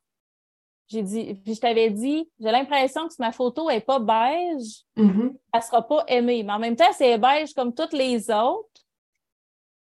J'ai 0.88 1.02
dit, 1.02 1.34
puis 1.42 1.54
je 1.54 1.60
t'avais 1.60 1.88
dit, 1.90 2.28
j'ai 2.38 2.50
l'impression 2.50 3.06
que 3.06 3.14
si 3.14 3.22
ma 3.22 3.32
photo 3.32 3.68
n'est 3.68 3.80
pas 3.80 3.98
beige, 3.98 4.82
elle 4.96 5.06
ne 5.06 5.60
sera 5.60 5.86
pas 5.86 6.04
aimée. 6.08 6.42
Mais 6.42 6.52
en 6.52 6.58
même 6.58 6.76
temps, 6.76 6.92
si 6.92 7.04
elle 7.04 7.12
est 7.12 7.18
beige 7.18 7.54
comme 7.54 7.72
toutes 7.72 7.94
les 7.94 8.30
autres, 8.30 8.68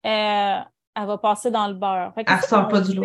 euh, 0.07 0.61
elle 0.95 1.07
va 1.07 1.19
passer 1.19 1.51
dans 1.51 1.67
le 1.67 1.75
beurre. 1.75 2.13
elle 2.17 2.25
ne 2.37 2.41
sort 2.43 2.69
pas 2.69 2.81
du 2.81 2.95
lot. 2.95 3.03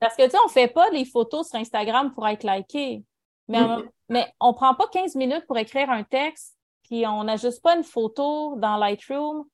Parce 0.00 0.16
que, 0.16 0.24
tu 0.24 0.30
sais, 0.30 0.38
on 0.42 0.48
ne 0.48 0.52
fait 0.52 0.68
pas 0.68 0.88
les 0.90 1.04
photos 1.04 1.48
sur 1.48 1.58
Instagram 1.58 2.12
pour 2.12 2.26
être 2.26 2.44
likées. 2.44 3.04
Mais, 3.48 3.60
mais 4.08 4.32
on 4.40 4.48
ne 4.48 4.54
prend 4.54 4.74
pas 4.74 4.88
15 4.88 5.16
minutes 5.16 5.46
pour 5.46 5.58
écrire 5.58 5.90
un 5.90 6.02
texte, 6.02 6.56
puis 6.84 7.06
on 7.06 7.24
n'ajuste 7.24 7.62
pas 7.62 7.76
une 7.76 7.84
photo 7.84 8.56
dans 8.56 8.76
Lightroom 8.76 9.44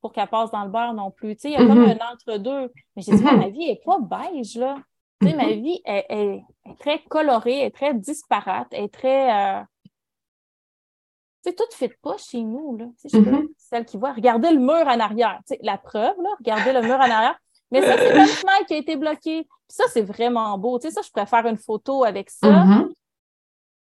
pour 0.00 0.12
qu'elle 0.12 0.28
passe 0.28 0.50
dans 0.50 0.64
le 0.64 0.70
beurre 0.70 0.94
non 0.94 1.10
plus. 1.10 1.36
Il 1.44 1.50
y 1.50 1.56
a 1.56 1.58
comme 1.58 1.84
mm-hmm. 1.84 2.02
un 2.02 2.12
entre-deux. 2.12 2.72
Mais 2.96 3.02
j'ai 3.02 3.12
dit, 3.12 3.22
ma 3.22 3.48
vie 3.48 3.66
n'est 3.66 3.80
pas 3.84 3.98
beige, 4.00 4.56
là. 4.56 4.76
Ma 5.22 5.52
vie 5.52 5.80
est, 5.84 6.42
très 6.80 7.00
colorée, 7.04 7.60
est 7.64 7.70
très 7.70 7.94
disparate, 7.94 8.66
est 8.72 8.92
très. 8.92 9.60
Euh, 9.60 9.62
tu 11.44 11.50
sais, 11.50 11.54
tout 11.54 11.64
ne 11.70 11.74
fait 11.76 11.96
pas 12.02 12.16
chez 12.18 12.42
nous. 12.42 12.76
Là. 12.76 12.86
Sais, 12.96 13.08
mm-hmm. 13.08 13.48
Celle 13.56 13.84
qui 13.84 13.96
voit, 13.96 14.12
regardez 14.12 14.50
le 14.50 14.58
mur 14.58 14.86
en 14.86 14.98
arrière. 14.98 15.40
La 15.60 15.78
preuve, 15.78 16.14
là, 16.20 16.30
regardez 16.38 16.72
le 16.72 16.82
mur 16.82 16.96
en 16.96 17.10
arrière. 17.10 17.38
Mais 17.70 17.82
ça, 17.82 17.96
c'est 17.96 18.16
une 18.16 18.26
fenêtre 18.26 18.66
qui 18.66 18.74
a 18.74 18.76
été 18.76 18.96
bloquée. 18.96 19.48
ça, 19.68 19.84
c'est 19.88 20.02
vraiment 20.02 20.58
beau. 20.58 20.78
Tu 20.78 20.88
sais, 20.88 20.94
ça, 20.94 21.00
je 21.02 21.10
préfère 21.10 21.46
une 21.46 21.56
photo 21.56 22.04
avec 22.04 22.28
ça. 22.28 22.48
Mm-hmm. 22.48 22.92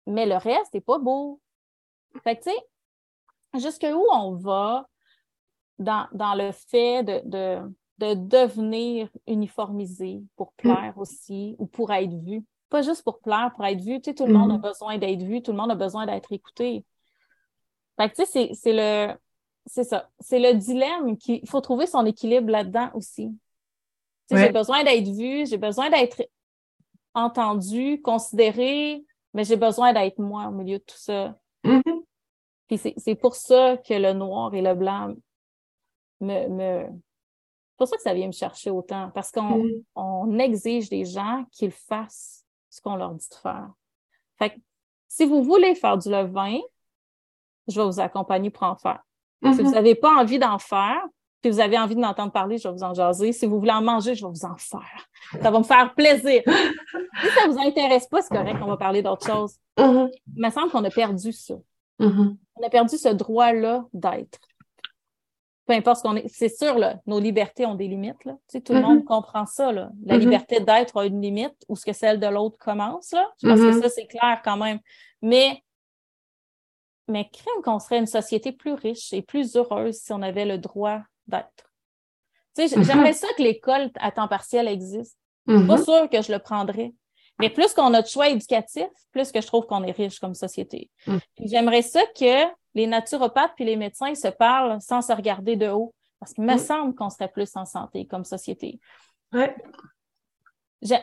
Mais 0.08 0.26
le 0.26 0.36
reste 0.36 0.74
n'est 0.74 0.80
pas 0.80 0.98
beau. 0.98 1.40
Fait 2.24 2.36
que, 2.36 2.44
tu 2.44 2.50
sais, 2.50 3.60
jusqu'où 3.60 4.04
on 4.12 4.34
va 4.34 4.88
dans, 5.78 6.06
dans 6.12 6.34
le 6.34 6.52
fait 6.52 7.02
de, 7.02 7.20
de, 7.24 7.74
de, 7.98 8.14
devenir 8.14 9.08
uniformisé 9.26 10.22
pour 10.36 10.48
mm. 10.48 10.56
plaire 10.56 10.94
aussi 10.96 11.54
ou 11.58 11.66
pour 11.66 11.92
être 11.92 12.14
vu? 12.14 12.44
Pas 12.70 12.82
juste 12.82 13.02
pour 13.02 13.20
plaire, 13.20 13.52
pour 13.54 13.64
être 13.64 13.80
vu. 13.80 14.00
Tu 14.00 14.10
sais, 14.10 14.14
tout 14.14 14.26
le 14.26 14.32
monde 14.32 14.52
a 14.52 14.54
mm-hmm. 14.54 14.60
besoin 14.60 14.98
d'être 14.98 15.22
vu, 15.22 15.42
tout 15.42 15.52
le 15.52 15.58
monde 15.58 15.70
a 15.70 15.76
besoin 15.76 16.06
d'être 16.06 16.32
écouté. 16.32 16.84
Fait 17.98 18.10
que, 18.10 18.16
tu 18.16 18.26
sais, 18.26 18.50
c'est 18.54 18.72
le. 18.72 19.14
C'est 19.66 19.84
ça. 19.84 20.08
C'est 20.20 20.38
le 20.38 20.54
dilemme 20.54 21.18
qu'il 21.18 21.46
faut 21.48 21.60
trouver 21.60 21.86
son 21.86 22.06
équilibre 22.06 22.50
là-dedans 22.50 22.90
aussi. 22.94 23.30
J'ai 24.30 24.50
besoin 24.50 24.84
d'être 24.84 25.08
vu, 25.08 25.46
j'ai 25.46 25.56
besoin 25.56 25.90
d'être 25.90 26.22
entendu, 27.14 28.00
considéré, 28.02 29.04
mais 29.34 29.44
j'ai 29.44 29.56
besoin 29.56 29.92
d'être 29.92 30.18
moi 30.18 30.46
au 30.46 30.50
milieu 30.50 30.78
de 30.78 30.84
tout 30.84 30.96
ça. 30.96 31.36
Mm-hmm. 31.64 32.02
Puis 32.66 32.78
c'est 32.96 33.14
pour 33.14 33.34
ça 33.34 33.76
que 33.78 33.94
le 33.94 34.12
noir 34.12 34.54
et 34.54 34.62
le 34.62 34.74
blanc 34.74 35.14
me. 36.20 36.48
me... 36.48 36.86
C'est 36.86 37.76
pour 37.84 37.88
ça 37.88 37.96
que 37.96 38.02
ça 38.02 38.14
vient 38.14 38.26
me 38.26 38.32
chercher 38.32 38.70
autant, 38.70 39.10
parce 39.14 39.30
qu'on 39.30 39.58
mm-hmm. 39.58 39.84
on 39.94 40.38
exige 40.38 40.88
des 40.88 41.04
gens 41.04 41.44
qu'ils 41.52 41.70
fassent 41.70 42.44
ce 42.70 42.80
qu'on 42.80 42.96
leur 42.96 43.14
dit 43.14 43.28
de 43.28 43.34
faire. 43.36 43.70
Fait 44.36 44.50
que, 44.50 44.60
si 45.06 45.24
vous 45.24 45.44
voulez 45.44 45.74
faire 45.76 45.96
du 45.96 46.10
levain, 46.10 46.58
je 47.68 47.80
vais 47.80 47.86
vous 47.86 48.00
accompagner 48.00 48.50
pour 48.50 48.64
en 48.64 48.76
faire. 48.76 49.00
Si 49.44 49.62
vous 49.62 49.70
n'avez 49.70 49.94
mm-hmm. 49.94 50.00
pas 50.00 50.16
envie 50.16 50.38
d'en 50.40 50.58
faire, 50.58 51.00
si 51.42 51.50
vous 51.50 51.60
avez 51.60 51.78
envie 51.78 51.94
de 51.94 52.00
m'entendre 52.00 52.32
parler, 52.32 52.58
je 52.58 52.66
vais 52.66 52.74
vous 52.74 52.82
en 52.82 52.94
jaser. 52.94 53.32
Si 53.32 53.46
vous 53.46 53.58
voulez 53.58 53.72
en 53.72 53.82
manger, 53.82 54.14
je 54.14 54.26
vais 54.26 54.32
vous 54.32 54.44
en 54.44 54.56
faire. 54.56 55.08
Ça 55.40 55.50
va 55.50 55.58
me 55.58 55.64
faire 55.64 55.94
plaisir. 55.94 56.42
si 56.46 57.28
ça 57.28 57.46
ne 57.46 57.52
vous 57.52 57.60
intéresse 57.60 58.06
pas, 58.08 58.22
c'est 58.22 58.34
correct, 58.34 58.58
on 58.60 58.66
va 58.66 58.76
parler 58.76 59.02
d'autre 59.02 59.26
chose. 59.26 59.54
Mm-hmm. 59.76 60.10
Il 60.36 60.42
me 60.42 60.50
semble 60.50 60.70
qu'on 60.70 60.84
a 60.84 60.90
perdu 60.90 61.32
ça. 61.32 61.54
Mm-hmm. 62.00 62.36
On 62.56 62.66
a 62.66 62.70
perdu 62.70 62.96
ce 62.96 63.08
droit-là 63.08 63.84
d'être. 63.92 64.40
Peu 65.66 65.74
importe 65.74 65.98
ce 65.98 66.02
qu'on 66.02 66.16
est. 66.16 66.26
C'est 66.28 66.48
sûr, 66.48 66.76
là, 66.78 66.96
nos 67.06 67.20
libertés 67.20 67.66
ont 67.66 67.74
des 67.74 67.86
limites. 67.86 68.24
Là. 68.24 68.32
Tu 68.32 68.58
sais, 68.58 68.60
tout 68.60 68.72
le 68.72 68.80
monde 68.80 69.04
comprend 69.04 69.46
ça. 69.46 69.70
Là. 69.70 69.90
La 70.04 70.16
liberté 70.16 70.60
d'être 70.60 70.96
a 70.96 71.04
une 71.04 71.20
limite 71.20 71.64
ou 71.68 71.76
ce 71.76 71.84
que 71.84 71.92
celle 71.92 72.18
de 72.18 72.26
l'autre 72.26 72.58
commence. 72.58 73.12
Là. 73.12 73.30
Je 73.42 73.48
pense 73.48 73.60
que 73.60 73.82
ça, 73.82 73.88
c'est 73.90 74.06
clair 74.06 74.40
quand 74.42 74.56
même. 74.56 74.80
Mais 75.20 75.62
mais 77.06 77.28
crème 77.30 77.62
qu'on 77.64 77.78
serait 77.78 77.98
une 77.98 78.06
société 78.06 78.52
plus 78.52 78.74
riche 78.74 79.12
et 79.14 79.22
plus 79.22 79.56
heureuse 79.56 79.96
si 79.96 80.12
on 80.12 80.20
avait 80.20 80.44
le 80.44 80.58
droit 80.58 81.00
d'être. 81.28 81.70
Tu 82.56 82.68
sais, 82.68 82.82
j'aimerais 82.82 83.12
ça 83.12 83.28
que 83.36 83.42
l'école 83.42 83.90
à 84.00 84.10
temps 84.10 84.28
partiel 84.28 84.66
existe. 84.66 85.16
Je 85.46 85.56
suis 85.56 85.66
pas 85.66 85.76
mm-hmm. 85.76 85.84
sûre 85.84 86.10
que 86.10 86.22
je 86.22 86.32
le 86.32 86.38
prendrais. 86.38 86.92
Mais 87.38 87.50
plus 87.50 87.72
qu'on 87.72 87.94
a 87.94 88.02
de 88.02 88.06
choix 88.08 88.28
éducatifs, 88.28 88.88
plus 89.12 89.30
que 89.30 89.40
je 89.40 89.46
trouve 89.46 89.66
qu'on 89.66 89.84
est 89.84 89.92
riche 89.92 90.18
comme 90.18 90.34
société. 90.34 90.90
Mm. 91.06 91.18
J'aimerais 91.44 91.82
ça 91.82 92.00
que 92.18 92.46
les 92.74 92.86
naturopathes 92.86 93.52
puis 93.54 93.64
les 93.64 93.76
médecins 93.76 94.14
se 94.14 94.28
parlent 94.28 94.80
sans 94.80 95.02
se 95.02 95.12
regarder 95.12 95.56
de 95.56 95.68
haut. 95.68 95.94
Parce 96.18 96.34
qu'il 96.34 96.44
me 96.44 96.54
mm. 96.54 96.58
semble 96.58 96.94
qu'on 96.94 97.10
serait 97.10 97.28
plus 97.28 97.50
en 97.54 97.64
santé 97.64 98.06
comme 98.06 98.24
société. 98.24 98.80
Ouais. 99.32 99.54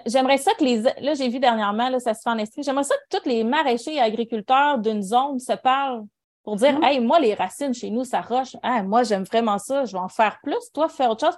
J'aimerais 0.05 0.37
ça 0.37 0.53
que 0.53 0.63
les. 0.63 0.81
Là, 0.81 1.13
j'ai 1.15 1.29
vu 1.29 1.39
dernièrement, 1.39 1.89
là, 1.89 1.99
ça 1.99 2.13
se 2.13 2.21
fait 2.21 2.29
en 2.29 2.37
esprit. 2.37 2.63
J'aimerais 2.63 2.83
ça 2.83 2.95
que 2.95 3.17
tous 3.17 3.27
les 3.27 3.43
maraîchers 3.43 3.95
et 3.95 3.99
agriculteurs 3.99 4.77
d'une 4.79 5.01
zone 5.01 5.39
se 5.39 5.53
parlent 5.53 6.05
pour 6.45 6.55
dire 6.55 6.79
mm. 6.79 6.83
Hey, 6.83 6.99
moi, 7.01 7.19
les 7.19 7.33
racines 7.33 7.73
chez 7.73 7.89
nous, 7.89 8.05
ça 8.05 8.21
roche. 8.21 8.55
moi, 8.85 9.03
j'aime 9.03 9.23
vraiment 9.23 9.57
ça, 9.57 9.83
je 9.83 9.91
vais 9.91 9.99
en 9.99 10.07
faire 10.07 10.39
plus. 10.41 10.71
Toi, 10.73 10.87
faire 10.87 11.09
autre 11.09 11.25
chose. 11.25 11.37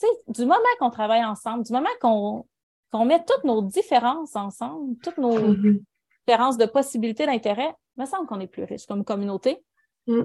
Tu 0.00 0.06
sais, 0.06 0.12
du 0.28 0.42
moment 0.42 0.58
qu'on 0.80 0.90
travaille 0.90 1.24
ensemble, 1.24 1.64
du 1.64 1.72
moment 1.72 1.88
qu'on 2.00 2.46
qu'on 2.92 3.04
met 3.04 3.22
toutes 3.24 3.44
nos 3.44 3.62
différences 3.62 4.36
ensemble, 4.36 4.96
toutes 5.02 5.18
nos 5.18 5.38
mm-hmm. 5.38 5.82
différences 6.26 6.56
de 6.56 6.66
possibilités 6.66 7.26
d'intérêt, 7.26 7.74
il 7.96 8.02
me 8.02 8.06
semble 8.06 8.26
qu'on 8.26 8.40
est 8.40 8.46
plus 8.46 8.64
riche 8.64 8.86
comme 8.86 9.04
communauté. 9.04 9.62
Mm. 10.06 10.22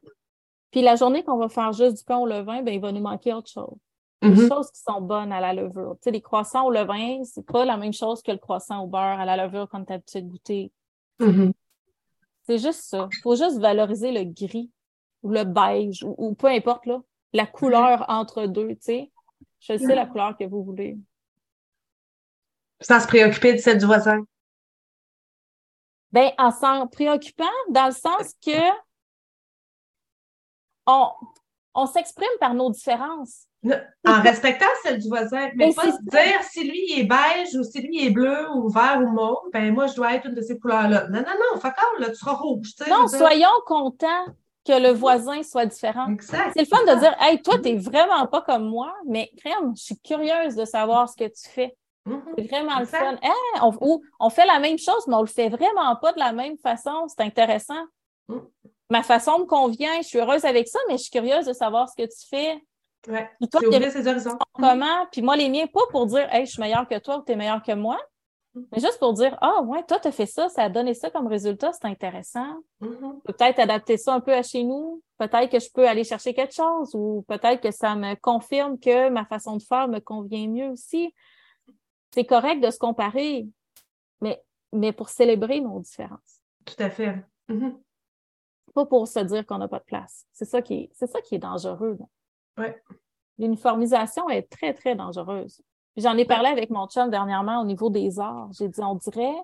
Puis 0.71 0.81
la 0.81 0.95
journée 0.95 1.23
qu'on 1.23 1.37
va 1.37 1.49
faire 1.49 1.73
juste 1.73 1.97
du 1.97 2.03
pain 2.03 2.17
au 2.17 2.25
levain, 2.25 2.61
ben, 2.61 2.73
il 2.73 2.79
va 2.79 2.91
nous 2.91 3.01
manquer 3.01 3.33
autre 3.33 3.49
chose. 3.49 3.75
Des 4.21 4.47
choses 4.47 4.69
qui 4.69 4.79
sont 4.79 5.01
bonnes 5.01 5.31
à 5.31 5.41
la 5.41 5.51
levure. 5.51 5.95
Tu 5.95 6.03
sais, 6.03 6.11
les 6.11 6.21
croissants 6.21 6.67
au 6.67 6.69
levain, 6.69 7.23
c'est 7.23 7.43
pas 7.43 7.65
la 7.65 7.75
même 7.75 7.91
chose 7.91 8.21
que 8.21 8.31
le 8.31 8.37
croissant 8.37 8.83
au 8.83 8.87
beurre 8.87 9.19
à 9.19 9.25
la 9.25 9.35
levure 9.35 9.67
quand 9.67 9.83
tu 9.83 9.91
as 9.91 9.95
l'habitude 9.95 10.25
de 10.25 10.29
goûter. 10.29 10.71
C'est 12.43 12.57
juste 12.57 12.81
ça. 12.83 13.07
Il 13.11 13.21
faut 13.21 13.35
juste 13.35 13.59
valoriser 13.59 14.11
le 14.11 14.23
gris 14.23 14.71
ou 15.23 15.31
le 15.31 15.43
beige 15.43 16.03
ou, 16.03 16.33
peu 16.33 16.47
importe 16.47 16.85
là, 16.85 17.01
la 17.33 17.45
couleur 17.45 18.05
entre 18.09 18.45
deux. 18.45 18.69
Tu 18.69 18.77
sais. 18.81 19.11
Je 19.59 19.77
sais 19.77 19.95
la 19.95 20.07
couleur 20.07 20.35
que 20.37 20.43
vous 20.43 20.63
voulez. 20.63 20.97
Sans 22.79 22.99
se 22.99 23.07
préoccuper 23.07 23.53
de 23.53 23.57
celle 23.57 23.77
du 23.77 23.85
voisin. 23.85 24.23
Ben, 26.11 26.31
en 26.37 26.51
s'en 26.51 26.87
préoccupant, 26.87 27.45
dans 27.69 27.85
le 27.85 27.93
sens 27.93 28.33
que 28.45 28.59
on, 30.87 31.11
on 31.73 31.85
s'exprime 31.85 32.29
par 32.39 32.53
nos 32.53 32.69
différences. 32.71 33.47
En 34.07 34.21
respectant 34.21 34.65
celle 34.81 34.97
du 34.97 35.07
voisin, 35.07 35.49
mais, 35.55 35.73
pas 35.73 35.91
se 35.91 36.09
dire 36.09 36.43
si 36.49 36.63
lui 36.63 36.99
est 36.99 37.03
beige 37.03 37.55
ou 37.55 37.63
si 37.63 37.81
lui 37.81 38.05
est 38.07 38.09
bleu 38.09 38.49
ou 38.55 38.69
vert 38.69 38.99
ou 39.03 39.11
mauve, 39.11 39.49
ben 39.53 39.71
moi 39.71 39.85
je 39.85 39.95
dois 39.95 40.15
être 40.15 40.27
une 40.27 40.33
de 40.33 40.41
ces 40.41 40.57
couleurs-là. 40.57 41.07
Non, 41.09 41.19
non, 41.19 41.33
non, 41.39 41.59
fuck 41.59 41.75
là, 41.99 42.09
tu 42.09 42.15
seras 42.15 42.33
rouge. 42.33 42.73
Non, 42.89 43.07
soyons 43.07 43.49
contents 43.67 44.25
que 44.65 44.79
le 44.79 44.89
voisin 44.89 45.43
soit 45.43 45.67
différent. 45.67 46.07
C'est 46.19 46.59
le 46.59 46.65
fun 46.65 46.83
de 46.85 46.99
dire 46.99 47.15
Hey, 47.19 47.41
toi, 47.41 47.55
tu 47.59 47.71
n'es 47.71 47.77
vraiment 47.77 48.25
pas 48.27 48.41
comme 48.41 48.67
moi, 48.67 48.93
mais 49.07 49.31
crème, 49.37 49.73
je 49.75 49.83
suis 49.83 49.99
curieuse 49.99 50.55
de 50.55 50.65
savoir 50.65 51.07
ce 51.09 51.15
que 51.15 51.25
tu 51.25 51.49
fais. 51.49 51.75
Mm-hmm. 52.07 52.21
C'est 52.35 52.47
vraiment 52.47 52.79
le 52.79 52.85
fun. 52.85 53.17
on, 53.61 54.01
on, 54.19 54.29
fait 54.29 54.45
la 54.45 54.59
même 54.59 54.79
chose, 54.79 55.05
mais 55.07 55.15
on 55.15 55.21
le 55.21 55.27
fait 55.27 55.49
vraiment 55.49 55.95
pas 55.97 56.13
de 56.13 56.19
la 56.19 56.31
même 56.31 56.57
façon. 56.57 57.05
C'est 57.07 57.23
intéressant. 57.23 57.83
Ma 58.91 59.03
façon 59.03 59.39
me 59.39 59.45
convient, 59.45 60.01
je 60.01 60.07
suis 60.07 60.19
heureuse 60.19 60.43
avec 60.43 60.67
ça, 60.67 60.77
mais 60.89 60.97
je 60.97 61.03
suis 61.03 61.11
curieuse 61.11 61.45
de 61.45 61.53
savoir 61.53 61.87
ce 61.87 61.95
que 61.95 62.03
tu 62.03 62.27
fais. 62.27 62.61
Ouais. 63.07 63.29
Puis 63.39 63.47
toi, 63.47 63.61
ses 63.89 64.05
horizons. 64.05 64.37
Comment? 64.51 65.05
Puis 65.13 65.21
moi, 65.21 65.37
les 65.37 65.47
miens, 65.47 65.65
pas 65.67 65.87
pour 65.91 66.07
dire, 66.07 66.27
hey, 66.29 66.45
je 66.45 66.51
suis 66.51 66.61
meilleure 66.61 66.85
que 66.85 66.99
toi 66.99 67.19
ou 67.19 67.23
tu 67.23 67.31
es 67.31 67.37
meilleure 67.37 67.63
que 67.63 67.71
moi, 67.71 67.97
mm-hmm. 68.53 68.65
mais 68.69 68.81
juste 68.81 68.99
pour 68.99 69.13
dire, 69.13 69.37
ah, 69.39 69.61
ouais, 69.61 69.81
toi, 69.83 69.97
tu 69.97 70.09
as 70.09 70.11
fait 70.11 70.25
ça, 70.25 70.49
ça 70.49 70.63
a 70.63 70.69
donné 70.69 70.93
ça 70.93 71.09
comme 71.09 71.27
résultat, 71.27 71.71
c'est 71.71 71.87
intéressant. 71.87 72.53
Mm-hmm. 72.81 73.21
Peut-être 73.23 73.59
adapter 73.59 73.95
ça 73.95 74.13
un 74.13 74.19
peu 74.19 74.33
à 74.33 74.43
chez 74.43 74.65
nous. 74.65 75.01
Peut-être 75.17 75.49
que 75.49 75.59
je 75.59 75.71
peux 75.73 75.87
aller 75.87 76.03
chercher 76.03 76.33
quelque 76.33 76.53
chose 76.53 76.93
ou 76.93 77.23
peut-être 77.29 77.61
que 77.61 77.71
ça 77.71 77.95
me 77.95 78.15
confirme 78.15 78.77
que 78.77 79.07
ma 79.07 79.23
façon 79.23 79.55
de 79.55 79.63
faire 79.63 79.87
me 79.87 79.99
convient 79.99 80.49
mieux 80.49 80.69
aussi. 80.69 81.15
C'est 82.13 82.25
correct 82.25 82.59
de 82.59 82.69
se 82.69 82.77
comparer, 82.77 83.47
mais, 84.19 84.43
mais 84.73 84.91
pour 84.91 85.07
célébrer 85.07 85.61
nos 85.61 85.79
différences. 85.79 86.41
Tout 86.65 86.75
à 86.83 86.89
fait. 86.89 87.15
Mm-hmm. 87.47 87.73
Pas 88.73 88.85
pour 88.85 89.07
se 89.07 89.19
dire 89.19 89.45
qu'on 89.45 89.57
n'a 89.57 89.67
pas 89.67 89.79
de 89.79 89.85
place. 89.85 90.25
C'est 90.31 90.45
ça 90.45 90.61
qui 90.61 90.73
est, 90.75 90.89
c'est 90.93 91.07
ça 91.07 91.21
qui 91.21 91.35
est 91.35 91.39
dangereux. 91.39 91.97
Ouais. 92.57 92.81
L'uniformisation 93.37 94.29
est 94.29 94.49
très, 94.49 94.73
très 94.73 94.95
dangereuse. 94.95 95.61
J'en 95.97 96.15
ai 96.15 96.25
parlé 96.25 96.49
avec 96.49 96.69
mon 96.69 96.87
chum 96.87 97.09
dernièrement 97.09 97.61
au 97.61 97.65
niveau 97.65 97.89
des 97.89 98.19
arts. 98.19 98.49
J'ai 98.53 98.69
dit, 98.69 98.81
on 98.81 98.95
dirait, 98.95 99.35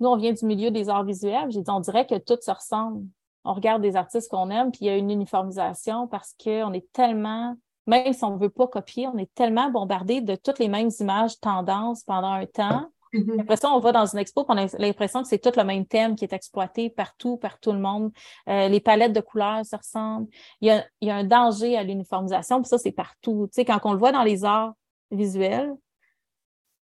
nous, 0.00 0.08
on 0.08 0.16
vient 0.16 0.32
du 0.32 0.44
milieu 0.44 0.70
des 0.70 0.88
arts 0.88 1.04
visuels. 1.04 1.50
J'ai 1.50 1.62
dit, 1.62 1.70
on 1.70 1.80
dirait 1.80 2.06
que 2.06 2.18
tout 2.18 2.38
se 2.40 2.50
ressemble. 2.50 3.06
On 3.44 3.54
regarde 3.54 3.80
des 3.80 3.96
artistes 3.96 4.30
qu'on 4.30 4.50
aime, 4.50 4.70
puis 4.70 4.80
il 4.82 4.86
y 4.86 4.90
a 4.90 4.96
une 4.96 5.10
uniformisation 5.10 6.06
parce 6.06 6.34
qu'on 6.42 6.72
est 6.72 6.92
tellement, 6.92 7.56
même 7.86 8.12
si 8.12 8.22
on 8.24 8.34
ne 8.34 8.38
veut 8.38 8.50
pas 8.50 8.66
copier, 8.66 9.08
on 9.08 9.16
est 9.16 9.32
tellement 9.34 9.70
bombardé 9.70 10.20
de 10.20 10.34
toutes 10.34 10.58
les 10.58 10.68
mêmes 10.68 10.90
images 11.00 11.40
tendances 11.40 12.04
pendant 12.04 12.32
un 12.32 12.46
temps 12.46 12.90
Après 13.38 13.56
ça, 13.56 13.70
on 13.70 13.80
va 13.80 13.92
dans 13.92 14.06
une 14.06 14.18
expo, 14.18 14.44
on 14.48 14.56
a 14.56 14.66
l'impression 14.78 15.22
que 15.22 15.28
c'est 15.28 15.38
tout 15.38 15.52
le 15.56 15.64
même 15.64 15.86
thème 15.86 16.16
qui 16.16 16.24
est 16.24 16.32
exploité 16.32 16.90
partout, 16.90 17.36
par 17.36 17.58
tout 17.58 17.72
le 17.72 17.78
monde. 17.78 18.12
Euh, 18.48 18.68
les 18.68 18.80
palettes 18.80 19.12
de 19.12 19.20
couleurs 19.20 19.64
se 19.64 19.76
ressemblent. 19.76 20.28
Il 20.60 20.68
y 21.00 21.10
a, 21.10 21.16
un 21.16 21.24
danger 21.24 21.76
à 21.76 21.82
l'uniformisation, 21.82 22.60
puis 22.60 22.68
ça, 22.68 22.78
c'est 22.78 22.92
partout. 22.92 23.48
Tu 23.52 23.56
sais, 23.56 23.64
quand 23.64 23.78
on 23.84 23.92
le 23.92 23.98
voit 23.98 24.12
dans 24.12 24.22
les 24.22 24.44
arts 24.44 24.74
visuels, 25.10 25.74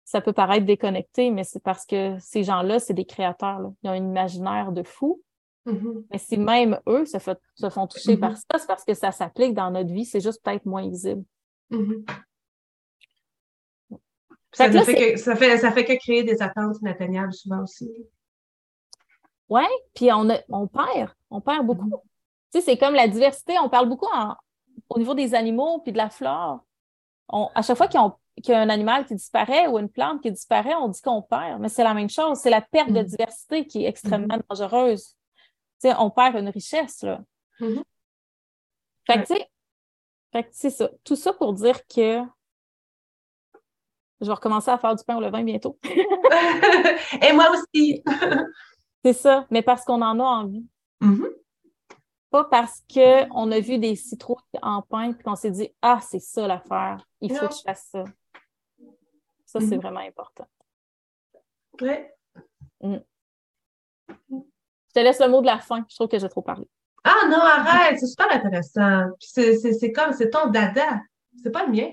ça 0.03 0.21
peut 0.21 0.33
paraître 0.33 0.65
déconnecté, 0.65 1.31
mais 1.31 1.43
c'est 1.43 1.63
parce 1.63 1.85
que 1.85 2.17
ces 2.19 2.43
gens-là, 2.43 2.79
c'est 2.79 2.93
des 2.93 3.05
créateurs. 3.05 3.71
Ils 3.83 3.89
ont 3.89 3.93
un 3.93 3.95
imaginaire 3.95 4.71
de 4.71 4.83
fou. 4.83 5.21
Mm-hmm. 5.65 6.05
Mais 6.11 6.17
si 6.17 6.37
même 6.37 6.79
eux 6.87 7.05
se, 7.05 7.17
font 7.19 7.87
toucher 7.87 8.17
par 8.17 8.33
mm-hmm. 8.33 8.43
ça, 8.51 8.59
c'est 8.59 8.67
parce 8.67 8.83
que 8.83 8.93
ça 8.93 9.11
s'applique 9.11 9.53
dans 9.53 9.71
notre 9.71 9.93
vie, 9.93 10.05
c'est 10.05 10.19
juste 10.19 10.43
peut-être 10.43 10.65
moins 10.65 10.87
visible. 10.87 11.23
Ça, 14.53 14.69
fait 14.83 15.13
que, 15.13 15.17
ça, 15.17 15.35
fait, 15.35 15.57
ça 15.57 15.71
fait 15.71 15.85
que 15.85 15.93
créer 15.97 16.23
des 16.23 16.41
attentes 16.41 16.77
inatteignables 16.81 17.33
souvent 17.33 17.63
aussi. 17.63 17.89
Oui, 19.49 19.63
puis 19.93 20.11
on, 20.11 20.27
on 20.49 20.67
perd, 20.67 21.09
on 21.29 21.41
perd 21.41 21.65
beaucoup. 21.65 21.87
Mm-hmm. 21.87 22.01
Tu 22.53 22.59
sais, 22.59 22.61
c'est 22.61 22.77
comme 22.77 22.93
la 22.95 23.07
diversité, 23.07 23.57
on 23.59 23.69
parle 23.69 23.87
beaucoup 23.89 24.07
au 24.89 24.99
niveau 24.99 25.13
des 25.13 25.33
animaux 25.35 25.79
puis 25.79 25.91
de 25.91 25.97
la 25.97 26.09
flore. 26.09 26.65
à 27.29 27.61
chaque 27.61 27.77
fois 27.77 27.87
qu'il 27.87 27.99
y 27.99 28.51
a 28.53 28.59
un 28.59 28.69
animal 28.69 29.05
qui 29.05 29.15
disparaît 29.15 29.67
ou 29.67 29.79
une 29.79 29.89
plante 29.89 30.21
qui 30.21 30.31
disparaît, 30.31 30.75
on 30.75 30.89
dit 30.89 31.01
qu'on 31.01 31.21
perd, 31.21 31.61
mais 31.61 31.69
c'est 31.69 31.83
la 31.83 31.93
même 31.93 32.09
chose. 32.09 32.39
C'est 32.39 32.49
la 32.49 32.61
perte 32.61 32.89
de 32.91 32.99
Mhm. 32.99 33.05
diversité 33.05 33.65
qui 33.67 33.85
est 33.85 33.87
extrêmement 33.87 34.35
Mhm. 34.35 34.43
dangereuse. 34.49 35.15
Tu 35.81 35.89
sais, 35.89 35.95
on 35.97 36.09
perd 36.11 36.35
une 36.35 36.49
richesse, 36.49 37.03
là. 37.03 37.21
Fait 37.59 37.65
que, 39.05 39.19
Ouais. 39.19 39.23
tu 39.25 39.33
sais, 39.35 39.49
fait 40.33 40.43
que 40.43 40.49
c'est 40.51 40.69
ça. 40.69 40.89
Tout 41.03 41.15
ça 41.15 41.33
pour 41.33 41.53
dire 41.53 41.85
que 41.87 42.21
je 44.21 44.27
vais 44.27 44.33
recommencer 44.33 44.69
à 44.71 44.77
faire 44.77 44.95
du 44.95 45.03
pain 45.03 45.17
au 45.17 45.21
levain 45.21 45.43
bientôt. 45.43 45.77
Et 47.21 47.33
moi 47.33 47.49
aussi. 47.51 48.03
c'est 49.03 49.13
ça, 49.13 49.45
mais 49.49 49.61
parce 49.61 49.83
qu'on 49.83 50.01
en 50.01 50.19
a 50.19 50.23
envie. 50.23 50.65
Mhm. 51.01 51.27
Pas 52.29 52.45
parce 52.45 52.81
qu'on 52.93 53.51
a 53.51 53.59
vu 53.59 53.77
des 53.77 53.95
citrouilles 53.95 54.37
en 54.61 54.81
pain 54.83 55.11
et 55.11 55.23
qu'on 55.23 55.35
s'est 55.35 55.51
dit 55.51 55.69
Ah, 55.81 55.99
c'est 56.01 56.19
ça 56.21 56.47
l'affaire, 56.47 57.05
il 57.19 57.33
faut 57.35 57.43
Non. 57.43 57.49
que 57.49 57.55
je 57.55 57.61
fasse 57.61 57.87
ça. 57.91 58.03
Ça, 59.45 59.59
c'est 59.59 59.75
Mhm. 59.75 59.81
vraiment 59.81 59.99
important. 59.99 60.47
Ouais. 61.81 62.13
Je 62.81 62.97
te 64.93 64.99
laisse 64.99 65.19
le 65.19 65.27
mot 65.27 65.41
de 65.41 65.45
la 65.47 65.59
fin. 65.59 65.85
Je 65.89 65.95
trouve 65.95 66.07
que 66.07 66.19
j'ai 66.19 66.29
trop 66.29 66.41
parlé. 66.41 66.69
Ah 67.03 67.27
non, 67.27 67.39
arrête, 67.39 67.99
c'est 67.99 68.07
super 68.07 68.31
intéressant. 68.31 69.07
Puis 69.19 69.29
c'est 69.73 69.91
comme, 69.91 70.13
c'est 70.13 70.29
ton 70.29 70.47
dada. 70.49 71.01
C'est 71.41 71.51
pas 71.51 71.65
le 71.65 71.71
mien. 71.71 71.89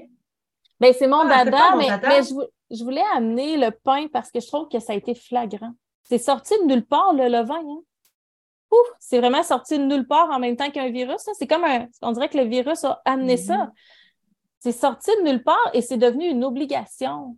Ben, 0.80 0.92
c'est 0.96 1.06
mon 1.08 1.20
Ah, 1.28 1.44
dada, 1.44 1.70
mon 1.72 1.76
mais, 1.78 1.88
dada. 1.88 2.08
mais 2.08 2.22
je, 2.22 2.34
je 2.76 2.84
voulais 2.84 3.02
amener 3.14 3.56
le 3.56 3.70
pain 3.70 4.06
parce 4.12 4.30
que 4.30 4.40
je 4.40 4.46
trouve 4.46 4.68
que 4.68 4.78
ça 4.78 4.92
a 4.92 4.96
été 4.96 5.14
flagrant. 5.14 5.72
C'est 6.04 6.18
sorti 6.18 6.54
de 6.60 6.64
nulle 6.66 6.86
part, 6.86 7.12
le 7.12 7.28
levain. 7.28 7.60
Hein? 7.60 7.80
Ouf, 8.70 8.86
c'est 9.00 9.18
vraiment 9.18 9.42
sorti 9.42 9.78
de 9.78 9.84
nulle 9.84 10.06
part 10.06 10.30
en 10.30 10.38
même 10.38 10.56
temps 10.56 10.70
qu'un 10.70 10.90
virus. 10.90 11.26
hein. 11.26 11.32
C'est 11.38 11.46
comme 11.46 11.64
un. 11.64 11.86
On 12.02 12.12
dirait 12.12 12.28
que 12.28 12.36
le 12.38 12.44
virus 12.44 12.84
a 12.84 13.00
amené 13.04 13.34
Mhm. 13.36 13.42
ça. 13.42 13.70
C'est 14.60 14.72
sorti 14.72 15.10
de 15.18 15.22
nulle 15.30 15.42
part 15.42 15.70
et 15.72 15.82
c'est 15.82 15.96
devenu 15.96 16.26
une 16.26 16.44
obligation. 16.44 17.36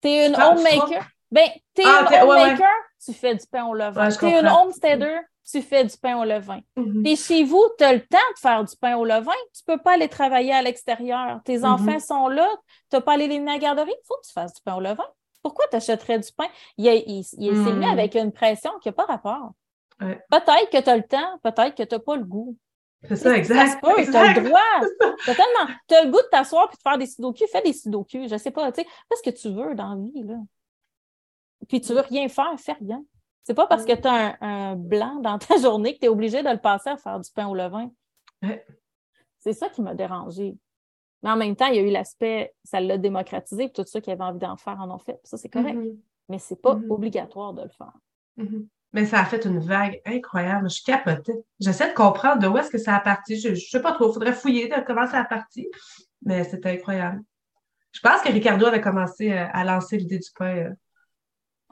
T'es 0.00 0.28
une 0.28 0.34
Ah, 0.36 0.50
homemaker. 0.52 1.06
Ben, 1.30 1.48
t'es 1.74 1.82
Ah, 1.84 2.00
une 2.02 2.08
t'es- 2.08 2.22
ouais, 2.22 2.28
ouais. 2.28 2.42
homemaker, 2.44 2.74
tu 3.04 3.12
fais 3.12 3.34
du 3.34 3.46
pain 3.46 3.66
au 3.66 3.74
levain. 3.74 4.08
Ouais, 4.08 4.16
t'es 4.16 4.40
une 4.40 4.46
homesteader, 4.48 5.18
tu 5.50 5.62
fais 5.62 5.84
du 5.84 5.96
pain 5.96 6.18
au 6.20 6.24
levain. 6.24 6.60
Mhm. 6.76 7.02
T'es 7.04 7.16
chez 7.16 7.44
vous, 7.44 7.64
tu 7.78 7.84
as 7.84 7.92
le 7.94 8.00
temps 8.00 8.18
de 8.34 8.38
faire 8.38 8.64
du 8.64 8.76
pain 8.76 8.96
au 8.96 9.04
levain. 9.04 9.32
Tu 9.54 9.62
peux 9.64 9.78
pas 9.78 9.92
aller 9.94 10.08
travailler 10.08 10.52
à 10.52 10.62
l'extérieur. 10.62 11.40
Tes 11.44 11.58
Mhm. 11.58 11.64
enfants 11.64 11.98
sont 12.00 12.28
là. 12.28 12.48
Tu 12.90 12.96
n'as 12.96 13.00
pas 13.02 13.12
allé 13.14 13.26
les 13.28 13.38
mener 13.38 13.52
à 13.52 13.54
la 13.54 13.58
garderie. 13.60 13.90
Il 13.96 14.06
faut 14.06 14.16
que 14.20 14.26
tu 14.26 14.32
fasses 14.32 14.52
du 14.54 14.60
pain 14.62 14.74
au 14.76 14.80
levain. 14.80 15.06
Pourquoi 15.42 15.66
tu 15.70 15.76
achèterais 15.76 16.18
du 16.18 16.30
pain? 16.32 16.48
Il, 16.76 16.86
il- 16.86 17.18
il 17.20 17.24
s'est 17.64 17.72
mis 17.72 17.84
Mhm. 17.86 17.92
avec 17.92 18.14
une 18.14 18.32
pression 18.32 18.72
qui 18.82 18.88
n'a 18.88 18.92
pas 18.92 19.04
rapport. 19.04 19.52
Ouais. 20.00 20.20
Peut-être 20.30 20.70
que 20.70 20.80
tu 20.82 20.90
as 20.90 20.96
le 20.96 21.02
temps, 21.04 21.38
peut-être 21.42 21.74
que 21.74 21.82
tu 21.82 21.94
n'as 21.94 21.98
pas 22.00 22.16
le 22.16 22.24
goût. 22.24 22.56
C'est 23.08 23.16
ça, 23.16 23.36
exact. 23.36 23.80
tu 23.82 24.16
as 24.16 24.34
le 24.34 24.42
droit. 24.48 24.60
Tu 25.88 25.94
as, 25.94 26.04
le 26.04 26.10
goût 26.10 26.18
de 26.20 26.28
t'asseoir 26.30 26.68
et 26.72 26.76
de 26.76 26.80
faire 26.82 26.98
des 26.98 27.06
sudoku. 27.06 27.44
Fais 27.50 27.62
des 27.62 27.72
sudoku. 27.72 28.26
Je 28.28 28.36
sais 28.36 28.50
pas. 28.50 28.70
Tu 28.72 28.82
sais, 28.82 28.86
fais 29.08 29.16
ce 29.16 29.22
que 29.30 29.36
tu 29.36 29.48
veux 29.50 29.74
dans 29.76 29.94
la 29.94 30.02
vie. 30.02 30.24
Là. 30.24 30.34
Puis 31.68 31.80
tu 31.80 31.92
veux 31.92 32.00
rien 32.00 32.28
faire, 32.28 32.52
fais 32.58 32.72
rien. 32.72 33.02
C'est 33.48 33.54
pas 33.54 33.66
parce 33.66 33.86
que 33.86 33.94
tu 33.94 34.06
as 34.06 34.12
un, 34.12 34.36
un 34.72 34.76
blanc 34.76 35.20
dans 35.22 35.38
ta 35.38 35.56
journée 35.62 35.94
que 35.94 36.00
tu 36.00 36.04
es 36.04 36.08
obligé 36.08 36.42
de 36.42 36.50
le 36.50 36.58
passer 36.58 36.90
à 36.90 36.98
faire 36.98 37.18
du 37.18 37.30
pain 37.34 37.46
au 37.48 37.54
levain. 37.54 37.90
Ouais. 38.42 38.62
C'est 39.38 39.54
ça 39.54 39.70
qui 39.70 39.80
m'a 39.80 39.94
dérangé. 39.94 40.54
Mais 41.22 41.30
en 41.30 41.36
même 41.38 41.56
temps, 41.56 41.68
il 41.68 41.76
y 41.76 41.78
a 41.78 41.80
eu 41.82 41.90
l'aspect, 41.90 42.52
ça 42.62 42.78
l'a 42.78 42.98
démocratisé, 42.98 43.68
puis 43.68 43.72
tout 43.72 43.88
ceux 43.88 44.00
qui 44.00 44.10
avaient 44.10 44.22
envie 44.22 44.38
d'en 44.38 44.58
faire 44.58 44.78
en 44.78 44.94
ont 44.94 44.98
fait. 44.98 45.18
Ça, 45.24 45.38
c'est 45.38 45.48
correct. 45.48 45.76
Mhm. 45.78 45.96
Mais 46.28 46.38
c'est 46.38 46.60
pas 46.60 46.74
Mhm. 46.74 46.90
obligatoire 46.90 47.54
de 47.54 47.62
le 47.62 47.70
faire. 47.70 47.94
Mhm. 48.36 48.68
Mais 48.92 49.06
ça 49.06 49.20
a 49.20 49.24
fait 49.24 49.42
une 49.46 49.60
vague 49.60 49.98
incroyable. 50.04 50.68
Je 50.68 50.82
capotais. 50.84 51.32
J'essaie 51.58 51.88
de 51.88 51.94
comprendre 51.94 52.42
de 52.42 52.48
où 52.48 52.58
est-ce 52.58 52.70
que 52.70 52.76
ça 52.76 52.96
a 52.96 53.00
parti. 53.00 53.40
Je, 53.40 53.54
je 53.54 53.66
sais 53.70 53.80
pas 53.80 53.92
trop. 53.92 54.10
Il 54.10 54.12
faudrait 54.12 54.34
fouiller 54.34 54.68
de 54.68 54.74
comment 54.86 55.06
ça 55.06 55.20
a 55.20 55.24
parti. 55.24 55.66
Mais 56.20 56.44
c'était 56.44 56.72
incroyable. 56.72 57.22
Je 57.92 58.00
pense 58.00 58.20
que 58.20 58.30
Ricardo 58.30 58.66
avait 58.66 58.82
commencé 58.82 59.32
euh, 59.32 59.46
à 59.54 59.64
lancer 59.64 59.96
l'idée 59.96 60.18
du 60.18 60.28
pain. 60.36 60.74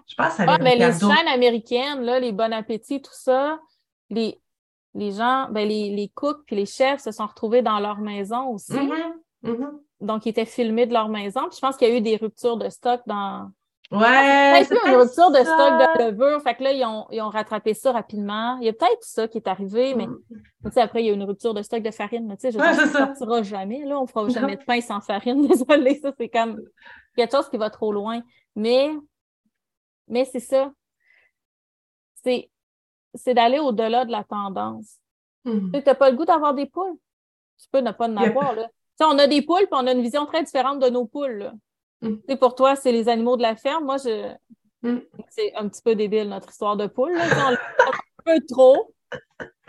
Je 0.06 0.14
pense 0.14 0.28
que 0.28 0.36
ça 0.36 0.44
Ah, 0.48 0.58
mais 0.58 0.76
les 0.76 0.92
chaînes 0.92 1.28
américaines, 1.28 2.02
là, 2.02 2.20
les 2.20 2.32
Bon 2.32 2.52
Appétit, 2.52 3.02
tout 3.02 3.10
ça, 3.12 3.58
les, 4.10 4.40
les 4.94 5.12
gens, 5.12 5.48
ben, 5.50 5.66
les, 5.68 5.90
les 5.90 6.08
cooks 6.08 6.44
puis 6.46 6.56
les 6.56 6.66
chefs 6.66 7.00
se 7.00 7.10
sont 7.10 7.26
retrouvés 7.26 7.62
dans 7.62 7.80
leur 7.80 7.98
maison 7.98 8.48
aussi. 8.48 8.72
Mhm. 8.72 9.14
Mhm. 9.42 9.80
Donc, 10.00 10.26
ils 10.26 10.30
étaient 10.30 10.44
filmés 10.44 10.86
de 10.86 10.92
leur 10.92 11.08
maison. 11.08 11.42
Puis 11.48 11.56
je 11.56 11.60
pense 11.60 11.76
qu'il 11.76 11.88
y 11.88 11.90
a 11.90 11.96
eu 11.96 12.00
des 12.00 12.16
ruptures 12.16 12.56
de 12.56 12.68
stock 12.68 13.00
dans. 13.06 13.50
Ouais, 13.92 13.98
Peut-être 14.00 14.68
c'est 14.82 14.90
une 14.90 14.96
rupture 14.96 15.30
de 15.30 15.38
stock 15.38 15.98
de 15.98 16.10
levure. 16.10 16.42
Fait 16.42 16.56
que 16.56 16.64
là, 16.64 16.72
ils 16.72 16.84
ont, 16.84 17.06
ils 17.12 17.22
ont 17.22 17.28
rattrapé 17.28 17.72
ça 17.72 17.92
rapidement. 17.92 18.58
Il 18.58 18.66
y 18.66 18.68
a 18.68 18.72
peut-être 18.72 19.02
ça 19.02 19.28
qui 19.28 19.38
est 19.38 19.46
arrivé, 19.46 19.94
mais 19.94 20.06
tu 20.64 20.72
sais, 20.72 20.80
après, 20.80 21.02
il 21.02 21.06
y 21.06 21.08
a 21.08 21.12
eu 21.12 21.14
une 21.14 21.22
rupture 21.22 21.54
de 21.54 21.62
stock 21.62 21.82
de 21.82 21.92
farine. 21.92 22.28
Tu 22.30 22.36
sais, 22.40 22.50
je 22.50 22.58
Ouais, 22.58 22.74
ça 22.74 22.86
ne 22.86 22.90
sortira 22.90 23.42
jamais. 23.44 23.84
Là, 23.84 23.98
on 23.98 24.02
ne 24.02 24.06
fera 24.08 24.24
Non. 24.24 24.28
jamais 24.30 24.56
de 24.56 24.64
pain 24.64 24.80
sans 24.80 25.00
farine. 25.00 25.46
Désolée, 25.48 26.00
ça, 26.00 26.12
c'est 26.18 26.28
comme 26.28 26.60
quelque 27.16 27.30
chose 27.30 27.48
qui 27.48 27.58
va 27.58 27.70
trop 27.70 27.92
loin. 27.92 28.22
Mais, 28.56 28.90
mais 30.08 30.24
c'est 30.24 30.40
ça. 30.40 30.72
C'est, 32.22 32.50
c'est 33.14 33.34
d'aller 33.34 33.58
au-delà 33.58 34.04
de 34.04 34.10
la 34.12 34.24
tendance. 34.24 34.98
Mhm. 35.44 35.70
Tu 35.72 35.82
n'as 35.84 35.94
pas 35.94 36.10
le 36.10 36.16
goût 36.16 36.24
d'avoir 36.24 36.54
des 36.54 36.66
poules. 36.66 36.96
Tu 37.58 37.66
peux 37.70 37.80
ne 37.80 37.92
pas 37.92 38.08
en 38.08 38.16
Yep. 38.16 38.30
avoir. 38.30 38.54
Là. 38.54 38.68
On 39.00 39.18
a 39.18 39.26
des 39.26 39.42
poules, 39.42 39.66
puis 39.66 39.68
on 39.72 39.86
a 39.86 39.92
une 39.92 40.02
vision 40.02 40.26
très 40.26 40.42
différente 40.42 40.80
de 40.80 40.88
nos 40.88 41.06
poules. 41.06 41.38
là. 41.38 41.52
Mm. 42.02 42.16
Sais, 42.28 42.36
Pour 42.36 42.54
toi, 42.54 42.76
c'est 42.76 42.92
les 42.92 43.08
animaux 43.08 43.36
de 43.36 43.42
la 43.42 43.56
ferme. 43.56 43.84
Moi, 43.84 43.96
je... 43.98 44.32
Mm. 44.82 45.00
c'est 45.30 45.54
un 45.54 45.68
petit 45.68 45.82
peu 45.82 45.94
débile, 45.94 46.28
notre 46.28 46.50
histoire 46.50 46.76
de 46.76 46.86
poule. 46.86 47.12
là. 47.14 47.24
Tu 47.24 47.34
sais, 47.34 47.40
On 47.40 47.50
fait 47.50 47.92
un 48.32 48.38
peu 48.38 48.46
trop. 48.46 48.94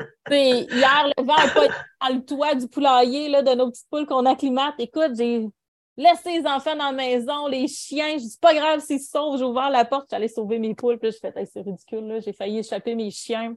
Tu 0.01 0.07
sais, 0.29 0.59
hier, 0.63 1.11
le 1.17 1.23
vent 1.23 1.35
a 1.35 1.47
pas 1.49 1.67
dans 2.01 2.15
le 2.15 2.25
toit 2.25 2.55
du 2.55 2.67
poulailler 2.67 3.29
là, 3.29 3.41
de 3.43 3.51
nos 3.53 3.69
petites 3.69 3.89
poules 3.89 4.05
qu'on 4.05 4.25
acclimate. 4.25 4.75
Écoute, 4.79 5.11
j'ai 5.17 5.47
laissé 5.97 6.39
les 6.39 6.45
enfants 6.47 6.75
dans 6.75 6.85
la 6.85 6.91
maison, 6.91 7.47
les 7.47 7.67
chiens. 7.67 8.13
Je 8.13 8.23
dis, 8.23 8.29
c'est 8.29 8.39
pas 8.39 8.53
grave 8.53 8.79
s'ils 8.79 9.01
se 9.01 9.09
sauvent. 9.09 9.37
J'ai 9.37 9.43
ouvert 9.43 9.69
la 9.69 9.83
porte, 9.85 10.07
j'allais 10.11 10.27
sauver 10.27 10.59
mes 10.59 10.75
poules. 10.75 10.97
Puis 10.99 11.09
là, 11.09 11.11
je 11.15 11.17
fais, 11.19 11.33
Hey, 11.39 11.47
c'est 11.51 11.61
ridicule. 11.61 12.07
là. 12.07 12.19
J'ai 12.19 12.33
failli 12.33 12.59
échapper 12.59 12.95
mes 12.95 13.09
chiens 13.11 13.55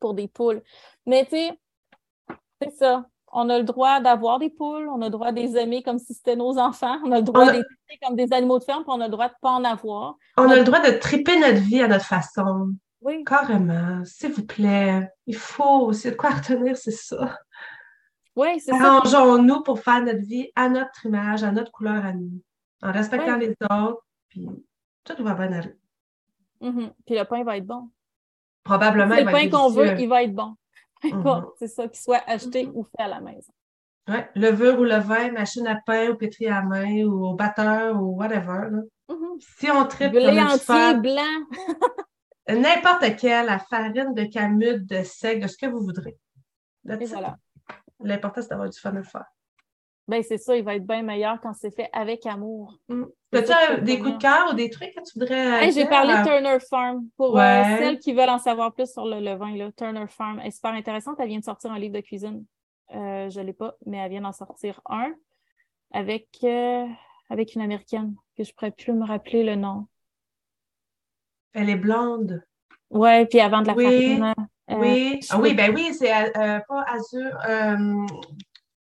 pour 0.00 0.14
des 0.14 0.28
poules. 0.28 0.60
Mais 1.06 1.24
tu 1.24 1.30
sais, 1.36 1.58
c'est 2.60 2.72
ça. 2.72 3.06
On 3.34 3.48
a 3.48 3.56
le 3.58 3.64
droit 3.64 4.00
d'avoir 4.00 4.38
des 4.38 4.50
poules, 4.50 4.88
on 4.90 5.00
a 5.00 5.06
le 5.06 5.10
droit 5.10 5.32
de 5.32 5.40
les 5.40 5.56
aimer 5.56 5.82
comme 5.82 5.98
si 5.98 6.12
c'était 6.12 6.36
nos 6.36 6.58
enfants, 6.58 6.98
on 7.02 7.12
a 7.12 7.16
le 7.16 7.22
droit 7.22 7.44
a- 7.44 7.52
de 7.52 7.56
les 7.58 7.62
traiter 7.62 7.98
comme 8.06 8.14
des 8.14 8.30
animaux 8.34 8.58
de 8.58 8.64
ferme, 8.64 8.82
puis 8.82 8.92
on 8.94 9.00
a 9.00 9.06
le 9.06 9.10
droit 9.10 9.28
de 9.28 9.32
ne 9.32 9.38
pas 9.40 9.50
en 9.52 9.64
avoir. 9.64 10.16
On 10.36 10.50
a 10.50 10.56
le 10.56 10.64
droit 10.64 10.80
de 10.80 10.98
triper 10.98 11.38
notre 11.38 11.60
vie 11.60 11.80
à 11.80 11.88
notre 11.88 12.04
façon. 12.04 12.72
Oui. 13.00 13.24
Carrément. 13.24 14.04
S'il 14.04 14.32
vous 14.32 14.44
plaît. 14.44 15.08
Il 15.26 15.34
faut 15.36 15.86
aussi 15.86 16.10
de 16.10 16.14
quoi 16.14 16.30
retenir, 16.30 16.76
c'est 16.76 16.90
ça. 16.90 17.38
Oui, 18.36 18.60
c'est 18.60 18.72
ça. 18.72 18.96
Arrangeons-nous 18.96 19.62
pour 19.62 19.78
faire 19.80 20.02
notre 20.02 20.20
vie 20.26 20.50
à 20.56 20.68
notre 20.68 21.04
image, 21.06 21.42
à 21.44 21.52
notre 21.52 21.70
couleur 21.70 22.04
à 22.04 22.12
nous, 22.12 22.40
en 22.82 22.92
respectant 22.92 23.38
Ouais. 23.38 23.46
les 23.48 23.66
autres, 23.70 24.02
puis 24.28 24.48
tout 25.04 25.22
va 25.22 25.34
bien 25.34 25.52
aller. 25.52 25.74
Mhm. 26.60 26.92
Puis 27.04 27.16
le 27.18 27.24
pain 27.24 27.44
va 27.44 27.56
être 27.58 27.66
bon. 27.66 27.90
Probablement, 28.64 29.16
le 29.16 29.24
pain 29.24 29.50
qu'on 29.50 29.68
veut, 29.70 29.98
il 30.00 30.08
va 30.08 30.22
être 30.22 30.34
bon. 30.34 30.54
Mhm. 31.04 31.18
importe, 31.18 31.54
C'est 31.58 31.66
ça, 31.68 31.88
qu'il 31.88 31.98
soit 32.00 32.22
acheté 32.28 32.64
Mhm. 32.66 32.72
ou 32.76 32.84
fait 32.84 33.02
à 33.02 33.08
la 33.08 33.20
maison. 33.20 33.52
Ouais, 34.08 34.28
levure 34.36 34.78
ou 34.80 34.84
levain, 34.84 35.32
machine 35.32 35.66
à 35.66 35.76
pain 35.84 36.10
ou 36.10 36.14
pétri 36.16 36.46
à 36.46 36.62
main 36.62 37.02
ou 37.04 37.26
au 37.26 37.34
batteur 37.34 38.00
ou 38.00 38.16
whatever. 38.16 38.70
là. 38.70 38.80
Mhm. 39.10 39.40
Si 39.40 39.70
on 39.70 39.84
tripe, 39.86 40.12
Blé 40.12 40.40
entier, 40.40 40.94
blanc. 41.00 41.46
N'importe 42.48 43.16
quelle, 43.16 43.46
la 43.46 43.58
farine 43.58 44.14
de 44.14 44.24
camut, 44.32 44.84
de 44.86 45.02
sec, 45.04 45.40
de 45.42 45.46
ce 45.48 45.56
que 45.56 45.66
vous 45.66 45.80
voudrez. 45.80 46.16
That's 46.86 47.00
Et 47.00 47.04
it. 47.14 47.34
L'important, 48.04 48.42
c'est 48.42 48.50
d'avoir 48.50 48.68
du 48.68 48.78
fun 48.78 48.90
à 48.90 48.94
le 48.94 49.02
faire. 49.02 49.26
Ben, 50.08 50.22
c'est 50.22 50.38
ça, 50.38 50.56
il 50.56 50.64
va 50.64 50.74
être 50.74 50.86
bien 50.86 51.02
meilleur 51.02 51.40
quand 51.40 51.54
c'est 51.54 51.70
fait 51.70 51.88
avec 51.92 52.26
amour. 52.26 52.76
Mm. 52.88 53.04
As-tu 53.34 53.52
euh, 53.52 53.80
des 53.80 53.98
coups 53.98 54.14
de 54.14 54.18
cœur 54.18 54.50
ou 54.50 54.54
des 54.54 54.68
trucs 54.68 54.92
que 54.94 55.00
tu 55.00 55.18
voudrais 55.18 55.64
Hey, 55.64 55.72
J'ai 55.72 55.86
parlé 55.86 56.12
de 56.12 56.24
Turner 56.24 56.58
Farm. 56.68 57.06
Pour 57.16 57.38
euh, 57.38 57.62
celles 57.78 57.98
qui 57.98 58.12
veulent 58.12 58.28
en 58.28 58.38
savoir 58.38 58.74
plus 58.74 58.90
sur 58.92 59.06
le 59.06 59.20
levain, 59.20 59.56
là, 59.56 59.70
Turner 59.72 60.06
Farm 60.08 60.40
est 60.40 60.50
super 60.50 60.72
intéressante. 60.72 61.16
Elle 61.20 61.28
vient 61.28 61.38
de 61.38 61.44
sortir 61.44 61.70
un 61.70 61.78
livre 61.78 61.94
de 61.94 62.00
cuisine. 62.00 62.44
Euh, 62.94 63.30
je 63.30 63.40
ne 63.40 63.46
l'ai 63.46 63.52
pas, 63.52 63.74
mais 63.86 63.98
elle 63.98 64.10
vient 64.10 64.20
d'en 64.22 64.32
sortir 64.32 64.80
un 64.86 65.14
avec, 65.92 66.28
euh, 66.44 66.84
avec 67.30 67.54
une 67.54 67.62
Américaine 67.62 68.14
que 68.36 68.42
je 68.44 68.50
ne 68.50 68.54
pourrais 68.54 68.70
plus 68.72 68.92
me 68.92 69.06
rappeler 69.06 69.44
le 69.44 69.54
nom. 69.54 69.86
Elle 71.54 71.70
est 71.70 71.76
blonde. 71.76 72.42
Ouais, 72.90 73.24
puis 73.26 73.40
avant 73.40 73.62
de 73.62 73.68
la 73.68 73.74
Oui. 73.74 73.84
farine. 73.84 74.34
Euh, 74.70 74.74
Oui. 74.76 75.20
Ah 75.30 75.38
oui, 75.38 75.54
ben 75.54 75.74
oui, 75.74 75.92
c'est 75.94 76.12
euh, 76.12 76.60
pas 76.68 76.82
Azur. 76.82 77.38
Euh... 77.48 78.06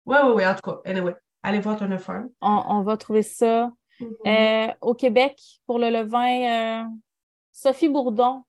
Oui, 0.06 0.16
oui, 0.24 0.32
oui, 0.36 0.46
en 0.46 0.54
tout 0.54 0.70
cas. 0.70 0.80
Anyway, 0.84 1.14
allez 1.42 1.60
voir 1.60 1.76
Turner 1.76 1.98
Farm. 1.98 2.30
on, 2.40 2.64
on 2.68 2.82
va 2.82 2.96
trouver 2.96 3.22
ça. 3.22 3.70
Mhm. 4.00 4.16
Euh, 4.26 4.74
au 4.80 4.94
Québec, 4.94 5.40
pour 5.66 5.78
le 5.78 5.90
levain, 5.90 6.84
euh, 6.84 6.88
Sophie 7.52 7.88
Bourdon, 7.88 8.44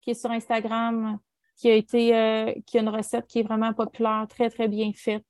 qui 0.00 0.10
est 0.10 0.14
sur 0.14 0.30
Instagram, 0.30 1.18
qui 1.56 1.70
a 1.70 1.74
été 1.74 2.16
euh, 2.16 2.52
qui 2.66 2.78
a 2.78 2.82
une 2.82 2.88
recette 2.88 3.26
qui 3.26 3.40
est 3.40 3.42
vraiment 3.42 3.72
populaire, 3.72 4.26
très, 4.28 4.50
très 4.50 4.68
bien 4.68 4.92
faite. 4.92 5.24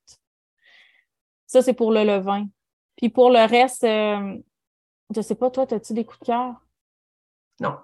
Ça, 1.46 1.62
c'est 1.62 1.74
pour 1.74 1.92
le 1.92 2.04
levain. 2.04 2.46
Puis 2.96 3.08
pour 3.08 3.30
le 3.30 3.46
reste, 3.46 3.84
euh, 3.84 4.36
je 5.14 5.20
sais 5.20 5.34
pas, 5.34 5.50
toi, 5.50 5.66
as-tu 5.72 5.92
des 5.92 6.04
coups 6.04 6.20
de 6.20 6.26
cœur? 6.26 6.54
Non. 7.60 7.78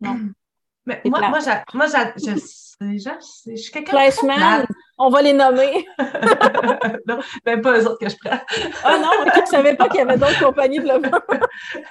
Non. 0.00 0.16
Mais 0.86 1.00
C'est 1.02 1.10
moi, 1.10 1.20
moi, 1.20 1.38
moi 1.74 1.86
je, 2.16 2.36
sais, 2.36 2.36
je, 2.80 3.10
je 3.50 3.56
suis 3.56 3.72
quelqu'un 3.72 4.60
de. 4.60 4.66
On 4.96 5.08
va 5.08 5.22
les 5.22 5.32
nommer. 5.32 5.86
non, 7.08 7.18
même 7.44 7.60
pas 7.62 7.78
eux 7.78 7.86
autres 7.86 7.98
que 7.98 8.08
je 8.08 8.16
prends. 8.22 8.38
ah 8.84 8.98
non, 8.98 9.10
je 9.34 9.40
ne 9.40 9.46
savais 9.46 9.74
pas 9.74 9.88
qu'il 9.88 9.98
y 9.98 10.02
avait 10.02 10.18
d'autres 10.18 10.38
compagnies 10.38 10.78
de 10.78 10.86
levain. 10.86 11.20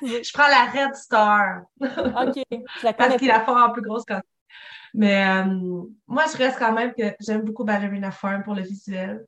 je 0.02 0.32
prends 0.34 0.48
la 0.48 0.66
Red 0.66 0.96
Star. 0.96 1.64
OK. 1.82 2.44
Je 2.52 2.86
la 2.86 2.94
Parce 2.94 3.18
qu'il 3.18 3.28
la 3.28 3.42
fort 3.42 3.58
en 3.58 3.72
plus 3.72 3.82
grosse 3.82 4.06
quantité. 4.06 4.28
Mais 4.94 5.26
euh, 5.26 5.84
moi, 6.08 6.26
je 6.32 6.38
reste 6.38 6.60
quand 6.60 6.72
même 6.72 6.94
que 6.94 7.04
j'aime 7.20 7.42
beaucoup 7.42 7.64
Ballerina 7.64 8.12
Farm 8.12 8.44
pour 8.44 8.54
le 8.54 8.62
visuel. 8.62 9.26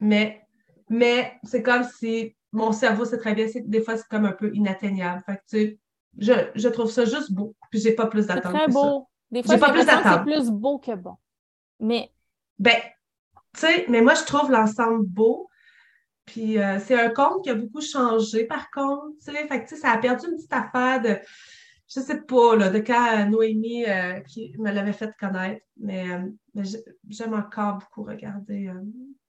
Mais, 0.00 0.46
mais 0.88 1.38
c'est 1.42 1.62
comme 1.62 1.84
si 1.84 2.36
mon 2.52 2.72
cerveau 2.72 3.04
s'est 3.04 3.18
très 3.18 3.34
bien. 3.34 3.46
Des 3.54 3.82
fois, 3.82 3.96
c'est 3.96 4.08
comme 4.08 4.24
un 4.24 4.32
peu 4.32 4.50
inatteignable. 4.54 5.22
Fait 5.26 5.36
que, 5.36 5.42
tu 5.48 5.58
sais, 5.58 5.78
je, 6.18 6.32
je, 6.54 6.68
trouve 6.68 6.90
ça 6.90 7.04
juste 7.04 7.32
beau. 7.32 7.54
Puis 7.70 7.80
j'ai 7.80 7.92
pas 7.92 8.06
plus 8.06 8.26
d'attente. 8.26 8.52
C'est 8.52 8.58
très 8.58 8.68
beau. 8.68 9.08
Des 9.30 9.42
fois, 9.42 9.58
pas 9.58 9.72
plus 9.72 9.82
c'est 9.82 10.22
plus 10.22 10.50
beau 10.50 10.78
que 10.78 10.94
bon. 10.94 11.16
Mais. 11.80 12.10
Ben, 12.58 12.76
tu 13.52 13.60
sais, 13.60 13.86
mais 13.88 14.00
moi, 14.00 14.14
je 14.14 14.24
trouve 14.24 14.50
l'ensemble 14.50 15.06
beau. 15.06 15.48
Puis 16.24 16.58
euh, 16.58 16.78
c'est 16.80 16.98
un 16.98 17.10
compte 17.10 17.44
qui 17.44 17.50
a 17.50 17.54
beaucoup 17.54 17.80
changé, 17.80 18.44
par 18.44 18.70
contre. 18.70 19.16
Tu 19.24 19.32
sais, 19.32 19.46
fait 19.46 19.64
que, 19.64 19.76
ça 19.76 19.90
a 19.90 19.98
perdu 19.98 20.26
une 20.28 20.36
petite 20.36 20.52
affaire 20.52 21.00
de 21.00 21.18
je 21.88 22.00
sais 22.00 22.20
pas, 22.22 22.56
là, 22.56 22.68
de 22.68 22.80
quand 22.80 23.26
Noémie 23.30 23.84
euh, 23.84 24.18
qui 24.20 24.52
me 24.58 24.72
l'avait 24.72 24.92
fait 24.92 25.12
connaître, 25.20 25.64
mais, 25.76 26.04
euh, 26.10 26.62
j'aime 27.08 27.32
encore 27.32 27.78
beaucoup 27.78 28.02
regarder. 28.02 28.72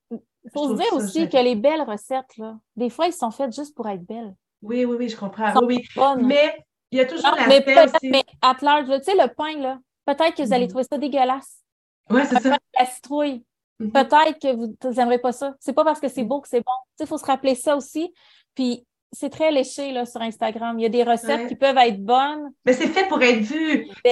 Il 0.10 0.52
faut 0.52 0.70
se 0.70 0.82
dire 0.82 0.94
aussi 0.94 1.30
que 1.30 1.38
les 1.38 1.56
belles 1.56 1.84
recettes, 1.84 2.36
là, 2.38 2.58
des 2.76 2.90
fois, 2.90 3.06
ils 3.06 3.14
sont 3.14 3.30
faites 3.30 3.54
juste 3.54 3.76
pour 3.76 3.88
être 3.88 4.04
belles. 4.04 4.34
Oui, 4.64 4.86
oui, 4.86 4.96
oui, 4.98 5.10
je 5.10 5.16
comprends. 5.16 5.54
Oui, 5.66 5.88
Mais 6.24 6.67
il 6.92 6.98
y 6.98 7.02
a 7.02 7.06
toujours 7.06 7.36
la 7.36 7.48
mais, 7.48 7.64
aussi. 7.86 8.10
mais 8.10 8.24
à 8.42 8.56
large, 8.62 8.88
tu 8.88 9.04
sais, 9.04 9.16
le 9.16 9.34
pain, 9.34 9.60
là, 9.60 9.80
peut-être 10.06 10.36
que 10.36 10.44
vous 10.44 10.54
allez 10.54 10.66
mm. 10.66 10.70
trouver 10.70 10.84
ça 10.90 10.98
dégueulasse. 10.98 11.62
Oui, 12.10 12.22
c'est 12.30 12.40
ça. 12.42 12.58
La 12.78 12.86
citrouille. 12.86 13.44
Mm-hmm. 13.80 13.92
Peut-être 13.92 14.40
que 14.40 14.56
vous 14.56 14.94
n'aimerez 14.94 15.20
pas 15.20 15.32
ça. 15.32 15.56
C'est 15.60 15.74
pas 15.74 15.84
parce 15.84 16.00
que 16.00 16.08
c'est 16.08 16.24
mm. 16.24 16.28
beau 16.28 16.42
que 16.42 16.48
c'est 16.48 16.62
bon. 16.62 16.72
Tu 16.92 16.98
sais, 16.98 17.04
il 17.04 17.08
faut 17.08 17.18
se 17.18 17.26
rappeler 17.26 17.56
ça 17.56 17.76
aussi. 17.76 18.14
Puis 18.56 18.86
c'est 19.12 19.30
très 19.30 19.52
léché 19.52 19.92
là, 19.92 20.06
sur 20.06 20.22
Instagram. 20.22 20.80
Il 20.80 20.84
y 20.84 20.86
a 20.86 20.90
des 20.90 21.04
recettes 21.04 21.48
qui 21.48 21.56
peuvent 21.56 21.78
être 21.78 22.04
bonnes. 22.04 22.52
Mais 22.66 22.74
c'est 22.74 22.88
fait 22.88 23.08
pour 23.08 23.22
être 23.22 23.40
vu. 23.40 23.88
Tu 23.88 24.12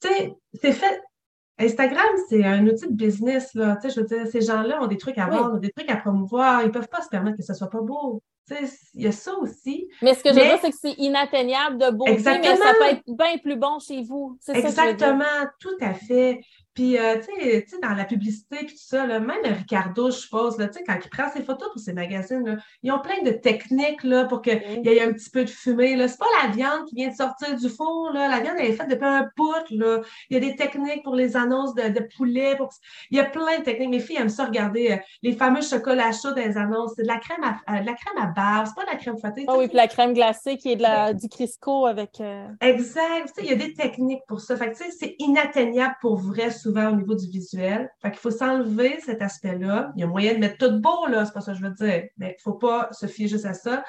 sais, 0.00 0.34
c'est 0.54 0.72
fait. 0.72 1.00
Instagram, 1.58 2.06
c'est 2.28 2.44
un 2.44 2.66
outil 2.66 2.86
de 2.86 2.92
business. 2.92 3.54
Là. 3.54 3.76
Tu 3.76 3.88
sais, 3.88 3.94
je 3.94 4.00
veux 4.00 4.06
dire, 4.06 4.26
ces 4.26 4.42
gens-là 4.42 4.82
ont 4.82 4.86
des 4.86 4.98
trucs 4.98 5.16
à 5.16 5.26
vendre, 5.26 5.58
des 5.58 5.70
trucs 5.70 5.90
à 5.90 5.96
promouvoir. 5.96 6.60
Ils 6.62 6.66
ne 6.66 6.70
peuvent 6.70 6.88
pas 6.88 7.00
se 7.00 7.08
permettre 7.08 7.38
que 7.38 7.42
ce 7.42 7.52
ne 7.52 7.56
soit 7.56 7.70
pas 7.70 7.80
beau. 7.80 8.22
Il 8.94 9.02
y 9.02 9.06
a 9.06 9.12
ça 9.12 9.34
aussi. 9.38 9.88
Mais 10.02 10.14
ce 10.14 10.22
que 10.22 10.30
je 10.30 10.34
veux 10.34 10.42
dire, 10.42 10.58
c'est 10.60 10.70
que 10.70 10.76
c'est 10.80 10.94
inatteignable 10.98 11.78
de 11.78 11.90
beauté, 11.90 12.12
Exactement. 12.12 12.54
mais 12.54 12.56
ça 12.56 12.74
peut 12.78 12.84
être 12.84 13.02
bien 13.06 13.38
plus 13.38 13.56
bon 13.56 13.78
chez 13.80 14.02
vous. 14.02 14.38
Exactement, 14.48 15.24
tout 15.58 15.76
à 15.80 15.94
fait. 15.94 16.40
Puis, 16.76 16.98
euh, 16.98 17.16
tu 17.16 17.40
sais, 17.40 17.78
dans 17.82 17.94
la 17.94 18.04
publicité, 18.04 18.58
puis 18.58 18.74
tout 18.74 18.84
ça, 18.84 19.06
là, 19.06 19.18
même 19.18 19.40
Ricardo, 19.44 20.10
je 20.10 20.16
suppose, 20.18 20.58
là, 20.58 20.68
quand 20.86 20.98
il 21.02 21.08
prend 21.08 21.30
ses 21.30 21.42
photos 21.42 21.70
pour 21.72 21.80
ses 21.80 21.94
magazines, 21.94 22.44
là, 22.44 22.56
ils 22.82 22.92
ont 22.92 23.00
plein 23.00 23.22
de 23.22 23.30
techniques 23.30 24.04
là, 24.04 24.26
pour 24.26 24.42
qu'il 24.42 24.60
y 24.84 24.88
ait 24.88 25.02
un 25.02 25.12
petit 25.14 25.30
peu 25.30 25.44
de 25.44 25.48
fumée. 25.48 25.92
Ce 25.92 26.02
n'est 26.02 26.18
pas 26.18 26.26
la 26.42 26.50
viande 26.50 26.84
qui 26.86 26.94
vient 26.96 27.08
de 27.08 27.14
sortir 27.14 27.56
du 27.56 27.70
four. 27.70 28.10
Là. 28.12 28.28
La 28.28 28.40
viande, 28.40 28.56
elle 28.58 28.72
est 28.72 28.74
faite 28.74 28.90
depuis 28.90 29.06
un 29.06 29.26
bout. 29.38 29.70
Là. 29.70 30.02
Il 30.28 30.34
y 30.34 30.36
a 30.36 30.40
des 30.40 30.54
techniques 30.54 31.02
pour 31.02 31.14
les 31.14 31.34
annonces 31.34 31.74
de, 31.74 31.88
de 31.88 32.06
poulet. 32.14 32.56
Pour... 32.56 32.68
Il 33.10 33.16
y 33.16 33.20
a 33.20 33.24
plein 33.24 33.58
de 33.58 33.64
techniques. 33.64 33.88
Mes 33.88 34.00
filles 34.00 34.18
aiment 34.18 34.28
ça 34.28 34.44
regarder 34.44 34.92
euh, 34.92 34.96
les 35.22 35.32
fameux 35.32 35.62
chocolats 35.62 36.12
chauds 36.12 36.32
des 36.32 36.58
annonces. 36.58 36.92
C'est 36.96 37.04
de 37.04 37.08
la 37.08 37.18
crème 37.18 37.42
à, 37.42 37.74
euh, 37.74 37.82
la 37.82 37.94
crème 37.94 38.18
à 38.18 38.26
base, 38.26 38.68
c'est 38.68 38.74
pas 38.74 38.84
de 38.84 38.94
la 38.94 38.96
crème 38.96 39.16
fouettée. 39.18 39.46
Ah 39.48 39.56
oui, 39.56 39.68
puis 39.68 39.76
la 39.78 39.88
crème 39.88 40.12
glacée 40.12 40.58
qui 40.58 40.72
est 40.72 40.76
de 40.76 40.82
la, 40.82 41.14
du 41.14 41.28
Crisco 41.30 41.86
avec... 41.86 42.20
Exact. 42.60 43.32
Il 43.38 43.46
y 43.46 43.52
a 43.52 43.56
des 43.56 43.72
techniques 43.72 44.22
pour 44.28 44.40
ça. 44.40 44.56
Fait 44.58 44.74
c'est 44.74 45.16
inatteignable 45.18 45.96
pour 46.02 46.16
vrai 46.16 46.50
souvent 46.66 46.90
au 46.90 46.96
niveau 46.96 47.14
du 47.14 47.28
visuel. 47.28 47.88
Fait 48.02 48.10
qu'il 48.10 48.18
faut 48.18 48.30
s'enlever 48.30 48.98
cet 49.00 49.22
aspect-là. 49.22 49.92
Il 49.94 50.00
y 50.00 50.04
a 50.04 50.06
moyen 50.06 50.34
de 50.34 50.38
mettre 50.38 50.58
tout 50.58 50.80
beau, 50.80 51.06
là, 51.06 51.24
c'est 51.24 51.32
pas 51.32 51.40
ça 51.40 51.52
que 51.52 51.58
je 51.58 51.64
veux 51.64 51.74
dire. 51.74 52.04
Mais 52.16 52.36
il 52.38 52.42
faut 52.42 52.54
pas 52.54 52.88
se 52.92 53.06
fier 53.06 53.28
juste 53.28 53.46
à 53.46 53.54
ça. 53.54 53.84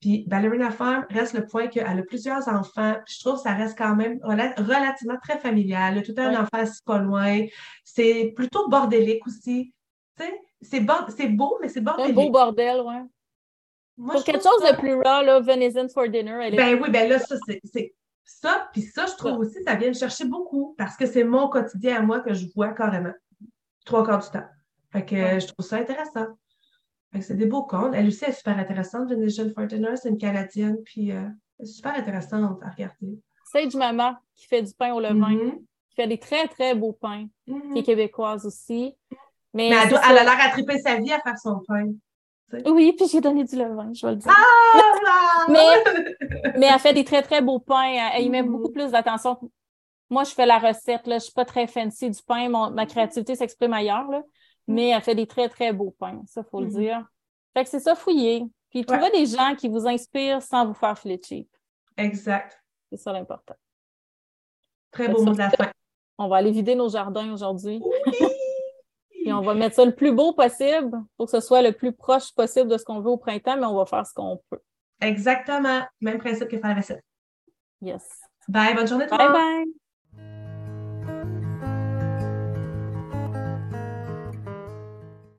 Puis 0.00 0.24
Ballerina 0.26 0.70
Farm 0.70 1.06
reste 1.10 1.34
le 1.34 1.46
point 1.46 1.68
qu'elle 1.68 1.86
a 1.86 2.02
plusieurs 2.02 2.48
enfants. 2.48 2.96
je 3.06 3.20
trouve 3.20 3.34
que 3.34 3.42
ça 3.42 3.54
reste 3.54 3.78
quand 3.78 3.94
même 3.94 4.18
relativement 4.22 5.18
très 5.22 5.38
familial. 5.38 5.92
Elle 5.92 5.98
a 6.00 6.02
tout 6.02 6.14
un 6.16 6.42
enfant 6.42 6.58
assis 6.58 6.82
pas 6.84 6.98
loin. 6.98 7.40
C'est 7.84 8.32
plutôt 8.34 8.68
bordélique 8.68 9.24
aussi. 9.26 9.72
Tu 10.18 10.24
sais, 10.24 10.40
c'est 10.62 10.80
beau, 11.28 11.58
mais 11.60 11.68
c'est 11.68 11.80
bordélique. 11.80 12.18
Un 12.18 12.22
beau 12.24 12.30
bordel, 12.30 12.80
ouais. 12.80 13.02
Pour 13.96 14.24
quelque 14.24 14.42
chose 14.42 14.62
de 14.62 14.76
plus 14.76 14.94
raw, 14.94 15.22
là, 15.22 15.40
Venison 15.40 15.86
for 15.88 16.08
Dinner. 16.08 16.50
ben 16.50 16.80
oui, 16.82 16.90
ben 16.90 17.08
là, 17.08 17.18
ça, 17.18 17.36
c'est 17.46 17.94
ça, 18.24 18.68
puis 18.72 18.82
ça, 18.82 19.06
je 19.06 19.14
trouve 19.16 19.38
aussi, 19.38 19.62
ça 19.64 19.74
vient 19.74 19.88
me 19.88 19.94
chercher 19.94 20.24
beaucoup 20.24 20.74
parce 20.78 20.96
que 20.96 21.06
c'est 21.06 21.24
mon 21.24 21.48
quotidien 21.48 21.96
à 21.96 22.02
moi 22.02 22.20
que 22.20 22.34
je 22.34 22.46
vois 22.54 22.72
carrément. 22.72 23.12
Trois 23.84 24.04
quarts 24.04 24.22
du 24.22 24.30
temps. 24.30 24.46
Fait 24.92 25.04
que 25.04 25.40
je 25.40 25.46
trouve 25.46 25.66
ça 25.66 25.76
intéressant. 25.76 26.26
Fait 27.12 27.18
que 27.18 27.24
c'est 27.24 27.36
des 27.36 27.46
beaux 27.46 27.64
comptes. 27.64 27.94
Elle 27.94 28.06
aussi 28.06 28.24
est 28.24 28.32
super 28.32 28.58
intéressante. 28.58 29.08
Venetian 29.10 29.50
Fortiner, 29.50 29.96
c'est 29.96 30.08
une 30.08 30.18
Canadienne, 30.18 30.78
puis 30.84 31.12
euh, 31.12 31.28
elle 31.58 31.66
est 31.66 31.68
super 31.68 31.94
intéressante 31.94 32.62
à 32.62 32.70
regarder. 32.70 33.18
Sage 33.44 33.74
Mama, 33.74 34.20
qui 34.34 34.46
fait 34.46 34.62
du 34.62 34.72
pain 34.72 34.94
au 34.94 35.00
levain, 35.00 35.34
mm-hmm. 35.34 35.58
qui 35.88 35.94
fait 35.94 36.06
des 36.06 36.18
très, 36.18 36.48
très 36.48 36.74
beaux 36.74 36.92
pains, 36.92 37.26
qui 37.46 37.52
est 37.52 37.54
mm-hmm. 37.54 37.82
québécoise 37.84 38.46
aussi. 38.46 38.94
Mais, 39.52 39.68
elle, 39.68 39.94
a 39.94 40.24
l'air 40.24 40.40
à 40.40 40.50
triper 40.50 40.78
sa 40.78 40.96
vie 40.96 41.12
à 41.12 41.20
faire 41.20 41.38
son 41.38 41.60
pain. 41.66 41.92
Oui, 42.66 42.92
puis 42.92 43.06
j'ai 43.08 43.20
donné 43.20 43.44
du 43.44 43.56
levain, 43.56 43.90
je 43.94 44.06
vais 44.06 44.12
le 44.12 44.18
dire. 44.18 44.32
Ah, 44.34 45.46
mais, 45.48 46.54
mais 46.58 46.66
elle 46.66 46.78
fait 46.78 46.94
des 46.94 47.04
très, 47.04 47.22
très 47.22 47.40
beaux 47.40 47.58
pains. 47.58 48.10
Elle, 48.14 48.24
y 48.24 48.30
met 48.30 48.42
beaucoup 48.42 48.68
mm. 48.68 48.72
plus 48.72 48.90
d'attention. 48.90 49.38
Moi, 50.10 50.24
je 50.24 50.30
fais 50.30 50.46
la 50.46 50.58
recette, 50.58 51.06
là. 51.06 51.14
je 51.14 51.14
ne 51.14 51.18
suis 51.20 51.32
pas 51.32 51.44
très 51.44 51.66
fancy 51.66 52.10
du 52.10 52.20
pain. 52.22 52.48
ma 52.48 52.86
créativité 52.86 53.34
s'exprime 53.34 53.72
ailleurs, 53.72 54.10
là. 54.10 54.22
Mm. 54.66 54.74
mais 54.74 54.88
elle 54.90 55.02
fait 55.02 55.14
des 55.14 55.26
très, 55.26 55.48
très 55.48 55.72
beaux 55.72 55.94
pains, 55.98 56.22
ça, 56.26 56.42
il 56.46 56.50
faut 56.50 56.60
le 56.60 56.66
mm. 56.66 56.78
dire. 56.78 57.06
Fait 57.54 57.64
que 57.64 57.70
c'est 57.70 57.80
ça, 57.80 57.94
fouiller. 57.94 58.44
Puis 58.70 58.84
trouver 58.86 59.10
des 59.10 59.26
gens 59.26 59.54
qui 59.54 59.68
vous 59.68 59.86
inspirent 59.86 60.42
sans 60.42 60.66
vous 60.66 60.74
faire 60.74 60.98
filer 60.98 61.20
cheap. 61.22 61.48
Exact. 61.98 62.58
C'est 62.90 62.96
ça 62.96 63.12
l'important. 63.12 63.54
Très 64.90 65.08
beau 65.08 65.22
mot 65.22 65.32
de 65.32 65.38
la 65.38 65.50
fin. 65.50 65.70
On 66.18 66.28
va 66.28 66.36
aller 66.36 66.50
vider 66.50 66.74
nos 66.74 66.88
jardins 66.88 67.32
aujourd'hui. 67.32 67.82
Oui! 67.82 68.28
Et 69.24 69.32
on 69.32 69.40
va 69.40 69.54
mettre 69.54 69.76
ça 69.76 69.84
le 69.84 69.94
plus 69.94 70.12
beau 70.12 70.32
possible 70.32 70.90
pour 71.16 71.26
que 71.26 71.32
ce 71.32 71.40
soit 71.40 71.62
le 71.62 71.72
plus 71.72 71.92
proche 71.92 72.32
possible 72.34 72.70
de 72.70 72.76
ce 72.76 72.84
qu'on 72.84 73.00
veut 73.00 73.10
au 73.10 73.18
printemps, 73.18 73.56
mais 73.56 73.66
on 73.66 73.76
va 73.76 73.86
faire 73.86 74.06
ce 74.06 74.14
qu'on 74.14 74.40
peut. 74.50 74.60
Exactement. 75.00 75.82
Même 76.00 76.18
principe 76.18 76.48
que 76.48 76.58
faire 76.58 76.70
la 76.70 76.74
vaisselle. 76.74 77.02
Yes. 77.80 78.04
Bye, 78.48 78.74
bonne 78.74 78.88
journée. 78.88 79.06
Bye 79.06 79.18
bye. 79.18 79.81